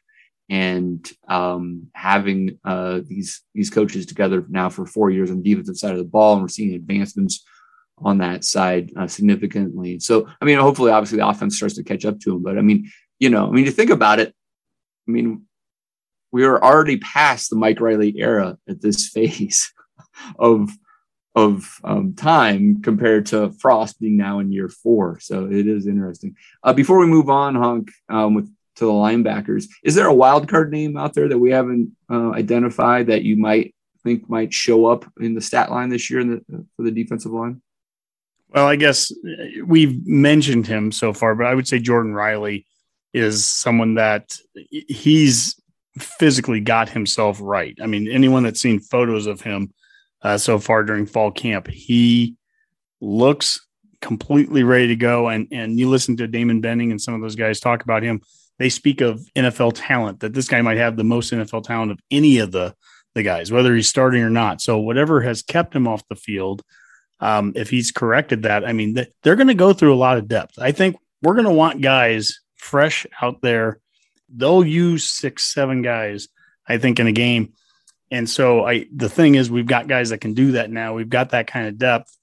and 0.51 1.07
um, 1.29 1.89
having 1.95 2.59
uh, 2.65 3.01
these 3.07 3.43
these 3.55 3.71
coaches 3.71 4.07
together 4.07 4.45
now 4.49 4.69
for 4.69 4.87
four 4.87 5.11
years 5.11 5.31
on 5.31 5.43
the 5.43 5.43
defensive 5.43 5.77
side 5.77 5.93
of 5.93 5.99
the 5.99 6.05
ball, 6.05 6.35
and 6.35 6.43
we're 6.43 6.49
seeing 6.49 6.75
advancements 6.75 7.45
on 7.99 8.19
that 8.19 8.45
side 8.45 8.93
uh, 8.97 9.07
significantly. 9.07 9.99
So, 9.99 10.29
I 10.41 10.45
mean, 10.45 10.59
hopefully, 10.59 10.93
obviously, 10.93 11.19
the 11.19 11.29
offense 11.29 11.57
starts 11.57 11.75
to 11.75 11.85
catch 11.85 12.05
up 12.05 12.21
to 12.21 12.31
them. 12.31 12.43
But 12.43 12.59
I 12.59 12.63
mean, 12.63 12.91
you 13.19 13.31
know, 13.31 13.49
I 13.49 13.51
mean, 13.51 13.67
to 13.67 13.71
think 13.71 13.91
about 13.91 14.21
it, 14.21 14.35
I 15.07 15.11
mean, 15.11 15.43
we 16.33 16.45
are 16.45 16.63
already 16.63 16.99
past 16.99 17.51
the 17.51 17.57
Mike 17.57 17.81
Riley 17.81 18.15
era 18.19 18.59
at 18.69 18.81
this 18.81 19.09
phase 19.15 19.73
of 20.39 20.71
of 21.35 21.79
um, 21.85 22.15
time 22.15 22.83
compared 22.83 23.27
to 23.27 23.53
Frost 23.53 24.01
being 24.01 24.17
now 24.17 24.41
in 24.41 24.51
year 24.51 24.69
four. 24.69 25.21
So 25.21 25.47
it 25.47 25.69
is 25.69 25.87
interesting. 25.87 26.35
Uh, 26.65 26.73
before 26.73 26.99
we 26.99 27.07
move 27.07 27.29
on, 27.29 27.55
Hunk, 27.55 27.93
um, 28.09 28.35
with 28.35 28.51
to 28.79 28.87
the 28.87 28.93
linebackers, 28.93 29.67
is 29.85 29.95
there 29.95 30.07
a 30.07 30.15
wild 30.15 30.49
card 30.49 30.71
name 30.71 30.97
out 30.97 31.15
there 31.15 31.29
that 31.29 31.39
we 31.39 31.51
haven't 31.51 31.93
uh, 32.11 32.31
identified 32.33 33.07
that 33.09 33.23
you 33.23 33.37
might 33.37 33.75
think 34.03 34.29
might 34.29 34.55
show 34.55 34.87
up 34.87 35.05
in 35.21 35.35
the 35.35 35.41
stat 35.41 35.71
line 35.71 35.89
this 35.89 36.09
year 36.11 36.25
the, 36.25 36.43
for 36.77 36.83
the 36.83 36.91
defensive 36.91 37.33
line? 37.33 37.61
Well, 38.49 38.67
I 38.67 38.77
guess 38.77 39.13
we've 39.65 40.07
mentioned 40.07 40.67
him 40.67 40.91
so 40.91 41.13
far, 41.13 41.35
but 41.35 41.47
I 41.47 41.55
would 41.55 41.69
say 41.69 41.79
Jordan 41.79 42.15
Riley 42.15 42.67
is 43.13 43.45
someone 43.45 43.95
that 43.95 44.35
he's 44.71 45.61
physically 45.99 46.61
got 46.61 46.89
himself 46.89 47.39
right. 47.43 47.77
I 47.83 47.87
mean, 47.87 48.09
anyone 48.11 48.45
that's 48.45 48.61
seen 48.61 48.81
photos 48.81 49.27
of 49.27 49.41
him 49.41 49.73
uh, 50.23 50.39
so 50.39 50.59
far 50.59 50.83
during 50.83 51.07
fall 51.07 51.31
camp. 51.31 51.69
He 51.69 52.37
looks 53.01 53.61
completely 54.01 54.63
ready 54.63 54.89
to 54.89 54.97
go. 54.97 55.29
And 55.29 55.49
and 55.53 55.79
you 55.79 55.89
listen 55.89 56.17
to 56.19 56.27
Damon 56.27 56.61
Benning 56.61 56.91
and 56.91 57.01
some 57.01 57.15
of 57.15 57.21
those 57.21 57.37
guys 57.37 57.61
talk 57.61 57.83
about 57.83 58.03
him. 58.03 58.21
They 58.59 58.69
speak 58.69 59.01
of 59.01 59.21
NFL 59.37 59.73
talent 59.75 60.21
that 60.21 60.35
this 60.35 60.49
guy 60.49 60.63
might 60.63 60.79
have 60.79 60.97
the 60.97 61.05
most 61.05 61.33
NFL 61.33 61.65
talent 61.65 61.93
of 61.93 62.01
any 62.11 62.39
of 62.39 62.53
the 62.53 62.75
the 63.15 63.23
guys, 63.23 63.51
whether 63.51 63.75
he's 63.75 63.89
starting 63.89 64.23
or 64.23 64.31
not. 64.31 64.61
So 64.61 64.79
whatever 64.79 65.23
has 65.23 65.43
kept 65.43 65.75
him 65.75 65.89
off 65.89 66.07
the 66.09 66.15
field, 66.15 66.63
um, 67.21 67.53
if 67.57 67.71
he's 67.71 67.91
corrected 67.91 68.43
that, 68.43 68.65
I 68.65 68.73
mean, 68.73 68.95
they're 69.23 69.37
going 69.37 69.49
to 69.49 69.55
go 69.55 69.73
through 69.73 69.95
a 69.95 69.97
lot 69.97 70.19
of 70.19 70.29
depth. 70.29 70.59
I 70.59 70.73
think 70.73 70.97
we're 71.23 71.35
going 71.35 71.47
to 71.47 71.53
want 71.53 71.81
guys 71.81 72.41
fresh 72.57 73.07
out 73.21 73.41
there. 73.41 73.81
They'll 74.29 74.65
use 74.65 75.09
six, 75.09 75.45
seven 75.53 75.83
guys, 75.83 76.29
I 76.69 76.79
think, 76.79 77.01
in 77.01 77.07
a 77.07 77.13
game 77.13 77.55
and 78.11 78.29
so 78.29 78.65
I 78.65 78.87
the 78.95 79.09
thing 79.09 79.35
is 79.35 79.51
we've 79.51 79.67
got 79.67 79.89
guys 79.89 80.11
that 80.11 80.21
can 80.21 80.35
do 80.35 80.53
that 80.53 80.71
now. 80.71 80.95
We've 80.95 81.09
got 81.09 81.31
that 81.31 81.47
kind 81.47 81.67
of 81.69 81.79
depth. 81.79 82.17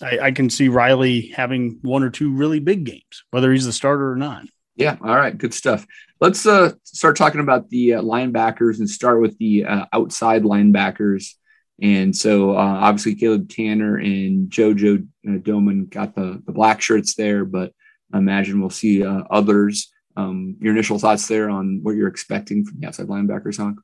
I, 0.00 0.18
I 0.18 0.30
can 0.32 0.50
see 0.50 0.68
Riley 0.68 1.28
having 1.28 1.78
one 1.82 2.02
or 2.02 2.10
two 2.10 2.32
really 2.32 2.60
big 2.60 2.84
games, 2.84 3.24
whether 3.30 3.52
he's 3.52 3.66
the 3.66 3.72
starter 3.72 4.10
or 4.10 4.16
not. 4.16 4.46
Yeah. 4.76 4.96
All 5.02 5.16
right. 5.16 5.36
Good 5.36 5.54
stuff. 5.54 5.86
Let's 6.20 6.46
uh, 6.46 6.72
start 6.84 7.16
talking 7.16 7.40
about 7.40 7.68
the 7.68 7.94
uh, 7.94 8.02
linebackers 8.02 8.78
and 8.78 8.88
start 8.88 9.20
with 9.20 9.36
the 9.38 9.64
uh, 9.64 9.86
outside 9.92 10.44
linebackers. 10.44 11.34
And 11.80 12.14
so 12.14 12.52
uh, 12.52 12.78
obviously 12.80 13.16
Caleb 13.16 13.48
Tanner 13.48 13.96
and 13.96 14.48
JoJo 14.50 15.06
uh, 15.26 15.30
Domann 15.38 15.90
got 15.90 16.14
the, 16.14 16.40
the 16.46 16.52
black 16.52 16.80
shirts 16.80 17.14
there, 17.14 17.44
but 17.44 17.72
I 18.12 18.18
imagine 18.18 18.60
we'll 18.60 18.70
see 18.70 19.04
uh, 19.04 19.22
others. 19.30 19.92
Um, 20.16 20.56
your 20.60 20.72
initial 20.72 20.98
thoughts 20.98 21.26
there 21.26 21.50
on 21.50 21.80
what 21.82 21.96
you're 21.96 22.08
expecting 22.08 22.64
from 22.64 22.80
the 22.80 22.86
outside 22.86 23.08
linebackers, 23.08 23.56
Honk? 23.56 23.80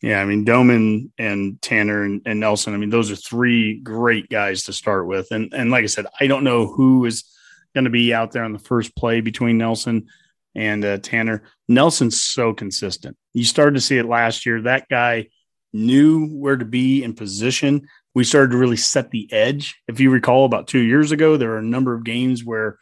Yeah, 0.00 0.22
I 0.22 0.24
mean 0.24 0.46
Domann 0.46 1.10
and 1.18 1.60
Tanner 1.60 2.04
and, 2.04 2.22
and, 2.24 2.40
Nelson. 2.40 2.72
I 2.72 2.78
mean, 2.78 2.88
those 2.88 3.10
are 3.10 3.16
three 3.16 3.80
great 3.80 4.30
guys 4.30 4.64
to 4.64 4.72
start 4.72 5.06
with. 5.06 5.30
And 5.30 5.52
and 5.52 5.70
like 5.70 5.82
I 5.82 5.88
said, 5.88 6.06
I 6.18 6.26
don't 6.26 6.44
know 6.44 6.66
who 6.66 7.04
is 7.04 7.24
going 7.74 7.84
to 7.84 7.90
be 7.90 8.12
out 8.12 8.32
there 8.32 8.44
on 8.44 8.52
the 8.52 8.58
first 8.58 8.94
play 8.96 9.20
between 9.20 9.58
Nelson 9.58 10.06
and 10.54 10.84
uh, 10.84 10.98
Tanner. 10.98 11.44
Nelson's 11.68 12.20
so 12.20 12.52
consistent. 12.52 13.16
You 13.32 13.44
started 13.44 13.74
to 13.74 13.80
see 13.80 13.98
it 13.98 14.06
last 14.06 14.46
year. 14.46 14.62
That 14.62 14.88
guy 14.88 15.28
knew 15.72 16.26
where 16.26 16.56
to 16.56 16.64
be 16.64 17.04
in 17.04 17.14
position. 17.14 17.86
We 18.14 18.24
started 18.24 18.50
to 18.52 18.58
really 18.58 18.76
set 18.76 19.10
the 19.10 19.32
edge. 19.32 19.80
If 19.86 20.00
you 20.00 20.10
recall, 20.10 20.44
about 20.44 20.66
two 20.66 20.80
years 20.80 21.12
ago, 21.12 21.36
there 21.36 21.50
were 21.50 21.58
a 21.58 21.62
number 21.62 21.94
of 21.94 22.04
games 22.04 22.44
where 22.44 22.78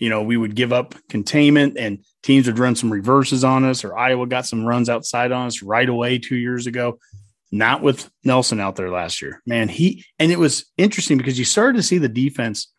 you 0.00 0.08
know, 0.08 0.22
we 0.22 0.36
would 0.36 0.56
give 0.56 0.72
up 0.72 0.94
containment 1.08 1.76
and 1.78 2.04
teams 2.22 2.46
would 2.46 2.58
run 2.58 2.74
some 2.74 2.90
reverses 2.90 3.44
on 3.44 3.64
us, 3.64 3.84
or 3.84 3.96
Iowa 3.96 4.26
got 4.26 4.46
some 4.46 4.64
runs 4.64 4.88
outside 4.88 5.30
on 5.30 5.46
us 5.46 5.62
right 5.62 5.88
away 5.88 6.18
two 6.18 6.36
years 6.36 6.66
ago. 6.66 6.98
Not 7.52 7.82
with 7.82 8.10
Nelson 8.24 8.60
out 8.60 8.76
there 8.76 8.90
last 8.90 9.20
year. 9.20 9.42
Man, 9.44 9.68
he 9.68 10.04
and 10.18 10.32
it 10.32 10.38
was 10.38 10.66
interesting 10.78 11.18
because 11.18 11.38
you 11.38 11.44
started 11.44 11.76
to 11.76 11.82
see 11.82 11.98
the 11.98 12.08
defense 12.08 12.72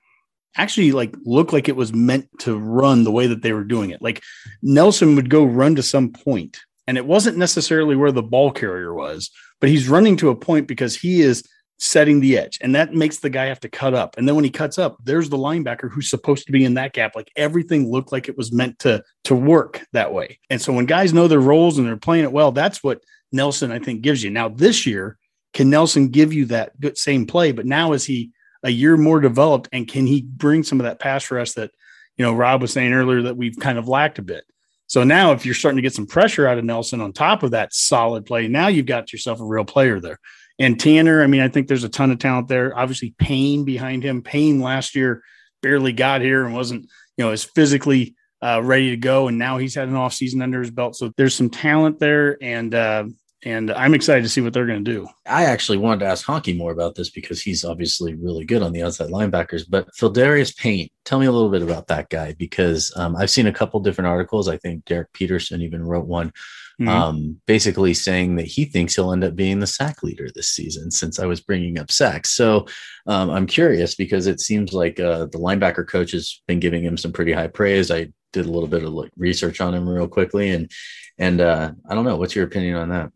actually 0.58 0.92
like 0.92 1.16
look 1.24 1.54
like 1.54 1.70
it 1.70 1.76
was 1.76 1.94
meant 1.94 2.28
to 2.40 2.58
run 2.58 3.04
the 3.04 3.12
way 3.12 3.28
that 3.28 3.42
they 3.42 3.54
were 3.54 3.64
doing 3.64 3.90
it. 3.92 4.02
Like 4.02 4.22
Nelson 4.62 5.16
would 5.16 5.30
go 5.30 5.44
run 5.44 5.76
to 5.76 5.84
some 5.84 6.12
point, 6.12 6.60
and 6.88 6.98
it 6.98 7.06
wasn't 7.06 7.38
necessarily 7.38 7.96
where 7.96 8.12
the 8.12 8.24
ball 8.24 8.52
carrier 8.52 8.94
was, 8.94 9.32
but 9.60 9.70
he's 9.70 9.90
running 9.90 10.18
to 10.18 10.30
a 10.30 10.36
point 10.36 10.68
because 10.68 10.96
he 10.96 11.22
is 11.22 11.44
setting 11.82 12.20
the 12.20 12.38
edge. 12.38 12.60
And 12.62 12.76
that 12.76 12.94
makes 12.94 13.18
the 13.18 13.30
guy 13.30 13.46
have 13.46 13.60
to 13.62 13.70
cut 13.70 13.96
up. 13.96 14.16
And 14.16 14.28
then 14.28 14.36
when 14.36 14.44
he 14.44 14.52
cuts 14.52 14.78
up, 14.78 14.98
there's 15.04 15.30
the 15.30 15.38
linebacker 15.38 15.92
who's 15.92 16.12
supposed 16.12 16.46
to 16.46 16.52
be 16.52 16.64
in 16.64 16.76
that 16.76 16.94
gap. 16.94 17.16
Like 17.16 17.32
everything 17.36 17.90
looked 17.90 18.12
like 18.12 18.30
it 18.30 18.38
was 18.38 18.54
meant 18.54 18.78
to 18.80 19.04
to 19.24 19.36
work 19.36 19.84
that 19.92 20.14
way. 20.14 20.40
And 20.52 20.62
so 20.62 20.74
when 20.74 20.86
guys 20.86 21.12
know 21.12 21.28
their 21.28 21.40
roles 21.40 21.80
and 21.80 21.88
they're 21.88 21.98
playing 21.98 22.24
it 22.24 22.32
well, 22.32 22.52
that's 22.52 22.84
what 22.84 23.02
Nelson 23.32 23.72
I 23.72 23.80
think 23.80 24.02
gives 24.02 24.24
you. 24.24 24.30
Now 24.30 24.48
this 24.48 24.86
year, 24.86 25.18
can 25.54 25.72
Nelson 25.72 26.10
give 26.10 26.32
you 26.34 26.46
that 26.46 26.80
good 26.80 26.98
same 27.00 27.26
play? 27.26 27.52
But 27.52 27.66
now 27.66 27.94
is 27.94 28.06
he 28.06 28.32
a 28.64 28.70
year 28.70 28.98
more 28.98 29.20
developed 29.20 29.70
and 29.72 29.88
can 29.88 30.06
he 30.06 30.22
bring 30.22 30.64
some 30.64 30.80
of 30.80 30.86
that 30.86 31.00
pass 31.00 31.30
rush 31.32 31.54
that 31.54 31.72
you 32.18 32.26
know 32.26 32.34
Rob 32.34 32.62
was 32.62 32.74
saying 32.74 32.94
earlier 32.94 33.24
that 33.24 33.38
we've 33.38 33.58
kind 33.58 33.78
of 33.78 33.88
lacked 33.88 34.20
a 34.20 34.24
bit? 34.24 34.44
So 34.88 35.06
now 35.06 35.32
if 35.32 35.46
you're 35.46 35.56
starting 35.56 35.78
to 35.78 35.82
get 35.82 35.94
some 35.94 36.06
pressure 36.06 36.48
out 36.48 36.58
of 36.58 36.66
Nelson 36.66 37.00
on 37.00 37.14
top 37.14 37.44
of 37.44 37.52
that 37.52 37.74
solid 37.74 38.26
play, 38.26 38.48
now 38.48 38.68
you've 38.68 38.86
got 38.86 39.14
yourself 39.14 39.40
a 39.40 39.46
real 39.46 39.64
player 39.64 40.00
there. 40.02 40.20
And 40.60 40.80
Tanner, 40.80 41.24
I 41.24 41.28
mean, 41.28 41.42
I 41.42 41.48
think 41.48 41.68
there's 41.68 41.86
a 41.86 41.90
ton 41.90 42.12
of 42.12 42.20
talent 42.20 42.48
there. 42.48 42.78
Obviously, 42.78 43.16
Payne 43.18 43.64
behind 43.64 44.04
him. 44.04 44.22
Payne 44.22 44.60
last 44.60 44.94
year 44.94 45.24
barely 45.62 45.94
got 45.94 46.22
here 46.22 46.46
and 46.46 46.54
wasn't, 46.54 46.84
you 47.18 47.26
know, 47.26 47.32
as 47.32 47.44
physically 47.44 48.16
uh, 48.44 48.62
ready 48.62 48.90
to 48.92 48.98
go. 48.98 49.28
And 49.28 49.38
now 49.38 49.58
he's 49.58 49.76
had 49.76 49.88
an 49.88 49.96
off 49.96 50.14
season 50.14 50.42
under 50.42 50.60
his 50.60 50.72
belt. 50.72 50.96
So 50.96 51.12
there's 51.18 51.36
some 51.36 51.50
talent 51.50 52.00
there. 52.00 52.38
And, 52.42 52.76
uh, 52.76 53.06
and 53.44 53.72
I'm 53.72 53.94
excited 53.94 54.22
to 54.24 54.30
see 54.30 54.42
what 54.42 54.54
they're 54.54 54.68
going 54.68 54.84
to 54.84 54.92
do. 54.92 55.08
I 55.26 55.46
actually 55.46 55.78
wanted 55.78 56.02
to 56.02 56.06
ask 56.08 56.26
Honke 56.26 56.56
more 56.58 56.72
about 56.72 56.96
this 56.96 57.10
because 57.10 57.42
he's 57.42 57.66
obviously 57.66 58.14
really 58.16 58.46
good 58.46 58.62
on 58.62 58.72
the 58.72 58.84
outside 58.84 59.10
linebackers. 59.10 59.64
But 59.68 59.88
Pheldarius 60.00 60.56
Payne, 60.56 60.90
tell 61.06 61.20
me 61.20 61.26
a 61.26 61.32
little 61.32 61.50
bit 61.50 61.64
about 61.64 61.88
that 61.88 62.10
guy 62.10 62.34
because 62.34 62.94
um, 62.96 63.16
I've 63.16 63.32
seen 63.32 63.48
a 63.48 63.54
couple 63.54 63.80
different 63.80 64.10
articles. 64.10 64.48
I 64.48 64.58
think 64.58 64.86
Derek 64.86 65.12
Peterson 65.14 65.62
even 65.62 65.84
wrote 65.84 66.06
one 66.06 66.32
mm-hmm. 66.80 66.90
um, 66.90 67.42
basically 67.46 67.94
saying 67.94 68.36
that 68.36 68.48
he 68.48 68.66
thinks 68.66 68.96
he'll 68.96 69.14
end 69.14 69.24
up 69.24 69.36
being 69.36 69.60
the 69.60 69.68
sack 69.68 70.04
leader 70.04 70.30
this 70.34 70.50
season 70.50 70.92
since 70.92 71.20
I 71.20 71.26
was 71.26 71.42
bringing 71.42 71.80
up 71.80 71.92
sacks. 71.92 72.32
So 72.32 72.68
um, 73.08 73.30
I'm 73.30 73.48
curious 73.48 73.96
because 73.96 74.28
it 74.28 74.40
seems 74.40 74.74
like 74.74 75.00
uh, 75.00 75.26
the 75.26 75.40
linebacker 75.40 75.88
coach 75.88 76.12
has 76.12 76.42
been 76.48 76.60
giving 76.60 76.84
him 76.84 76.98
some 76.98 77.12
pretty 77.12 77.34
high 77.34 77.48
praise. 77.48 77.92
I 77.92 78.12
did 78.34 78.46
a 78.46 78.52
little 78.52 78.68
bit 78.68 78.84
of 78.84 78.94
research 79.18 79.62
on 79.62 79.74
him 79.74 79.88
real 79.88 80.08
quickly, 80.08 80.52
and 80.52 80.72
and 81.18 81.42
uh, 81.42 81.72
I 81.90 81.96
don't 81.96 82.06
know. 82.06 82.16
What's 82.16 82.36
your 82.36 82.46
opinion 82.46 82.76
on 82.76 82.90
that? 82.90 83.12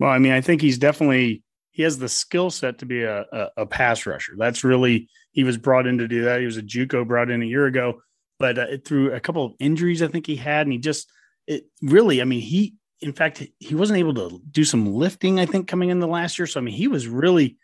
Well, 0.00 0.10
I 0.10 0.18
mean, 0.18 0.32
I 0.32 0.40
think 0.40 0.60
he's 0.60 0.78
definitely 0.78 1.44
he 1.70 1.84
has 1.84 1.98
the 1.98 2.08
skill 2.08 2.50
set 2.50 2.78
to 2.78 2.86
be 2.86 3.04
a, 3.04 3.20
a, 3.32 3.48
a, 3.58 3.66
pass 3.66 4.04
rusher. 4.06 4.32
That's 4.36 4.64
really 4.64 5.08
he 5.30 5.44
was 5.44 5.56
brought 5.56 5.86
in 5.86 5.98
to 5.98 6.08
do 6.08 6.24
that. 6.24 6.40
He 6.40 6.46
was 6.46 6.56
a 6.56 6.62
JUCO 6.62 7.06
brought 7.06 7.30
in 7.30 7.42
a 7.42 7.46
year 7.46 7.66
ago, 7.66 8.02
but 8.40 8.58
uh, 8.58 8.66
through 8.84 9.12
a 9.12 9.20
couple 9.20 9.44
of 9.44 9.52
injuries, 9.60 10.02
I 10.02 10.08
think 10.08 10.26
he 10.26 10.34
had, 10.34 10.66
and 10.66 10.72
he 10.72 10.78
just 10.78 11.08
it 11.46 11.66
really. 11.80 12.20
I 12.20 12.24
mean, 12.24 12.40
he 12.40 12.74
in 13.00 13.12
fact, 13.12 13.42
he 13.58 13.74
wasn't 13.74 13.98
able 13.98 14.14
to 14.14 14.40
do 14.50 14.64
some 14.64 14.94
lifting, 14.94 15.40
I 15.40 15.46
think, 15.46 15.68
coming 15.68 15.90
in 15.90 16.00
the 16.00 16.06
last 16.06 16.38
year. 16.38 16.46
So, 16.46 16.60
I 16.60 16.62
mean, 16.62 16.74
he 16.74 16.88
was 16.88 17.08
really 17.08 17.56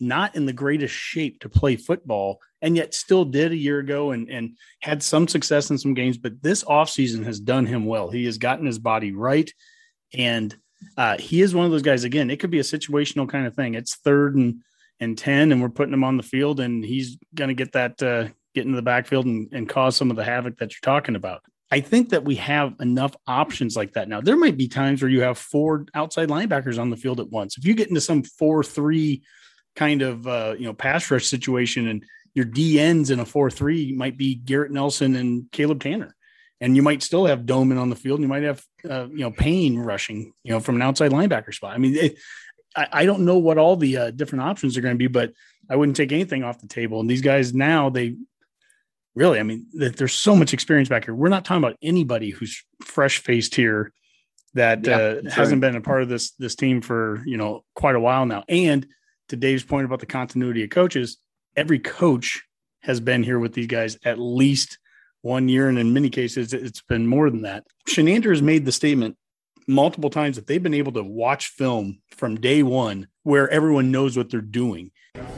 not 0.00 0.34
in 0.34 0.46
the 0.46 0.52
greatest 0.52 0.94
shape 0.94 1.40
to 1.40 1.48
play 1.48 1.76
football 1.76 2.40
and 2.62 2.76
yet 2.76 2.94
still 2.94 3.24
did 3.24 3.52
a 3.52 3.56
year 3.56 3.80
ago 3.80 4.12
and, 4.12 4.30
and 4.30 4.56
had 4.80 5.02
some 5.02 5.28
success 5.28 5.70
in 5.70 5.78
some 5.78 5.92
games. 5.92 6.16
But 6.16 6.42
this 6.42 6.64
offseason 6.64 7.24
has 7.24 7.40
done 7.40 7.66
him 7.66 7.84
well. 7.84 8.08
He 8.08 8.24
has 8.24 8.38
gotten 8.38 8.64
his 8.64 8.78
body 8.78 9.12
right. 9.12 9.52
And 10.14 10.56
uh, 10.96 11.18
he 11.18 11.42
is 11.42 11.54
one 11.54 11.64
of 11.64 11.72
those 11.72 11.82
guys, 11.82 12.04
again, 12.04 12.30
it 12.30 12.40
could 12.40 12.50
be 12.50 12.58
a 12.58 12.62
situational 12.62 13.28
kind 13.28 13.46
of 13.46 13.54
thing. 13.54 13.74
It's 13.74 13.96
third 13.96 14.36
and, 14.36 14.62
and 15.00 15.16
10, 15.16 15.52
and 15.52 15.62
we're 15.62 15.68
putting 15.68 15.94
him 15.94 16.04
on 16.04 16.16
the 16.16 16.22
field, 16.22 16.60
and 16.60 16.84
he's 16.84 17.18
going 17.34 17.48
to 17.48 17.54
get 17.54 17.72
that, 17.72 18.02
uh, 18.02 18.28
get 18.54 18.64
into 18.64 18.76
the 18.76 18.82
backfield 18.82 19.26
and, 19.26 19.48
and 19.52 19.68
cause 19.68 19.96
some 19.96 20.10
of 20.10 20.16
the 20.16 20.24
havoc 20.24 20.58
that 20.58 20.72
you're 20.72 20.80
talking 20.82 21.16
about. 21.16 21.42
I 21.70 21.80
think 21.80 22.10
that 22.10 22.24
we 22.24 22.36
have 22.36 22.74
enough 22.80 23.14
options 23.26 23.76
like 23.76 23.92
that 23.92 24.08
now. 24.08 24.20
There 24.20 24.36
might 24.36 24.56
be 24.56 24.68
times 24.68 25.02
where 25.02 25.10
you 25.10 25.20
have 25.20 25.36
four 25.36 25.86
outside 25.94 26.28
linebackers 26.28 26.78
on 26.78 26.90
the 26.90 26.96
field 26.96 27.20
at 27.20 27.30
once. 27.30 27.58
If 27.58 27.66
you 27.66 27.74
get 27.74 27.88
into 27.88 28.00
some 28.00 28.22
four 28.22 28.64
three 28.64 29.22
kind 29.76 30.00
of 30.02 30.26
uh, 30.26 30.54
you 30.58 30.64
know 30.64 30.72
pass 30.72 31.10
rush 31.10 31.26
situation, 31.26 31.88
and 31.88 32.04
your 32.32 32.46
D 32.46 32.80
ends 32.80 33.10
in 33.10 33.20
a 33.20 33.24
four 33.24 33.50
three 33.50 33.92
might 33.92 34.16
be 34.16 34.34
Garrett 34.34 34.72
Nelson 34.72 35.14
and 35.14 35.50
Caleb 35.52 35.82
Tanner, 35.82 36.16
and 36.60 36.74
you 36.76 36.82
might 36.82 37.02
still 37.02 37.26
have 37.26 37.40
Domann 37.40 37.80
on 37.80 37.90
the 37.90 37.96
field, 37.96 38.18
and 38.18 38.24
you 38.24 38.28
might 38.28 38.42
have 38.42 38.64
uh, 38.88 39.06
you 39.10 39.18
know 39.18 39.30
Payne 39.30 39.78
rushing, 39.78 40.32
you 40.42 40.52
know, 40.52 40.60
from 40.60 40.76
an 40.76 40.82
outside 40.82 41.12
linebacker 41.12 41.54
spot. 41.54 41.74
I 41.74 41.78
mean, 41.78 41.96
it, 41.96 42.18
I, 42.76 42.88
I, 42.92 43.06
don't 43.06 43.24
know 43.24 43.38
what 43.38 43.58
all 43.58 43.76
the 43.76 43.96
uh, 43.96 44.10
different 44.10 44.44
options 44.44 44.76
are 44.76 44.80
going 44.80 44.94
to 44.94 44.98
be, 44.98 45.06
but 45.06 45.32
I 45.70 45.76
wouldn't 45.76 45.96
take 45.96 46.12
anything 46.12 46.44
off 46.44 46.60
the 46.60 46.68
table. 46.68 47.00
And 47.00 47.08
these 47.08 47.22
guys 47.22 47.54
now 47.54 47.90
they 47.90 48.16
really, 49.14 49.40
I 49.40 49.42
mean, 49.42 49.66
there's 49.72 50.14
so 50.14 50.36
much 50.36 50.54
experience 50.54 50.88
back 50.88 51.04
here. 51.04 51.14
We're 51.14 51.28
not 51.28 51.44
talking 51.44 51.62
about 51.62 51.76
anybody 51.82 52.30
who's 52.30 52.64
fresh 52.84 53.18
faced 53.18 53.54
here 53.54 53.92
that 54.54 54.86
yeah, 54.86 54.96
uh, 54.96 55.30
hasn't 55.30 55.60
been 55.60 55.76
a 55.76 55.80
part 55.80 56.02
of 56.02 56.08
this 56.08 56.32
this 56.32 56.54
team 56.54 56.80
for 56.80 57.22
you 57.26 57.36
know 57.36 57.64
quite 57.74 57.94
a 57.94 58.00
while 58.00 58.26
now. 58.26 58.44
And 58.48 58.86
to 59.28 59.36
Dave's 59.36 59.64
point 59.64 59.84
about 59.84 60.00
the 60.00 60.06
continuity 60.06 60.64
of 60.64 60.70
coaches, 60.70 61.18
every 61.56 61.78
coach 61.78 62.42
has 62.82 63.00
been 63.00 63.22
here 63.22 63.38
with 63.38 63.52
these 63.52 63.66
guys 63.66 63.98
at 64.04 64.18
least 64.18 64.78
one 65.22 65.48
year, 65.48 65.68
and 65.68 65.78
in 65.78 65.92
many 65.92 66.10
cases, 66.10 66.52
it's 66.52 66.82
been 66.82 67.06
more 67.06 67.30
than 67.30 67.42
that. 67.42 67.64
Chinander 67.88 68.30
has 68.30 68.42
made 68.42 68.64
the 68.64 68.72
statement 68.72 69.16
multiple 69.66 70.10
times 70.10 70.36
that 70.36 70.46
they've 70.46 70.62
been 70.62 70.74
able 70.74 70.92
to 70.92 71.02
watch 71.02 71.48
film 71.48 72.00
from 72.16 72.40
day 72.40 72.62
one 72.62 73.06
where 73.22 73.48
everyone 73.50 73.90
knows 73.90 74.16
what 74.16 74.30
they're 74.30 74.40
doing. 74.40 74.90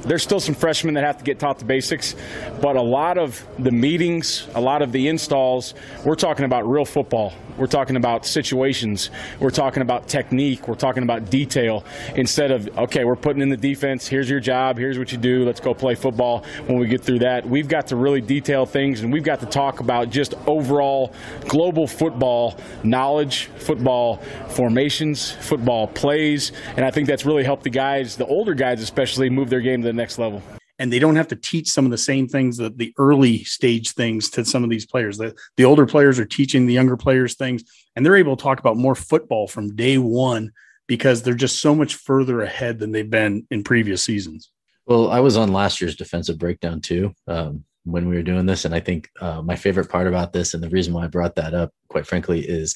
There's 0.02 0.22
still 0.22 0.40
some 0.40 0.54
freshmen 0.54 0.94
that 0.94 1.04
have 1.04 1.18
to 1.18 1.24
get 1.24 1.38
taught 1.38 1.58
the 1.58 1.64
basics, 1.66 2.16
but 2.62 2.76
a 2.76 2.82
lot 2.82 3.18
of 3.18 3.46
the 3.58 3.70
meetings, 3.70 4.48
a 4.54 4.60
lot 4.60 4.80
of 4.80 4.92
the 4.92 5.08
installs, 5.08 5.74
we're 6.04 6.14
talking 6.14 6.46
about 6.46 6.68
real 6.68 6.86
football. 6.86 7.34
We're 7.58 7.66
talking 7.66 7.96
about 7.96 8.24
situations. 8.24 9.10
We're 9.38 9.50
talking 9.50 9.82
about 9.82 10.08
technique. 10.08 10.66
We're 10.66 10.76
talking 10.76 11.02
about 11.02 11.28
detail 11.28 11.84
instead 12.16 12.50
of, 12.50 12.66
okay, 12.78 13.04
we're 13.04 13.16
putting 13.16 13.42
in 13.42 13.50
the 13.50 13.56
defense. 13.56 14.08
Here's 14.08 14.30
your 14.30 14.40
job. 14.40 14.78
Here's 14.78 14.98
what 14.98 15.12
you 15.12 15.18
do. 15.18 15.44
Let's 15.44 15.60
go 15.60 15.74
play 15.74 15.94
football. 15.94 16.44
When 16.66 16.78
we 16.78 16.86
get 16.86 17.02
through 17.02 17.18
that, 17.18 17.46
we've 17.46 17.68
got 17.68 17.88
to 17.88 17.96
really 17.96 18.22
detail 18.22 18.64
things 18.64 19.02
and 19.02 19.12
we've 19.12 19.24
got 19.24 19.40
to 19.40 19.46
talk 19.46 19.80
about 19.80 20.08
just 20.08 20.32
overall 20.46 21.12
global 21.48 21.86
football 21.86 22.56
knowledge, 22.82 23.50
football 23.58 24.16
formations, 24.48 25.30
football 25.30 25.86
plays. 25.86 26.52
And 26.76 26.84
I 26.86 26.90
think 26.90 27.06
that's 27.06 27.26
really 27.26 27.44
helped 27.44 27.64
the 27.64 27.70
guys, 27.70 28.16
the 28.16 28.26
older 28.26 28.54
guys 28.54 28.80
especially, 28.80 29.28
move 29.28 29.50
their 29.50 29.60
game 29.70 29.82
to 29.82 29.86
the 29.86 29.92
next 29.92 30.18
level 30.18 30.42
and 30.80 30.90
they 30.90 30.98
don't 30.98 31.16
have 31.16 31.28
to 31.28 31.36
teach 31.36 31.68
some 31.68 31.84
of 31.84 31.90
the 31.90 31.98
same 31.98 32.26
things 32.26 32.56
that 32.56 32.78
the 32.78 32.92
early 32.98 33.44
stage 33.44 33.92
things 33.92 34.30
to 34.30 34.46
some 34.46 34.64
of 34.64 34.70
these 34.70 34.86
players. 34.86 35.18
The, 35.18 35.36
the 35.58 35.66
older 35.66 35.84
players 35.84 36.18
are 36.18 36.24
teaching 36.24 36.64
the 36.64 36.72
younger 36.72 36.96
players 36.96 37.34
things, 37.34 37.62
and 37.94 38.04
they're 38.04 38.16
able 38.16 38.34
to 38.34 38.42
talk 38.42 38.60
about 38.60 38.78
more 38.78 38.94
football 38.94 39.46
from 39.46 39.76
day 39.76 39.98
one 39.98 40.52
because 40.86 41.22
they're 41.22 41.34
just 41.34 41.60
so 41.60 41.74
much 41.74 41.96
further 41.96 42.40
ahead 42.40 42.78
than 42.78 42.92
they've 42.92 43.10
been 43.10 43.46
in 43.50 43.62
previous 43.62 44.02
seasons. 44.02 44.50
Well, 44.86 45.10
I 45.10 45.20
was 45.20 45.36
on 45.36 45.52
last 45.52 45.82
year's 45.82 45.96
defensive 45.96 46.38
breakdown 46.38 46.80
too 46.80 47.12
um, 47.28 47.64
when 47.84 48.08
we 48.08 48.16
were 48.16 48.22
doing 48.22 48.46
this, 48.46 48.64
and 48.64 48.74
I 48.74 48.80
think 48.80 49.10
uh, 49.20 49.42
my 49.42 49.56
favorite 49.56 49.90
part 49.90 50.06
about 50.06 50.32
this, 50.32 50.54
and 50.54 50.62
the 50.62 50.70
reason 50.70 50.94
why 50.94 51.04
I 51.04 51.08
brought 51.08 51.34
that 51.34 51.52
up, 51.52 51.72
quite 51.88 52.06
frankly, 52.06 52.40
is 52.40 52.74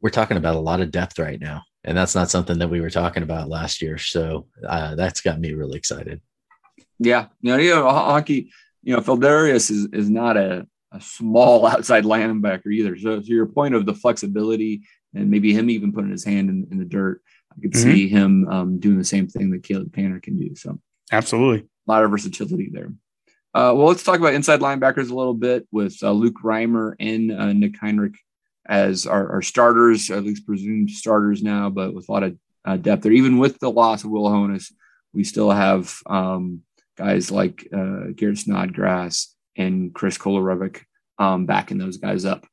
we're 0.00 0.10
talking 0.10 0.36
about 0.36 0.54
a 0.54 0.60
lot 0.60 0.80
of 0.80 0.92
depth 0.92 1.18
right 1.18 1.40
now, 1.40 1.64
and 1.88 1.96
that's 1.96 2.14
not 2.14 2.28
something 2.28 2.58
that 2.58 2.68
we 2.68 2.82
were 2.82 2.90
talking 2.90 3.22
about 3.22 3.48
last 3.48 3.80
year. 3.80 3.96
So 3.96 4.46
uh, 4.68 4.94
that's 4.94 5.22
got 5.22 5.40
me 5.40 5.54
really 5.54 5.78
excited. 5.78 6.20
Yeah, 6.98 7.28
you 7.40 7.52
know, 7.52 7.56
you 7.58 7.70
know, 7.70 7.88
hockey. 7.88 8.50
You 8.82 8.94
know, 8.94 9.00
Feldarius 9.00 9.70
is 9.70 9.88
is 9.92 10.10
not 10.10 10.36
a, 10.36 10.66
a 10.92 11.00
small 11.00 11.66
outside 11.72 12.04
linebacker 12.04 12.70
either. 12.72 12.98
So, 12.98 13.20
to 13.20 13.26
your 13.26 13.46
point 13.46 13.74
of 13.74 13.86
the 13.86 13.94
flexibility 13.94 14.82
and 15.14 15.30
maybe 15.30 15.54
him 15.54 15.70
even 15.70 15.92
putting 15.92 16.10
his 16.10 16.24
hand 16.24 16.50
in, 16.50 16.66
in 16.70 16.78
the 16.78 16.84
dirt, 16.84 17.22
I 17.56 17.60
could 17.62 17.72
mm-hmm. 17.72 17.90
see 17.90 18.08
him 18.08 18.48
um, 18.48 18.78
doing 18.78 18.98
the 18.98 19.04
same 19.04 19.26
thing 19.26 19.50
that 19.52 19.62
Caleb 19.62 19.94
Tanner 19.94 20.20
can 20.20 20.36
do. 20.36 20.54
So, 20.56 20.78
absolutely, 21.10 21.68
a 21.86 21.90
lot 21.90 22.04
of 22.04 22.10
versatility 22.10 22.68
there. 22.70 22.92
Uh, 23.54 23.72
well, 23.74 23.86
let's 23.86 24.04
talk 24.04 24.18
about 24.18 24.34
inside 24.34 24.60
linebackers 24.60 25.10
a 25.10 25.14
little 25.14 25.34
bit 25.34 25.66
with 25.72 25.96
uh, 26.02 26.10
Luke 26.10 26.42
Reimer 26.44 26.94
and 27.00 27.32
uh, 27.32 27.52
Nick 27.54 27.80
Henrich 27.80 28.16
as 28.68 29.06
our, 29.06 29.32
our, 29.32 29.42
starters, 29.42 30.10
at 30.10 30.24
least 30.24 30.46
presumed 30.46 30.90
starters 30.90 31.42
now, 31.42 31.70
but 31.70 31.94
with 31.94 32.08
a 32.08 32.12
lot 32.12 32.22
of 32.22 32.36
uh, 32.64 32.76
depth 32.76 33.02
there. 33.02 33.12
Even 33.12 33.38
with 33.38 33.58
the 33.58 33.70
loss 33.70 34.04
of 34.04 34.10
Will 34.10 34.28
Honas, 34.28 34.70
we 35.12 35.24
still 35.24 35.50
have 35.50 35.94
um, 36.06 36.62
guys 36.96 37.30
like 37.30 37.66
uh, 37.72 38.08
Garrett 38.14 38.38
Snodgrass 38.38 39.34
and 39.56 39.94
Chris 39.94 40.18
Kolarevic 40.18 40.82
um, 41.18 41.46
backing 41.46 41.78
those 41.78 41.96
guys 41.96 42.24
up. 42.24 42.46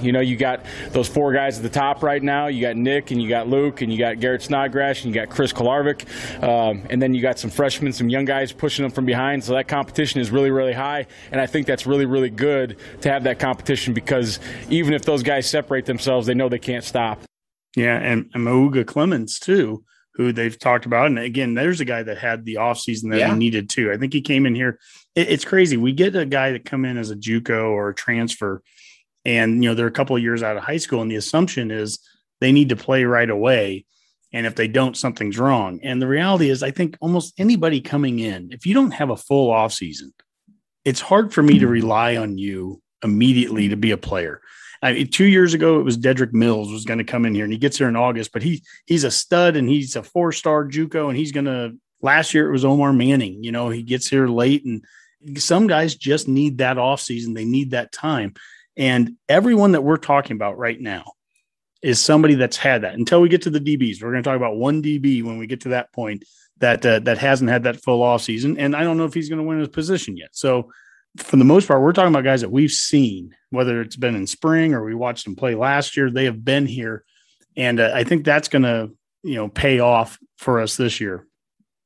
You 0.00 0.12
know, 0.12 0.20
you 0.20 0.36
got 0.36 0.64
those 0.90 1.08
four 1.08 1.32
guys 1.32 1.56
at 1.56 1.62
the 1.62 1.70
top 1.70 2.02
right 2.02 2.22
now. 2.22 2.46
You 2.46 2.60
got 2.60 2.76
Nick, 2.76 3.10
and 3.10 3.22
you 3.22 3.28
got 3.28 3.48
Luke, 3.48 3.82
and 3.82 3.92
you 3.92 3.98
got 3.98 4.20
Garrett 4.20 4.42
Snodgrass, 4.42 5.04
and 5.04 5.14
you 5.14 5.20
got 5.20 5.30
Chris 5.30 5.52
Kolarevic, 5.52 6.42
um, 6.42 6.86
and 6.90 7.00
then 7.00 7.14
you 7.14 7.22
got 7.22 7.38
some 7.38 7.50
freshmen, 7.50 7.92
some 7.92 8.08
young 8.08 8.24
guys 8.24 8.52
pushing 8.52 8.82
them 8.82 8.92
from 8.92 9.06
behind. 9.06 9.44
So 9.44 9.52
that 9.54 9.68
competition 9.68 10.20
is 10.20 10.30
really, 10.30 10.50
really 10.50 10.72
high, 10.72 11.06
and 11.32 11.40
I 11.40 11.46
think 11.46 11.66
that's 11.66 11.86
really, 11.86 12.06
really 12.06 12.30
good 12.30 12.76
to 13.02 13.10
have 13.10 13.24
that 13.24 13.38
competition 13.38 13.94
because 13.94 14.38
even 14.68 14.94
if 14.94 15.02
those 15.02 15.22
guys 15.22 15.48
separate 15.48 15.86
themselves, 15.86 16.26
they 16.26 16.34
know 16.34 16.48
they 16.48 16.58
can't 16.58 16.84
stop. 16.84 17.20
Yeah, 17.76 17.96
and, 17.96 18.30
and 18.34 18.44
Mauga-Clements 18.44 19.38
too 19.38 19.84
who 20.20 20.32
they've 20.32 20.58
talked 20.58 20.86
about. 20.86 21.06
And 21.06 21.18
again, 21.18 21.54
there's 21.54 21.80
a 21.80 21.84
guy 21.84 22.02
that 22.02 22.18
had 22.18 22.44
the 22.44 22.56
offseason 22.56 23.10
that 23.10 23.20
yeah. 23.20 23.32
he 23.32 23.38
needed 23.38 23.70
too. 23.70 23.90
I 23.92 23.96
think 23.96 24.12
he 24.12 24.20
came 24.20 24.44
in 24.44 24.54
here. 24.54 24.78
It, 25.14 25.28
it's 25.30 25.44
crazy. 25.44 25.76
We 25.76 25.92
get 25.92 26.14
a 26.14 26.26
guy 26.26 26.52
that 26.52 26.64
come 26.64 26.84
in 26.84 26.98
as 26.98 27.10
a 27.10 27.16
JUCO 27.16 27.70
or 27.70 27.90
a 27.90 27.94
transfer, 27.94 28.62
and 29.24 29.62
you 29.62 29.70
know 29.70 29.74
they're 29.74 29.86
a 29.86 29.92
couple 29.92 30.16
of 30.16 30.22
years 30.22 30.42
out 30.42 30.56
of 30.56 30.62
high 30.62 30.78
school, 30.78 31.02
and 31.02 31.10
the 31.10 31.16
assumption 31.16 31.70
is 31.70 31.98
they 32.40 32.52
need 32.52 32.70
to 32.70 32.76
play 32.76 33.04
right 33.04 33.30
away. 33.30 33.84
And 34.32 34.46
if 34.46 34.54
they 34.54 34.68
don't, 34.68 34.96
something's 34.96 35.38
wrong. 35.38 35.80
And 35.82 36.00
the 36.00 36.06
reality 36.06 36.50
is, 36.50 36.62
I 36.62 36.70
think 36.70 36.96
almost 37.00 37.34
anybody 37.36 37.80
coming 37.80 38.20
in, 38.20 38.52
if 38.52 38.64
you 38.64 38.74
don't 38.74 38.92
have 38.92 39.10
a 39.10 39.16
full 39.16 39.50
off 39.50 39.72
season 39.72 40.12
it's 40.84 41.00
hard 41.00 41.32
for 41.32 41.42
me 41.42 41.58
to 41.58 41.66
hmm. 41.66 41.72
rely 41.72 42.16
on 42.16 42.38
you 42.38 42.80
immediately 43.02 43.68
to 43.68 43.76
be 43.76 43.90
a 43.90 43.96
player. 43.96 44.40
I 44.82 44.94
mean, 44.94 45.08
two 45.08 45.26
years 45.26 45.52
ago, 45.52 45.78
it 45.78 45.84
was 45.84 45.98
Dedrick 45.98 46.32
Mills 46.32 46.72
was 46.72 46.86
going 46.86 46.98
to 46.98 47.04
come 47.04 47.26
in 47.26 47.34
here, 47.34 47.44
and 47.44 47.52
he 47.52 47.58
gets 47.58 47.76
here 47.76 47.88
in 47.88 47.96
August. 47.96 48.32
But 48.32 48.42
he 48.42 48.62
he's 48.86 49.04
a 49.04 49.10
stud, 49.10 49.56
and 49.56 49.68
he's 49.68 49.94
a 49.94 50.02
four 50.02 50.32
star 50.32 50.66
JUCO, 50.66 51.08
and 51.08 51.16
he's 51.16 51.32
going 51.32 51.46
to. 51.46 51.76
Last 52.02 52.32
year 52.32 52.48
it 52.48 52.52
was 52.52 52.64
Omar 52.64 52.94
Manning. 52.94 53.44
You 53.44 53.52
know, 53.52 53.68
he 53.68 53.82
gets 53.82 54.08
here 54.08 54.26
late, 54.26 54.64
and 54.64 54.82
some 55.38 55.66
guys 55.66 55.94
just 55.94 56.28
need 56.28 56.58
that 56.58 56.78
off 56.78 57.02
season. 57.02 57.34
They 57.34 57.44
need 57.44 57.72
that 57.72 57.92
time, 57.92 58.32
and 58.80 59.16
everyone 59.28 59.72
that 59.72 59.82
we're 59.82 59.98
talking 59.98 60.34
about 60.34 60.56
right 60.56 60.80
now 60.80 61.04
is 61.82 62.00
somebody 62.00 62.34
that's 62.34 62.56
had 62.56 62.82
that. 62.82 62.94
Until 62.94 63.20
we 63.20 63.28
get 63.28 63.42
to 63.42 63.50
the 63.50 63.60
DBs, 63.60 64.02
we're 64.02 64.10
going 64.10 64.22
to 64.22 64.28
talk 64.28 64.38
about 64.38 64.56
one 64.56 64.82
DB 64.82 65.22
when 65.22 65.36
we 65.36 65.46
get 65.46 65.60
to 65.62 65.68
that 65.68 65.92
point 65.92 66.24
that 66.60 66.84
uh, 66.84 66.98
that 67.00 67.18
hasn't 67.18 67.50
had 67.50 67.64
that 67.64 67.82
full 67.82 68.02
off 68.02 68.22
season, 68.22 68.58
and 68.58 68.74
I 68.74 68.82
don't 68.82 68.96
know 68.96 69.04
if 69.04 69.14
he's 69.14 69.28
going 69.28 69.38
to 69.38 69.46
win 69.46 69.58
his 69.58 69.68
position 69.68 70.16
yet. 70.16 70.30
So 70.32 70.72
for 71.18 71.36
the 71.36 71.44
most 71.44 71.68
part, 71.68 71.82
we're 71.82 71.92
talking 71.92 72.12
about 72.12 72.24
guys 72.24 72.40
that 72.40 72.50
we've 72.50 72.70
seen, 72.70 73.34
whether 73.50 73.82
it's 73.82 73.96
been 73.96 74.14
in 74.14 74.26
spring 74.26 74.72
or 74.72 74.82
we 74.82 74.94
watched 74.94 75.24
them 75.24 75.36
play 75.36 75.54
last 75.54 75.96
year. 75.96 76.10
They 76.10 76.24
have 76.24 76.42
been 76.42 76.66
here, 76.66 77.04
and 77.56 77.80
uh, 77.80 77.90
I 77.94 78.04
think 78.04 78.24
that's 78.24 78.48
going 78.48 78.62
to 78.62 78.90
you 79.22 79.34
know 79.34 79.48
pay 79.48 79.80
off 79.80 80.18
for 80.38 80.58
us 80.58 80.78
this 80.78 81.00
year. 81.00 81.26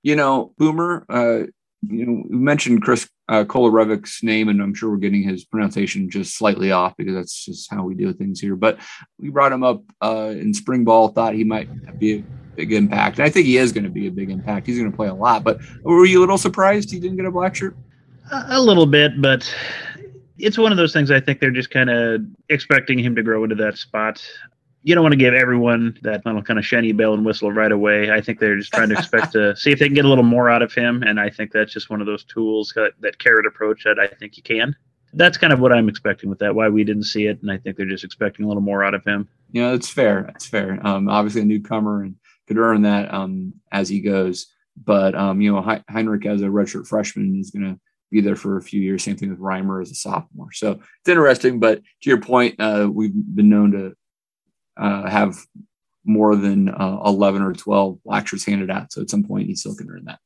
You 0.04 0.14
know, 0.14 0.54
Boomer. 0.58 1.04
Uh, 1.08 1.46
you 1.82 2.06
know, 2.06 2.22
mentioned 2.28 2.82
Chris 2.82 3.08
uh, 3.28 3.44
Kolarevic's 3.44 4.22
name, 4.22 4.48
and 4.48 4.60
I'm 4.60 4.74
sure 4.74 4.90
we're 4.90 4.96
getting 4.96 5.22
his 5.22 5.44
pronunciation 5.44 6.10
just 6.10 6.36
slightly 6.36 6.72
off 6.72 6.94
because 6.96 7.14
that's 7.14 7.44
just 7.44 7.70
how 7.70 7.84
we 7.84 7.94
do 7.94 8.12
things 8.12 8.40
here. 8.40 8.56
But 8.56 8.78
we 9.18 9.30
brought 9.30 9.52
him 9.52 9.62
up 9.62 9.82
uh, 10.02 10.34
in 10.36 10.52
spring 10.52 10.84
ball, 10.84 11.08
thought 11.08 11.34
he 11.34 11.44
might 11.44 11.98
be 11.98 12.18
a 12.18 12.24
big 12.56 12.72
impact, 12.72 13.18
and 13.18 13.26
I 13.26 13.30
think 13.30 13.46
he 13.46 13.56
is 13.56 13.72
going 13.72 13.84
to 13.84 13.90
be 13.90 14.06
a 14.06 14.10
big 14.10 14.30
impact. 14.30 14.66
He's 14.66 14.78
going 14.78 14.90
to 14.90 14.96
play 14.96 15.08
a 15.08 15.14
lot. 15.14 15.42
But 15.42 15.58
were 15.82 16.04
you 16.04 16.18
a 16.18 16.20
little 16.20 16.38
surprised 16.38 16.90
he 16.90 17.00
didn't 17.00 17.16
get 17.16 17.26
a 17.26 17.30
black 17.30 17.54
shirt? 17.54 17.76
A 18.30 18.60
little 18.60 18.86
bit, 18.86 19.20
but 19.20 19.52
it's 20.38 20.58
one 20.58 20.72
of 20.72 20.78
those 20.78 20.92
things 20.92 21.10
I 21.10 21.20
think 21.20 21.40
they're 21.40 21.50
just 21.50 21.70
kind 21.70 21.90
of 21.90 22.22
expecting 22.48 22.98
him 22.98 23.14
to 23.16 23.22
grow 23.22 23.44
into 23.44 23.56
that 23.56 23.78
spot. 23.78 24.22
You 24.84 24.94
don't 24.94 25.02
want 25.02 25.12
to 25.12 25.18
give 25.18 25.34
everyone 25.34 25.98
that 26.02 26.24
little 26.24 26.42
kind 26.42 26.58
of 26.58 26.64
shiny 26.64 26.92
bell 26.92 27.14
and 27.14 27.24
whistle 27.24 27.50
right 27.50 27.72
away. 27.72 28.12
I 28.12 28.20
think 28.20 28.38
they're 28.38 28.56
just 28.56 28.72
trying 28.72 28.90
to 28.90 28.94
expect 28.94 29.32
to 29.32 29.56
see 29.56 29.72
if 29.72 29.78
they 29.78 29.86
can 29.86 29.94
get 29.94 30.04
a 30.04 30.08
little 30.08 30.24
more 30.24 30.48
out 30.48 30.62
of 30.62 30.72
him. 30.72 31.02
And 31.02 31.18
I 31.18 31.30
think 31.30 31.52
that's 31.52 31.72
just 31.72 31.90
one 31.90 32.00
of 32.00 32.06
those 32.06 32.24
tools, 32.24 32.72
that, 32.76 32.92
that 33.00 33.18
carrot 33.18 33.46
approach 33.46 33.84
that 33.84 33.98
I 33.98 34.06
think 34.06 34.36
you 34.36 34.42
can. 34.42 34.76
That's 35.14 35.38
kind 35.38 35.52
of 35.52 35.60
what 35.60 35.72
I'm 35.72 35.88
expecting 35.88 36.28
with 36.28 36.38
that, 36.40 36.54
why 36.54 36.68
we 36.68 36.84
didn't 36.84 37.04
see 37.04 37.26
it. 37.26 37.40
And 37.40 37.50
I 37.50 37.56
think 37.56 37.76
they're 37.76 37.86
just 37.86 38.04
expecting 38.04 38.44
a 38.44 38.48
little 38.48 38.62
more 38.62 38.84
out 38.84 38.94
of 38.94 39.04
him. 39.04 39.28
You 39.52 39.62
know, 39.62 39.74
it's 39.74 39.88
fair. 39.88 40.26
It's 40.34 40.46
fair. 40.46 40.78
Um, 40.86 41.08
obviously, 41.08 41.42
a 41.42 41.44
newcomer 41.44 42.02
and 42.02 42.16
could 42.46 42.58
earn 42.58 42.82
that 42.82 43.12
um, 43.12 43.54
as 43.72 43.88
he 43.88 44.00
goes. 44.00 44.48
But 44.76 45.14
um, 45.14 45.40
you 45.40 45.52
know, 45.52 45.62
Henrich 45.62 46.26
as 46.26 46.42
a 46.42 46.46
redshirt 46.46 46.86
freshman 46.86 47.38
is 47.40 47.50
going 47.50 47.74
to 47.74 47.80
be 48.10 48.20
there 48.20 48.36
for 48.36 48.56
a 48.56 48.62
few 48.62 48.80
years. 48.80 49.02
Same 49.02 49.16
thing 49.16 49.30
with 49.30 49.40
Reimer 49.40 49.80
as 49.82 49.90
a 49.90 49.94
sophomore. 49.94 50.52
So 50.52 50.72
it's 50.72 51.08
interesting. 51.08 51.60
But 51.60 51.78
to 51.78 52.10
your 52.10 52.20
point, 52.20 52.56
uh, 52.58 52.88
we've 52.92 53.12
been 53.14 53.48
known 53.48 53.72
to 53.72 53.94
uh, 54.76 55.08
have 55.08 55.36
more 56.04 56.36
than 56.36 56.68
uh, 56.68 57.00
11 57.06 57.42
or 57.42 57.52
12 57.52 57.98
lectures 58.04 58.44
handed 58.44 58.70
out. 58.70 58.92
So 58.92 59.00
at 59.00 59.10
some 59.10 59.24
point, 59.24 59.48
he 59.48 59.54
still 59.54 59.74
can 59.74 59.90
earn 59.90 60.04
that. 60.04 60.18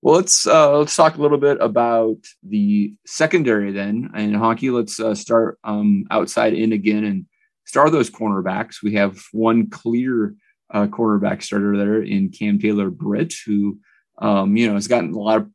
Well, 0.00 0.16
let's 0.16 0.48
uh, 0.48 0.78
let's 0.78 0.96
talk 0.96 1.16
a 1.16 1.22
little 1.22 1.38
bit 1.38 1.58
about 1.60 2.18
the 2.42 2.92
secondary 3.06 3.70
then. 3.70 4.10
And 4.14 4.34
Honke, 4.34 4.72
let's 4.72 4.98
uh, 4.98 5.14
start 5.14 5.58
um, 5.62 6.06
outside 6.10 6.54
in 6.54 6.72
again 6.72 7.04
and 7.04 7.26
start 7.66 7.92
those 7.92 8.10
cornerbacks. 8.10 8.82
We 8.82 8.94
have 8.94 9.22
one 9.30 9.70
clear 9.70 10.34
uh, 10.72 10.86
cornerback 10.86 11.42
starter 11.42 11.76
there 11.76 12.02
in 12.02 12.30
Cam 12.30 12.58
Taylor 12.58 12.90
Britt, 12.90 13.34
who 13.46 13.78
um, 14.18 14.56
you 14.56 14.66
know 14.66 14.74
has 14.74 14.88
gotten 14.88 15.12
a 15.12 15.18
lot 15.20 15.42
of 15.42 15.50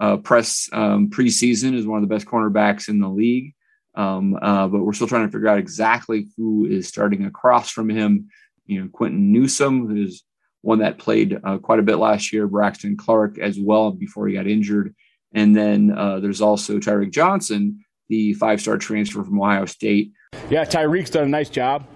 uh, 0.00 0.16
press 0.18 0.68
um, 0.72 1.10
preseason 1.10 1.76
as 1.76 1.84
one 1.84 2.00
of 2.00 2.08
the 2.08 2.14
best 2.14 2.26
cornerbacks 2.26 2.88
in 2.88 3.00
the 3.00 3.08
league. 3.08 3.54
Um, 3.94 4.36
uh, 4.40 4.68
but 4.68 4.80
we're 4.80 4.92
still 4.92 5.06
trying 5.06 5.26
to 5.26 5.32
figure 5.32 5.48
out 5.48 5.58
exactly 5.58 6.28
who 6.36 6.66
is 6.66 6.88
starting 6.88 7.24
across 7.24 7.70
from 7.70 7.88
him. 7.88 8.28
You 8.66 8.82
know, 8.82 8.88
Quinton 8.92 9.32
Newsome, 9.32 9.86
who's 9.86 10.24
one 10.62 10.78
that 10.78 10.98
played 10.98 11.38
uh, 11.44 11.58
quite 11.58 11.78
a 11.78 11.82
bit 11.82 11.96
last 11.96 12.32
year, 12.32 12.46
Braxton 12.46 12.96
Clark 12.96 13.38
as 13.38 13.58
well 13.60 13.92
before 13.92 14.26
he 14.26 14.34
got 14.34 14.46
injured. 14.46 14.94
And 15.34 15.54
then 15.54 15.90
uh, 15.90 16.20
there's 16.20 16.40
also 16.40 16.78
Tyreke 16.78 17.12
Johnson, 17.12 17.84
the 18.08 18.34
five 18.34 18.60
star 18.60 18.78
transfer 18.78 19.22
from 19.22 19.40
Ohio 19.40 19.66
State. 19.66 20.12
Yeah, 20.50 20.64
Tyreke's 20.64 21.10
done 21.10 21.24
a 21.24 21.28
nice 21.28 21.50
job. 21.50 21.86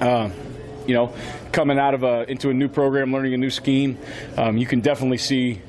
Uh, 0.00 0.30
you 0.86 0.94
know, 0.94 1.12
coming 1.52 1.78
out 1.78 1.94
of 1.94 2.02
a 2.02 2.30
into 2.30 2.50
a 2.50 2.54
new 2.54 2.68
program, 2.68 3.12
learning 3.12 3.34
a 3.34 3.36
new 3.36 3.50
scheme, 3.50 3.98
um, 4.36 4.56
you 4.56 4.66
can 4.66 4.80
definitely 4.80 5.18
see 5.18 5.60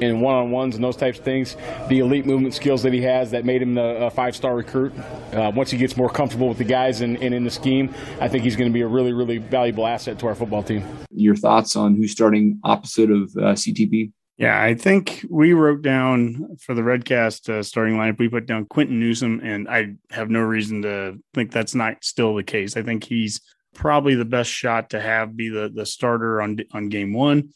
in 0.00 0.20
one-on-ones 0.20 0.74
and 0.74 0.84
those 0.84 0.96
types 0.96 1.18
of 1.18 1.24
things, 1.24 1.56
the 1.88 2.00
elite 2.00 2.26
movement 2.26 2.54
skills 2.54 2.82
that 2.82 2.92
he 2.92 3.02
has 3.02 3.30
that 3.30 3.44
made 3.44 3.62
him 3.62 3.74
the 3.74 4.10
five-star 4.14 4.54
recruit. 4.54 4.92
Uh, 5.32 5.52
once 5.54 5.70
he 5.70 5.78
gets 5.78 5.96
more 5.96 6.08
comfortable 6.08 6.48
with 6.48 6.58
the 6.58 6.64
guys 6.64 7.00
and, 7.00 7.16
and 7.22 7.34
in 7.34 7.44
the 7.44 7.50
scheme, 7.50 7.94
I 8.20 8.28
think 8.28 8.44
he's 8.44 8.56
going 8.56 8.70
to 8.70 8.74
be 8.74 8.82
a 8.82 8.86
really, 8.86 9.12
really 9.12 9.38
valuable 9.38 9.86
asset 9.86 10.18
to 10.20 10.26
our 10.26 10.34
football 10.34 10.62
team. 10.62 10.84
Your 11.10 11.36
thoughts 11.36 11.76
on 11.76 11.94
who's 11.94 12.12
starting 12.12 12.60
opposite 12.64 13.10
of 13.10 13.22
uh, 13.36 13.54
CTB? 13.54 14.12
Yeah, 14.38 14.60
I 14.60 14.74
think 14.74 15.24
we 15.30 15.54
wrote 15.54 15.80
down 15.80 16.56
for 16.60 16.74
the 16.74 16.82
Redcast 16.82 17.48
uh, 17.48 17.62
starting 17.62 17.96
lineup, 17.96 18.18
we 18.18 18.28
put 18.28 18.46
down 18.46 18.66
Quinton 18.66 19.00
Newsome, 19.00 19.40
and 19.42 19.66
I 19.66 19.94
have 20.10 20.28
no 20.28 20.40
reason 20.40 20.82
to 20.82 21.18
think 21.32 21.52
that's 21.52 21.74
not 21.74 22.04
still 22.04 22.34
the 22.34 22.42
case. 22.42 22.76
I 22.76 22.82
think 22.82 23.04
he's 23.04 23.40
probably 23.74 24.14
the 24.14 24.26
best 24.26 24.50
shot 24.50 24.90
to 24.90 25.00
have 25.00 25.36
be 25.36 25.48
the 25.48 25.70
the 25.72 25.86
starter 25.86 26.40
on 26.40 26.58
on 26.72 26.88
game 26.88 27.12
one 27.12 27.50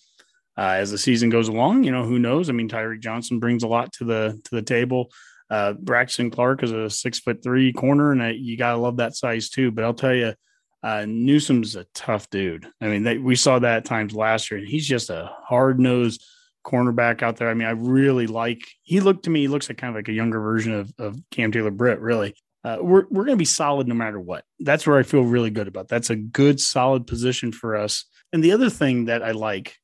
uh, 0.57 0.77
as 0.79 0.91
the 0.91 0.99
season 0.99 1.31
goes 1.31 1.49
along. 1.49 1.85
You 1.85 1.93
know, 1.93 2.05
who 2.05 2.19
knows? 2.19 2.49
I 2.49 2.53
mean, 2.53 2.69
Tyreke 2.69 3.01
Johnson 3.01 3.39
brings 3.39 3.63
a 3.63 3.69
lot 3.69 3.93
to 3.95 4.05
the 4.05 4.41
to 4.45 4.55
the 4.55 4.63
table. 4.63 5.11
Uh, 5.49 5.73
Braxton 5.73 6.31
Clark 6.31 6.63
is 6.63 6.71
a 6.71 6.89
six 6.89 7.19
foot 7.19 7.43
three 7.43 7.73
corner, 7.73 8.13
and 8.13 8.23
I, 8.23 8.31
you 8.31 8.57
gotta 8.57 8.79
love 8.79 8.99
that 8.99 9.17
size 9.17 9.51
too. 9.51 9.71
But 9.71 9.85
I'll 9.85 9.95
tell 9.95 10.15
you, 10.15 10.35
uh, 10.83 11.05
Newsome's 11.07 11.77
a 11.77 11.87
tough 11.95 12.31
dude. 12.31 12.67
I 12.81 12.87
mean, 12.87 13.03
they, 13.03 13.19
we 13.19 13.37
saw 13.37 13.59
that 13.59 13.79
at 13.79 13.85
times 13.85 14.15
last 14.15 14.51
year, 14.51 14.61
and 14.61 14.69
he's 14.69 14.87
just 14.87 15.11
a 15.11 15.31
hard 15.45 15.81
nosed 15.81 16.25
cornerback 16.65 17.23
out 17.23 17.37
there. 17.37 17.49
I 17.49 17.55
mean, 17.55 17.67
I 17.67 17.73
really 17.73 18.27
like. 18.27 18.63
He 18.83 19.01
looked 19.01 19.25
to 19.25 19.31
me, 19.31 19.41
he 19.41 19.49
looks 19.49 19.69
like 19.69 19.79
kind 19.79 19.91
of 19.91 19.97
like 19.97 20.09
a 20.09 20.13
younger 20.13 20.41
version 20.41 20.73
of, 20.73 20.93
of 20.99 21.19
Cam 21.31 21.53
Taylor 21.53 21.71
Britt. 21.71 22.01
Really, 22.01 22.35
uh, 22.65 22.79
we're 22.81 23.07
we're 23.11 23.25
to 23.27 23.37
be 23.37 23.45
solid 23.45 23.89
no 23.89 23.95
matter 23.95 24.21
what. 24.21 24.45
That's 24.61 24.87
where 24.87 24.99
I 24.99 25.03
feel 25.03 25.23
really 25.23 25.51
good 25.51 25.69
about. 25.69 25.89
That's 25.89 26.11
a 26.11 26.17
good, 26.17 26.61
solid 26.61 27.07
position 27.07 27.53
for 27.53 27.77
us. 27.77 28.05
And 28.33 28.45
the 28.45 28.53
other 28.53 28.71
thing 28.71 29.07
that 29.07 29.23
I 29.23 29.33
like 29.33 29.77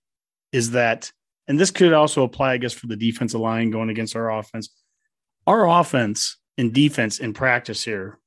is 0.57 0.71
that, 0.73 1.13
and 1.47 1.61
this 1.61 1.71
could 1.71 1.93
also 1.93 2.25
apply, 2.25 2.53
I 2.53 2.57
guess, 2.57 2.73
for 2.73 2.87
the 2.87 2.97
defensive 2.97 3.41
line 3.41 3.71
going 3.71 3.91
against 3.91 4.17
our 4.17 4.37
offense. 4.37 4.71
Our 5.47 5.69
offense 5.69 6.39
and 6.59 6.73
defense 6.73 7.21
in 7.21 7.35
practice 7.35 7.85
here 7.85 8.19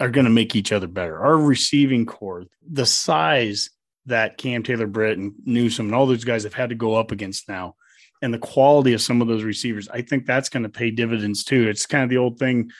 are 0.00 0.10
going 0.10 0.24
to 0.24 0.30
make 0.30 0.56
each 0.56 0.72
other 0.72 0.88
better. 0.88 1.22
Our 1.22 1.36
receiving 1.36 2.06
core, 2.06 2.44
the 2.68 2.86
size 2.86 3.70
that 4.06 4.38
Cam 4.38 4.62
Taylor 4.62 4.86
Britt 4.86 5.18
and 5.18 5.34
Newsome 5.44 5.86
and 5.86 5.94
all 5.94 6.06
those 6.06 6.24
guys 6.24 6.42
have 6.44 6.54
had 6.54 6.70
to 6.70 6.74
go 6.74 6.94
up 6.94 7.12
against 7.12 7.48
now, 7.48 7.76
and 8.22 8.32
the 8.32 8.38
quality 8.38 8.94
of 8.94 9.02
some 9.02 9.20
of 9.20 9.28
those 9.28 9.44
receivers, 9.44 9.88
I 9.88 10.00
think 10.00 10.24
that's 10.24 10.48
going 10.48 10.62
to 10.62 10.68
pay 10.68 10.90
dividends 10.90 11.44
too. 11.44 11.68
It's 11.68 11.86
kind 11.86 12.02
of 12.02 12.10
the 12.10 12.16
old 12.16 12.38
thing 12.38 12.70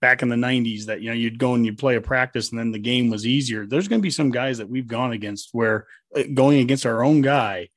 back 0.00 0.22
in 0.22 0.28
the 0.28 0.36
90s 0.36 0.86
that 0.86 1.00
you 1.00 1.08
know 1.08 1.14
you'd 1.14 1.38
go 1.38 1.54
and 1.54 1.66
you'd 1.66 1.78
play 1.78 1.96
a 1.96 2.00
practice 2.00 2.50
and 2.50 2.58
then 2.58 2.70
the 2.70 2.78
game 2.78 3.10
was 3.10 3.26
easier. 3.26 3.66
There's 3.66 3.88
going 3.88 4.00
to 4.00 4.02
be 4.02 4.10
some 4.10 4.30
guys 4.30 4.58
that 4.58 4.68
we've 4.68 4.86
gone 4.86 5.12
against 5.12 5.50
where 5.52 5.86
uh, 6.16 6.22
going 6.32 6.60
against 6.60 6.86
our 6.86 7.04
own 7.04 7.22
guy 7.22 7.68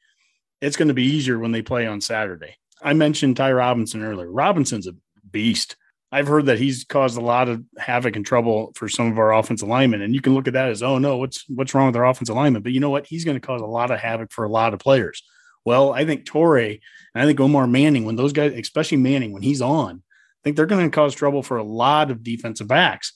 it's 0.65 0.77
going 0.77 0.87
to 0.87 0.93
be 0.93 1.03
easier 1.03 1.37
when 1.37 1.51
they 1.51 1.61
play 1.61 1.85
on 1.85 2.01
Saturday. 2.01 2.55
I 2.81 2.93
mentioned 2.93 3.37
Ty 3.37 3.51
Robinson 3.53 4.03
earlier. 4.03 4.29
Robinson's 4.29 4.87
a 4.87 4.95
beast. 5.29 5.75
I've 6.11 6.27
heard 6.27 6.47
that 6.47 6.59
he's 6.59 6.83
caused 6.83 7.17
a 7.17 7.21
lot 7.21 7.49
of 7.49 7.63
havoc 7.77 8.15
and 8.15 8.25
trouble 8.25 8.71
for 8.75 8.89
some 8.89 9.11
of 9.11 9.19
our 9.19 9.33
offensive 9.33 9.67
linemen, 9.67 10.01
and 10.01 10.15
you 10.15 10.21
can 10.21 10.33
look 10.33 10.47
at 10.47 10.53
that 10.53 10.69
as, 10.69 10.81
oh 10.81 10.97
no, 10.97 11.17
what's 11.17 11.47
what's 11.49 11.73
wrong 11.73 11.87
with 11.87 11.95
our 11.95 12.05
offensive 12.05 12.35
linemen? 12.35 12.63
But 12.63 12.71
you 12.71 12.79
know 12.79 12.89
what? 12.89 13.05
He's 13.05 13.25
going 13.25 13.39
to 13.39 13.45
cause 13.45 13.61
a 13.61 13.65
lot 13.65 13.91
of 13.91 13.99
havoc 13.99 14.31
for 14.31 14.43
a 14.43 14.49
lot 14.49 14.73
of 14.73 14.79
players. 14.79 15.23
Well, 15.65 15.93
I 15.93 16.05
think 16.05 16.25
Toure 16.25 16.79
and 17.13 17.23
I 17.23 17.25
think 17.25 17.39
Omar 17.39 17.67
Manning, 17.67 18.05
when 18.05 18.15
those 18.15 18.33
guys, 18.33 18.53
especially 18.53 18.97
Manning, 18.97 19.33
when 19.33 19.41
he's 19.41 19.61
on, 19.61 19.97
I 19.97 20.41
think 20.43 20.55
they're 20.55 20.65
going 20.65 20.89
to 20.89 20.95
cause 20.95 21.13
trouble 21.15 21.43
for 21.43 21.57
a 21.57 21.63
lot 21.63 22.11
of 22.11 22.23
defensive 22.23 22.67
backs. 22.67 23.13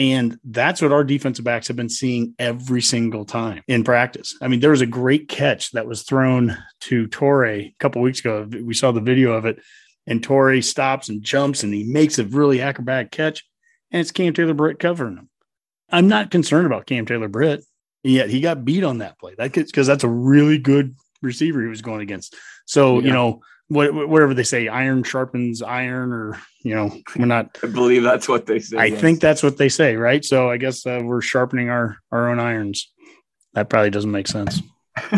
And 0.00 0.38
that's 0.44 0.80
what 0.80 0.92
our 0.92 1.04
defensive 1.04 1.44
backs 1.44 1.68
have 1.68 1.76
been 1.76 1.90
seeing 1.90 2.34
every 2.38 2.80
single 2.80 3.26
time 3.26 3.62
in 3.68 3.84
practice. 3.84 4.34
I 4.40 4.48
mean, 4.48 4.60
there 4.60 4.70
was 4.70 4.80
a 4.80 4.86
great 4.86 5.28
catch 5.28 5.72
that 5.72 5.86
was 5.86 6.04
thrown 6.04 6.56
to 6.80 7.06
Toure 7.08 7.66
a 7.66 7.74
couple 7.78 8.00
weeks 8.00 8.20
ago. 8.20 8.48
We 8.50 8.72
saw 8.72 8.92
the 8.92 9.02
video 9.02 9.32
of 9.32 9.44
it, 9.44 9.60
and 10.06 10.22
Toure 10.22 10.64
stops 10.64 11.10
and 11.10 11.22
jumps 11.22 11.62
and 11.62 11.74
he 11.74 11.84
makes 11.84 12.18
a 12.18 12.24
really 12.24 12.62
acrobatic 12.62 13.10
catch, 13.10 13.44
and 13.90 14.00
it's 14.00 14.10
Cam 14.10 14.32
Taylor 14.32 14.54
Britt 14.54 14.78
covering 14.78 15.18
him. 15.18 15.28
I'm 15.90 16.08
not 16.08 16.30
concerned 16.30 16.64
about 16.64 16.86
Cam 16.86 17.04
Taylor 17.04 17.28
Britt, 17.28 17.62
yet 18.02 18.30
he 18.30 18.40
got 18.40 18.64
beat 18.64 18.84
on 18.84 18.98
that 18.98 19.18
play. 19.18 19.34
That 19.36 19.52
because 19.52 19.86
that's 19.86 20.04
a 20.04 20.08
really 20.08 20.56
good 20.56 20.96
receiver 21.20 21.60
he 21.60 21.68
was 21.68 21.82
going 21.82 22.00
against. 22.00 22.34
So, 22.64 23.00
yeah. 23.00 23.06
you 23.06 23.12
know, 23.12 23.42
what, 23.70 23.94
whatever 23.94 24.34
they 24.34 24.42
say, 24.42 24.66
iron 24.66 25.04
sharpens 25.04 25.62
iron, 25.62 26.12
or 26.12 26.40
you 26.64 26.74
know, 26.74 26.90
we're 27.16 27.26
not. 27.26 27.56
I 27.62 27.68
believe 27.68 28.02
that's 28.02 28.28
what 28.28 28.44
they 28.46 28.58
say. 28.58 28.76
I 28.76 28.86
yes. 28.86 29.00
think 29.00 29.20
that's 29.20 29.44
what 29.44 29.58
they 29.58 29.68
say, 29.68 29.94
right? 29.94 30.24
So 30.24 30.50
I 30.50 30.56
guess 30.56 30.84
uh, 30.84 31.00
we're 31.02 31.20
sharpening 31.20 31.70
our 31.70 31.96
our 32.10 32.30
own 32.30 32.40
irons. 32.40 32.92
That 33.54 33.68
probably 33.70 33.90
doesn't 33.90 34.10
make 34.10 34.26
sense. 34.26 34.60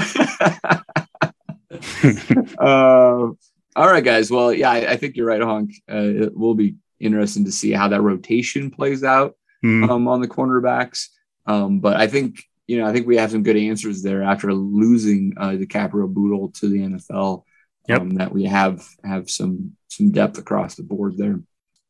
uh, 2.59 2.61
all 2.61 3.37
right, 3.77 4.05
guys. 4.05 4.31
Well, 4.31 4.53
yeah, 4.53 4.71
I, 4.71 4.93
I 4.93 4.97
think 4.99 5.17
you're 5.17 5.27
right, 5.27 5.41
Honk. 5.41 5.73
Uh, 5.91 5.97
it 5.97 6.37
will 6.37 6.55
be 6.55 6.75
interesting 7.01 7.47
to 7.47 7.53
see 7.53 7.73
how 7.73 7.89
that 7.89 8.03
rotation 8.03 8.71
plays 8.71 9.03
out 9.03 9.35
mm. 9.65 9.89
um, 9.89 10.07
on 10.09 10.21
the 10.21 10.29
cornerbacks. 10.29 11.07
Um, 11.47 11.81
but 11.81 11.97
I 11.97 12.07
think 12.07 12.45
you 12.67 12.79
know, 12.79 12.87
I 12.87 12.93
think 12.93 13.07
we 13.07 13.17
have 13.17 13.31
some 13.31 13.43
good 13.43 13.57
answers 13.57 14.03
there 14.03 14.23
after 14.23 14.53
losing 14.53 15.33
uh, 15.39 15.51
DiCaprio 15.51 16.13
Bootle 16.13 16.51
to 16.51 16.69
the 16.69 16.81
NFL 16.81 17.45
yep. 17.89 18.01
um, 18.01 18.11
that 18.11 18.33
we 18.33 18.45
have 18.45 18.87
have 19.05 19.31
some 19.31 19.77
some 19.89 20.11
depth 20.11 20.39
across 20.39 20.75
the 20.75 20.83
board 20.83 21.17
there. 21.17 21.41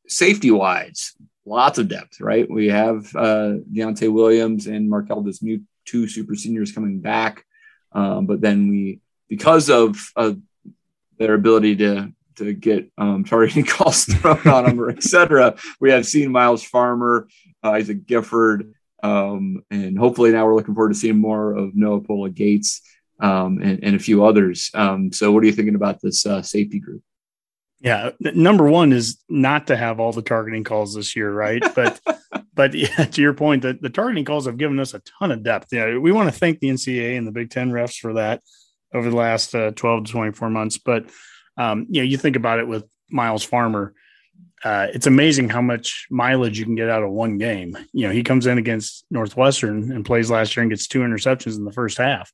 Safety 0.09 0.51
wise, 0.51 1.15
lots 1.45 1.79
of 1.79 1.89
depth, 1.89 2.21
right? 2.21 2.51
We 2.51 2.69
have 2.69 3.15
uh, 3.15 3.55
Deontai 3.73 4.13
Williams 4.13 4.67
and 4.67 4.91
Marquel 4.91 5.23
Dismuke, 5.23 5.65
two 5.85 6.09
super 6.09 6.35
seniors 6.35 6.73
coming 6.73 7.01
back, 7.01 7.45
um, 7.93 8.27
but 8.27 8.41
then 8.41 8.69
we 8.69 9.01
because 9.29 9.71
of 9.71 9.99
uh, 10.17 10.35
their 11.19 11.35
ability 11.35 11.77
to 11.77 12.13
to 12.37 12.53
get 12.53 12.91
um, 12.99 13.25
targeting 13.25 13.65
calls 13.67 14.05
thrown 14.05 14.47
on 14.47 14.65
them 14.65 14.81
or 14.81 14.91
etc. 14.91 15.55
We 15.81 15.91
have 15.91 16.07
seen 16.07 16.33
Myles 16.33 16.65
Farmer, 16.65 17.29
uh, 17.63 17.71
Isaac 17.71 18.07
Gifford, 18.07 18.75
um, 19.03 19.63
and 19.71 19.99
hopefully 19.99 20.33
now 20.33 20.47
we're 20.47 20.55
looking 20.55 20.75
forward 20.75 20.93
to 20.93 20.99
seeing 20.99 21.19
more 21.19 21.55
of 21.55 21.75
Noa 21.75 22.01
Pola-Gates 22.01 22.83
um, 23.21 23.61
and, 23.63 23.83
and, 23.83 23.97
a 23.97 23.99
few 23.99 24.25
others. 24.25 24.71
Um, 24.75 25.13
so, 25.13 25.31
what 25.33 25.43
are 25.43 25.47
you 25.47 25.53
thinking 25.53 25.75
about 25.75 26.01
this 26.01 26.27
uh, 26.27 26.43
safety 26.43 26.81
group? 26.81 27.03
Yeah, 27.81 28.11
number 28.21 28.69
one 28.69 28.93
is 28.93 29.19
not 29.29 29.67
to 29.67 29.77
have 29.77 29.99
all 29.99 30.13
the 30.13 30.23
targeting 30.23 30.65
calls 30.65 30.95
this 30.95 31.17
year, 31.17 31.33
right? 31.33 31.63
But 31.75 32.01
but 32.55 32.75
yeah, 32.75 33.05
to 33.05 33.21
your 33.21 33.35
point, 33.35 33.63
the, 33.63 33.79
the 33.81 33.91
targeting 33.91 34.25
calls 34.25 34.47
have 34.47 34.57
given 34.57 34.79
us 34.79 34.95
a 34.95 35.03
ton 35.19 35.33
of 35.33 35.43
depth. 35.43 35.69
Yeah, 35.73 35.99
we 35.99 36.13
want 36.13 36.33
to 36.33 36.39
thank 36.39 36.61
the 36.61 36.69
NCAA 36.69 37.17
and 37.17 37.27
the 37.27 37.33
Big 37.33 37.51
Ten 37.51 37.71
refs 37.71 37.99
for 37.99 38.15
that 38.15 38.43
over 38.95 39.09
the 39.09 39.17
last 39.17 39.55
uh, 39.55 39.71
12 39.73 40.05
to 40.05 40.13
24 40.13 40.51
months. 40.51 40.79
But 40.79 41.07
um, 41.57 41.87
you 41.91 42.03
know, 42.03 42.07
you 42.07 42.17
think 42.17 42.37
about 42.37 42.59
it 42.59 42.69
with 42.69 42.85
Myles 43.11 43.45
Farmer. 43.45 43.95
Uh, 44.65 44.87
it's 44.95 45.09
amazing 45.09 45.49
how 45.49 45.61
much 45.61 46.07
mileage 46.09 46.59
you 46.59 46.65
can 46.65 46.77
get 46.77 46.89
out 46.89 47.03
of 47.03 47.11
one 47.11 47.37
game. 47.37 47.77
You 47.93 48.07
know, 48.07 48.13
he 48.13 48.23
comes 48.23 48.47
in 48.47 48.59
against 48.59 49.05
Northwestern 49.11 49.91
and 49.91 50.05
plays 50.05 50.31
last 50.31 50.57
year 50.57 50.63
and 50.63 50.71
gets 50.71 50.87
two 50.87 51.01
interceptions 51.01 51.57
in 51.57 51.65
the 51.65 51.73
first 51.73 51.99
half. 51.99 52.33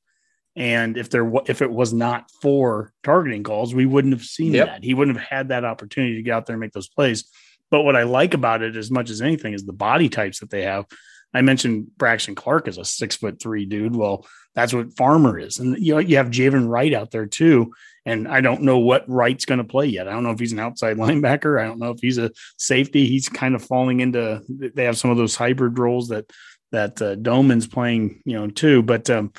And 0.58 0.96
if 0.96 1.08
there 1.08 1.30
if 1.46 1.62
it 1.62 1.70
was 1.70 1.92
not 1.92 2.28
for 2.42 2.92
targeting 3.04 3.44
calls, 3.44 3.72
we 3.72 3.86
wouldn't 3.86 4.12
have 4.12 4.24
seen 4.24 4.54
yep. 4.54 4.66
that. 4.66 4.84
He 4.84 4.92
wouldn't 4.92 5.16
have 5.16 5.26
had 5.26 5.48
that 5.48 5.64
opportunity 5.64 6.16
to 6.16 6.22
get 6.22 6.34
out 6.34 6.46
there 6.46 6.54
and 6.54 6.60
make 6.60 6.72
those 6.72 6.88
plays. 6.88 7.30
But 7.70 7.82
what 7.82 7.94
I 7.94 8.02
like 8.02 8.34
about 8.34 8.62
it 8.62 8.74
as 8.74 8.90
much 8.90 9.08
as 9.08 9.22
anything 9.22 9.54
is 9.54 9.64
the 9.64 9.72
body 9.72 10.08
types 10.08 10.40
that 10.40 10.50
they 10.50 10.62
have. 10.62 10.86
I 11.32 11.42
mentioned 11.42 11.96
Braxton 11.96 12.34
Clark 12.34 12.66
is 12.66 12.76
a 12.76 12.84
six 12.84 13.14
foot 13.14 13.40
three 13.40 13.66
dude. 13.66 13.94
Well, 13.94 14.26
that's 14.56 14.72
what 14.72 14.96
Farmer 14.96 15.38
is. 15.38 15.60
And 15.60 15.78
you 15.78 15.94
know, 15.94 16.00
you 16.00 16.16
have 16.16 16.30
Javin 16.30 16.68
Wright 16.68 16.92
out 16.92 17.12
there 17.12 17.26
too. 17.26 17.72
And 18.04 18.26
I 18.26 18.40
don't 18.40 18.62
know 18.62 18.78
what 18.78 19.08
Wright's 19.08 19.44
going 19.44 19.58
to 19.58 19.64
play 19.64 19.86
yet. 19.86 20.08
I 20.08 20.12
don't 20.12 20.24
know 20.24 20.32
if 20.32 20.40
he's 20.40 20.52
an 20.52 20.58
outside 20.58 20.96
linebacker. 20.98 21.60
I 21.62 21.66
don't 21.66 21.78
know 21.78 21.90
if 21.92 22.00
he's 22.00 22.18
a 22.18 22.32
safety. 22.56 23.06
He's 23.06 23.28
kind 23.28 23.54
of 23.54 23.62
falling 23.62 24.00
into 24.00 24.42
they 24.48 24.84
have 24.86 24.98
some 24.98 25.12
of 25.12 25.18
those 25.18 25.36
hybrid 25.36 25.78
roles 25.78 26.08
that 26.08 26.28
that 26.72 27.00
uh, 27.00 27.14
Domann's 27.14 27.68
playing, 27.68 28.22
you 28.24 28.36
know, 28.36 28.48
too. 28.48 28.82
But 28.82 29.08
um, 29.08 29.32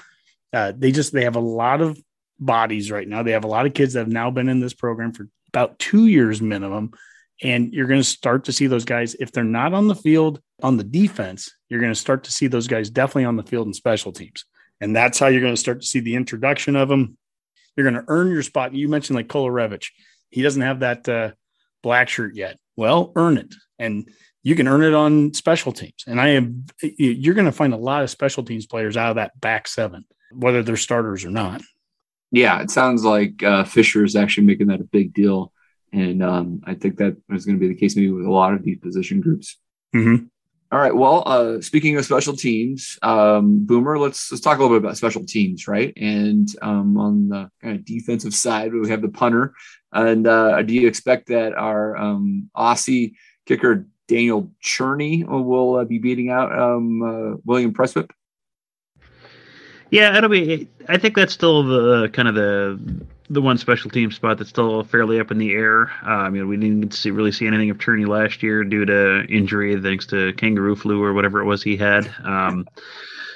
uh, 0.54 0.74
they 0.76 0.92
just 0.92 1.14
they 1.14 1.24
have 1.24 1.36
a 1.36 1.42
lot 1.42 1.82
of 1.82 2.00
bodies 2.40 2.90
right 2.92 3.08
now. 3.08 3.24
They 3.24 3.32
have 3.32 3.44
a 3.44 3.48
lot 3.48 3.66
of 3.66 3.74
kids 3.74 3.94
that 3.94 4.00
have 4.00 4.08
now 4.08 4.32
been 4.32 4.50
in 4.50 4.60
this 4.60 4.74
program 4.74 5.12
for 5.12 5.28
about 5.50 5.78
two 5.80 6.08
years 6.08 6.42
minimum. 6.42 6.92
And 7.42 7.74
you're 7.74 7.88
going 7.88 8.02
to 8.02 8.04
start 8.04 8.46
to 8.46 8.52
see 8.52 8.68
those 8.68 8.86
guys, 8.86 9.16
if 9.16 9.32
they're 9.32 9.44
not 9.46 9.74
on 9.74 9.88
the 9.88 9.96
field 9.96 10.42
on 10.62 10.76
the 10.76 10.84
defense, 10.84 11.54
you're 11.70 11.80
going 11.80 11.94
to 11.94 12.00
start 12.00 12.26
to 12.26 12.32
see 12.32 12.48
those 12.48 12.68
guys 12.68 12.90
definitely 12.90 13.26
on 13.26 13.38
the 13.38 13.44
field 13.44 13.68
in 13.68 13.74
special 13.74 14.12
teams. 14.12 14.44
And 14.82 14.96
that's 14.96 15.20
how 15.20 15.28
you're 15.28 15.42
going 15.42 15.54
to 15.54 15.60
start 15.60 15.82
to 15.82 15.88
see 15.88 16.02
the 16.02 16.16
introduction 16.16 16.76
of 16.76 16.90
them. 16.90 17.18
You're 17.76 17.90
going 17.90 18.04
to 18.04 18.10
earn 18.10 18.30
your 18.30 18.44
spot. 18.44 18.74
You 18.74 18.90
mentioned 18.90 19.16
like 19.16 19.28
Kolarevic. 19.28 19.86
He 20.30 20.42
doesn't 20.42 20.62
have 20.62 20.82
that 20.82 21.08
uh, 21.08 21.32
black 21.82 22.10
shirt 22.10 22.36
yet. 22.36 22.58
Well, 22.76 23.14
earn 23.16 23.38
it. 23.38 23.56
And 23.78 24.10
you 24.44 24.56
can 24.56 24.68
earn 24.68 24.84
it 24.84 24.94
on 24.94 25.34
special 25.34 25.72
teams. 25.72 26.04
And 26.08 26.20
I 26.20 26.30
am, 26.30 26.66
you're 26.82 27.36
going 27.36 27.46
to 27.46 27.52
find 27.54 27.74
a 27.74 27.78
lot 27.78 28.04
of 28.04 28.10
special 28.10 28.44
teams 28.44 28.66
players 28.66 28.98
out 28.98 29.12
of 29.12 29.16
that 29.16 29.40
back 29.40 29.68
seven, 29.68 30.06
whether 30.32 30.64
they're 30.64 30.78
starters 30.78 31.26
or 31.26 31.32
not. 31.32 31.62
Yeah, 32.32 32.62
it 32.62 32.72
sounds 32.72 33.04
like 33.04 33.42
uh, 33.42 33.64
Fisher 33.64 34.04
is 34.04 34.16
actually 34.16 34.46
making 34.46 34.68
that 34.68 34.82
a 34.82 34.86
big 34.86 35.14
deal. 35.14 35.52
And 35.92 36.24
um, 36.24 36.62
I 36.66 36.76
think 36.76 36.98
that 36.98 37.18
is 37.32 37.46
going 37.46 37.58
to 37.58 37.60
be 37.60 37.68
the 37.68 37.80
case 37.80 37.96
maybe 37.96 38.12
with 38.12 38.26
a 38.26 38.32
lot 38.32 38.54
of 38.54 38.64
these 38.64 38.78
position 38.78 39.22
groups. 39.22 39.58
Mm-hmm. 39.96 40.26
All 40.72 40.80
right. 40.80 40.96
Well, 40.96 41.24
uh, 41.26 41.62
speaking 41.62 41.98
of 41.98 42.06
special 42.06 42.36
teams, 42.36 43.00
um, 43.02 43.66
Boomer, 43.66 43.98
let's 43.98 44.32
let's 44.32 44.42
talk 44.42 44.60
a 44.60 44.62
little 44.62 44.78
bit 44.78 44.86
about 44.86 44.98
special 44.98 45.26
teams, 45.26 45.68
right? 45.68 45.92
And 45.98 46.48
um, 46.62 46.96
on 47.00 47.30
the 47.30 47.50
kind 47.60 47.76
of 47.76 47.86
defensive 47.86 48.36
side, 48.36 48.72
we 48.72 48.88
have 48.92 49.02
the 49.02 49.10
punter. 49.10 49.56
And 49.92 50.28
uh, 50.28 50.62
do 50.62 50.76
you 50.76 50.88
expect 50.88 51.30
that 51.30 51.54
our 51.54 51.98
um, 51.98 52.52
Aussie 52.56 53.14
kicker 53.48 53.88
Daniel 54.08 54.52
Cerni 54.64 55.28
will 55.28 55.78
uh, 55.78 55.86
be 55.86 55.98
beating 55.98 56.30
out 56.30 56.52
um, 56.52 57.02
uh, 57.02 57.38
William 57.46 57.74
Przystup? 57.74 58.12
Yeah, 59.92 60.18
it'll 60.18 60.30
be. 60.30 60.68
I 60.88 60.98
think 60.98 61.16
that's 61.16 61.34
still 61.34 61.64
the 61.64 62.10
kind 62.10 62.28
of 62.28 62.36
the 62.36 62.80
the 63.30 63.42
one 63.42 63.58
special 63.58 63.92
team 63.92 64.12
spot 64.12 64.38
that's 64.38 64.50
still 64.50 64.84
fairly 64.84 65.20
up 65.20 65.32
in 65.32 65.38
the 65.38 65.52
air. 65.52 65.92
Uh, 66.04 66.10
I 66.26 66.30
mean, 66.30 66.48
we 66.48 66.58
didn't 66.58 66.94
see, 66.94 67.12
really 67.12 67.32
see 67.32 67.46
anything 67.46 67.70
of 67.70 67.78
Turney 67.78 68.06
last 68.06 68.42
year 68.42 68.64
due 68.64 68.86
to 68.86 69.26
injury, 69.30 69.80
thanks 69.80 70.08
to 70.08 70.34
kangaroo 70.34 70.76
flu 70.76 71.04
or 71.04 71.14
whatever 71.14 71.40
it 71.40 71.46
was 71.46 71.62
he 71.62 71.78
had. 71.78 72.12
Um, 72.24 72.68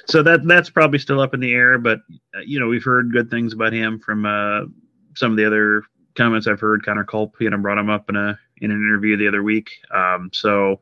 so 0.08 0.24
that 0.24 0.46
that's 0.48 0.70
probably 0.70 1.00
still 1.00 1.22
up 1.22 1.34
in 1.34 1.40
the 1.40 1.54
air. 1.54 1.78
But 1.78 2.00
uh, 2.36 2.42
you 2.46 2.60
know, 2.60 2.68
we've 2.68 2.84
heard 2.84 3.12
good 3.12 3.30
things 3.30 3.54
about 3.54 3.74
him 3.74 4.00
from 4.00 4.26
uh, 4.26 4.62
some 5.16 5.32
of 5.32 5.38
the 5.38 5.46
other 5.46 5.84
comments 6.16 6.48
I've 6.48 6.60
heard. 6.60 6.86
Connor 6.86 7.06
Culp, 7.06 7.36
you 7.40 7.50
know, 7.50 7.58
brought 7.58 7.78
him 7.78 7.90
up 7.90 8.10
in 8.10 8.16
a 8.16 8.38
in 8.58 8.72
an 8.72 8.78
interview 8.78 9.18
the 9.18 9.28
other 9.28 9.44
week. 9.44 9.72
Um, 9.94 10.30
so 10.34 10.80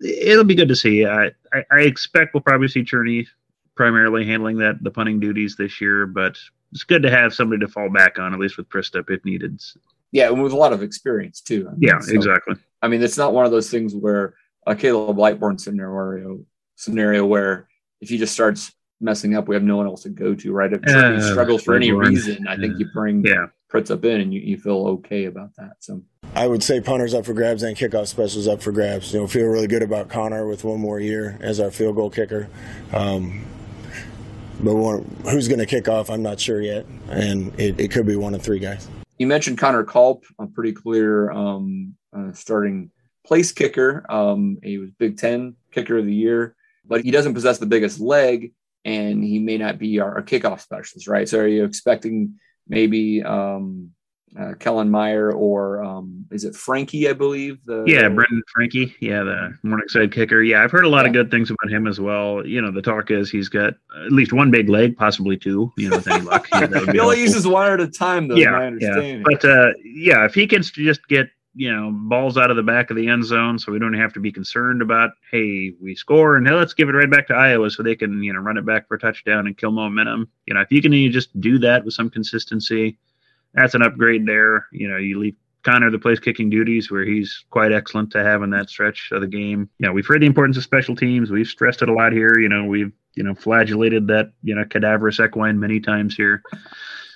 it'll 0.00 0.44
be 0.44 0.54
good 0.54 0.68
to 0.68 0.76
see. 0.76 1.04
I, 1.04 1.30
I, 1.52 1.64
I 1.70 1.80
expect 1.80 2.34
we'll 2.34 2.42
probably 2.42 2.68
see 2.68 2.84
Cerni 2.84 3.26
primarily 3.80 4.26
handling 4.26 4.58
that 4.58 4.76
the 4.82 4.90
punting 4.90 5.18
duties 5.18 5.56
this 5.56 5.80
year, 5.80 6.06
but 6.06 6.36
it's 6.70 6.84
good 6.84 7.02
to 7.02 7.10
have 7.10 7.32
somebody 7.32 7.60
to 7.60 7.66
fall 7.66 7.88
back 7.88 8.18
on, 8.18 8.34
at 8.34 8.38
least 8.38 8.58
with 8.58 8.68
Przystup 8.68 9.08
if 9.08 9.24
needed. 9.24 9.58
Yeah, 10.12 10.28
and 10.28 10.42
with 10.42 10.52
a 10.52 10.56
lot 10.56 10.74
of 10.74 10.82
experience 10.82 11.40
too. 11.40 11.66
I 11.66 11.70
mean, 11.70 11.80
yeah, 11.80 11.98
so, 11.98 12.12
exactly. 12.12 12.56
I 12.82 12.88
mean, 12.88 13.02
it's 13.02 13.16
not 13.16 13.32
one 13.32 13.46
of 13.46 13.52
those 13.52 13.70
things 13.70 13.94
where 13.94 14.34
a 14.66 14.74
Caleb 14.74 15.16
Lightbourn 15.16 15.58
scenario 15.58 16.44
scenario 16.76 17.24
where 17.24 17.68
if 18.02 18.10
he 18.10 18.18
just 18.18 18.34
starts 18.34 18.70
messing 19.00 19.34
up, 19.34 19.48
we 19.48 19.56
have 19.56 19.62
no 19.62 19.78
one 19.78 19.86
else 19.86 20.02
to 20.02 20.10
go 20.10 20.34
to, 20.34 20.52
right? 20.52 20.70
If 20.70 20.86
uh, 20.86 21.14
he 21.14 21.22
struggles 21.22 21.62
for 21.62 21.74
any 21.74 21.90
reason, 21.90 22.46
I 22.46 22.58
think 22.58 22.78
you 22.78 22.86
bring 22.92 23.24
yeah. 23.24 23.46
Pritz 23.72 23.90
in 23.90 24.20
and 24.20 24.34
you, 24.34 24.40
you 24.40 24.58
feel 24.58 24.86
okay 24.88 25.24
about 25.24 25.56
that. 25.56 25.76
So 25.78 26.02
I 26.34 26.46
would 26.46 26.62
say 26.62 26.82
punters 26.82 27.14
up 27.14 27.24
for 27.24 27.32
grabs 27.32 27.62
and 27.62 27.74
kickoff 27.74 28.08
specials 28.08 28.46
up 28.46 28.60
for 28.60 28.72
grabs. 28.72 29.14
You 29.14 29.20
know, 29.20 29.26
feel 29.26 29.46
really 29.46 29.68
good 29.68 29.82
about 29.82 30.10
Connor 30.10 30.46
with 30.46 30.64
one 30.64 30.80
more 30.80 31.00
year 31.00 31.38
as 31.40 31.60
our 31.60 31.70
field 31.70 31.96
goal 31.96 32.10
kicker. 32.10 32.48
Um, 32.92 33.46
but 34.62 34.74
who's 35.30 35.48
going 35.48 35.58
to 35.58 35.66
kick 35.66 35.88
off, 35.88 36.10
I'm 36.10 36.22
not 36.22 36.38
sure 36.38 36.60
yet, 36.60 36.86
and 37.08 37.58
it, 37.58 37.80
it, 37.80 37.90
could 37.90 38.06
be 38.06 38.16
one 38.16 38.34
of 38.34 38.42
three 38.42 38.58
guys. 38.58 38.88
You 39.18 39.26
mentioned 39.26 39.58
Connor 39.58 39.84
Culp, 39.84 40.24
a 40.38 40.46
pretty 40.46 40.72
clear 40.72 41.30
um, 41.30 41.94
uh, 42.16 42.32
starting 42.32 42.90
place 43.26 43.52
kicker. 43.52 44.04
Um, 44.10 44.58
he 44.62 44.78
was 44.78 44.90
Big 44.92 45.18
Ten 45.18 45.56
kicker 45.72 45.98
of 45.98 46.06
the 46.06 46.14
year, 46.14 46.56
but 46.84 47.02
he 47.04 47.10
doesn't 47.10 47.34
possess 47.34 47.58
the 47.58 47.66
biggest 47.66 48.00
leg, 48.00 48.52
and 48.84 49.22
he 49.22 49.38
may 49.38 49.58
not 49.58 49.78
be 49.78 50.00
our, 50.00 50.16
our 50.16 50.22
kickoff 50.22 50.60
specialist, 50.60 51.08
right? 51.08 51.28
So, 51.28 51.40
are 51.40 51.48
you 51.48 51.64
expecting 51.64 52.34
maybe 52.68 53.22
um, 53.22 53.90
uh, 54.38 54.54
Kellen 54.58 54.90
Meyer 54.90 55.32
or 55.32 55.82
um, 55.82 56.24
is 56.30 56.44
it 56.44 56.54
Franke? 56.54 57.08
I 57.08 57.12
believe. 57.12 57.64
The, 57.64 57.84
yeah, 57.86 58.08
Brendan 58.08 58.42
Franke. 58.54 58.94
Yeah, 59.00 59.22
the 59.24 59.58
Morningside 59.62 60.12
kicker. 60.12 60.42
Yeah, 60.42 60.62
I've 60.62 60.70
heard 60.70 60.84
a 60.84 60.88
lot 60.88 61.02
yeah. 61.02 61.08
of 61.08 61.12
good 61.12 61.30
things 61.30 61.50
about 61.50 61.72
him 61.72 61.86
as 61.86 62.00
well. 62.00 62.46
You 62.46 62.62
know, 62.62 62.70
the 62.70 62.82
talk 62.82 63.10
is 63.10 63.30
he's 63.30 63.48
got 63.48 63.74
at 64.04 64.12
least 64.12 64.32
one 64.32 64.50
big 64.50 64.68
leg, 64.68 64.96
possibly 64.96 65.36
two. 65.36 65.72
You 65.76 65.90
know, 65.90 65.96
with 65.96 66.08
any 66.08 66.24
luck. 66.24 66.48
he 66.92 67.00
only 67.00 67.20
uses 67.20 67.46
one 67.46 67.72
at 67.72 67.80
a 67.80 67.88
time, 67.88 68.28
though. 68.28 68.36
Yeah, 68.36 68.70
yeah. 68.78 69.22
But 69.24 69.44
uh, 69.44 69.72
yeah, 69.84 70.24
if 70.24 70.34
he 70.34 70.46
can 70.46 70.62
just 70.62 71.06
get 71.08 71.28
you 71.54 71.72
know 71.72 71.90
balls 71.92 72.38
out 72.38 72.50
of 72.50 72.56
the 72.56 72.62
back 72.62 72.90
of 72.90 72.96
the 72.96 73.08
end 73.08 73.24
zone, 73.24 73.58
so 73.58 73.72
we 73.72 73.80
don't 73.80 73.94
have 73.94 74.12
to 74.12 74.20
be 74.20 74.30
concerned 74.30 74.80
about 74.80 75.10
hey, 75.32 75.72
we 75.82 75.96
score 75.96 76.36
and 76.36 76.46
hey, 76.46 76.54
let's 76.54 76.74
give 76.74 76.88
it 76.88 76.92
right 76.92 77.10
back 77.10 77.26
to 77.28 77.34
Iowa 77.34 77.68
so 77.70 77.82
they 77.82 77.96
can 77.96 78.22
you 78.22 78.32
know 78.32 78.40
run 78.40 78.58
it 78.58 78.64
back 78.64 78.86
for 78.86 78.94
a 78.94 79.00
touchdown 79.00 79.48
and 79.48 79.58
kill 79.58 79.72
momentum. 79.72 80.28
You 80.46 80.54
know, 80.54 80.60
if 80.60 80.70
you 80.70 80.80
can 80.80 80.92
you 80.92 81.10
just 81.10 81.38
do 81.40 81.58
that 81.58 81.84
with 81.84 81.94
some 81.94 82.10
consistency 82.10 82.96
that's 83.54 83.74
an 83.74 83.82
upgrade 83.82 84.26
there. 84.26 84.66
You 84.72 84.88
know, 84.88 84.96
you 84.96 85.18
leave 85.18 85.36
Connor 85.62 85.90
the 85.90 85.98
place 85.98 86.18
kicking 86.18 86.48
duties 86.48 86.90
where 86.90 87.04
he's 87.04 87.44
quite 87.50 87.72
excellent 87.72 88.10
to 88.12 88.24
have 88.24 88.42
in 88.42 88.50
that 88.50 88.70
stretch 88.70 89.10
of 89.12 89.20
the 89.20 89.26
game. 89.26 89.68
You 89.78 89.86
know, 89.86 89.92
we've 89.92 90.06
heard 90.06 90.22
the 90.22 90.26
importance 90.26 90.56
of 90.56 90.62
special 90.62 90.96
teams. 90.96 91.30
We've 91.30 91.46
stressed 91.46 91.82
it 91.82 91.88
a 91.88 91.92
lot 91.92 92.12
here. 92.12 92.38
You 92.38 92.48
know, 92.48 92.64
we've, 92.64 92.92
you 93.14 93.22
know, 93.22 93.34
flagellated 93.34 94.06
that, 94.06 94.32
you 94.42 94.54
know, 94.54 94.64
cadaverous 94.64 95.20
equine 95.20 95.60
many 95.60 95.80
times 95.80 96.14
here. 96.14 96.42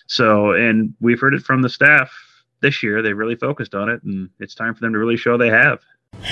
So, 0.07 0.53
and 0.53 0.95
we've 1.01 1.21
heard 1.21 1.35
it 1.35 1.43
from 1.43 1.63
the 1.63 1.71
staff 1.71 2.13
this 2.61 2.83
year. 2.83 3.01
They 3.01 3.13
really 3.15 3.37
focused 3.37 3.75
on 3.75 3.89
it, 3.89 4.03
and 4.03 4.29
it's 4.41 4.55
time 4.55 4.75
for 4.75 4.81
them 4.81 4.93
to 4.93 4.99
really 4.99 5.17
show 5.17 5.39
they 5.39 5.49
have. 5.49 5.81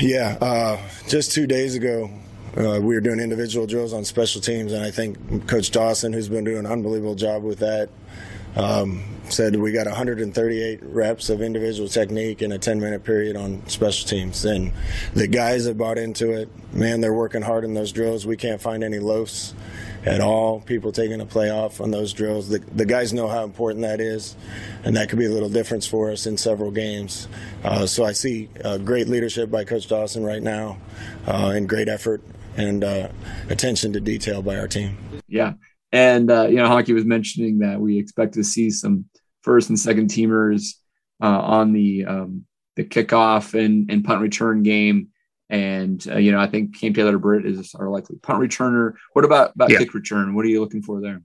Yeah. 0.01 0.37
Uh, 0.41 0.79
just 1.09 1.33
two 1.33 1.47
days 1.47 1.75
ago, 1.75 2.11
uh, 2.57 2.81
we 2.83 2.95
were 2.95 3.01
doing 3.01 3.21
individual 3.21 3.67
drills 3.67 3.95
on 3.95 4.05
special 4.05 4.41
teams, 4.41 4.73
and 4.73 4.85
I 4.85 4.91
think 4.91 5.49
Coach 5.49 5.71
Dawson, 5.71 6.13
who's 6.13 6.29
been 6.29 6.45
doing 6.45 6.59
an 6.59 6.67
unbelievable 6.67 7.15
job 7.15 7.43
with 7.43 7.59
that, 7.61 7.89
um, 8.57 9.03
said 9.29 9.57
we 9.57 9.73
got 9.73 9.87
138 9.87 10.81
reps 10.83 11.31
of 11.31 11.41
individual 11.41 11.89
technique 11.89 12.43
in 12.43 12.53
a 12.53 12.59
10 12.59 12.81
minute 12.81 13.05
period 13.05 13.37
on 13.37 13.67
special 13.67 14.09
teams. 14.09 14.45
And 14.45 14.73
the 15.15 15.27
guys 15.27 15.67
have 15.67 15.79
bought 15.79 15.99
into 15.99 16.33
it, 16.33 16.49
man, 16.73 17.01
they're 17.01 17.15
working 17.15 17.43
hard 17.43 17.65
in 17.65 17.75
those 17.75 17.93
drills. 17.93 18.27
We 18.27 18.37
can't 18.37 18.61
find 18.61 18.85
any 18.85 18.99
loafs 18.99 19.55
at 20.05 20.21
all. 20.21 20.61
People 20.61 20.93
taking 20.93 21.21
a 21.21 21.27
play 21.27 21.51
off 21.51 21.81
on 21.81 21.91
those 21.91 22.13
drills. 22.13 22.49
The, 22.49 22.59
the 22.59 22.85
guys 22.85 23.13
know 23.13 23.29
how 23.29 23.45
important 23.45 23.83
that 23.83 24.01
is, 24.01 24.37
and 24.85 24.97
that 24.97 25.09
could 25.09 25.19
be 25.19 25.27
a 25.27 25.31
little 25.31 25.49
difference 25.49 25.87
for 25.87 26.11
us 26.11 26.27
in 26.27 26.37
several 26.37 26.71
games. 26.71 27.29
Uh, 27.65 27.87
so 27.87 28.05
I 28.05 28.13
see 28.13 28.49
uh, 28.65 28.79
great 28.79 29.09
leadership 29.09 29.51
by 29.51 29.65
Coach 29.65 29.89
Dawson 29.89 30.25
right 30.25 30.43
now, 30.43 30.79
uh, 31.27 31.53
and 31.55 31.69
great 31.69 31.89
effort 31.89 32.23
and 32.57 32.85
uh, 32.85 33.09
attention 33.49 33.93
to 33.95 34.01
detail 34.01 34.43
by 34.43 34.59
our 34.59 34.69
team. 34.69 34.97
Yeah. 35.27 35.55
And 35.93 36.31
uh, 36.31 36.47
you 36.49 36.57
know, 36.57 36.69
Honke 36.69 36.95
was 36.95 37.05
mentioning 37.05 37.59
that 37.59 37.81
we 37.81 37.99
expect 37.99 38.35
to 38.35 38.45
see 38.45 38.71
some 38.71 39.05
first 39.43 39.69
and 39.69 39.79
second 39.79 40.09
teamers 40.09 40.75
uh, 41.23 41.27
on 41.41 41.73
the 41.73 42.07
um, 42.07 42.47
the 42.77 42.85
kickoff 42.85 43.55
and, 43.55 43.91
and 43.91 44.05
punt 44.05 44.21
return 44.21 44.63
game. 44.63 45.09
And 45.51 46.05
uh, 46.11 46.17
you 46.17 46.33
know, 46.33 46.41
I 46.41 46.47
think 46.47 46.79
Cam 46.79 46.95
Taylor 46.95 47.19
Britt 47.19 47.45
is 47.45 47.75
our 47.75 47.91
likely 47.91 48.17
punt 48.17 48.41
returner. 48.41 48.95
What 49.13 49.25
about 49.25 49.55
about 49.55 49.71
yeah. 49.71 49.79
kick 49.79 49.93
return? 49.93 50.35
What 50.35 50.47
are 50.47 50.49
you 50.49 50.61
looking 50.61 50.83
for 50.83 51.01
there? 51.01 51.23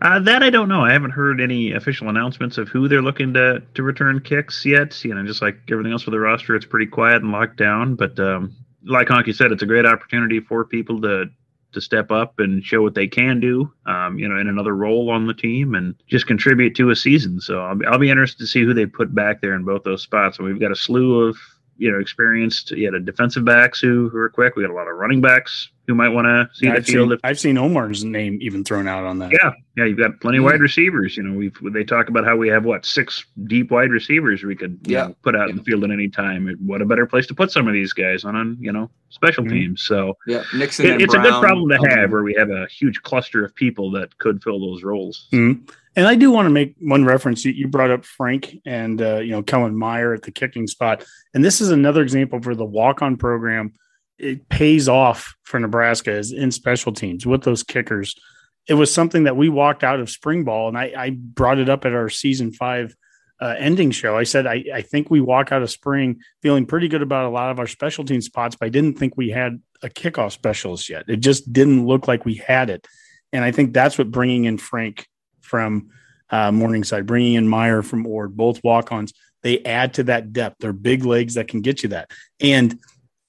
Uh, 0.00 0.20
that 0.20 0.42
I 0.42 0.50
don't 0.50 0.68
know. 0.68 0.82
I 0.82 0.92
haven't 0.92 1.10
heard 1.10 1.40
any 1.40 1.72
official 1.72 2.08
announcements 2.08 2.58
of 2.58 2.68
who 2.68 2.86
they're 2.86 3.02
looking 3.02 3.34
to 3.34 3.62
to 3.74 3.82
return 3.82 4.20
kicks 4.20 4.64
yet. 4.64 5.04
You 5.04 5.14
know, 5.14 5.26
just 5.26 5.42
like 5.42 5.58
everything 5.70 5.92
else 5.92 6.06
with 6.06 6.12
the 6.12 6.20
roster, 6.20 6.54
it's 6.54 6.64
pretty 6.64 6.86
quiet 6.86 7.22
and 7.22 7.32
locked 7.32 7.56
down. 7.56 7.96
But 7.96 8.18
um, 8.20 8.54
like 8.84 9.08
Honke 9.08 9.34
said, 9.34 9.50
it's 9.50 9.64
a 9.64 9.66
great 9.66 9.84
opportunity 9.84 10.38
for 10.38 10.64
people 10.64 11.00
to 11.00 11.26
to 11.72 11.80
step 11.80 12.10
up 12.10 12.38
and 12.38 12.64
show 12.64 12.82
what 12.82 12.94
they 12.94 13.06
can 13.06 13.40
do, 13.40 13.72
um, 13.86 14.18
you 14.18 14.28
know, 14.28 14.38
in 14.38 14.48
another 14.48 14.74
role 14.74 15.10
on 15.10 15.26
the 15.26 15.34
team 15.34 15.74
and 15.74 15.94
just 16.06 16.26
contribute 16.26 16.74
to 16.76 16.90
a 16.90 16.96
season. 16.96 17.40
So 17.40 17.60
I'll 17.60 17.74
be, 17.74 17.86
I'll 17.86 17.98
be 17.98 18.10
interested 18.10 18.38
to 18.38 18.46
see 18.46 18.64
who 18.64 18.74
they 18.74 18.86
put 18.86 19.14
back 19.14 19.40
there 19.40 19.54
in 19.54 19.64
both 19.64 19.84
those 19.84 20.02
spots. 20.02 20.38
And 20.38 20.46
we've 20.46 20.60
got 20.60 20.72
a 20.72 20.76
slew 20.76 21.28
of 21.28 21.36
you 21.78 21.90
know 21.90 21.98
experienced. 21.98 22.70
You 22.72 22.86
had 22.86 22.94
a 22.94 23.00
defensive 23.00 23.44
backs 23.44 23.80
who 23.80 24.08
who 24.08 24.18
are 24.18 24.28
quick. 24.30 24.56
We 24.56 24.62
got 24.62 24.70
a 24.70 24.74
lot 24.74 24.88
of 24.88 24.96
running 24.96 25.20
backs 25.20 25.70
who 25.86 25.94
might 25.94 26.08
want 26.08 26.24
to 26.26 26.48
see 26.52 26.66
I've 26.68 26.84
the 26.84 26.92
field. 26.92 27.08
Seen, 27.10 27.12
if, 27.12 27.20
I've 27.22 27.38
seen 27.38 27.56
Omar's 27.56 28.04
name 28.04 28.38
even 28.40 28.64
thrown 28.64 28.88
out 28.88 29.04
on 29.04 29.20
that. 29.20 29.30
yeah, 29.30 29.52
yeah, 29.76 29.84
you've 29.84 29.98
got 29.98 30.18
plenty 30.20 30.38
of 30.38 30.44
wide 30.44 30.60
receivers. 30.60 31.16
You 31.16 31.22
know, 31.22 31.36
we've 31.38 31.56
they 31.72 31.84
talk 31.84 32.08
about 32.08 32.24
how 32.24 32.36
we 32.36 32.48
have 32.48 32.64
what 32.64 32.84
six 32.84 33.24
deep 33.44 33.70
wide 33.70 33.90
receivers 33.90 34.42
we 34.42 34.56
could 34.56 34.78
you 34.86 34.94
Yeah. 34.94 35.08
know, 35.08 35.16
put 35.22 35.36
out 35.36 35.48
in 35.48 35.56
the 35.56 35.62
field 35.62 35.84
at 35.84 35.90
any 35.90 36.08
time. 36.08 36.56
What 36.64 36.82
a 36.82 36.86
better 36.86 37.06
place 37.06 37.26
to 37.28 37.34
put 37.34 37.52
some 37.52 37.68
of 37.68 37.72
these 37.72 37.92
guys 37.92 38.24
on 38.24 38.34
on 38.34 38.56
you 38.60 38.72
know 38.72 38.90
special 39.10 39.44
Mhm. 39.44 39.50
teams. 39.50 39.82
So 39.82 40.16
Yeah, 40.26 40.42
Nixon. 40.54 40.86
it, 40.86 40.92
and 40.94 41.02
it's 41.02 41.14
a 41.14 41.18
good 41.18 41.40
problem 41.40 41.68
to 41.68 41.78
um, 41.78 41.84
have 41.90 42.10
where 42.10 42.22
we 42.24 42.34
have 42.34 42.50
a 42.50 42.66
huge 42.66 43.02
cluster 43.02 43.44
of 43.44 43.54
people 43.54 43.90
that 43.92 44.16
could 44.18 44.42
fill 44.42 44.58
those 44.58 44.82
roles. 44.82 45.28
Mhm. 45.32 45.70
And 45.96 46.06
I 46.06 46.14
do 46.14 46.30
want 46.30 46.46
to 46.46 46.50
make 46.50 46.74
one 46.78 47.06
reference. 47.06 47.44
You, 47.44 47.68
brought 47.68 47.90
up 47.90 48.04
Frank 48.04 48.54
and 48.66 49.00
uh, 49.00 49.16
you 49.16 49.30
know 49.30 49.42
Kellen 49.42 49.76
Meyer 49.76 50.12
at 50.12 50.22
the 50.22 50.30
kicking 50.30 50.66
spot, 50.66 51.04
and 51.32 51.42
this 51.42 51.60
is 51.60 51.70
another 51.70 52.02
example 52.02 52.40
for 52.40 52.54
the 52.54 52.66
walk-on 52.66 53.16
program 53.16 53.72
it 54.18 54.48
pays 54.48 54.88
off 54.88 55.34
for 55.42 55.60
Nebraska 55.60 56.12
is 56.12 56.32
in 56.32 56.50
special 56.50 56.92
teams 56.92 57.26
with 57.26 57.42
those 57.42 57.62
kickers. 57.62 58.14
It 58.68 58.74
was 58.74 58.92
something 58.92 59.24
that 59.24 59.36
we 59.36 59.48
walked 59.48 59.84
out 59.84 60.00
of 60.00 60.10
spring 60.10 60.44
ball, 60.44 60.68
and 60.68 60.78
I, 60.78 60.92
I 60.96 61.10
brought 61.10 61.58
it 61.58 61.68
up 61.68 61.84
at 61.84 61.92
our 61.92 62.08
season 62.08 62.52
five 62.52 62.94
uh, 63.40 63.54
ending 63.58 63.90
show. 63.90 64.16
I 64.16 64.24
said 64.24 64.46
I, 64.46 64.64
I 64.74 64.82
think 64.82 65.10
we 65.10 65.20
walk 65.20 65.52
out 65.52 65.62
of 65.62 65.70
spring 65.70 66.20
feeling 66.42 66.66
pretty 66.66 66.88
good 66.88 67.02
about 67.02 67.26
a 67.26 67.30
lot 67.30 67.50
of 67.50 67.58
our 67.58 67.66
special 67.66 68.04
team 68.04 68.20
spots, 68.20 68.56
but 68.56 68.66
I 68.66 68.70
didn't 68.70 68.98
think 68.98 69.16
we 69.16 69.30
had 69.30 69.60
a 69.82 69.88
kickoff 69.88 70.32
specialist 70.32 70.88
yet. 70.88 71.04
It 71.08 71.20
just 71.20 71.52
didn't 71.52 71.86
look 71.86 72.08
like 72.08 72.24
we 72.24 72.36
had 72.36 72.70
it, 72.70 72.86
and 73.32 73.44
I 73.44 73.52
think 73.52 73.72
that's 73.72 73.98
what 73.98 74.10
bringing 74.10 74.46
in 74.46 74.58
Frank 74.58 75.06
from 75.46 75.90
uh, 76.30 76.52
Morningside, 76.52 77.06
bringing 77.06 77.34
in 77.34 77.48
Meyer 77.48 77.82
from 77.82 78.06
Ord, 78.06 78.36
both 78.36 78.62
walk-ons, 78.64 79.12
they 79.42 79.62
add 79.64 79.94
to 79.94 80.04
that 80.04 80.32
depth. 80.32 80.56
They're 80.60 80.72
big 80.72 81.04
legs 81.04 81.34
that 81.34 81.48
can 81.48 81.60
get 81.60 81.82
you 81.82 81.90
that. 81.90 82.10
And 82.40 82.78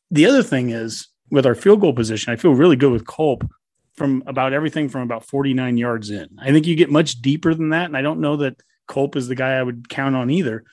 the 0.10 0.26
other 0.26 0.44
thing 0.44 0.72
is 0.72 1.08
with 1.30 1.46
our 1.46 1.56
field 1.56 1.82
goal 1.82 1.94
position, 1.94 2.34
I 2.34 2.38
feel 2.38 2.54
really 2.54 2.76
good 2.76 2.92
with 2.92 3.06
Culp 3.06 3.50
from 3.94 4.24
about 4.28 4.54
everything 4.54 4.90
from 4.90 5.02
about 5.02 5.26
49 5.26 5.78
yards 5.78 6.10
in. 6.10 6.28
I 6.40 6.52
think 6.52 6.68
you 6.68 6.76
get 6.76 6.92
much 6.92 7.22
deeper 7.22 7.54
than 7.54 7.70
that. 7.70 7.86
And 7.86 7.98
I 7.98 8.02
don't 8.02 8.22
know 8.22 8.38
that 8.38 8.62
Culp 8.88 9.16
is 9.16 9.28
the 9.28 9.36
guy 9.36 9.54
I 9.54 9.64
would 9.64 9.90
count 9.90 10.16
on 10.16 10.30
either. 10.30 10.64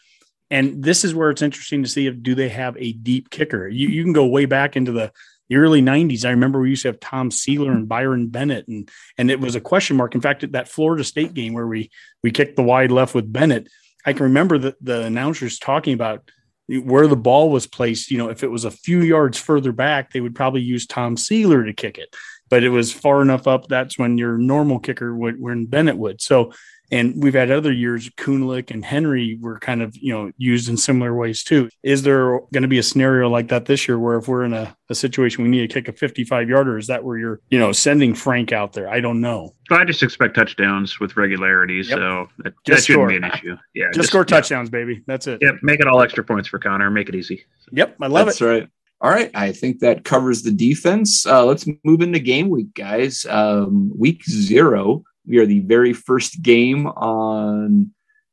And 0.51 0.85
this 0.85 1.05
is 1.05 1.15
where 1.15 1.31
it's 1.31 1.43
interesting 1.43 1.83
to 1.83 1.89
see 1.89 2.07
if 2.07 2.23
do 2.23 2.35
they 2.35 2.51
have 2.51 2.77
a 2.77 2.93
deep 2.93 3.31
kicker. 3.31 3.67
You, 3.67 3.89
you 3.89 4.03
can 4.05 4.13
go 4.13 4.27
way 4.27 4.45
back 4.45 4.77
into 4.77 4.93
the, 4.93 5.11
the 5.49 5.57
early 5.57 5.83
90s. 5.83 6.25
I 6.25 6.31
remember 6.31 6.61
we 6.61 6.71
used 6.71 6.83
to 6.83 6.89
have 6.89 7.01
Tom 7.01 7.31
Sieler 7.31 7.73
and 7.73 7.89
Byron 7.89 8.29
Bennett, 8.29 8.69
and 8.69 8.91
and 9.19 9.31
it 9.31 9.41
was 9.41 9.55
a 9.55 9.61
question 9.61 9.97
mark. 9.97 10.15
In 10.15 10.21
fact, 10.21 10.45
at 10.45 10.53
that 10.53 10.69
Florida 10.69 11.05
State 11.05 11.35
game 11.35 11.53
where 11.53 11.67
we 11.67 11.91
we 12.23 12.31
kicked 12.31 12.57
the 12.57 12.63
wide 12.63 12.91
left 12.91 13.15
with 13.15 13.33
Bennett, 13.33 13.69
I 14.05 14.13
can 14.13 14.25
remember 14.25 14.59
the, 14.59 14.77
the 14.81 15.03
announcers 15.03 15.59
talking 15.59 15.95
about 15.95 16.31
where 16.69 17.07
the 17.07 17.17
ball 17.17 17.51
was 17.51 17.67
placed. 17.67 18.11
You 18.11 18.19
know, 18.19 18.31
if 18.31 18.43
it 18.43 18.51
was 18.51 18.65
a 18.65 18.71
few 18.71 19.01
yards 19.01 19.39
further 19.39 19.73
back, 19.73 20.13
they 20.13 20.21
would 20.21 20.35
probably 20.35 20.63
use 20.63 20.87
Tom 20.87 21.17
Sieler 21.17 21.65
to 21.65 21.73
kick 21.73 21.99
it. 21.99 22.15
But 22.51 22.63
it 22.63 22.69
was 22.69 22.93
far 22.93 23.23
enough 23.23 23.47
up. 23.47 23.69
That's 23.69 23.99
when 23.99 24.19
your 24.19 24.37
normal 24.39 24.79
kicker 24.79 25.15
would, 25.15 25.41
when 25.41 25.67
Bennett 25.67 25.97
would. 25.97 26.21
So, 26.21 26.53
and 26.95 27.21
we've 27.23 27.35
had 27.35 27.51
other 27.51 27.73
years, 27.73 28.09
Kuhnlick 28.11 28.71
and 28.71 28.85
Henry 28.85 29.37
were 29.41 29.59
kind 29.59 29.83
of, 29.83 29.97
you 29.97 30.13
know, 30.13 30.31
used 30.37 30.69
in 30.69 30.77
similar 30.77 31.15
ways 31.15 31.43
too. 31.43 31.69
Is 31.83 32.03
there 32.05 32.39
going 32.53 32.63
to 32.63 32.69
be 32.69 32.79
a 32.79 32.83
scenario 32.85 33.29
like 33.29 33.49
that 33.49 33.67
this 33.67 33.89
year 33.89 33.99
where 33.99 34.17
if 34.17 34.29
we're 34.29 34.45
in 34.45 34.53
a, 34.53 34.77
a 34.89 34.95
situation 34.95 35.43
we 35.43 35.51
need 35.51 35.69
to 35.69 35.75
kick 35.75 35.89
a 35.89 35.93
55 35.93 36.49
yarder, 36.49 36.79
is 36.79 36.87
that 36.87 37.03
where 37.03 37.19
you're, 37.19 37.41
you 37.51 37.59
know, 37.59 37.73
sending 37.73 38.15
Frank 38.15 38.53
out 38.53 38.75
there? 38.75 38.89
I 38.89 39.01
don't 39.01 39.21
know. 39.21 39.55
I 39.71 39.85
just 39.85 40.03
expect 40.05 40.37
touchdowns 40.37 41.01
with 41.01 41.17
regularity, 41.17 41.77
Yep. 41.77 41.87
so 41.87 42.29
that, 42.39 42.55
that 42.67 42.83
shouldn't 42.83 42.83
score. 42.85 43.09
be 43.09 43.17
an 43.17 43.25
issue. 43.25 43.57
Yeah, 43.75 43.91
Just, 43.93 44.09
score 44.11 44.21
yeah. 44.21 44.27
touchdowns, 44.27 44.71
baby. 44.71 45.03
That's 45.09 45.27
it. 45.27 45.41
Yep, 45.43 45.57
make 45.63 45.81
it 45.81 45.89
all 45.89 46.01
extra 46.01 46.23
points 46.23 46.49
for 46.49 46.59
Connor. 46.61 46.91
Make 46.91 47.09
it 47.09 47.17
easy. 47.17 47.45
Yep. 47.73 47.97
I 48.01 48.07
love 48.07 48.27
That's 48.27 48.41
it. 48.41 48.45
That's 48.45 48.61
right. 48.61 48.71
All 49.01 49.11
right. 49.11 49.31
I 49.35 49.53
think 49.53 49.81
that 49.81 50.05
covers 50.05 50.43
the 50.43 50.53
defense. 50.53 51.27
Uh, 51.27 51.45
let's 51.45 51.67
move 51.83 52.01
into 52.01 52.21
game 52.21 52.49
week, 52.49 52.73
guys. 52.75 53.27
Um, 53.29 53.91
week 53.99 54.25
zero. 54.25 55.03
We 55.27 55.39
are 55.39 55.47
the 55.47 55.61
very 55.61 55.93
first 55.93 56.43
game 56.43 56.87
on 56.87 57.91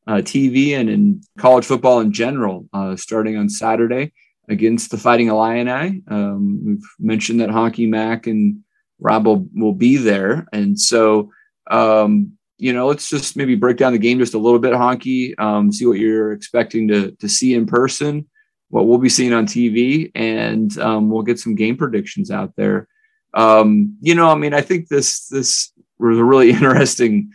uh, 0.07 0.15
TV 0.15 0.77
and 0.77 0.89
in 0.89 1.21
college 1.37 1.65
football 1.65 1.99
in 1.99 2.11
general, 2.11 2.67
uh, 2.73 2.95
starting 2.95 3.37
on 3.37 3.49
Saturday 3.49 4.13
against 4.49 4.91
the 4.91 4.97
Fighting 4.97 5.27
Illini. 5.27 6.01
Um, 6.07 6.61
we've 6.65 6.85
mentioned 6.99 7.39
that 7.39 7.49
Honke 7.49 7.87
Mac 7.87 8.27
and 8.27 8.63
Rob 8.99 9.25
will, 9.25 9.47
will 9.55 9.73
be 9.73 9.97
there. 9.97 10.45
And 10.51 10.79
so, 10.79 11.31
um, 11.69 12.33
you 12.57 12.73
know, 12.73 12.87
let's 12.87 13.09
just 13.09 13.35
maybe 13.35 13.55
break 13.55 13.77
down 13.77 13.93
the 13.93 13.99
game 13.99 14.19
just 14.19 14.33
a 14.33 14.39
little 14.39 14.59
bit, 14.59 14.73
Honke, 14.73 15.39
um, 15.39 15.71
see 15.71 15.85
what 15.85 15.99
you're 15.99 16.33
expecting 16.33 16.87
to, 16.89 17.11
to 17.11 17.29
see 17.29 17.53
in 17.53 17.65
person 17.65 18.27
what 18.71 18.87
we'll 18.87 18.97
be 18.97 19.09
seeing 19.09 19.33
on 19.33 19.45
TV, 19.45 20.09
and 20.15 20.77
um, 20.79 21.09
we'll 21.09 21.21
get 21.21 21.39
some 21.39 21.55
game 21.55 21.77
predictions 21.77 22.31
out 22.31 22.55
there. 22.55 22.87
Um, 23.33 23.97
you 24.01 24.15
know, 24.15 24.29
I 24.29 24.35
mean, 24.35 24.53
I 24.53 24.61
think 24.61 24.87
this 24.87 25.27
this 25.27 25.71
was 26.07 26.17
a 26.17 26.23
really 26.23 26.49
interesting 26.51 27.33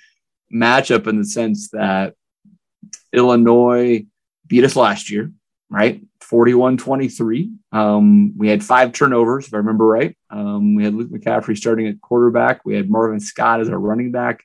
matchup 0.53 1.07
in 1.07 1.19
the 1.19 1.25
sense 1.25 1.71
that 1.71 2.15
Illinois 3.13 4.07
beat 4.47 4.65
us 4.65 4.77
last 4.77 5.11
year, 5.11 5.33
right? 5.71 6.03
41-23. 6.21 7.55
Um, 7.73 8.37
we 8.37 8.49
had 8.49 8.65
five 8.65 8.93
turnovers, 8.93 9.47
if 9.47 9.55
I 9.55 9.59
remember 9.59 9.87
right. 9.87 10.17
Um, 10.31 10.75
we 10.75 10.85
had 10.85 10.95
Luke 10.95 11.11
McCaffrey 11.11 11.57
starting 11.57 11.87
at 11.87 12.01
quarterback. 12.01 12.65
We 12.65 12.75
had 12.75 12.91
Marvin 12.91 13.21
Scott 13.21 13.61
as 13.61 13.69
our 13.69 13.79
running 13.79 14.13
back. 14.13 14.43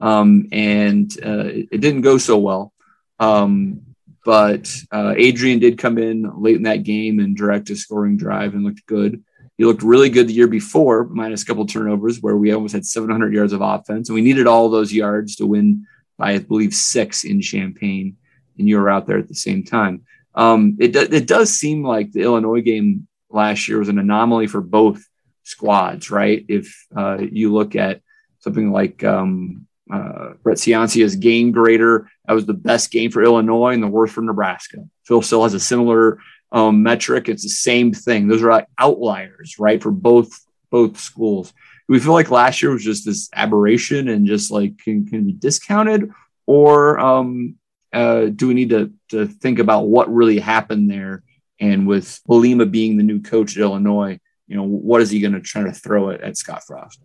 Um, 0.00 0.48
and 0.52 1.10
uh, 1.24 1.46
it, 1.46 1.68
it 1.72 1.80
didn't 1.80 2.02
go 2.02 2.18
so 2.18 2.38
well. 2.38 2.72
Um, 3.18 3.94
but 4.24 4.74
uh, 4.90 5.14
Adrian 5.16 5.58
did 5.58 5.78
come 5.78 5.98
in 5.98 6.42
late 6.42 6.56
in 6.56 6.62
that 6.62 6.82
game 6.82 7.20
and 7.20 7.36
direct 7.36 7.70
a 7.70 7.76
scoring 7.76 8.16
drive 8.16 8.54
and 8.54 8.64
looked 8.64 8.86
good. 8.86 9.22
He 9.56 9.64
looked 9.64 9.82
really 9.82 10.10
good 10.10 10.28
the 10.28 10.34
year 10.34 10.48
before, 10.48 11.04
minus 11.04 11.42
a 11.42 11.46
couple 11.46 11.66
turnovers, 11.66 12.20
where 12.20 12.36
we 12.36 12.52
almost 12.52 12.74
had 12.74 12.84
700 12.84 13.32
yards 13.32 13.52
of 13.52 13.60
offense, 13.60 14.08
and 14.08 14.14
we 14.14 14.22
needed 14.22 14.46
all 14.46 14.68
those 14.68 14.92
yards 14.92 15.36
to 15.36 15.46
win 15.46 15.86
by, 16.18 16.32
I 16.32 16.38
believe, 16.38 16.74
six 16.74 17.24
in 17.24 17.40
Champaign. 17.40 18.16
And 18.58 18.68
you 18.68 18.78
were 18.78 18.90
out 18.90 19.06
there 19.06 19.18
at 19.18 19.28
the 19.28 19.34
same 19.34 19.64
time. 19.64 20.02
Um, 20.34 20.76
it, 20.80 20.92
do, 20.92 21.00
it 21.00 21.26
does 21.26 21.50
seem 21.50 21.84
like 21.84 22.12
the 22.12 22.22
Illinois 22.22 22.60
game 22.60 23.06
last 23.30 23.68
year 23.68 23.78
was 23.78 23.88
an 23.88 23.98
anomaly 23.98 24.48
for 24.48 24.60
both 24.60 25.04
squads, 25.44 26.10
right? 26.10 26.44
If 26.48 26.86
uh, 26.96 27.18
you 27.18 27.52
look 27.52 27.76
at 27.76 28.00
something 28.40 28.72
like 28.72 29.04
um, 29.04 29.66
uh, 29.92 30.30
Brett 30.42 30.58
Ciancia's 30.58 31.16
game 31.16 31.52
grader, 31.52 32.08
that 32.26 32.34
was 32.34 32.46
the 32.46 32.54
best 32.54 32.90
game 32.90 33.10
for 33.10 33.22
Illinois 33.22 33.72
and 33.72 33.82
the 33.82 33.88
worst 33.88 34.14
for 34.14 34.22
Nebraska. 34.22 34.78
Phil 35.04 35.22
Steele 35.22 35.42
has 35.44 35.54
a 35.54 35.60
similar 35.60 36.18
um, 36.54 36.84
metric. 36.84 37.28
It's 37.28 37.42
the 37.42 37.48
same 37.48 37.92
thing. 37.92 38.28
Those 38.28 38.42
are 38.42 38.66
outliers, 38.78 39.58
right, 39.58 39.82
for 39.82 39.90
both 39.90 40.30
both 40.70 40.98
schools. 40.98 41.50
Do 41.50 41.92
we 41.92 42.00
feel 42.00 42.14
like 42.14 42.30
last 42.30 42.62
year 42.62 42.72
was 42.72 42.84
just 42.84 43.04
this 43.04 43.28
aberration 43.34 44.08
and 44.08 44.26
just 44.26 44.50
like 44.50 44.78
can, 44.78 45.04
can 45.06 45.26
be 45.26 45.32
discounted, 45.32 46.10
or 46.46 46.98
um, 46.98 47.56
uh, 47.92 48.26
do 48.26 48.48
we 48.48 48.54
need 48.54 48.70
to 48.70 48.92
to 49.10 49.26
think 49.26 49.58
about 49.58 49.88
what 49.88 50.14
really 50.14 50.38
happened 50.38 50.88
there? 50.88 51.24
And 51.60 51.86
with 51.86 52.20
Bielema 52.28 52.70
being 52.70 52.96
the 52.96 53.02
new 53.02 53.20
coach 53.20 53.56
at 53.56 53.62
Illinois, 53.62 54.18
you 54.46 54.56
know, 54.56 54.62
what 54.62 55.02
is 55.02 55.10
he 55.10 55.20
going 55.20 55.34
to 55.34 55.40
try 55.40 55.62
to 55.62 55.72
throw 55.72 56.10
at, 56.10 56.20
at 56.20 56.36
Scott 56.36 56.62
Frost? 56.66 57.00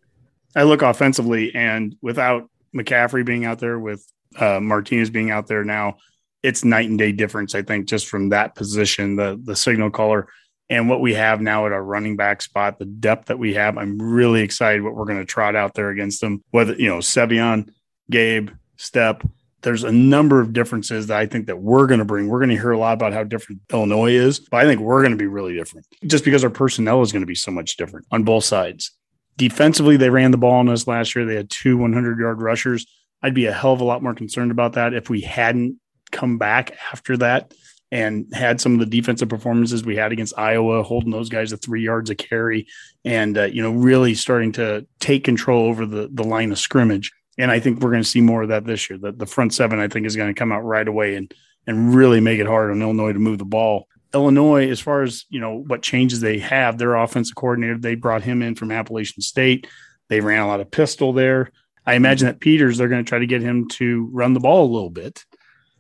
I 0.56 0.64
look 0.64 0.84
offensively, 0.84 1.54
and 1.56 1.96
without 2.02 2.50
McCaffrey 2.76 3.26
being 3.26 3.46
out 3.46 3.60
there, 3.60 3.80
with 3.80 4.06
uh, 4.36 4.60
Martinez 4.60 5.10
being 5.10 5.32
out 5.32 5.48
there 5.48 5.64
now, 5.64 5.98
it's 6.44 6.64
night 6.64 6.90
and 6.90 6.98
day 6.98 7.12
difference. 7.12 7.56
I 7.56 7.62
think 7.62 7.88
just 7.88 8.08
from 8.08 8.30
that 8.30 8.56
position, 8.56 9.16
the 9.16 9.40
the 9.44 9.56
signal 9.56 9.90
caller, 9.90 10.30
and 10.70 10.90
what 10.90 11.02
we 11.02 11.14
have 11.16 11.42
now 11.42 11.66
at 11.66 11.72
our 11.72 11.84
running 11.84 12.16
back 12.16 12.42
spot, 12.42 12.80
the 12.80 12.86
depth 12.86 13.28
that 13.28 13.40
we 13.40 13.56
have. 13.56 13.78
I'm 13.78 14.00
really 14.00 14.42
excited 14.42 14.84
what 14.84 14.96
we're 14.96 15.06
going 15.06 15.20
to 15.20 15.26
trot 15.26 15.56
out 15.56 15.74
there 15.74 15.90
against 15.90 16.22
them. 16.22 16.44
Whether 16.52 16.76
you 16.76 16.88
know 16.88 16.98
Sevion, 16.98 17.70
Gabe, 18.10 18.50
Stepp. 18.78 19.28
There's 19.62 19.84
a 19.84 19.92
number 19.92 20.40
of 20.40 20.54
differences 20.54 21.08
that 21.08 21.18
I 21.18 21.26
think 21.26 21.48
that 21.48 21.60
we're 21.60 21.86
going 21.86 22.00
to 22.00 22.06
bring. 22.06 22.30
We're 22.30 22.40
going 22.40 22.52
to 22.52 22.56
hear 22.56 22.72
a 22.72 22.78
lot 22.78 22.94
about 22.94 23.12
how 23.12 23.26
different 23.26 23.60
Illinois 23.74 24.14
is, 24.14 24.40
but 24.40 24.56
I 24.56 24.64
think 24.64 24.80
we're 24.80 25.02
going 25.02 25.12
to 25.12 25.18
be 25.18 25.28
really 25.28 25.54
different 25.54 25.86
just 26.08 26.24
because 26.24 26.46
our 26.46 26.50
personnel 26.50 27.02
is 27.02 27.12
going 27.12 27.24
to 27.24 27.28
be 27.28 27.36
so 27.36 27.52
much 27.52 27.76
different 27.76 28.06
on 28.10 28.24
both 28.24 28.46
sides. 28.46 28.92
Defensively, 29.36 29.98
they 29.98 30.10
ran 30.10 30.32
the 30.32 30.38
ball 30.38 30.54
on 30.54 30.70
us 30.70 30.88
last 30.88 31.14
year. 31.14 31.26
They 31.26 31.36
had 31.36 31.50
two 31.50 31.76
100 31.76 32.20
yard 32.20 32.42
rushers. 32.42 32.86
I'd 33.22 33.34
be 33.34 33.48
a 33.48 33.54
hell 33.54 33.74
of 33.74 33.82
a 33.82 33.84
lot 33.84 34.02
more 34.02 34.14
concerned 34.14 34.52
about 34.52 34.74
that 34.74 34.94
if 34.94 35.10
we 35.10 35.22
hadn't 35.22 35.78
come 36.12 36.38
back 36.38 36.78
after 36.92 37.18
that 37.18 37.54
and 37.92 38.28
had 38.34 38.62
some 38.62 38.74
of 38.74 38.80
the 38.80 38.86
defensive 38.86 39.30
performances 39.30 39.84
we 39.84 39.96
had 39.96 40.12
against 40.12 40.38
Iowa, 40.38 40.84
holding 40.84 41.12
those 41.12 41.30
guys 41.30 41.50
to 41.50 41.58
three 41.58 41.84
yards 41.84 42.10
a 42.10 42.16
carry, 42.16 42.68
and 43.04 43.38
uh, 43.38 43.46
you 43.46 43.62
know 43.62 43.72
really 43.72 44.14
starting 44.14 44.52
to 44.54 44.86
take 45.00 45.24
control 45.24 45.68
over 45.68 45.86
the 45.86 46.10
the 46.12 46.24
line 46.24 46.52
of 46.52 46.60
scrimmage. 46.60 47.12
And 47.38 47.50
I 47.50 47.60
think 47.60 47.80
we're 47.80 47.92
going 47.92 48.04
to 48.04 48.10
see 48.10 48.22
more 48.22 48.44
of 48.44 48.50
that 48.50 48.66
this 48.66 48.90
year. 48.90 49.00
That 49.00 49.18
the 49.18 49.26
front 49.26 49.54
seven, 49.54 49.80
I 49.80 49.88
think, 49.88 50.06
is 50.06 50.16
going 50.16 50.34
to 50.34 50.38
come 50.38 50.52
out 50.52 50.64
right 50.64 50.88
away 50.88 51.16
and 51.16 51.34
and 51.66 51.94
really 51.96 52.20
make 52.20 52.40
it 52.40 52.48
hard 52.48 52.72
on 52.72 52.82
Illinois 52.82 53.14
to 53.14 53.20
move 53.20 53.40
the 53.40 53.46
ball. 53.46 53.88
Illinois, 54.14 54.70
as 54.70 54.80
far 54.80 55.04
as 55.04 55.26
you 55.30 55.40
know, 55.40 55.56
what 55.56 55.82
changes 55.82 56.20
they 56.20 56.40
have, 56.40 56.78
their 56.78 56.96
offensive 56.96 57.36
coordinator, 57.36 57.78
they 57.78 57.96
brought 57.96 58.24
him 58.24 58.42
in 58.42 58.56
from 58.56 58.72
Appalachian 58.72 59.22
State. 59.22 59.68
They 60.10 60.20
ran 60.20 60.42
a 60.42 60.48
lot 60.48 60.62
of 60.62 60.72
pistol 60.72 61.14
there. 61.14 61.52
I 61.86 61.94
imagine 61.94 62.28
that 62.28 62.40
Peters, 62.40 62.78
they're 62.78 62.88
going 62.88 63.04
to 63.04 63.10
try 63.10 63.20
to 63.20 63.26
get 63.26 63.42
him 63.42 63.68
to 63.70 64.10
run 64.12 64.34
the 64.34 64.40
ball 64.40 64.66
a 64.66 64.74
little 64.74 64.90
bit. 64.90 65.26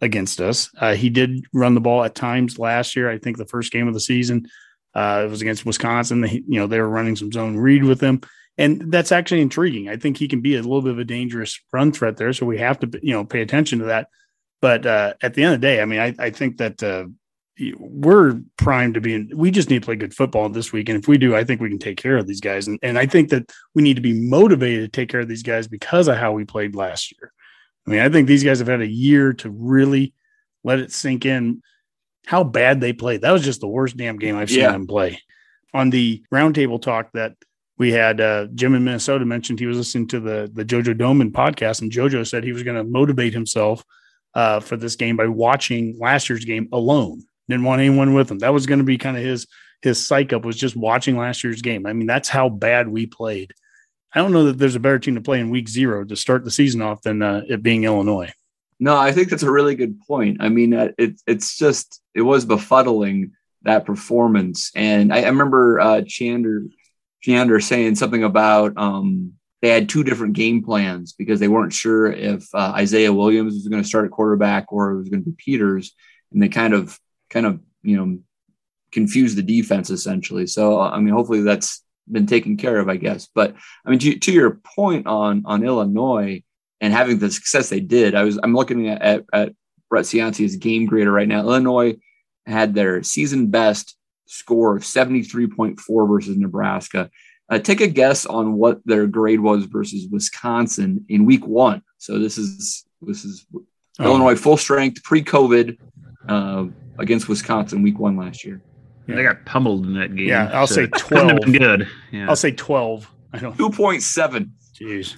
Against 0.02 0.40
us. 0.40 0.70
Uh, 0.78 0.96
he 0.96 1.10
did 1.10 1.46
run 1.54 1.76
the 1.76 1.82
ball 1.82 2.04
at 2.04 2.16
times 2.16 2.58
last 2.60 2.96
year. 2.96 3.10
I 3.10 3.18
think 3.18 3.38
the 3.38 3.46
first 3.46 3.72
game 3.72 3.88
of 3.88 3.94
the 3.94 4.00
season 4.00 4.48
uh, 4.94 5.24
it 5.26 5.30
was 5.30 5.42
against 5.42 5.66
Wisconsin. 5.66 6.22
They, 6.22 6.44
you 6.48 6.60
know, 6.60 6.68
they 6.68 6.80
were 6.80 6.90
running 6.90 7.16
some 7.16 7.32
zone 7.32 7.58
read 7.58 7.84
with 7.84 8.02
him, 8.02 8.22
and 8.58 8.92
that's 8.92 9.12
actually 9.12 9.42
intriguing. 9.42 9.90
I 9.90 9.98
think 9.98 10.18
he 10.18 10.28
can 10.28 10.42
be 10.42 10.56
a 10.56 10.62
little 10.62 10.82
bit 10.82 10.92
of 10.92 11.00
a 11.00 11.06
dangerous 11.06 11.60
run 11.72 11.92
threat 11.92 12.18
there, 12.18 12.34
so 12.34 12.46
we 12.46 12.58
have 12.58 12.80
to, 12.80 13.00
you 13.02 13.14
know, 13.14 13.26
pay 13.26 13.42
attention 13.42 13.80
to 13.80 13.86
that. 13.86 14.08
But 14.62 14.86
uh, 14.86 15.14
at 15.22 15.34
the 15.34 15.44
end 15.44 15.54
of 15.54 15.62
the 15.62 15.68
day, 15.68 15.82
I 15.82 15.86
mean, 15.86 16.00
I, 16.00 16.16
I 16.20 16.30
think 16.32 16.58
that 16.58 16.84
uh, 16.84 17.06
we're 17.78 18.42
primed 18.58 18.96
to 18.96 19.02
be. 19.02 19.14
In, 19.14 19.32
we 19.36 19.52
just 19.52 19.70
need 19.70 19.82
to 19.82 19.86
play 19.86 19.96
good 19.96 20.14
football 20.14 20.50
this 20.50 20.74
week, 20.74 20.90
and 20.90 20.98
if 20.98 21.08
we 21.08 21.18
do, 21.18 21.36
I 21.36 21.44
think 21.44 21.62
we 21.62 21.70
can 21.70 21.80
take 21.80 21.98
care 21.98 22.18
of 22.18 22.28
these 22.28 22.42
guys. 22.42 22.68
And 22.68 22.80
and 22.82 22.98
I 22.98 23.06
think 23.06 23.30
that 23.30 23.52
we 23.76 23.84
need 23.84 23.96
to 23.96 24.02
be 24.02 24.20
motivated 24.20 24.92
to 24.92 25.00
take 25.00 25.10
care 25.10 25.22
of 25.22 25.28
these 25.28 25.44
guys 25.44 25.68
because 25.68 26.08
of 26.08 26.18
how 26.18 26.32
we 26.32 26.46
played 26.46 26.76
last 26.76 27.14
year. 27.14 27.32
I 27.88 27.92
mean, 27.92 28.00
I 28.02 28.10
think 28.10 28.28
these 28.28 28.44
guys 28.44 28.60
have 28.60 28.68
had 28.68 28.82
a 28.82 28.88
year 28.88 29.34
to 29.34 29.50
really 29.50 30.14
let 30.64 30.80
it 30.80 30.92
sink 30.92 31.26
in 31.26 31.62
how 32.26 32.44
bad 32.44 32.82
they 32.82 32.94
played. 32.94 33.22
That 33.22 33.32
was 33.32 33.44
just 33.44 33.62
the 33.62 33.68
worst 33.68 33.98
damn 33.98 34.18
game 34.18 34.36
I've 34.36 34.50
seen 34.50 34.60
yeah. 34.60 34.72
them 34.72 34.88
play. 34.88 35.22
On 35.74 35.90
the 35.90 36.24
roundtable 36.32 36.82
talk 36.82 37.12
that 37.14 37.34
we 37.78 37.92
had, 37.92 38.20
uh, 38.20 38.48
Jim 38.54 38.76
in 38.76 38.84
Minnesota 38.84 39.26
mentioned 39.26 39.60
he 39.60 39.66
was 39.66 39.78
listening 39.78 40.08
to 40.10 40.20
the 40.20 40.50
the 40.54 40.66
JoJo 40.66 40.98
Domann 40.98 41.32
podcast, 41.32 41.82
and 41.82 41.92
JoJo 41.92 42.28
said 42.28 42.44
he 42.44 42.52
was 42.52 42.64
going 42.64 42.78
to 42.78 42.84
motivate 42.84 43.34
himself 43.34 43.84
uh, 44.34 44.60
for 44.60 44.78
this 44.78 44.96
game 44.96 45.16
by 45.16 45.28
watching 45.28 45.98
last 46.00 46.30
year's 46.30 46.46
game 46.46 46.68
alone. 46.72 47.24
Didn't 47.48 47.66
want 47.66 47.82
anyone 47.82 48.14
with 48.14 48.30
him. 48.30 48.40
That 48.40 48.54
was 48.54 48.66
going 48.66 48.80
to 48.80 48.86
be 48.86 48.98
kind 48.98 49.18
of 49.18 49.24
his 49.24 49.48
his 49.82 50.06
psych 50.06 50.34
up 50.34 50.44
was 50.44 50.58
just 50.58 50.76
watching 50.76 51.18
last 51.18 51.44
year's 51.44 51.62
game. 51.62 51.86
I 51.86 51.94
mean, 51.94 52.08
that's 52.08 52.30
how 52.30 52.50
bad 52.50 52.88
we 52.88 53.06
played. 53.06 53.54
I 54.14 54.20
don't 54.20 54.32
know 54.32 54.46
that 54.46 54.58
there's 54.58 54.76
a 54.76 54.80
better 54.80 55.00
team 55.00 55.16
to 55.16 55.22
play 55.22 55.40
in 55.40 55.50
week 55.50 55.70
zero 55.70 56.04
to 56.04 56.16
start 56.16 56.44
the 56.44 56.52
season 56.52 56.82
off 56.82 57.02
than 57.02 57.22
uh, 57.22 57.42
it 57.48 57.62
being 57.62 57.84
Illinois. 57.84 58.32
No, 58.80 58.98
I 58.98 59.12
think 59.12 59.30
that's 59.30 59.44
a 59.44 59.52
really 59.52 59.76
good 59.76 60.00
point. 60.08 60.38
I 60.40 60.50
mean, 60.50 60.74
uh, 60.74 60.90
it, 60.98 61.22
it's 61.28 61.58
just 61.58 62.02
it 62.16 62.22
was 62.22 62.46
befuddling 62.46 63.32
that 63.64 63.86
performance, 63.86 64.72
and 64.74 65.14
I, 65.14 65.24
I 65.24 65.28
remember 65.28 65.80
uh, 65.80 66.02
Chander 66.02 66.70
Chander 67.26 67.62
saying 67.62 67.96
something 67.96 68.24
about 68.24 68.74
um, 68.78 69.34
they 69.62 69.70
had 69.70 69.90
two 69.90 70.04
different 70.04 70.34
game 70.34 70.64
plans 70.64 71.14
because 71.14 71.40
they 71.40 71.50
weren't 71.50 71.74
sure 71.74 72.12
if 72.12 72.48
uh, 72.56 72.74
Isaiah 72.76 73.12
Williams 73.12 73.54
was 73.54 73.68
going 73.68 73.84
to 73.84 73.88
start 73.88 74.06
at 74.06 74.12
quarterback 74.12 74.72
or 74.72 74.92
it 74.92 74.98
was 75.00 75.10
going 75.10 75.24
to 75.24 75.30
be 75.30 75.36
Peters, 75.38 75.94
and 76.32 76.42
they 76.42 76.50
kind 76.50 76.74
of 76.74 76.98
kind 77.30 77.46
of 77.46 77.60
you 77.84 77.98
know 77.98 78.20
confused 78.92 79.38
the 79.38 79.44
defense 79.44 79.90
essentially. 79.90 80.48
So 80.48 80.80
I 80.80 81.00
mean, 81.00 81.14
hopefully 81.14 81.42
that's 81.42 81.84
been 82.12 82.28
taken 82.28 82.58
care 82.58 82.80
of, 82.80 82.90
I 82.90 82.98
guess. 82.98 83.28
But 83.34 83.56
I 83.86 83.90
mean, 83.90 84.00
to, 84.00 84.18
to 84.18 84.32
your 84.32 84.60
point 84.76 85.08
on 85.08 85.44
on 85.46 85.64
Illinois 85.64 86.44
and 86.82 86.94
having 86.94 87.20
the 87.20 87.32
success 87.32 87.70
they 87.70 87.80
did. 87.80 88.16
I 88.16 88.24
was 88.24 88.40
I'm 88.42 88.54
looking 88.54 88.88
at 88.90 89.02
at, 89.02 89.26
at 89.34 89.54
Brett 89.90 90.06
Ciancia's 90.06 90.56
game 90.56 90.86
grader 90.86 91.12
right 91.12 91.28
now. 91.28 91.40
Illinois 91.40 91.98
had 92.46 92.74
their 92.74 93.04
season 93.04 93.48
best 93.48 93.96
score 94.26 94.76
of 94.76 94.84
73.4 94.84 96.08
versus 96.08 96.38
Nebraska. 96.38 97.10
Uh, 97.50 97.58
take 97.58 97.82
a 97.82 97.88
guess 97.88 98.26
on 98.28 98.54
what 98.54 98.80
their 98.86 99.08
grade 99.08 99.40
was 99.40 99.66
versus 99.66 100.08
Wisconsin 100.12 101.04
in 101.10 101.26
week 101.26 101.46
one. 101.48 101.82
So 101.98 102.20
this 102.20 102.38
is 102.38 102.86
this 103.02 103.26
is 103.26 103.46
oh. 103.54 103.66
Illinois 104.00 104.36
full 104.36 104.58
strength 104.58 105.04
pre-COVID 105.04 105.78
uh, 106.28 106.66
against 107.00 107.28
Wisconsin 107.28 107.82
week 107.82 107.98
one 107.98 108.18
last 108.18 108.46
year. 108.46 108.62
Yeah. 109.10 109.16
They 109.16 109.24
got 109.24 109.46
pummeled 109.46 109.86
in 109.86 109.94
that 109.96 110.16
game. 110.16 110.28
Yeah, 110.28 110.50
I'll 110.54 110.68
so 110.68 110.76
say 110.76 110.88
twelve. 110.98 111.42
good. 111.52 111.88
Yeah. 112.12 112.30
I'll 112.30 112.36
say 112.36 112.52
twelve. 112.52 113.10
I 113.34 113.40
don't. 113.40 113.58
Two 113.58 113.70
point 113.70 114.04
seven. 114.04 114.54
Jeez. 114.80 115.16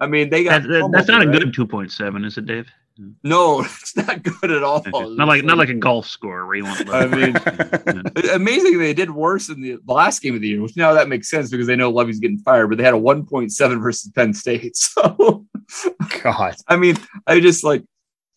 I 0.00 0.06
mean, 0.06 0.30
they 0.30 0.44
got 0.44 0.62
that, 0.62 0.90
that's 0.92 1.08
not 1.08 1.18
right? 1.26 1.28
a 1.28 1.38
good 1.38 1.54
two 1.54 1.66
point 1.66 1.92
seven, 1.92 2.24
is 2.24 2.38
it, 2.38 2.46
Dave? 2.46 2.70
No, 3.22 3.60
it's 3.64 3.96
not 3.96 4.22
good 4.22 4.50
at 4.50 4.62
all. 4.62 4.82
not 5.16 5.26
like 5.28 5.44
not 5.44 5.58
like 5.58 5.68
a 5.70 5.74
golf 5.74 6.06
score 6.06 6.46
where 6.46 6.56
you 6.56 6.64
want. 6.64 6.88
I 6.90 7.06
mean, 7.06 7.34
amazing 8.32 8.78
they 8.78 8.92
did 8.92 9.10
worse 9.10 9.48
in 9.48 9.60
the, 9.62 9.78
the 9.84 9.92
last 9.92 10.20
game 10.22 10.34
of 10.34 10.40
the 10.42 10.48
year, 10.48 10.62
which 10.62 10.76
now 10.76 10.92
that 10.92 11.08
makes 11.08 11.30
sense 11.30 11.50
because 11.50 11.66
they 11.66 11.76
know 11.76 11.90
Lovie's 11.90 12.18
getting 12.20 12.38
fired, 12.38 12.68
but 12.68 12.78
they 12.78 12.84
had 12.84 12.94
a 12.94 12.98
1.7 12.98 13.82
versus 13.82 14.10
Penn 14.14 14.34
State. 14.34 14.76
So, 14.76 15.46
God, 16.22 16.56
I 16.66 16.76
mean, 16.76 16.96
I 17.28 17.38
just 17.38 17.62
like, 17.62 17.84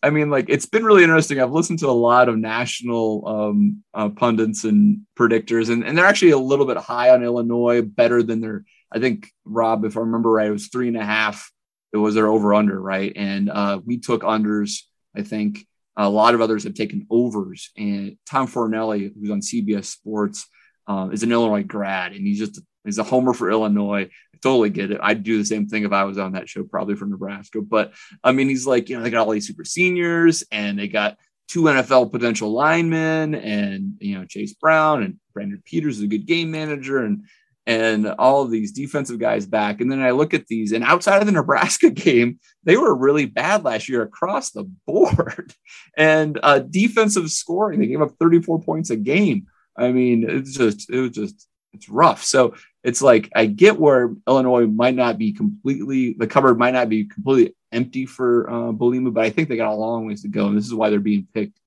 I 0.04 0.10
mean, 0.10 0.28
like 0.28 0.46
it's 0.48 0.66
been 0.66 0.84
really 0.84 1.02
interesting. 1.02 1.40
I've 1.40 1.50
listened 1.50 1.78
to 1.80 1.88
a 1.88 1.92
lot 1.92 2.28
of 2.28 2.36
national 2.36 3.26
um, 3.26 3.82
uh, 3.94 4.10
pundits 4.10 4.64
and 4.64 5.00
predictors, 5.18 5.70
and, 5.70 5.82
and 5.82 5.96
they're 5.96 6.04
actually 6.04 6.32
a 6.32 6.38
little 6.38 6.66
bit 6.66 6.76
high 6.76 7.10
on 7.10 7.24
Illinois, 7.24 7.80
better 7.82 8.22
than 8.22 8.40
their 8.40 8.64
I 8.94 9.00
think 9.00 9.32
Rob, 9.44 9.84
if 9.84 9.96
I 9.96 10.00
remember 10.00 10.30
right, 10.30 10.46
it 10.46 10.52
was 10.52 10.68
three 10.68 10.88
and 10.88 10.96
a 10.96 11.04
half. 11.04 11.50
It 11.92 11.96
was 11.96 12.14
their 12.14 12.28
over 12.28 12.54
under, 12.54 12.80
right? 12.80 13.12
And 13.16 13.50
uh, 13.50 13.80
we 13.84 13.98
took 13.98 14.22
unders. 14.22 14.82
I 15.16 15.22
think 15.22 15.66
a 15.96 16.08
lot 16.08 16.34
of 16.34 16.40
others 16.40 16.64
have 16.64 16.74
taken 16.74 17.06
overs. 17.10 17.70
And 17.76 18.16
Tom 18.28 18.46
Fornelli, 18.46 19.12
who's 19.14 19.30
on 19.30 19.40
CBS 19.40 19.86
Sports, 19.86 20.46
uh, 20.86 21.08
is 21.12 21.22
an 21.22 21.32
Illinois 21.32 21.64
grad, 21.64 22.12
and 22.12 22.26
he's 22.26 22.38
just 22.38 22.60
he's 22.84 22.98
a 22.98 23.04
homer 23.04 23.32
for 23.32 23.50
Illinois. 23.50 24.10
Totally 24.44 24.68
get 24.68 24.90
it. 24.90 25.00
I'd 25.02 25.22
do 25.22 25.38
the 25.38 25.44
same 25.46 25.66
thing 25.66 25.84
if 25.84 25.92
I 25.92 26.04
was 26.04 26.18
on 26.18 26.32
that 26.32 26.50
show, 26.50 26.64
probably 26.64 26.96
for 26.96 27.06
Nebraska. 27.06 27.62
But 27.62 27.94
I 28.22 28.32
mean, 28.32 28.50
he's 28.50 28.66
like, 28.66 28.90
you 28.90 28.96
know, 28.98 29.02
they 29.02 29.08
got 29.08 29.26
all 29.26 29.32
these 29.32 29.46
super 29.46 29.64
seniors, 29.64 30.44
and 30.52 30.78
they 30.78 30.86
got 30.86 31.16
two 31.48 31.62
NFL 31.62 32.12
potential 32.12 32.52
linemen, 32.52 33.34
and 33.34 33.94
you 34.00 34.18
know, 34.18 34.26
Chase 34.26 34.52
Brown 34.52 35.02
and 35.02 35.18
Brandon 35.32 35.62
Peters 35.64 35.96
is 35.96 36.02
a 36.02 36.08
good 36.08 36.26
game 36.26 36.50
manager, 36.50 36.98
and 36.98 37.24
and 37.66 38.06
all 38.06 38.42
of 38.42 38.50
these 38.50 38.70
defensive 38.72 39.18
guys 39.18 39.46
back. 39.46 39.80
And 39.80 39.90
then 39.90 40.02
I 40.02 40.10
look 40.10 40.34
at 40.34 40.46
these, 40.46 40.72
and 40.72 40.84
outside 40.84 41.20
of 41.20 41.26
the 41.26 41.32
Nebraska 41.40 41.88
game, 41.88 42.38
they 42.64 42.76
were 42.76 42.94
really 42.94 43.24
bad 43.24 43.64
last 43.64 43.88
year 43.88 44.02
across 44.02 44.50
the 44.50 44.64
board. 44.86 45.54
And 45.96 46.40
uh, 46.42 46.58
defensive 46.58 47.30
scoring, 47.30 47.78
they 47.78 47.86
gave 47.86 48.02
up 48.02 48.16
34 48.18 48.60
points 48.62 48.90
a 48.90 48.96
game. 48.96 49.46
I 49.78 49.92
mean, 49.92 50.28
it's 50.28 50.52
just, 50.52 50.90
it 50.90 50.98
was 50.98 51.12
just, 51.12 51.46
it's 51.74 51.88
rough. 51.88 52.24
So 52.24 52.54
it's 52.82 53.02
like 53.02 53.30
I 53.34 53.46
get 53.46 53.78
where 53.78 54.14
Illinois 54.26 54.66
might 54.66 54.94
not 54.94 55.18
be 55.18 55.32
completely, 55.32 56.14
the 56.18 56.26
cupboard 56.26 56.58
might 56.58 56.74
not 56.74 56.88
be 56.88 57.04
completely 57.04 57.54
empty 57.72 58.06
for 58.06 58.48
uh, 58.48 58.72
but 58.72 59.18
I 59.18 59.30
think 59.30 59.48
they 59.48 59.56
got 59.56 59.72
a 59.72 59.74
long 59.74 60.06
ways 60.06 60.22
to 60.22 60.28
go. 60.28 60.46
And 60.46 60.56
this 60.56 60.66
is 60.66 60.74
why 60.74 60.90
they're 60.90 61.00
being 61.00 61.26
picked 61.34 61.58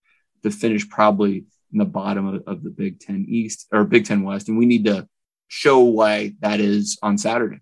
to 0.44 0.52
finish 0.52 0.88
probably 0.90 1.46
in 1.72 1.80
the 1.80 1.86
bottom 1.86 2.28
of, 2.28 2.44
of 2.48 2.64
the 2.64 2.70
Big 2.70 3.00
Ten 3.00 3.26
East 3.28 3.68
or 3.72 3.84
Big 3.84 4.06
Ten 4.06 4.24
West. 4.24 4.48
And 4.48 4.58
we 4.58 4.66
need 4.66 4.86
to, 4.86 5.08
show 5.48 5.80
why 5.80 6.34
that 6.42 6.60
is 6.60 6.98
on 7.02 7.18
Saturday. 7.18 7.60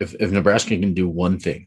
If, 0.00 0.14
if 0.20 0.30
Nebraska 0.30 0.76
can 0.78 0.94
do 0.94 1.08
one 1.08 1.38
thing, 1.38 1.66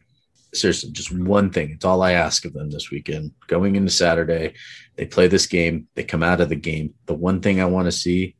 seriously, 0.54 0.92
just 0.92 1.12
one 1.12 1.52
thing, 1.52 1.72
it's 1.72 1.86
all 1.86 2.02
I 2.02 2.14
ask 2.14 2.46
of 2.46 2.54
them 2.54 2.70
this 2.70 2.92
weekend. 2.92 3.32
Going 3.48 3.76
into 3.76 3.92
Saturday, 3.92 4.54
they 4.96 5.06
play 5.06 5.28
this 5.28 5.48
game, 5.48 5.88
they 5.96 6.04
come 6.04 6.24
out 6.24 6.42
of 6.42 6.50
the 6.50 6.56
game. 6.56 6.94
The 7.06 7.14
one 7.14 7.42
thing 7.42 7.60
I 7.60 7.66
want 7.66 7.86
to 7.86 7.92
see 7.92 8.36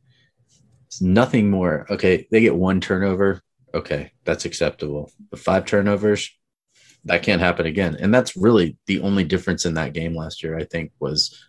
is 0.90 1.02
nothing 1.02 1.50
more. 1.50 1.86
Okay, 1.90 2.26
they 2.30 2.40
get 2.40 2.54
one 2.54 2.80
turnover. 2.80 3.42
Okay, 3.74 4.12
that's 4.24 4.44
acceptable. 4.44 5.10
But 5.30 5.40
five 5.40 5.66
turnovers, 5.66 6.30
that 7.04 7.22
can't 7.22 7.40
happen 7.40 7.66
again. 7.66 7.96
And 7.98 8.12
that's 8.12 8.36
really 8.36 8.76
the 8.86 9.00
only 9.00 9.24
difference 9.24 9.64
in 9.64 9.74
that 9.74 9.92
game 9.92 10.14
last 10.14 10.42
year, 10.42 10.58
I 10.58 10.64
think, 10.64 10.92
was 10.98 11.42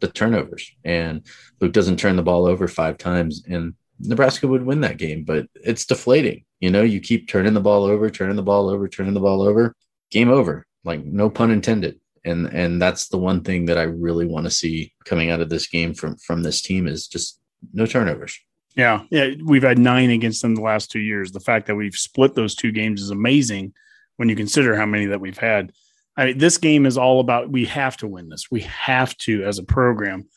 the 0.00 0.08
turnovers. 0.08 0.70
And 0.84 1.26
Luke 1.60 1.72
doesn't 1.72 1.98
turn 1.98 2.16
the 2.16 2.22
ball 2.22 2.46
over 2.46 2.66
five 2.66 2.98
times. 2.98 3.42
And 3.46 3.74
Nebraska 4.00 4.48
would 4.48 4.64
win 4.64 4.80
that 4.80 4.96
game, 4.96 5.24
but 5.24 5.46
it's 5.54 5.84
deflating. 5.84 6.44
You 6.60 6.70
know, 6.70 6.82
you 6.82 7.00
keep 7.00 7.28
turning 7.28 7.54
the 7.54 7.60
ball 7.60 7.84
over, 7.84 8.10
turning 8.10 8.36
the 8.36 8.42
ball 8.42 8.68
over, 8.68 8.88
turning 8.88 9.14
the 9.14 9.20
ball 9.20 9.42
over, 9.42 9.74
game 10.10 10.30
over. 10.30 10.66
Like 10.84 11.04
no 11.04 11.28
pun 11.28 11.50
intended. 11.50 12.00
And 12.24 12.46
and 12.46 12.80
that's 12.80 13.08
the 13.08 13.18
one 13.18 13.42
thing 13.42 13.66
that 13.66 13.78
I 13.78 13.82
really 13.82 14.26
want 14.26 14.44
to 14.44 14.50
see 14.50 14.92
coming 15.04 15.30
out 15.30 15.40
of 15.40 15.48
this 15.48 15.66
game 15.66 15.94
from 15.94 16.16
from 16.16 16.42
this 16.42 16.60
team 16.60 16.86
is 16.86 17.06
just 17.06 17.40
no 17.72 17.86
turnovers. 17.86 18.38
Yeah. 18.80 19.02
Yeah. 19.10 19.34
We've 19.44 19.62
had 19.62 19.78
nine 19.78 20.08
against 20.08 20.40
them 20.40 20.54
the 20.54 20.62
last 20.62 20.90
two 20.90 21.00
years. 21.00 21.32
The 21.32 21.38
fact 21.38 21.66
that 21.66 21.74
we've 21.74 21.94
split 21.94 22.34
those 22.34 22.54
two 22.54 22.72
games 22.72 23.02
is 23.02 23.10
amazing 23.10 23.74
when 24.16 24.30
you 24.30 24.34
consider 24.34 24.74
how 24.74 24.86
many 24.86 25.04
that 25.06 25.20
we've 25.20 25.36
had. 25.36 25.72
I 26.16 26.24
mean, 26.24 26.38
this 26.38 26.56
game 26.56 26.86
is 26.86 26.96
all 26.96 27.20
about 27.20 27.50
we 27.50 27.66
have 27.66 27.98
to 27.98 28.06
win 28.06 28.30
this. 28.30 28.50
We 28.50 28.62
have 28.62 29.14
to, 29.18 29.44
as 29.44 29.58
a 29.58 29.64
program, 29.64 30.28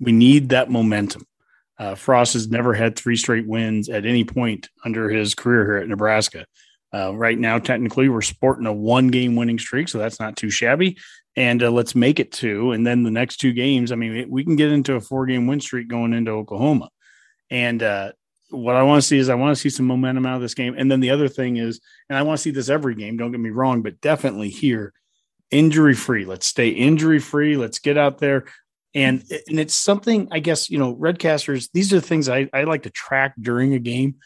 we 0.00 0.10
need 0.10 0.48
that 0.48 0.72
momentum. 0.72 1.24
Uh, 1.78 1.94
Frost 1.94 2.32
has 2.32 2.48
never 2.48 2.74
had 2.74 2.96
three 2.96 3.14
straight 3.14 3.46
wins 3.46 3.88
at 3.88 4.04
any 4.04 4.24
point 4.24 4.70
under 4.84 5.08
his 5.08 5.36
career 5.36 5.64
here 5.64 5.76
at 5.76 5.88
Nebraska. 5.88 6.46
Uh, 6.92 7.14
right 7.14 7.38
now, 7.38 7.60
technically, 7.60 8.08
we're 8.08 8.22
sporting 8.22 8.66
a 8.66 8.72
one 8.72 9.06
game 9.06 9.36
winning 9.36 9.60
streak, 9.60 9.88
so 9.88 9.98
that's 9.98 10.18
not 10.18 10.36
too 10.36 10.50
shabby. 10.50 10.96
And 11.36 11.62
uh, 11.62 11.70
let's 11.70 11.94
make 11.94 12.18
it 12.18 12.32
two. 12.32 12.72
And 12.72 12.84
then 12.84 13.04
the 13.04 13.10
next 13.12 13.36
two 13.36 13.52
games, 13.52 13.92
I 13.92 13.94
mean, 13.94 14.28
we 14.28 14.44
can 14.44 14.56
get 14.56 14.72
into 14.72 14.96
a 14.96 15.00
four 15.00 15.26
game 15.26 15.46
win 15.46 15.60
streak 15.60 15.86
going 15.86 16.12
into 16.12 16.32
Oklahoma. 16.32 16.90
And 17.54 17.84
uh, 17.84 18.12
what 18.50 18.74
I 18.74 18.82
want 18.82 19.00
to 19.00 19.06
see 19.06 19.16
is 19.16 19.28
I 19.28 19.36
want 19.36 19.56
to 19.56 19.60
see 19.60 19.70
some 19.70 19.86
momentum 19.86 20.26
out 20.26 20.34
of 20.34 20.42
this 20.42 20.54
game. 20.54 20.74
And 20.76 20.90
then 20.90 20.98
the 20.98 21.10
other 21.10 21.28
thing 21.28 21.56
is, 21.56 21.80
and 22.08 22.18
I 22.18 22.22
want 22.22 22.38
to 22.38 22.42
see 22.42 22.50
this 22.50 22.68
every 22.68 22.96
game, 22.96 23.16
don't 23.16 23.30
get 23.30 23.40
me 23.40 23.50
wrong, 23.50 23.80
but 23.80 24.00
definitely 24.00 24.48
here, 24.48 24.92
injury 25.52 25.94
free. 25.94 26.24
Let's 26.24 26.46
stay 26.46 26.70
injury 26.70 27.20
free. 27.20 27.56
Let's 27.56 27.78
get 27.78 27.96
out 27.96 28.18
there 28.18 28.46
and 28.94 29.24
and 29.48 29.58
it's 29.58 29.74
something 29.74 30.28
I 30.30 30.38
guess 30.38 30.70
you 30.70 30.78
know 30.78 30.94
redcasters. 30.94 31.68
These 31.72 31.92
are 31.92 32.00
the 32.00 32.06
things 32.06 32.28
I, 32.28 32.48
I 32.52 32.64
like 32.64 32.82
to 32.84 32.90
track 32.90 33.34
during 33.40 33.74
a 33.74 33.78
game. 33.78 34.16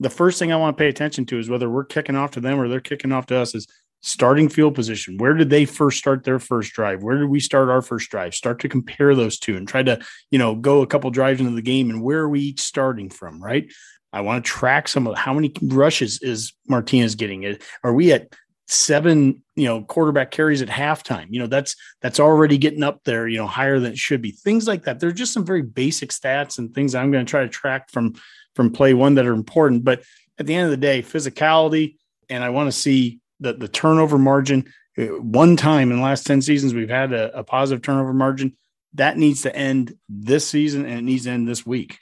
The 0.00 0.10
first 0.10 0.38
thing 0.38 0.52
I 0.52 0.56
want 0.56 0.76
to 0.76 0.80
pay 0.80 0.88
attention 0.88 1.26
to 1.26 1.38
is 1.38 1.50
whether 1.50 1.68
we're 1.68 1.84
kicking 1.84 2.16
off 2.16 2.32
to 2.32 2.40
them 2.40 2.60
or 2.60 2.68
they're 2.68 2.80
kicking 2.80 3.12
off 3.12 3.26
to 3.26 3.36
us. 3.36 3.54
Is 3.54 3.66
starting 4.00 4.48
field 4.48 4.74
position. 4.74 5.16
Where 5.18 5.34
did 5.34 5.50
they 5.50 5.64
first 5.64 5.98
start 5.98 6.24
their 6.24 6.38
first 6.38 6.72
drive? 6.72 7.02
Where 7.02 7.18
did 7.18 7.28
we 7.28 7.40
start 7.40 7.68
our 7.68 7.82
first 7.82 8.10
drive? 8.10 8.34
Start 8.34 8.60
to 8.60 8.68
compare 8.68 9.14
those 9.14 9.38
two 9.38 9.56
and 9.56 9.66
try 9.66 9.82
to, 9.82 10.00
you 10.30 10.38
know, 10.38 10.54
go 10.54 10.82
a 10.82 10.86
couple 10.86 11.10
drives 11.10 11.40
into 11.40 11.52
the 11.52 11.62
game 11.62 11.90
and 11.90 12.02
where 12.02 12.20
are 12.20 12.28
we 12.28 12.40
each 12.40 12.60
starting 12.60 13.10
from, 13.10 13.42
right? 13.42 13.70
I 14.12 14.20
want 14.22 14.44
to 14.44 14.50
track 14.50 14.88
some 14.88 15.06
of 15.06 15.16
how 15.16 15.34
many 15.34 15.52
rushes 15.62 16.22
is 16.22 16.52
Martinez 16.66 17.14
getting? 17.14 17.44
Uh, 17.44 17.54
are 17.84 17.92
we 17.92 18.12
at 18.12 18.32
seven, 18.66 19.42
you 19.54 19.66
know, 19.66 19.82
quarterback 19.82 20.30
carries 20.30 20.62
at 20.62 20.68
halftime? 20.68 21.26
You 21.30 21.40
know, 21.40 21.46
that's 21.46 21.76
that's 22.00 22.20
already 22.20 22.56
getting 22.56 22.82
up 22.82 23.04
there, 23.04 23.28
you 23.28 23.36
know, 23.36 23.46
higher 23.46 23.78
than 23.78 23.92
it 23.92 23.98
should 23.98 24.22
be. 24.22 24.30
Things 24.30 24.66
like 24.66 24.84
that. 24.84 25.00
There's 25.00 25.14
just 25.14 25.32
some 25.32 25.44
very 25.44 25.62
basic 25.62 26.10
stats 26.10 26.58
and 26.58 26.74
things 26.74 26.94
I'm 26.94 27.10
going 27.10 27.26
to 27.26 27.30
try 27.30 27.42
to 27.42 27.48
track 27.48 27.90
from 27.90 28.14
from 28.54 28.72
play 28.72 28.94
one 28.94 29.16
that 29.16 29.26
are 29.26 29.34
important. 29.34 29.84
But 29.84 30.02
at 30.38 30.46
the 30.46 30.54
end 30.54 30.64
of 30.64 30.70
the 30.70 30.76
day, 30.78 31.02
physicality, 31.02 31.96
and 32.30 32.42
I 32.42 32.48
want 32.48 32.68
to 32.68 32.72
see 32.72 33.20
the 33.40 33.52
the 33.52 33.68
turnover 33.68 34.18
margin. 34.18 34.72
Uh, 34.96 35.06
one 35.20 35.56
time 35.56 35.90
in 35.90 35.98
the 35.98 36.02
last 36.02 36.26
10 36.26 36.42
seasons, 36.42 36.74
we've 36.74 36.88
had 36.88 37.12
a, 37.12 37.38
a 37.38 37.44
positive 37.44 37.82
turnover 37.82 38.12
margin. 38.12 38.56
That 38.94 39.16
needs 39.16 39.42
to 39.42 39.54
end 39.54 39.94
this 40.08 40.48
season 40.48 40.84
and 40.86 40.98
it 40.98 41.02
needs 41.02 41.24
to 41.24 41.30
end 41.30 41.46
this 41.46 41.64
week. 41.64 41.98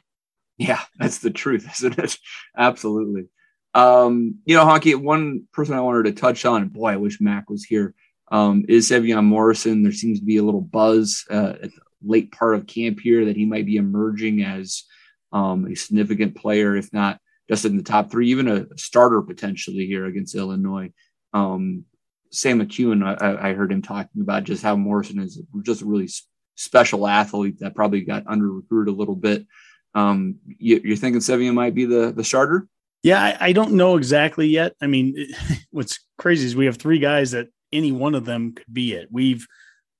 Yeah, 0.56 0.80
that's 0.98 1.18
the 1.18 1.30
truth, 1.30 1.68
isn't 1.78 1.98
it? 1.98 2.18
Absolutely. 2.56 3.28
Um, 3.74 4.36
you 4.46 4.56
know, 4.56 4.64
Honke, 4.64 4.96
one 4.96 5.46
person 5.52 5.74
I 5.74 5.80
wanted 5.80 6.04
to 6.04 6.20
touch 6.20 6.46
on, 6.46 6.68
boy, 6.68 6.92
I 6.92 6.96
wish 6.96 7.20
Mac 7.20 7.50
was 7.50 7.64
here, 7.64 7.94
um, 8.32 8.64
is 8.68 8.90
Morrison. 8.90 9.82
There 9.82 9.92
seems 9.92 10.20
to 10.20 10.24
be 10.24 10.38
a 10.38 10.42
little 10.42 10.62
buzz 10.62 11.24
uh, 11.30 11.54
at 11.62 11.70
the 11.74 11.80
late 12.02 12.32
part 12.32 12.54
of 12.54 12.66
camp 12.66 13.00
here 13.00 13.26
that 13.26 13.36
he 13.36 13.44
might 13.44 13.66
be 13.66 13.76
emerging 13.76 14.42
as 14.42 14.84
um, 15.32 15.66
a 15.66 15.74
significant 15.74 16.36
player, 16.36 16.74
if 16.74 16.90
not 16.92 17.20
just 17.48 17.64
in 17.64 17.76
the 17.76 17.82
top 17.82 18.10
three, 18.10 18.30
even 18.30 18.48
a 18.48 18.66
starter 18.76 19.20
potentially 19.22 19.86
here 19.86 20.06
against 20.06 20.34
Illinois. 20.34 20.90
Um, 21.36 21.84
Sam 22.30 22.60
McKewon, 22.60 23.04
I, 23.04 23.50
I, 23.50 23.52
heard 23.52 23.70
him 23.70 23.82
talking 23.82 24.22
about 24.22 24.44
just 24.44 24.62
how 24.62 24.74
Morrison 24.74 25.20
is 25.20 25.40
just 25.62 25.82
a 25.82 25.84
really 25.84 26.08
special 26.54 27.06
athlete 27.06 27.60
that 27.60 27.74
probably 27.74 28.00
got 28.00 28.26
under 28.26 28.50
recruited 28.50 28.94
a 28.94 28.96
little 28.96 29.14
bit. 29.14 29.46
Um, 29.94 30.36
you, 30.58 30.76
are 30.76 30.96
thinking 30.96 31.20
Sevion 31.20 31.54
might 31.54 31.74
be 31.74 31.84
the 31.84 32.12
the 32.12 32.24
starter? 32.24 32.68
Yeah, 33.02 33.22
I, 33.22 33.48
I 33.48 33.52
don't 33.52 33.72
know 33.72 33.96
exactly 33.96 34.46
yet. 34.48 34.74
I 34.80 34.86
mean, 34.86 35.14
it, 35.16 35.36
what's 35.70 36.00
crazy 36.18 36.46
is 36.46 36.56
we 36.56 36.66
have 36.66 36.78
three 36.78 36.98
guys 36.98 37.32
that 37.32 37.48
any 37.72 37.92
one 37.92 38.14
of 38.14 38.24
them 38.24 38.54
could 38.54 38.72
be 38.72 38.94
it. 38.94 39.08
We've 39.10 39.46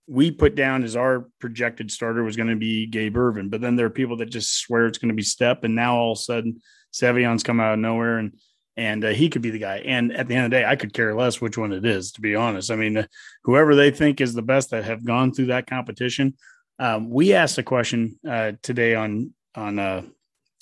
we 0.09 0.31
put 0.31 0.55
down 0.55 0.85
as 0.85 0.97
our 0.97 1.29
projected 1.39 1.91
starter 1.91 2.23
was 2.23 2.37
going 2.37 2.49
to 2.49 2.57
be 2.57 2.87
Gabe 2.87 3.17
Ervin, 3.17 3.51
but 3.51 3.61
then 3.61 3.77
there 3.77 3.87
are 3.87 3.91
people 3.91 4.17
that 4.19 4.31
just 4.31 4.59
swear 4.59 4.87
it's 4.87 4.99
going 4.99 5.11
to 5.11 5.15
be 5.15 5.23
Stepp, 5.23 5.65
and 5.65 5.75
now 5.75 5.97
all 5.97 6.13
of 6.13 6.19
a 6.19 6.23
sudden 6.23 6.63
Sevion's 6.93 7.43
come 7.43 7.61
out 7.61 7.75
of 7.75 7.79
nowhere 7.79 8.19
and 8.19 8.33
and 8.77 9.05
uh, 9.05 9.09
he 9.09 9.29
could 9.29 9.43
be 9.43 9.51
the 9.51 9.59
guy. 9.59 9.79
And 9.79 10.13
at 10.13 10.29
the 10.29 10.35
end 10.35 10.45
of 10.45 10.51
the 10.51 10.57
day, 10.57 10.65
I 10.65 10.77
could 10.77 10.93
care 10.93 11.15
less 11.15 11.41
which 11.41 11.57
one 11.57 11.73
it 11.73 11.85
is, 11.85 12.13
to 12.13 12.21
be 12.21 12.35
honest. 12.35 12.71
I 12.71 12.77
mean, 12.77 12.99
uh, 12.99 13.07
whoever 13.45 13.75
they 13.75 13.91
think 13.91 14.21
is 14.21 14.35
the 14.35 14.43
best 14.43 14.71
that 14.71 14.85
have 14.85 15.05
gone 15.05 15.33
through 15.33 15.47
that 15.47 15.67
competition. 15.67 16.35
Um, 16.79 17.09
we 17.09 17.33
asked 17.33 17.59
a 17.59 17.63
question 17.63 18.19
uh, 18.29 18.53
today 18.63 18.95
on 18.95 19.33
on 19.55 19.79
uh, 19.79 20.03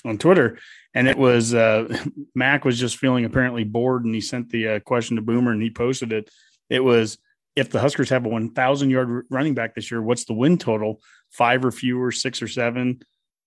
on 0.04 0.18
Twitter, 0.18 0.58
and 0.94 1.08
it 1.08 1.18
was 1.18 1.54
uh, 1.54 1.88
Mac 2.34 2.64
was 2.64 2.78
just 2.78 2.98
feeling 2.98 3.24
apparently 3.24 3.64
bored, 3.64 4.04
and 4.04 4.14
he 4.14 4.20
sent 4.20 4.50
the 4.50 4.80
question 4.80 5.16
to 5.16 5.22
Boomer, 5.22 5.52
and 5.52 5.62
he 5.62 5.70
posted 5.70 6.12
it. 6.12 6.30
It 6.70 6.84
was 6.84 7.18
if 7.56 7.70
the 7.70 7.80
Huskers 7.80 8.10
have 8.10 8.26
a 8.26 8.28
1,000 8.28 8.90
yard 8.90 9.26
running 9.30 9.54
back 9.54 9.74
this 9.74 9.90
year, 9.90 10.02
what's 10.02 10.24
the 10.24 10.32
win 10.32 10.58
total? 10.58 11.00
Five 11.30 11.64
or 11.64 11.70
fewer, 11.70 12.10
six 12.10 12.42
or 12.42 12.48
seven, 12.48 13.00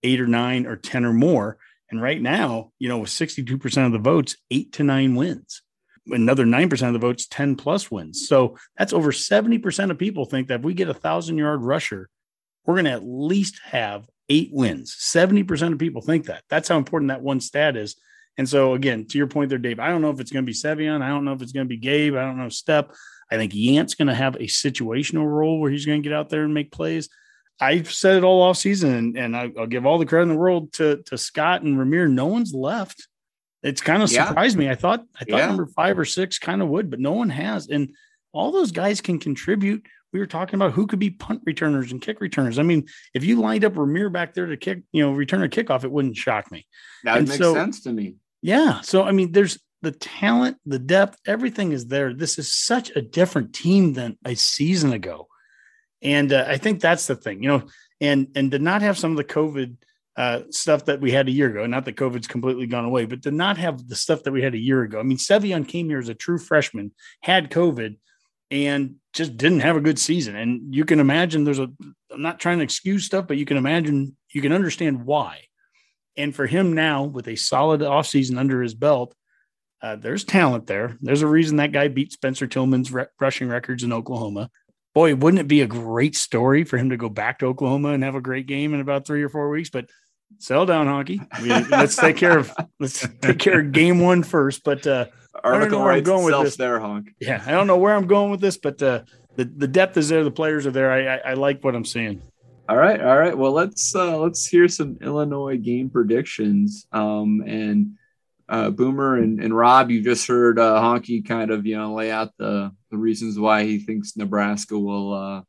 eight 0.03 0.21
or 0.21 0.27
nine, 0.27 0.65
or 0.65 0.75
10 0.75 1.05
or 1.05 1.13
more. 1.13 1.57
And 1.89 2.01
right 2.01 2.21
now, 2.21 2.71
you 2.79 2.89
know, 2.89 2.99
with 2.99 3.09
62% 3.09 3.85
of 3.85 3.91
the 3.91 3.99
votes, 3.99 4.35
eight 4.51 4.73
to 4.73 4.83
nine 4.83 5.15
wins. 5.15 5.61
Another 6.09 6.45
9% 6.45 6.87
of 6.87 6.93
the 6.93 6.99
votes, 6.99 7.27
10 7.27 7.55
plus 7.55 7.91
wins. 7.91 8.27
So 8.27 8.57
that's 8.77 8.93
over 8.93 9.11
70% 9.11 9.91
of 9.91 9.97
people 9.97 10.25
think 10.25 10.47
that 10.47 10.59
if 10.59 10.65
we 10.65 10.73
get 10.73 10.89
a 10.89 10.93
thousand 10.93 11.37
yard 11.37 11.61
rusher, 11.61 12.09
we're 12.65 12.75
going 12.75 12.85
to 12.85 12.91
at 12.91 13.03
least 13.03 13.59
have 13.65 14.07
eight 14.29 14.49
wins. 14.51 14.95
70% 14.95 15.73
of 15.73 15.79
people 15.79 16.01
think 16.01 16.25
that. 16.25 16.43
That's 16.49 16.69
how 16.69 16.77
important 16.77 17.09
that 17.09 17.21
one 17.21 17.39
stat 17.39 17.75
is. 17.75 17.95
And 18.37 18.47
so, 18.47 18.73
again, 18.73 19.05
to 19.07 19.17
your 19.17 19.27
point 19.27 19.49
there, 19.49 19.57
Dave, 19.57 19.79
I 19.79 19.89
don't 19.89 20.01
know 20.01 20.11
if 20.11 20.19
it's 20.19 20.31
going 20.31 20.45
to 20.45 20.49
be 20.49 20.53
Sevion. 20.53 21.01
I 21.01 21.09
don't 21.09 21.25
know 21.25 21.33
if 21.33 21.41
it's 21.41 21.51
going 21.51 21.65
to 21.65 21.69
be 21.69 21.77
Gabe. 21.77 22.15
I 22.15 22.21
don't 22.21 22.37
know 22.37 22.45
Stepp. 22.45 22.93
I 23.31 23.35
think 23.35 23.53
Yant's 23.53 23.95
going 23.95 24.07
to 24.07 24.13
have 24.13 24.35
a 24.35 24.47
situational 24.47 25.25
role 25.25 25.59
where 25.59 25.71
he's 25.71 25.85
going 25.85 26.01
to 26.01 26.07
get 26.07 26.15
out 26.15 26.29
there 26.29 26.43
and 26.43 26.53
make 26.53 26.71
plays. 26.71 27.09
I've 27.59 27.91
said 27.91 28.17
it 28.17 28.23
all 28.23 28.41
off 28.41 28.57
season, 28.57 28.93
and, 28.93 29.17
and 29.17 29.35
I, 29.35 29.47
will 29.47 29.67
give 29.67 29.85
all 29.85 29.97
the 29.97 30.05
credit 30.05 30.23
in 30.23 30.29
the 30.29 30.35
world 30.35 30.73
to 30.73 31.03
to 31.07 31.17
Scott 31.17 31.61
and 31.63 31.77
Rahmir. 31.77 32.09
No 32.09 32.27
one's 32.27 32.53
left. 32.53 33.07
It's 33.63 33.81
kind 33.81 34.03
of 34.03 34.11
yeah. 34.11 34.27
surprised 34.27 34.57
me. 34.57 34.69
I 34.69 34.75
thought 34.75 35.03
I 35.19 35.25
thought 35.25 35.37
yeah. 35.39 35.47
number 35.47 35.65
five 35.67 35.97
or 35.97 36.05
six 36.05 36.37
kind 36.37 36.61
of 36.61 36.69
would, 36.69 36.89
but 36.89 36.99
no 36.99 37.13
one 37.13 37.29
has. 37.29 37.67
And 37.67 37.93
all 38.31 38.51
those 38.51 38.71
guys 38.71 39.01
can 39.01 39.19
contribute. 39.19 39.85
We 40.13 40.19
were 40.19 40.27
talking 40.27 40.55
about 40.55 40.71
who 40.71 40.87
could 40.87 40.99
be 40.99 41.09
punt 41.09 41.41
returners 41.45 41.91
and 41.91 42.01
kick 42.01 42.21
returners. 42.21 42.59
I 42.59 42.63
mean, 42.63 42.85
if 43.13 43.23
you 43.23 43.41
lined 43.41 43.65
up 43.65 43.73
Rahmir 43.73 44.11
back 44.11 44.33
there 44.33 44.45
to 44.45 44.55
kick, 44.55 44.83
you 44.91 45.03
know, 45.03 45.11
return 45.11 45.43
a 45.43 45.49
kickoff, 45.49 45.83
it 45.83 45.91
wouldn't 45.91 46.15
shock 46.15 46.51
me. 46.51 46.65
That 47.03 47.23
makes 47.23 47.37
so, 47.37 47.53
sense 47.53 47.81
to 47.83 47.91
me. 47.91 48.15
Yeah. 48.41 48.81
So 48.81 49.03
I 49.03 49.11
mean, 49.11 49.31
there's 49.31 49.59
the 49.81 49.91
talent, 49.91 50.57
the 50.65 50.79
depth, 50.79 51.19
everything 51.25 51.71
is 51.71 51.87
there. 51.87 52.13
This 52.13 52.39
is 52.39 52.53
such 52.53 52.91
a 52.95 53.01
different 53.01 53.53
team 53.53 53.93
than 53.93 54.17
a 54.23 54.35
season 54.35 54.93
ago. 54.93 55.27
And 56.01 56.31
uh, 56.31 56.45
I 56.47 56.57
think 56.57 56.79
that's 56.79 57.07
the 57.07 57.15
thing, 57.15 57.41
you 57.41 57.49
know, 57.49 57.63
and 57.99 58.27
and 58.35 58.51
to 58.51 58.59
not 58.59 58.81
have 58.81 58.97
some 58.97 59.11
of 59.11 59.17
the 59.17 59.23
COVID 59.23 59.77
uh, 60.15 60.41
stuff 60.49 60.85
that 60.85 60.99
we 60.99 61.11
had 61.11 61.27
a 61.27 61.31
year 61.31 61.49
ago. 61.49 61.65
Not 61.65 61.85
that 61.85 61.95
COVID's 61.95 62.27
completely 62.27 62.67
gone 62.67 62.85
away, 62.85 63.05
but 63.05 63.23
to 63.23 63.31
not 63.31 63.57
have 63.57 63.87
the 63.87 63.95
stuff 63.95 64.23
that 64.23 64.31
we 64.31 64.41
had 64.41 64.55
a 64.55 64.59
year 64.59 64.81
ago. 64.81 64.99
I 64.99 65.03
mean, 65.03 65.17
Sevion 65.17 65.67
came 65.67 65.89
here 65.89 65.99
as 65.99 66.09
a 66.09 66.15
true 66.15 66.39
freshman, 66.39 66.91
had 67.21 67.51
COVID, 67.51 67.97
and 68.49 68.95
just 69.13 69.37
didn't 69.37 69.59
have 69.59 69.75
a 69.75 69.81
good 69.81 69.99
season. 69.99 70.35
And 70.35 70.73
you 70.73 70.85
can 70.85 70.99
imagine 70.99 71.43
there's 71.43 71.59
a. 71.59 71.69
I'm 72.11 72.21
not 72.21 72.39
trying 72.39 72.57
to 72.59 72.63
excuse 72.63 73.05
stuff, 73.05 73.27
but 73.27 73.37
you 73.37 73.45
can 73.45 73.57
imagine 73.57 74.15
you 74.33 74.41
can 74.41 74.53
understand 74.53 75.05
why. 75.05 75.43
And 76.15 76.35
for 76.35 76.47
him 76.47 76.73
now, 76.73 77.03
with 77.03 77.27
a 77.27 77.35
solid 77.35 77.81
offseason 77.81 78.39
under 78.39 78.63
his 78.63 78.73
belt, 78.73 79.13
uh, 79.83 79.97
there's 79.97 80.23
talent 80.23 80.65
there. 80.65 80.97
There's 80.99 81.21
a 81.21 81.27
reason 81.27 81.57
that 81.57 81.71
guy 81.71 81.89
beat 81.89 82.11
Spencer 82.11 82.47
Tillman's 82.47 82.91
re- 82.91 83.05
rushing 83.19 83.49
records 83.49 83.83
in 83.83 83.93
Oklahoma 83.93 84.49
boy, 84.97 85.13
wouldn't 85.13 85.39
it 85.39 85.47
be 85.47 85.61
a 85.61 85.67
great 85.67 86.15
story 86.15 86.63
for 86.63 86.75
him 86.75 86.89
to 86.89 86.97
go 86.97 87.07
back 87.07 87.37
to 87.37 87.45
Oklahoma 87.45 87.89
and 87.89 88.03
have 88.03 88.15
a 88.15 88.21
great 88.21 88.47
game 88.47 88.73
in 88.73 88.79
about 88.79 89.05
three 89.05 89.21
or 89.21 89.29
four 89.29 89.47
weeks? 89.47 89.69
But 89.69 89.91
sell 90.39 90.65
down 90.65 90.87
honky. 90.87 91.19
let's 91.69 91.95
take 91.95 92.17
care 92.17 92.39
of 92.39 92.51
let's 92.79 93.07
take 93.21 93.37
care 93.37 93.59
of 93.59 93.71
game 93.71 93.99
one 93.99 94.23
first. 94.23 94.63
But 94.63 94.87
uh, 94.87 95.05
I 95.43 95.59
don't 95.59 95.69
know 95.69 95.83
where 95.83 95.91
I'm 95.91 96.01
going 96.01 96.25
with 96.25 96.43
this. 96.43 96.57
There, 96.57 96.79
honk. 96.79 97.11
Yeah, 97.19 97.43
I 97.45 97.51
don't 97.51 97.67
know 97.67 97.77
where 97.77 97.93
I'm 97.93 98.07
going 98.07 98.31
with 98.31 98.41
this, 98.41 98.57
but 98.57 98.81
uh, 98.81 99.03
the 99.35 99.45
the 99.45 99.67
depth 99.67 99.97
is 99.97 100.09
there. 100.09 100.23
The 100.23 100.31
players 100.31 100.65
are 100.65 100.71
there. 100.71 100.91
I, 100.91 101.17
I, 101.17 101.17
I 101.17 101.33
like 101.35 101.63
what 101.63 101.75
I'm 101.75 101.85
seeing. 101.85 102.23
All 102.67 102.77
right, 102.77 102.99
all 102.99 103.19
right. 103.19 103.37
Well, 103.37 103.51
let's 103.51 103.95
uh, 103.95 104.17
let's 104.17 104.47
hear 104.47 104.67
some 104.67 104.97
Illinois 104.99 105.57
game 105.57 105.91
predictions. 105.91 106.87
Um, 106.91 107.43
and 107.45 107.97
uh, 108.49 108.69
Boomer 108.69 109.17
and, 109.17 109.41
and 109.41 109.55
Rob, 109.55 109.91
you 109.91 110.01
just 110.01 110.27
heard 110.27 110.59
uh, 110.59 110.81
Honke 110.81 111.27
kind 111.27 111.51
of 111.51 111.65
you 111.65 111.77
know 111.77 111.93
lay 111.93 112.11
out 112.11 112.31
the 112.37 112.71
the 112.91 112.97
reasons 112.97 113.37
why 113.37 113.63
he 113.63 113.79
thinks 113.79 114.15
Nebraska 114.15 114.77
will 114.77 115.13
uh, 115.13 115.41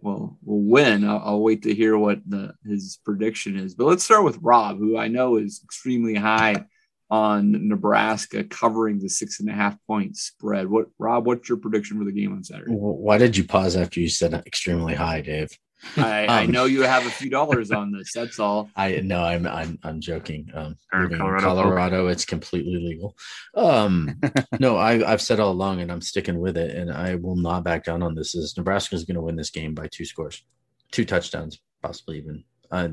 will 0.00 0.38
will 0.44 0.62
win. 0.62 1.04
I'll, 1.04 1.22
I'll, 1.24 1.40
wait 1.40 1.62
to 1.62 1.74
hear 1.74 1.98
what 1.98 2.20
the, 2.26 2.54
his 2.64 2.98
prediction 3.04 3.56
is. 3.58 3.74
But 3.74 3.86
let's 3.86 4.04
start 4.04 4.24
with 4.24 4.38
Rob, 4.40 4.78
who 4.78 4.96
I 4.96 5.08
know 5.08 5.36
is 5.36 5.60
extremely 5.64 6.14
high 6.14 6.64
on 7.10 7.68
Nebraska 7.68 8.44
covering 8.44 8.98
the 8.98 9.08
six 9.08 9.40
and 9.40 9.48
a 9.48 9.52
half 9.52 9.76
point 9.86 10.16
spread. 10.16 10.68
What 10.68 10.86
Rob? 10.98 11.26
What's 11.26 11.48
your 11.48 11.58
prediction 11.58 11.98
for 11.98 12.04
the 12.04 12.12
game 12.12 12.32
on 12.32 12.44
Saturday? 12.44 12.72
Why 12.72 13.18
did 13.18 13.36
you 13.36 13.44
pause 13.44 13.76
after 13.76 14.00
you 14.00 14.08
said 14.08 14.34
extremely 14.34 14.94
high, 14.94 15.22
Dave? 15.22 15.50
I, 15.96 16.26
um, 16.26 16.30
I, 16.30 16.46
know 16.46 16.64
you 16.64 16.82
have 16.82 17.06
a 17.06 17.10
few 17.10 17.30
dollars 17.30 17.70
on 17.70 17.92
this. 17.92 18.12
That's 18.12 18.38
all. 18.38 18.70
I 18.76 18.96
know. 18.96 19.22
I'm 19.22 19.46
I'm 19.46 19.78
I'm 19.82 20.00
joking. 20.00 20.50
Um, 20.54 20.76
Colorado, 20.90 21.40
Colorado 21.40 22.06
it's 22.08 22.24
completely 22.24 22.76
legal. 22.76 23.16
Um, 23.54 24.20
no, 24.60 24.76
I 24.76 25.10
I've 25.10 25.22
said 25.22 25.40
all 25.40 25.52
along, 25.52 25.80
and 25.80 25.92
I'm 25.92 26.00
sticking 26.00 26.40
with 26.40 26.56
it, 26.56 26.74
and 26.74 26.90
I 26.90 27.14
will 27.14 27.36
not 27.36 27.64
back 27.64 27.84
down 27.84 28.02
on 28.02 28.14
this. 28.14 28.34
Is 28.34 28.56
Nebraska 28.56 28.96
is 28.96 29.04
going 29.04 29.16
to 29.16 29.22
win 29.22 29.36
this 29.36 29.50
game 29.50 29.74
by 29.74 29.88
two 29.88 30.04
scores, 30.04 30.44
two 30.90 31.04
touchdowns, 31.04 31.60
possibly 31.82 32.18
even. 32.18 32.44
Uh, 32.70 32.88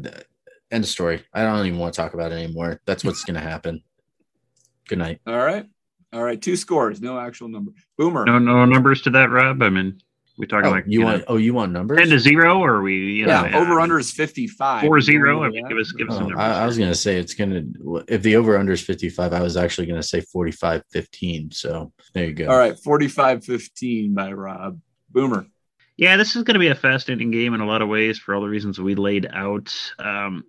end 0.71 0.83
of 0.83 0.89
story. 0.89 1.23
I 1.33 1.43
don't 1.43 1.65
even 1.65 1.79
want 1.79 1.93
to 1.93 2.01
talk 2.01 2.13
about 2.13 2.31
it 2.31 2.35
anymore. 2.35 2.81
That's 2.85 3.03
what's 3.03 3.23
going 3.23 3.35
to 3.35 3.47
happen. 3.47 3.83
Good 4.87 4.99
night. 4.99 5.19
All 5.25 5.37
right. 5.37 5.65
All 6.13 6.23
right. 6.23 6.41
Two 6.41 6.55
scores, 6.55 7.01
no 7.01 7.19
actual 7.19 7.49
number. 7.49 7.71
Boomer. 7.97 8.25
No, 8.25 8.39
no 8.39 8.65
numbers 8.65 9.01
to 9.03 9.09
that, 9.11 9.29
Rob. 9.29 9.61
I 9.61 9.69
mean, 9.69 10.01
we 10.37 10.47
talking 10.47 10.67
oh, 10.67 10.71
like 10.71 10.85
you, 10.85 10.99
you 10.99 11.05
want? 11.05 11.17
Know, 11.19 11.25
oh, 11.29 11.37
you 11.37 11.53
want 11.53 11.71
numbers? 11.71 11.99
Ten 11.99 12.09
to 12.09 12.19
zero, 12.19 12.61
or 12.63 12.81
we? 12.81 12.93
You 12.93 13.27
yeah, 13.27 13.43
know, 13.43 13.59
over 13.59 13.79
under 13.79 13.97
is 13.99 14.11
fifty 14.11 14.47
five. 14.47 14.83
Four 14.83 14.99
zero. 14.99 15.43
I 15.43 15.49
mean, 15.49 15.67
give 15.67 15.77
us 15.77 15.91
give 15.93 16.09
us 16.09 16.15
oh, 16.15 16.17
some 16.17 16.29
numbers. 16.29 16.43
I, 16.43 16.63
I 16.63 16.65
was 16.65 16.77
going 16.77 16.89
to 16.89 16.95
say 16.95 17.17
it's 17.17 17.33
going 17.33 17.51
to. 17.51 18.03
If 18.07 18.21
the 18.21 18.35
over 18.35 18.57
under 18.57 18.73
is 18.73 18.81
fifty 18.81 19.09
five, 19.09 19.33
I 19.33 19.41
was 19.41 19.55
actually 19.55 19.87
going 19.87 20.01
to 20.01 20.07
say 20.07 20.21
45-15. 20.21 21.53
So 21.53 21.93
there 22.13 22.25
you 22.25 22.33
go. 22.33 22.47
All 22.47 22.57
right, 22.57 22.75
45-15 22.75 24.13
by 24.13 24.31
Rob 24.33 24.79
Boomer. 25.09 25.47
Yeah, 25.97 26.17
this 26.17 26.35
is 26.35 26.43
going 26.43 26.55
to 26.55 26.59
be 26.59 26.67
a 26.67 26.75
fascinating 26.75 27.31
game 27.31 27.53
in 27.53 27.61
a 27.61 27.65
lot 27.65 27.81
of 27.81 27.87
ways 27.87 28.19
for 28.19 28.35
all 28.35 28.41
the 28.41 28.49
reasons 28.49 28.79
we 28.79 28.95
laid 28.95 29.27
out. 29.31 29.73
Um, 29.97 30.43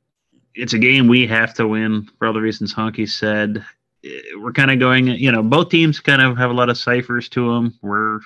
it's 0.54 0.72
a 0.72 0.78
game 0.78 1.06
we 1.06 1.26
have 1.28 1.54
to 1.54 1.68
win 1.68 2.08
for 2.18 2.26
all 2.26 2.32
the 2.32 2.40
reasons 2.40 2.74
Honke 2.74 3.08
said. 3.08 3.64
eh, 4.04 4.08
we're 4.38 4.52
kind 4.52 4.72
of 4.72 4.80
going, 4.80 5.06
you 5.06 5.30
know, 5.30 5.42
both 5.42 5.68
teams 5.68 6.00
kind 6.00 6.22
of 6.22 6.36
have 6.38 6.50
a 6.50 6.54
lot 6.54 6.70
of 6.70 6.78
ciphers 6.78 7.28
to 7.30 7.54
them. 7.54 7.78
We're 7.82 8.20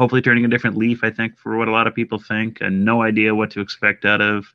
hopefully 0.00 0.22
turning 0.22 0.46
a 0.46 0.48
different 0.48 0.78
leaf, 0.78 1.04
I 1.04 1.10
think, 1.10 1.36
for 1.38 1.58
what 1.58 1.68
a 1.68 1.72
lot 1.72 1.86
of 1.86 1.94
people 1.94 2.18
think, 2.18 2.62
and 2.62 2.86
no 2.86 3.02
idea 3.02 3.34
what 3.34 3.50
to 3.50 3.60
expect 3.60 4.06
out 4.06 4.22
of, 4.22 4.46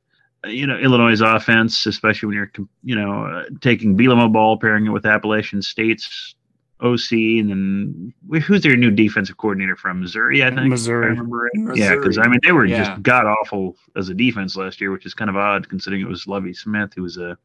you 0.46 0.66
know, 0.66 0.76
Illinois' 0.76 1.22
offense, 1.22 1.86
especially 1.86 2.26
when 2.28 2.36
you're, 2.36 2.52
you 2.84 2.96
know, 2.96 3.26
uh, 3.26 3.44
taking 3.62 3.96
Bielema 3.96 4.34
ball, 4.34 4.58
pairing 4.58 4.88
it 4.88 4.90
with 4.90 5.06
Appalachian 5.06 5.62
State's 5.62 6.34
OC, 6.82 7.12
and 7.40 7.50
then 7.52 8.14
who's 8.42 8.62
their 8.64 8.76
new 8.76 8.90
defensive 8.90 9.38
coordinator 9.38 9.76
from 9.76 10.02
Missouri? 10.02 10.44
I 10.44 10.50
think 10.50 10.68
Missouri. 10.68 11.06
I 11.06 11.10
remember 11.10 11.38
right. 11.38 11.52
Missouri. 11.54 11.80
Yeah, 11.80 11.96
because 11.96 12.18
I 12.18 12.28
mean 12.28 12.40
they 12.44 12.52
were 12.52 12.66
Yeah. 12.66 12.84
just 12.84 13.04
god 13.04 13.26
awful 13.28 13.78
as 13.96 14.10
a 14.10 14.14
defense 14.16 14.56
last 14.56 14.82
year, 14.82 14.92
which 14.92 15.06
is 15.06 15.14
kind 15.14 15.30
of 15.30 15.38
odd 15.38 15.70
considering 15.70 16.02
it 16.02 16.08
was 16.08 16.26
Lovie 16.28 16.54
Smith 16.54 16.92
who 16.96 17.04
was 17.04 17.18
a 17.18 17.38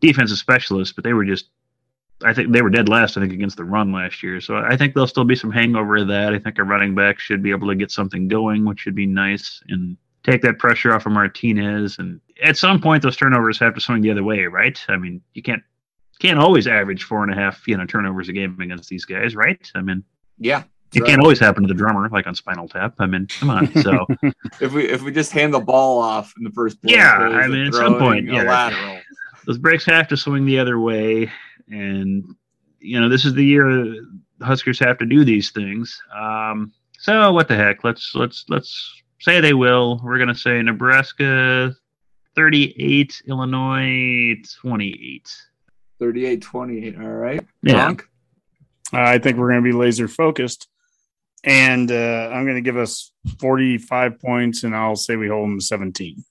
defensive 0.00 0.38
specialist, 0.38 0.94
but 0.94 1.04
they 1.04 1.14
were 1.14 1.24
just. 1.24 1.48
I 2.24 2.34
think 2.34 2.52
they 2.52 2.62
were 2.62 2.70
dead 2.70 2.88
last. 2.88 3.16
I 3.16 3.20
think 3.20 3.32
against 3.32 3.56
the 3.56 3.64
run 3.64 3.92
last 3.92 4.22
year, 4.22 4.40
so 4.40 4.56
I 4.56 4.76
think 4.76 4.94
there'll 4.94 5.06
still 5.06 5.24
be 5.24 5.36
some 5.36 5.52
hangover 5.52 5.96
of 5.98 6.08
that. 6.08 6.34
I 6.34 6.38
think 6.38 6.58
a 6.58 6.64
running 6.64 6.94
back 6.94 7.20
should 7.20 7.42
be 7.42 7.50
able 7.50 7.68
to 7.68 7.74
get 7.76 7.90
something 7.92 8.26
going, 8.28 8.64
which 8.64 8.80
should 8.80 8.96
be 8.96 9.06
nice 9.06 9.62
and 9.68 9.96
take 10.24 10.42
that 10.42 10.58
pressure 10.58 10.92
off 10.92 11.06
of 11.06 11.12
Martinez. 11.12 11.98
And 11.98 12.20
at 12.42 12.56
some 12.56 12.80
point, 12.80 13.02
those 13.04 13.16
turnovers 13.16 13.58
have 13.60 13.74
to 13.76 13.80
swing 13.80 14.02
the 14.02 14.10
other 14.10 14.24
way, 14.24 14.44
right? 14.46 14.78
I 14.88 14.96
mean, 14.96 15.20
you 15.34 15.42
can't 15.42 15.62
can't 16.18 16.40
always 16.40 16.66
average 16.66 17.04
four 17.04 17.22
and 17.22 17.32
a 17.32 17.36
half, 17.36 17.62
you 17.68 17.76
know, 17.76 17.86
turnovers 17.86 18.28
a 18.28 18.32
game 18.32 18.60
against 18.60 18.88
these 18.88 19.04
guys, 19.04 19.36
right? 19.36 19.70
I 19.76 19.82
mean, 19.82 20.02
Yeah. 20.38 20.64
it 20.92 21.00
right. 21.00 21.08
can't 21.10 21.22
always 21.22 21.38
happen 21.38 21.62
to 21.62 21.68
the 21.68 21.74
drummer, 21.74 22.08
like 22.08 22.26
on 22.26 22.34
Spinal 22.34 22.66
Tap. 22.68 22.94
I 22.98 23.06
mean, 23.06 23.28
come 23.28 23.50
on. 23.50 23.72
So 23.82 24.04
If 24.60 24.72
we 24.72 24.88
if 24.88 25.02
we 25.02 25.12
just 25.12 25.30
hand 25.30 25.54
the 25.54 25.60
ball 25.60 26.00
off 26.00 26.34
in 26.36 26.42
the 26.42 26.50
first 26.50 26.82
play, 26.82 26.94
Yeah, 26.94 27.12
I 27.12 27.46
mean, 27.46 27.68
at 27.68 27.74
some 27.74 27.96
point, 27.98 28.26
yeah. 28.26 28.42
lateral. 28.42 28.98
those 29.46 29.58
breaks 29.58 29.84
have 29.86 30.08
to 30.08 30.16
swing 30.16 30.44
the 30.44 30.58
other 30.58 30.80
way, 30.80 31.30
and 31.70 32.24
you 32.80 33.00
know, 33.00 33.08
this 33.08 33.24
is 33.24 33.34
the 33.34 33.44
year 33.44 33.94
Huskers 34.40 34.78
have 34.80 34.98
to 34.98 35.06
do 35.06 35.24
these 35.24 35.50
things. 35.50 36.00
Um, 36.14 36.72
so 36.98 37.32
what 37.32 37.48
the 37.48 37.56
heck? 37.56 37.84
Let's 37.84 38.12
let's 38.14 38.44
let's 38.48 39.02
say 39.20 39.40
they 39.40 39.54
will. 39.54 40.00
We're 40.02 40.18
gonna 40.18 40.34
say 40.34 40.62
Nebraska 40.62 41.74
38, 42.38 43.22
Illinois 43.26 44.36
28. 44.60 45.36
38 45.98 46.40
28. 46.40 46.96
All 46.96 47.08
right. 47.08 47.44
Yeah. 47.62 47.90
Gronk? 47.90 48.02
I 48.92 49.18
think 49.18 49.36
we're 49.36 49.50
going 49.50 49.62
to 49.62 49.68
be 49.68 49.76
laser 49.76 50.08
focused. 50.08 50.68
And 51.44 51.90
uh, 51.90 52.30
I'm 52.32 52.44
going 52.44 52.56
to 52.56 52.62
give 52.62 52.76
us 52.76 53.12
45 53.40 54.20
points, 54.20 54.64
and 54.64 54.74
I'll 54.74 54.96
say 54.96 55.16
we 55.16 55.28
hold 55.28 55.48
them 55.48 55.60
17. 55.60 56.24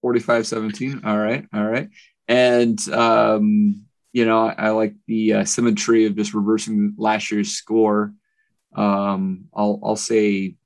45 0.00 0.46
17. 0.46 1.02
All 1.04 1.18
right. 1.18 1.46
All 1.52 1.64
right. 1.64 1.88
And, 2.28 2.80
um, 2.88 3.84
you 4.12 4.26
know, 4.26 4.46
I, 4.46 4.54
I 4.58 4.70
like 4.70 4.94
the 5.06 5.34
uh, 5.34 5.44
symmetry 5.44 6.06
of 6.06 6.16
just 6.16 6.34
reversing 6.34 6.94
last 6.98 7.30
year's 7.30 7.52
score. 7.52 8.12
Um, 8.74 9.46
I'll, 9.54 9.80
I'll 9.82 9.96
say 9.96 10.56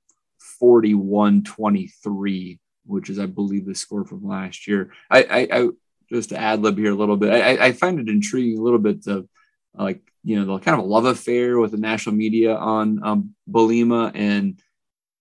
41 0.58 1.44
23, 1.44 2.58
which 2.86 3.10
is, 3.10 3.18
I 3.18 3.26
believe, 3.26 3.66
the 3.66 3.74
score 3.74 4.04
from 4.04 4.26
last 4.26 4.66
year. 4.66 4.92
I, 5.10 5.22
I, 5.22 5.58
I 5.60 5.68
just 6.10 6.30
to 6.30 6.38
ad 6.38 6.62
lib 6.62 6.78
here 6.78 6.92
a 6.92 6.96
little 6.96 7.16
bit, 7.16 7.32
I, 7.32 7.66
I- 7.66 7.72
find 7.72 7.98
it 8.00 8.08
intriguing 8.08 8.58
a 8.58 8.62
little 8.62 8.78
bit 8.78 9.06
of 9.06 9.28
like, 9.74 10.00
you 10.24 10.36
know, 10.38 10.44
the 10.44 10.58
kind 10.64 10.78
of 10.78 10.84
a 10.84 10.88
love 10.88 11.04
affair 11.04 11.58
with 11.58 11.70
the 11.72 11.76
national 11.76 12.14
media 12.14 12.54
on 12.56 13.00
um, 13.04 13.34
Bielema. 13.50 14.10
And, 14.14 14.60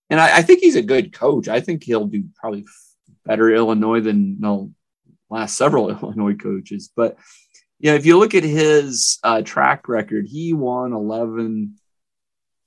and 0.09 0.19
I, 0.19 0.37
I 0.37 0.41
think 0.41 0.61
he's 0.61 0.75
a 0.75 0.81
good 0.81 1.13
coach. 1.13 1.47
I 1.47 1.59
think 1.59 1.83
he'll 1.83 2.05
do 2.07 2.23
probably 2.35 2.65
better 3.25 3.53
Illinois 3.53 3.99
than 3.99 4.39
the 4.39 4.71
last 5.29 5.57
several 5.57 5.89
Illinois 6.01 6.35
coaches. 6.35 6.89
But 6.95 7.17
you 7.79 7.91
know, 7.91 7.95
if 7.95 8.05
you 8.05 8.17
look 8.17 8.35
at 8.35 8.43
his 8.43 9.19
uh, 9.23 9.41
track 9.41 9.87
record, 9.87 10.27
he 10.27 10.53
won 10.53 10.93
11, 10.93 11.75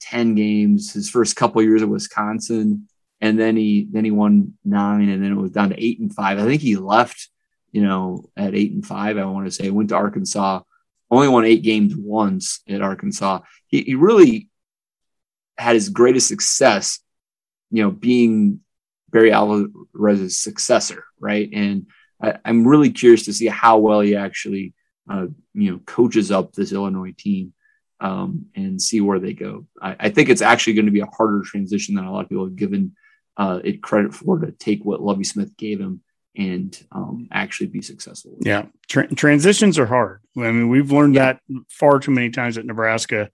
10 0.00 0.34
games 0.34 0.92
his 0.92 1.11
first 1.11 1.36
couple 1.36 1.62
years 1.62 1.82
at 1.82 1.88
Wisconsin, 1.88 2.88
and 3.20 3.38
then 3.38 3.56
he 3.56 3.88
then 3.90 4.04
he 4.04 4.11
won 4.11 4.54
nine, 4.64 5.09
and 5.09 5.22
then 5.22 5.32
it 5.32 5.36
was 5.36 5.50
down 5.50 5.70
to 5.70 5.84
eight 5.84 5.98
and 5.98 6.14
five. 6.14 6.38
I 6.38 6.44
think 6.44 6.62
he 6.62 6.76
left, 6.76 7.28
you 7.72 7.82
know, 7.82 8.30
at 8.36 8.54
eight 8.54 8.72
and 8.72 8.86
five. 8.86 9.18
I 9.18 9.24
want 9.24 9.46
to 9.46 9.50
say 9.50 9.70
went 9.70 9.88
to 9.88 9.96
Arkansas, 9.96 10.61
only 11.11 11.28
won 11.28 11.44
eight 11.44 11.62
games 11.62 11.94
once 11.96 12.61
at 12.68 12.82
Arkansas. 12.82 13.40
He, 13.66 13.82
he 13.82 13.94
really 13.94 14.48
had 15.56 15.74
his 15.74 15.88
greatest 15.88 16.28
success, 16.28 17.00
you 17.70 17.82
know, 17.82 17.90
being 17.90 18.61
Barry 19.11 19.32
Alvarez's 19.32 20.38
successor, 20.38 21.04
right? 21.18 21.48
And 21.52 21.86
I, 22.22 22.38
I'm 22.44 22.66
really 22.66 22.90
curious 22.90 23.24
to 23.24 23.32
see 23.32 23.46
how 23.46 23.78
well 23.78 24.00
he 24.00 24.14
actually, 24.14 24.74
uh, 25.09 25.26
you 25.54 25.70
know, 25.70 25.78
coaches 25.86 26.30
up 26.30 26.52
this 26.52 26.72
Illinois 26.72 27.14
team 27.16 27.52
um, 28.00 28.46
and 28.54 28.80
see 28.80 29.00
where 29.00 29.18
they 29.18 29.32
go. 29.32 29.66
I, 29.80 29.96
I 29.98 30.09
think 30.11 30.28
it's 30.28 30.42
actually 30.42 30.74
going 30.74 30.86
to 30.86 30.92
be 30.92 31.00
a 31.00 31.06
harder 31.06 31.42
transition 31.42 31.94
than 31.94 32.04
a 32.04 32.12
lot 32.12 32.24
of 32.24 32.28
people 32.28 32.44
have 32.44 32.56
given 32.56 32.94
uh, 33.36 33.61
it 33.64 33.82
credit 33.82 34.14
for 34.14 34.38
to 34.38 34.52
take 34.52 34.84
what 34.84 35.02
Lovie 35.02 35.24
Smith 35.24 35.56
gave 35.56 35.80
him 35.80 36.02
and 36.36 36.80
um, 36.92 37.28
actually 37.32 37.66
be 37.66 37.82
successful. 37.82 38.36
Yeah, 38.40 38.66
Tra- 38.88 39.12
transitions 39.14 39.78
are 39.78 39.86
hard. 39.86 40.20
I 40.36 40.52
mean, 40.52 40.68
we've 40.68 40.92
learned 40.92 41.16
that 41.16 41.40
far 41.68 41.98
too 41.98 42.12
many 42.12 42.30
times 42.30 42.59
at 42.59 42.66
Nebraska, 42.66 43.30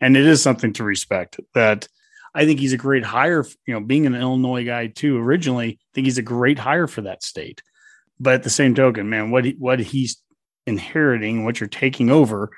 and 0.00 0.16
it 0.16 0.26
is 0.26 0.42
something 0.42 0.72
to 0.74 0.84
respect. 0.84 1.38
That 1.54 1.86
I 2.34 2.46
think 2.46 2.60
he's 2.60 2.72
a 2.72 2.78
great 2.78 3.04
hire. 3.04 3.44
You 3.66 3.74
know, 3.74 3.80
being 3.80 4.06
an 4.06 4.14
Illinois 4.14 4.64
guy 4.64 4.88
too, 4.88 5.18
originally, 5.18 5.70
I 5.70 5.88
think 5.94 6.06
he's 6.06 6.18
a 6.18 6.22
great 6.22 6.58
hire 6.58 6.88
for 6.88 7.02
that 7.02 7.22
state. 7.22 7.62
But 8.20 8.34
at 8.34 8.42
the 8.42 8.50
same 8.50 8.74
token, 8.74 9.08
man, 9.08 9.30
what 9.30 9.44
he, 9.44 9.52
what 9.52 9.78
he's 9.78 10.20
inheriting, 10.68 11.44
what 11.44 11.58
you're 11.60 11.68
taking 11.68 12.10
over, 12.10 12.50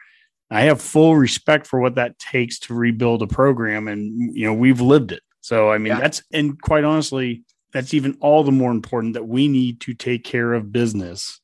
I 0.50 0.62
have 0.62 0.82
full 0.82 1.16
respect 1.16 1.66
for 1.66 1.80
what 1.80 1.94
that 1.94 2.18
takes 2.18 2.58
to 2.60 2.74
rebuild 2.74 3.22
a 3.22 3.26
program, 3.26 3.88
and 3.88 4.36
you 4.36 4.46
know, 4.46 4.54
we've 4.54 4.80
lived 4.80 5.12
it. 5.12 5.22
So 5.40 5.70
I 5.70 5.78
mean, 5.78 5.92
Yeah. 5.92 6.00
that's 6.00 6.22
and 6.32 6.60
quite 6.60 6.84
honestly, 6.84 7.44
that's 7.72 7.94
even 7.94 8.16
all 8.20 8.42
the 8.42 8.52
more 8.52 8.72
important 8.72 9.14
that 9.14 9.28
we 9.28 9.48
need 9.48 9.80
to 9.82 9.94
take 9.94 10.24
care 10.24 10.52
of 10.52 10.72
business 10.72 11.40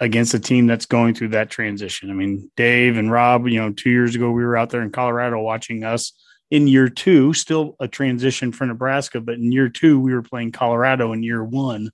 against 0.00 0.32
a 0.32 0.38
team 0.38 0.66
that's 0.66 0.86
going 0.86 1.12
through 1.14 1.28
that 1.28 1.50
transition. 1.50 2.10
I 2.10 2.14
mean, 2.14 2.50
Dave 2.56 2.96
and 2.96 3.10
Rob, 3.10 3.46
you 3.48 3.60
know, 3.60 3.72
two 3.72 3.90
years 3.90 4.14
ago 4.14 4.30
we 4.30 4.44
were 4.44 4.56
out 4.56 4.70
there 4.70 4.82
in 4.82 4.90
Colorado 4.90 5.40
watching 5.40 5.84
us 5.84 6.12
in 6.50 6.68
year 6.68 6.88
two, 6.88 7.34
still 7.34 7.76
a 7.80 7.86
transition 7.88 8.52
for 8.52 8.64
Nebraska, 8.64 9.20
but 9.20 9.34
in 9.34 9.52
year 9.52 9.68
two 9.68 10.00
we 10.00 10.14
were 10.14 10.22
playing 10.22 10.52
Colorado 10.52 11.12
in 11.12 11.22
year 11.22 11.44
one 11.44 11.90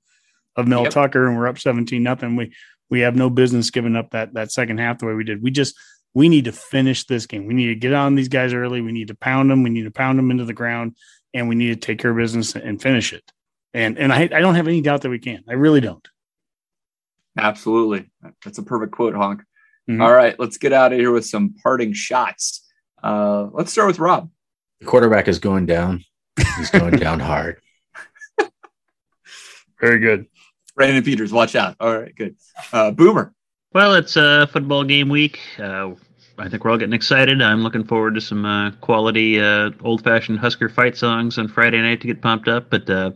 of 0.55 0.69
Mel 0.69 0.85
Yep. 0.85 0.93
Tucker, 0.93 1.27
and 1.27 1.37
we're 1.37 1.49
up 1.49 1.59
seventeen 1.59 2.05
nothing. 2.05 2.37
We 2.37 2.53
we 2.91 3.01
have 3.01 3.17
no 3.17 3.31
business 3.31 3.71
giving 3.71 3.97
up 3.97 4.11
that 4.11 4.35
that 4.35 4.53
second 4.53 4.79
half 4.79 4.99
the 4.99 5.07
way 5.07 5.15
we 5.15 5.25
did. 5.25 5.43
We 5.43 5.51
just 5.51 5.75
we 6.15 6.29
need 6.29 6.45
to 6.45 6.53
finish 6.53 7.05
this 7.07 7.27
game. 7.27 7.47
We 7.47 7.55
need 7.55 7.67
to 7.67 7.75
get 7.75 7.93
on 7.93 8.15
these 8.15 8.29
guys 8.29 8.53
early. 8.53 8.81
We 8.81 8.93
need 8.93 9.09
to 9.09 9.15
pound 9.15 9.51
them. 9.51 9.63
We 9.63 9.71
need 9.71 9.85
to 9.85 9.91
pound 9.91 10.19
them 10.19 10.31
into 10.31 10.45
the 10.45 10.53
ground, 10.53 10.97
and 11.33 11.49
we 11.49 11.55
need 11.55 11.69
to 11.81 11.87
take 11.87 11.99
care 11.99 12.11
of 12.13 12.17
business 12.17 12.55
and 12.55 12.81
finish 12.81 13.13
it. 13.13 13.25
And 13.73 13.99
and 13.99 14.13
I 14.13 14.23
I 14.23 14.41
don't 14.41 14.55
have 14.55 14.69
any 14.69 14.81
doubt 14.81 15.03
that 15.03 15.11
we 15.11 15.19
can. 15.19 15.43
I 15.49 15.55
really 15.55 15.81
don't. 15.81 16.07
Absolutely. 17.37 18.11
That's 18.45 18.59
a 18.59 18.63
perfect 18.63 18.93
quote, 18.93 19.15
Honk. 19.15 19.43
Mhm. 19.91 20.01
All 20.01 20.13
right, 20.13 20.39
let's 20.39 20.57
get 20.57 20.73
out 20.73 20.93
of 20.93 20.99
here 20.99 21.11
with 21.11 21.27
some 21.27 21.55
parting 21.63 21.93
shots. 21.93 22.65
Uh, 23.03 23.49
let's 23.53 23.73
start 23.73 23.89
with 23.89 23.99
Rob. 23.99 24.31
The 24.81 24.87
quarterback 24.87 25.29
is 25.29 25.39
going 25.41 25.67
down. 25.67 26.05
He's 26.57 26.71
going 26.71 26.97
down 27.01 27.21
hard. 27.21 27.61
Very 29.81 29.99
good. 29.99 30.27
Brandon 30.75 31.03
Peters, 31.03 31.33
watch 31.33 31.55
out. 31.55 31.77
All 31.81 31.99
right, 31.99 32.15
good. 32.15 32.37
Uh, 32.73 32.91
Boomer. 32.91 33.33
Well, 33.73 33.95
it's 33.95 34.17
uh, 34.17 34.47
football 34.47 34.85
game 34.85 35.09
week. 35.09 35.41
Uh, 35.59 35.93
I 36.39 36.49
think 36.49 36.65
we're 36.65 36.73
all 36.73 36.79
getting 36.79 36.95
excited. 36.95 37.41
I'm 37.41 37.63
looking 37.63 37.85
forward 37.85 38.15
to 38.17 38.21
some 38.21 38.45
uh, 38.45 38.73
quality 38.81 39.41
uh, 39.41 39.71
old-fashioned 39.83 40.39
Husker 40.39 40.69
fight 40.69 40.97
songs 40.97 41.39
on 41.39 41.49
Friday 41.49 41.81
night 41.81 42.01
to 42.01 42.09
get 42.09 42.21
pumped 42.21 42.49
up. 42.49 42.71
But 42.71 42.91
uh, 42.91 43.13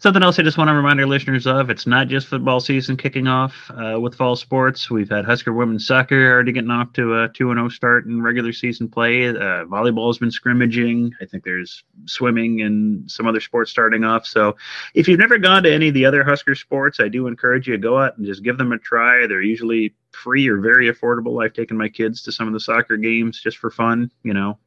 something 0.00 0.22
else 0.22 0.38
I 0.38 0.42
just 0.42 0.58
want 0.58 0.68
to 0.68 0.74
remind 0.74 1.00
our 1.00 1.06
listeners 1.06 1.46
of: 1.46 1.70
it's 1.70 1.86
not 1.86 2.08
just 2.08 2.26
football 2.26 2.60
season 2.60 2.96
kicking 2.96 3.26
off 3.26 3.70
uh, 3.70 3.98
with 4.00 4.14
fall 4.14 4.36
sports. 4.36 4.90
We've 4.90 5.08
had 5.08 5.24
Husker 5.24 5.52
women's 5.52 5.86
soccer 5.86 6.32
already 6.32 6.52
getting 6.52 6.70
off 6.70 6.92
to 6.94 7.22
a 7.22 7.28
two 7.28 7.50
and 7.50 7.58
zero 7.58 7.68
start 7.68 8.06
in 8.06 8.22
regular 8.22 8.52
season 8.52 8.88
play. 8.88 9.28
Uh, 9.28 9.64
volleyball 9.64 10.08
has 10.08 10.18
been 10.18 10.30
scrimmaging. 10.30 11.12
I 11.20 11.24
think 11.24 11.44
there's 11.44 11.84
swimming 12.06 12.62
and 12.62 13.10
some 13.10 13.26
other 13.26 13.40
sports 13.40 13.70
starting 13.70 14.04
off. 14.04 14.26
So 14.26 14.56
if 14.94 15.08
you've 15.08 15.18
never 15.18 15.38
gone 15.38 15.62
to 15.64 15.72
any 15.72 15.88
of 15.88 15.94
the 15.94 16.04
other 16.04 16.24
Husker 16.24 16.54
sports, 16.54 17.00
I 17.00 17.08
do 17.08 17.26
encourage 17.26 17.66
you 17.66 17.72
to 17.72 17.78
go 17.78 17.98
out 17.98 18.16
and 18.16 18.26
just 18.26 18.42
give 18.42 18.58
them 18.58 18.72
a 18.72 18.78
try. 18.78 19.26
They're 19.26 19.42
usually 19.42 19.94
free 20.12 20.48
or 20.48 20.58
very 20.58 20.90
affordable. 20.92 21.44
I've 21.44 21.52
taken 21.52 21.76
my 21.76 21.88
kids 21.88 22.22
to 22.22 22.32
some 22.32 22.46
of 22.46 22.52
the 22.52 22.60
soccer 22.60 22.96
games 22.96 23.40
just 23.40 23.58
for 23.58 23.70
fun. 23.70 24.10
You 24.22 24.34
know, 24.34 24.58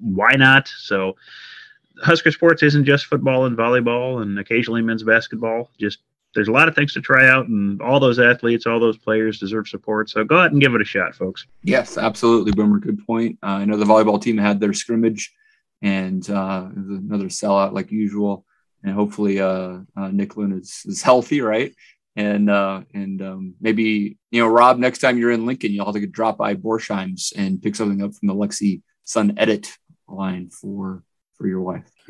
why 0.00 0.32
not? 0.32 0.68
So, 0.68 1.16
Husker 2.02 2.32
sports 2.32 2.62
isn't 2.62 2.84
just 2.84 3.06
football 3.06 3.46
and 3.46 3.56
volleyball 3.56 4.22
and 4.22 4.38
occasionally 4.38 4.82
men's 4.82 5.02
basketball. 5.02 5.70
Just 5.78 6.00
there's 6.34 6.48
a 6.48 6.52
lot 6.52 6.68
of 6.68 6.74
things 6.74 6.92
to 6.94 7.00
try 7.00 7.28
out, 7.28 7.46
and 7.46 7.80
all 7.80 8.00
those 8.00 8.18
athletes, 8.18 8.66
all 8.66 8.80
those 8.80 8.98
players 8.98 9.38
deserve 9.38 9.68
support. 9.68 10.10
So 10.10 10.24
go 10.24 10.38
out 10.38 10.50
and 10.50 10.60
give 10.60 10.74
it 10.74 10.82
a 10.82 10.84
shot, 10.84 11.14
folks. 11.14 11.46
Yes, 11.62 11.96
absolutely, 11.96 12.52
Boomer. 12.52 12.78
Good 12.78 13.06
point. 13.06 13.38
Uh, 13.42 13.46
I 13.46 13.64
know 13.64 13.76
the 13.76 13.84
volleyball 13.84 14.20
team 14.20 14.36
had 14.36 14.60
their 14.60 14.72
scrimmage, 14.72 15.32
and 15.82 16.28
uh, 16.28 16.68
another 16.74 17.26
sellout 17.26 17.72
like 17.72 17.90
usual. 17.90 18.44
And 18.82 18.92
hopefully, 18.92 19.40
uh, 19.40 19.78
uh, 19.96 20.10
Nicklin 20.10 20.60
is, 20.60 20.82
is 20.84 21.02
healthy, 21.02 21.40
right? 21.40 21.74
And 22.16 22.50
uh, 22.50 22.82
and 22.92 23.22
um, 23.22 23.54
maybe 23.60 24.18
you 24.30 24.42
know, 24.42 24.48
Rob, 24.48 24.78
next 24.78 24.98
time 24.98 25.18
you're 25.18 25.30
in 25.30 25.46
Lincoln, 25.46 25.72
you'll 25.72 25.86
have 25.86 25.94
to 25.94 26.06
drop 26.06 26.38
by 26.38 26.54
Borsheim's 26.54 27.32
and 27.36 27.62
pick 27.62 27.76
something 27.76 28.02
up 28.02 28.14
from 28.14 28.28
the 28.28 28.34
Lexi 28.34 28.82
Sun 29.04 29.34
Edit 29.36 29.68
line 30.08 30.50
for 30.50 31.02
for 31.44 31.48
your 31.48 31.60
wife. 31.60 31.84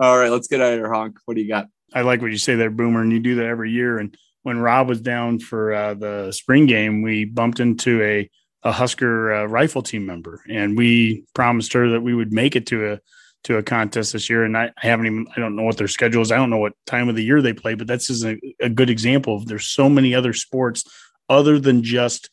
All 0.00 0.18
right, 0.18 0.30
let's 0.30 0.48
get 0.48 0.62
out 0.62 0.72
of 0.72 0.78
here, 0.78 0.90
Honk. 0.90 1.18
What 1.26 1.34
do 1.34 1.42
you 1.42 1.48
got? 1.48 1.68
I 1.92 2.00
like 2.00 2.22
what 2.22 2.30
you 2.30 2.38
say 2.38 2.54
there, 2.54 2.70
Boomer, 2.70 3.02
and 3.02 3.12
you 3.12 3.20
do 3.20 3.34
that 3.34 3.44
every 3.44 3.70
year. 3.70 3.98
And 3.98 4.16
when 4.44 4.58
Rob 4.58 4.88
was 4.88 5.02
down 5.02 5.40
for 5.40 5.74
uh, 5.74 5.92
the 5.92 6.32
spring 6.32 6.64
game, 6.64 7.02
we 7.02 7.26
bumped 7.26 7.60
into 7.60 8.02
a 8.02 8.30
a 8.64 8.72
Husker 8.72 9.34
uh, 9.34 9.44
rifle 9.44 9.82
team 9.82 10.06
member, 10.06 10.40
and 10.48 10.78
we 10.78 11.24
promised 11.34 11.72
her 11.74 11.90
that 11.90 12.00
we 12.00 12.14
would 12.14 12.32
make 12.32 12.56
it 12.56 12.66
to 12.68 12.92
a 12.92 13.00
to 13.44 13.58
a 13.58 13.62
contest 13.62 14.14
this 14.14 14.30
year. 14.30 14.44
And 14.44 14.56
I, 14.56 14.70
I 14.82 14.86
haven't 14.86 15.06
even 15.06 15.26
I 15.36 15.40
don't 15.40 15.54
know 15.54 15.64
what 15.64 15.76
their 15.76 15.88
schedule 15.88 16.22
is. 16.22 16.32
I 16.32 16.36
don't 16.36 16.48
know 16.48 16.58
what 16.58 16.72
time 16.86 17.10
of 17.10 17.16
the 17.16 17.24
year 17.24 17.42
they 17.42 17.52
play, 17.52 17.74
but 17.74 17.86
that's 17.86 18.06
just 18.06 18.24
a, 18.24 18.40
a 18.60 18.70
good 18.70 18.88
example 18.88 19.36
of 19.36 19.46
there's 19.46 19.66
so 19.66 19.90
many 19.90 20.14
other 20.14 20.32
sports 20.32 20.84
other 21.28 21.58
than 21.58 21.82
just 21.82 22.30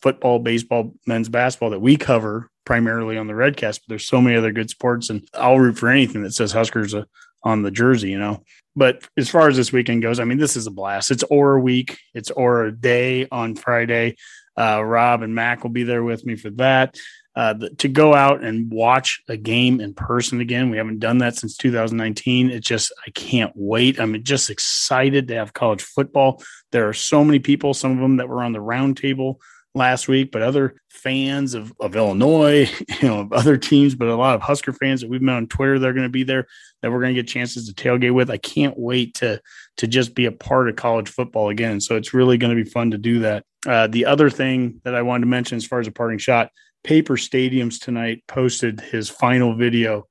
football, 0.00 0.38
baseball, 0.38 0.94
men's 1.06 1.28
basketball 1.28 1.70
that 1.70 1.80
we 1.80 1.96
cover 1.96 2.51
primarily 2.64 3.16
on 3.16 3.26
the 3.26 3.34
Redcast. 3.34 3.80
But 3.80 3.88
there's 3.88 4.06
so 4.06 4.20
many 4.20 4.36
other 4.36 4.52
good 4.52 4.70
sports, 4.70 5.10
and 5.10 5.26
I'll 5.34 5.58
root 5.58 5.78
for 5.78 5.88
anything 5.88 6.22
that 6.22 6.34
says 6.34 6.52
Huskers 6.52 6.94
on 7.42 7.62
the 7.62 7.70
jersey. 7.70 8.10
You 8.10 8.18
know. 8.18 8.42
But 8.74 9.06
as 9.16 9.28
far 9.28 9.48
as 9.48 9.56
this 9.56 9.72
weekend 9.72 10.02
goes, 10.02 10.18
I 10.18 10.24
mean, 10.24 10.38
this 10.38 10.56
is 10.56 10.66
a 10.66 10.70
blast. 10.70 11.10
It's 11.10 11.24
Aura 11.24 11.60
week. 11.60 11.98
It's 12.14 12.30
Aura 12.30 12.72
day 12.72 13.28
on 13.30 13.54
Friday. 13.54 14.16
Uh, 14.58 14.82
Rob 14.82 15.22
and 15.22 15.34
Mac 15.34 15.62
will 15.62 15.70
be 15.70 15.82
there 15.82 16.02
with 16.02 16.24
me 16.24 16.36
for 16.36 16.50
that. 16.50 16.96
Uh, 17.34 17.54
the, 17.54 17.70
to 17.76 17.88
go 17.88 18.14
out 18.14 18.44
and 18.44 18.70
watch 18.70 19.22
a 19.28 19.36
game 19.36 19.80
in 19.80 19.94
person 19.94 20.40
again, 20.40 20.68
we 20.68 20.76
haven't 20.76 20.98
done 20.98 21.18
that 21.18 21.34
since 21.34 21.56
2019. 21.56 22.50
It's 22.50 22.66
just, 22.66 22.92
I 23.06 23.10
can't 23.10 23.52
wait. 23.54 23.98
I'm 23.98 24.22
just 24.22 24.50
excited 24.50 25.28
to 25.28 25.36
have 25.36 25.54
college 25.54 25.82
football. 25.82 26.42
There 26.72 26.88
are 26.88 26.94
so 26.94 27.24
many 27.24 27.38
people, 27.38 27.72
some 27.72 27.92
of 27.92 27.98
them 27.98 28.18
that 28.18 28.28
were 28.28 28.42
on 28.42 28.52
the 28.52 28.58
roundtable 28.58 29.36
last 29.74 30.06
week, 30.08 30.30
but 30.30 30.42
other 30.42 30.76
fans 30.90 31.54
of, 31.54 31.72
of 31.80 31.96
Illinois, 31.96 32.70
you 33.00 33.08
know, 33.08 33.20
of 33.20 33.32
other 33.32 33.56
teams, 33.56 33.94
but 33.94 34.08
a 34.08 34.14
lot 34.14 34.34
of 34.34 34.42
Husker 34.42 34.72
fans 34.72 35.00
that 35.00 35.10
we've 35.10 35.22
met 35.22 35.36
on 35.36 35.46
Twitter, 35.46 35.78
they're 35.78 35.94
going 35.94 36.06
to 36.06 36.10
be 36.10 36.24
there 36.24 36.46
that 36.82 36.90
we're 36.90 37.00
going 37.00 37.14
to 37.14 37.20
get 37.20 37.28
chances 37.28 37.72
to 37.72 37.74
tailgate 37.74 38.14
with. 38.14 38.30
I 38.30 38.38
can't 38.38 38.78
wait 38.78 39.14
to 39.16 39.40
to 39.78 39.86
just 39.86 40.14
be 40.14 40.26
a 40.26 40.32
part 40.32 40.68
of 40.68 40.76
college 40.76 41.08
football 41.08 41.48
again. 41.48 41.80
So 41.80 41.96
it's 41.96 42.12
really 42.12 42.36
going 42.36 42.56
to 42.56 42.62
be 42.62 42.68
fun 42.68 42.90
to 42.90 42.98
do 42.98 43.20
that. 43.20 43.44
Uh, 43.66 43.86
the 43.86 44.06
other 44.06 44.28
thing 44.28 44.80
that 44.84 44.94
I 44.94 45.02
wanted 45.02 45.22
to 45.22 45.30
mention 45.30 45.56
as 45.56 45.64
far 45.64 45.80
as 45.80 45.86
a 45.86 45.92
parting 45.92 46.18
shot, 46.18 46.50
Paper 46.84 47.14
Stadiums 47.14 47.80
tonight 47.80 48.24
posted 48.26 48.80
his 48.80 49.08
final 49.08 49.54
video 49.54 50.06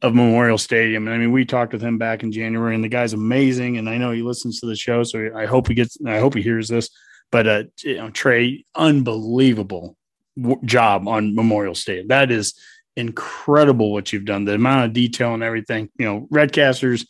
of 0.00 0.14
Memorial 0.14 0.58
Stadium. 0.58 1.06
And 1.06 1.14
I 1.14 1.18
mean, 1.18 1.32
we 1.32 1.44
talked 1.44 1.72
with 1.72 1.82
him 1.82 1.98
back 1.98 2.22
in 2.22 2.30
January, 2.30 2.74
and 2.74 2.84
the 2.84 2.88
guy's 2.88 3.14
amazing. 3.14 3.78
And 3.78 3.88
I 3.88 3.96
know 3.96 4.12
he 4.12 4.22
listens 4.22 4.60
to 4.60 4.66
the 4.66 4.76
show, 4.76 5.02
so 5.02 5.30
I 5.34 5.46
hope 5.46 5.66
he 5.68 5.74
gets. 5.74 5.98
I 6.06 6.18
hope 6.18 6.34
he 6.34 6.42
hears 6.42 6.68
this. 6.68 6.88
But 7.34 7.48
uh, 7.48 7.64
you 7.82 7.96
know, 7.96 8.10
Trey, 8.10 8.64
unbelievable 8.76 9.96
w- 10.40 10.60
job 10.64 11.08
on 11.08 11.34
Memorial 11.34 11.74
Stadium. 11.74 12.06
That 12.06 12.30
is 12.30 12.54
incredible 12.94 13.92
what 13.92 14.12
you've 14.12 14.24
done. 14.24 14.44
The 14.44 14.54
amount 14.54 14.84
of 14.84 14.92
detail 14.92 15.34
and 15.34 15.42
everything. 15.42 15.90
You 15.98 16.06
know, 16.06 16.28
Redcasters. 16.32 17.08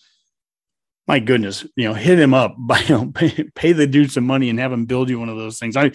My 1.07 1.19
goodness, 1.19 1.67
you 1.77 1.87
know, 1.87 1.93
hit 1.93 2.19
him 2.19 2.33
up, 2.33 2.55
by, 2.59 2.79
you 2.79 2.95
know, 2.95 3.13
pay, 3.15 3.51
pay 3.55 3.73
the 3.73 3.87
dude 3.87 4.11
some 4.11 4.25
money 4.25 4.49
and 4.49 4.59
have 4.59 4.73
him 4.73 4.87
build 4.87 5.11
you 5.11 5.21
one 5.21 5.29
of 5.29 5.37
those 5.37 5.59
things. 5.59 5.77
I, 5.77 5.89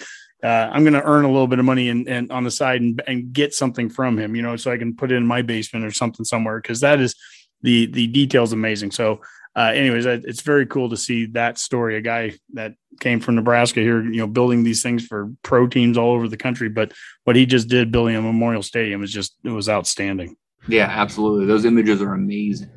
uh, 0.44 0.70
I'm 0.72 0.84
going 0.84 0.94
to 0.94 1.02
earn 1.02 1.26
a 1.26 1.32
little 1.32 1.48
bit 1.48 1.58
of 1.58 1.66
money 1.66 1.90
and, 1.90 2.08
and 2.08 2.32
on 2.32 2.44
the 2.44 2.52
side 2.52 2.82
and, 2.82 3.02
and 3.08 3.34
get 3.34 3.56
something 3.56 3.90
from 3.90 4.20
him, 4.20 4.36
you 4.36 4.44
know, 4.44 4.58
so 4.58 4.72
I 4.72 4.78
can 4.78 4.96
put 4.96 5.12
it 5.12 5.16
in 5.16 5.26
my 5.26 5.42
basement 5.42 5.88
or 5.88 5.92
something 5.92 6.24
somewhere 6.24 6.62
because 6.62 6.82
that 6.82 7.00
is 7.00 7.16
the 7.64 7.88
the 7.88 8.06
details 8.06 8.54
amazing. 8.54 8.92
So, 8.92 9.22
uh, 9.56 9.72
anyways, 9.74 10.06
it's 10.06 10.42
very 10.42 10.66
cool 10.66 10.90
to 10.90 10.98
see 10.98 11.26
that 11.28 11.58
story. 11.58 11.98
A 11.98 12.02
guy 12.02 12.34
that 12.54 12.74
came 13.00 13.20
from 13.20 13.36
Nebraska 13.36 13.80
here, 13.80 14.04
you 14.04 14.18
know, 14.18 14.28
building 14.28 14.64
these 14.64 14.84
things 14.84 15.06
for 15.06 15.32
pro 15.44 15.68
teams 15.68 15.98
all 15.98 16.12
over 16.12 16.28
the 16.28 16.38
country. 16.38 16.70
But 16.70 16.94
what 17.24 17.36
he 17.36 17.46
just 17.46 17.68
did 17.68 17.92
building 17.92 18.16
a 18.16 18.22
Memorial 18.22 18.64
Stadium 18.64 19.04
is 19.04 19.12
just 19.12 19.36
it 19.44 19.50
was 19.50 19.68
outstanding. 19.68 20.36
Yeah, 20.68 20.86
absolutely. 20.86 21.46
Those 21.46 21.66
images 21.66 22.02
are 22.02 22.14
amazing. 22.14 22.70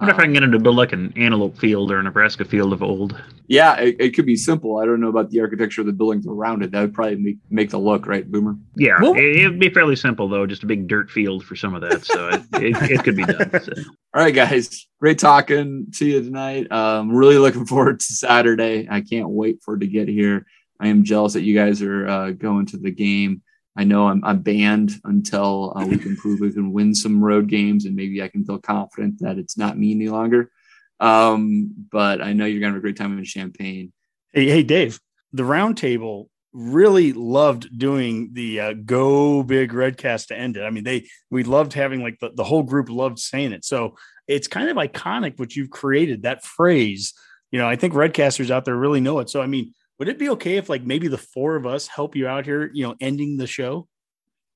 I 0.00 0.04
wonder 0.04 0.14
if 0.14 0.20
I 0.20 0.24
can 0.24 0.32
get 0.32 0.44
him 0.44 0.52
to 0.52 0.60
build 0.60 0.76
like 0.76 0.92
an 0.92 1.12
antelope 1.16 1.58
field 1.58 1.90
or 1.90 1.98
a 1.98 2.02
Nebraska 2.02 2.44
field 2.44 2.72
of 2.72 2.84
old. 2.84 3.20
Yeah, 3.48 3.76
it, 3.80 3.96
it 3.98 4.10
could 4.14 4.26
be 4.26 4.36
simple. 4.36 4.78
I 4.78 4.84
don't 4.84 5.00
know 5.00 5.08
about 5.08 5.30
the 5.30 5.40
architecture 5.40 5.80
of 5.80 5.88
the 5.88 5.92
buildings 5.92 6.24
around 6.24 6.62
it. 6.62 6.70
That 6.70 6.82
would 6.82 6.94
probably 6.94 7.16
make, 7.16 7.38
make 7.50 7.70
the 7.70 7.78
look, 7.78 8.06
right, 8.06 8.30
Boomer? 8.30 8.56
Yeah, 8.76 8.96
it, 9.00 9.48
would 9.48 9.58
be 9.58 9.70
fairly 9.70 9.96
simple 9.96 10.28
though, 10.28 10.46
just 10.46 10.62
a 10.62 10.66
big 10.66 10.86
dirt 10.86 11.10
field 11.10 11.44
for 11.44 11.56
some 11.56 11.74
of 11.74 11.80
that. 11.80 12.04
So 12.04 12.28
it, 12.28 12.42
it, 12.54 12.90
it, 12.92 13.04
could 13.04 13.16
be 13.16 13.24
done. 13.24 13.50
So. 13.60 13.72
All 14.14 14.22
right, 14.22 14.34
guys, 14.34 14.86
great 15.00 15.18
talking 15.18 15.88
to 15.96 16.06
you 16.06 16.22
tonight. 16.22 16.70
Um, 16.70 17.10
really 17.10 17.38
looking 17.38 17.66
forward 17.66 17.98
to 17.98 18.06
Saturday. 18.06 18.86
I 18.88 19.00
can't 19.00 19.30
wait 19.30 19.62
for 19.64 19.74
it 19.74 19.80
to 19.80 19.88
get 19.88 20.06
here. 20.06 20.46
I 20.78 20.88
am 20.88 21.02
jealous 21.02 21.32
that 21.32 21.42
you 21.42 21.56
guys 21.56 21.82
are 21.82 22.06
uh, 22.06 22.30
going 22.30 22.66
to 22.66 22.76
the 22.76 22.92
game. 22.92 23.42
I 23.78 23.84
know 23.84 24.08
I'm, 24.08 24.24
I'm 24.24 24.42
banned 24.42 25.00
until 25.04 25.72
uh, 25.76 25.86
we 25.86 25.98
can 25.98 26.16
prove 26.16 26.40
we 26.40 26.52
can 26.52 26.72
win 26.72 26.96
some 26.96 27.22
road 27.22 27.46
games, 27.46 27.84
and 27.84 27.94
maybe 27.94 28.20
I 28.20 28.26
can 28.26 28.44
feel 28.44 28.58
confident 28.58 29.20
that 29.20 29.38
it's 29.38 29.56
not 29.56 29.78
me 29.78 29.92
any 29.92 30.08
longer. 30.08 30.50
Um, 30.98 31.72
but 31.92 32.20
I 32.20 32.32
know 32.32 32.44
you're 32.44 32.60
gonna 32.60 32.72
have 32.72 32.78
a 32.78 32.82
great 32.82 32.96
time 32.96 33.16
in 33.16 33.24
Champaign. 33.24 33.92
Hey, 34.32 34.48
hey, 34.48 34.64
Dave, 34.64 34.98
the 35.32 35.44
roundtable 35.44 36.26
really 36.52 37.12
loved 37.12 37.78
doing 37.78 38.30
the 38.32 38.60
uh, 38.60 38.72
"Go 38.72 39.44
Big 39.44 39.70
Redcast" 39.70 40.26
to 40.26 40.36
end 40.36 40.56
it. 40.56 40.64
I 40.64 40.70
mean, 40.70 40.82
they 40.82 41.06
we 41.30 41.44
loved 41.44 41.72
having 41.72 42.02
like 42.02 42.18
the, 42.18 42.30
the 42.34 42.44
whole 42.44 42.64
group 42.64 42.90
loved 42.90 43.20
saying 43.20 43.52
it. 43.52 43.64
So 43.64 43.94
it's 44.26 44.48
kind 44.48 44.68
of 44.70 44.76
iconic 44.76 45.38
what 45.38 45.54
you've 45.54 45.70
created 45.70 46.22
that 46.22 46.44
phrase. 46.44 47.14
You 47.52 47.60
know, 47.60 47.68
I 47.68 47.76
think 47.76 47.94
Redcasters 47.94 48.50
out 48.50 48.64
there 48.64 48.76
really 48.76 49.00
know 49.00 49.20
it. 49.20 49.30
So 49.30 49.40
I 49.40 49.46
mean, 49.46 49.72
would 49.98 50.08
it 50.08 50.18
be 50.18 50.30
okay 50.30 50.56
if 50.56 50.68
like 50.68 50.84
maybe 50.84 51.08
the 51.08 51.18
four 51.18 51.56
of 51.56 51.66
us 51.66 51.86
help 51.86 52.14
you 52.14 52.28
out 52.28 52.44
here, 52.44 52.70
you 52.72 52.86
know, 52.86 52.94
ending 53.00 53.36
the 53.36 53.46
show? 53.46 53.88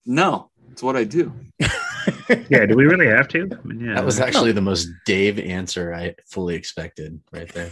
No, 0.07 0.51
it's 0.71 0.83
what 0.83 0.97
I 0.97 1.05
do. 1.05 1.33
yeah, 2.49 2.67
do 2.67 2.77
we 2.77 2.85
really 2.85 3.07
have 3.07 3.29
to? 3.29 3.49
I 3.53 3.67
mean, 3.67 3.81
yeah. 3.81 3.95
That 3.95 4.05
was 4.05 4.21
actually 4.21 4.51
no. 4.51 4.55
the 4.55 4.61
most 4.63 4.89
Dave 5.05 5.39
answer 5.39 5.95
I 5.95 6.15
fully 6.27 6.55
expected 6.55 7.21
right 7.33 7.49
there. 7.53 7.71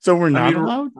So 0.00 0.14
we're 0.14 0.28
not 0.28 0.48
I 0.48 0.50
mean, 0.50 0.62
allowed. 0.62 0.90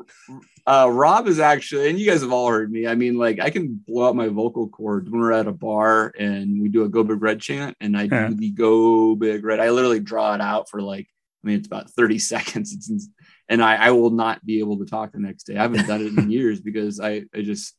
Uh, 0.67 0.89
Rob 0.91 1.29
is 1.29 1.39
actually, 1.39 1.91
and 1.91 1.99
you 1.99 2.11
guys 2.11 2.23
have 2.23 2.33
all 2.33 2.49
heard 2.49 2.73
me. 2.73 2.87
I 2.87 2.95
mean, 2.95 3.19
like 3.19 3.39
I 3.39 3.51
can 3.51 3.79
blow 3.87 4.09
out 4.09 4.17
my 4.17 4.29
vocal 4.29 4.67
cords 4.67 5.11
when 5.11 5.21
we're 5.21 5.33
at 5.33 5.47
a 5.47 5.53
bar 5.53 6.15
and 6.19 6.63
we 6.63 6.71
do 6.71 6.85
a 6.85 6.89
"Go 6.89 7.05
Big 7.05 7.21
Red" 7.21 7.39
chant, 7.39 7.77
and 7.81 7.97
I 7.99 8.07
do 8.07 8.35
the 8.35 8.51
"Go 8.51 9.15
Big 9.15 9.45
Red." 9.45 9.61
I 9.61 9.69
literally 9.69 10.01
draw 10.01 10.35
it 10.35 10.41
out 10.41 10.71
for 10.71 10.81
like, 10.81 11.07
I 11.45 11.47
mean, 11.47 11.59
it's 11.59 11.67
about 11.67 11.91
thirty 11.91 12.19
seconds. 12.33 12.73
It's 12.73 13.09
and 13.49 13.63
I, 13.63 13.77
I 13.77 13.91
will 13.91 14.11
not 14.11 14.45
be 14.45 14.59
able 14.61 14.79
to 14.79 14.87
talk 14.87 15.13
the 15.13 15.19
next 15.19 15.45
day. 15.45 15.57
I 15.57 15.63
haven't 15.63 15.87
done 15.87 16.03
it 16.03 16.19
in 16.19 16.31
years 16.39 16.61
because 16.61 17.01
I, 17.01 17.25
I 17.35 17.43
just 17.43 17.75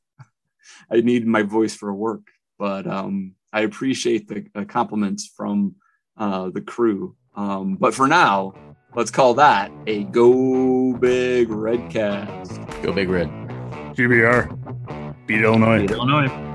I 0.92 1.02
need 1.02 1.26
my 1.26 1.44
voice 1.44 1.76
for 1.76 1.94
work. 1.94 2.22
But 2.58 2.88
um, 2.88 3.34
I 3.52 3.62
appreciate 3.62 4.28
the, 4.28 4.46
the 4.54 4.66
compliments 4.66 5.32
from 5.36 5.76
uh, 6.18 6.50
the 6.50 6.62
crew. 6.62 7.16
Um, 7.36 7.76
but 7.76 7.94
for 7.94 8.08
now, 8.08 8.54
let's 8.96 9.12
call 9.12 9.34
that 9.36 9.72
a 9.88 10.06
Go 10.06 10.94
Big 10.94 11.50
Red 11.50 11.90
cast. 11.90 12.62
Go 12.82 12.94
Big 12.94 13.10
Red. 13.10 13.30
GBR. 13.96 15.26
Beat 15.28 15.42
Illinois. 15.42 15.82
Beat 15.82 15.92
Illinois. 15.92 16.55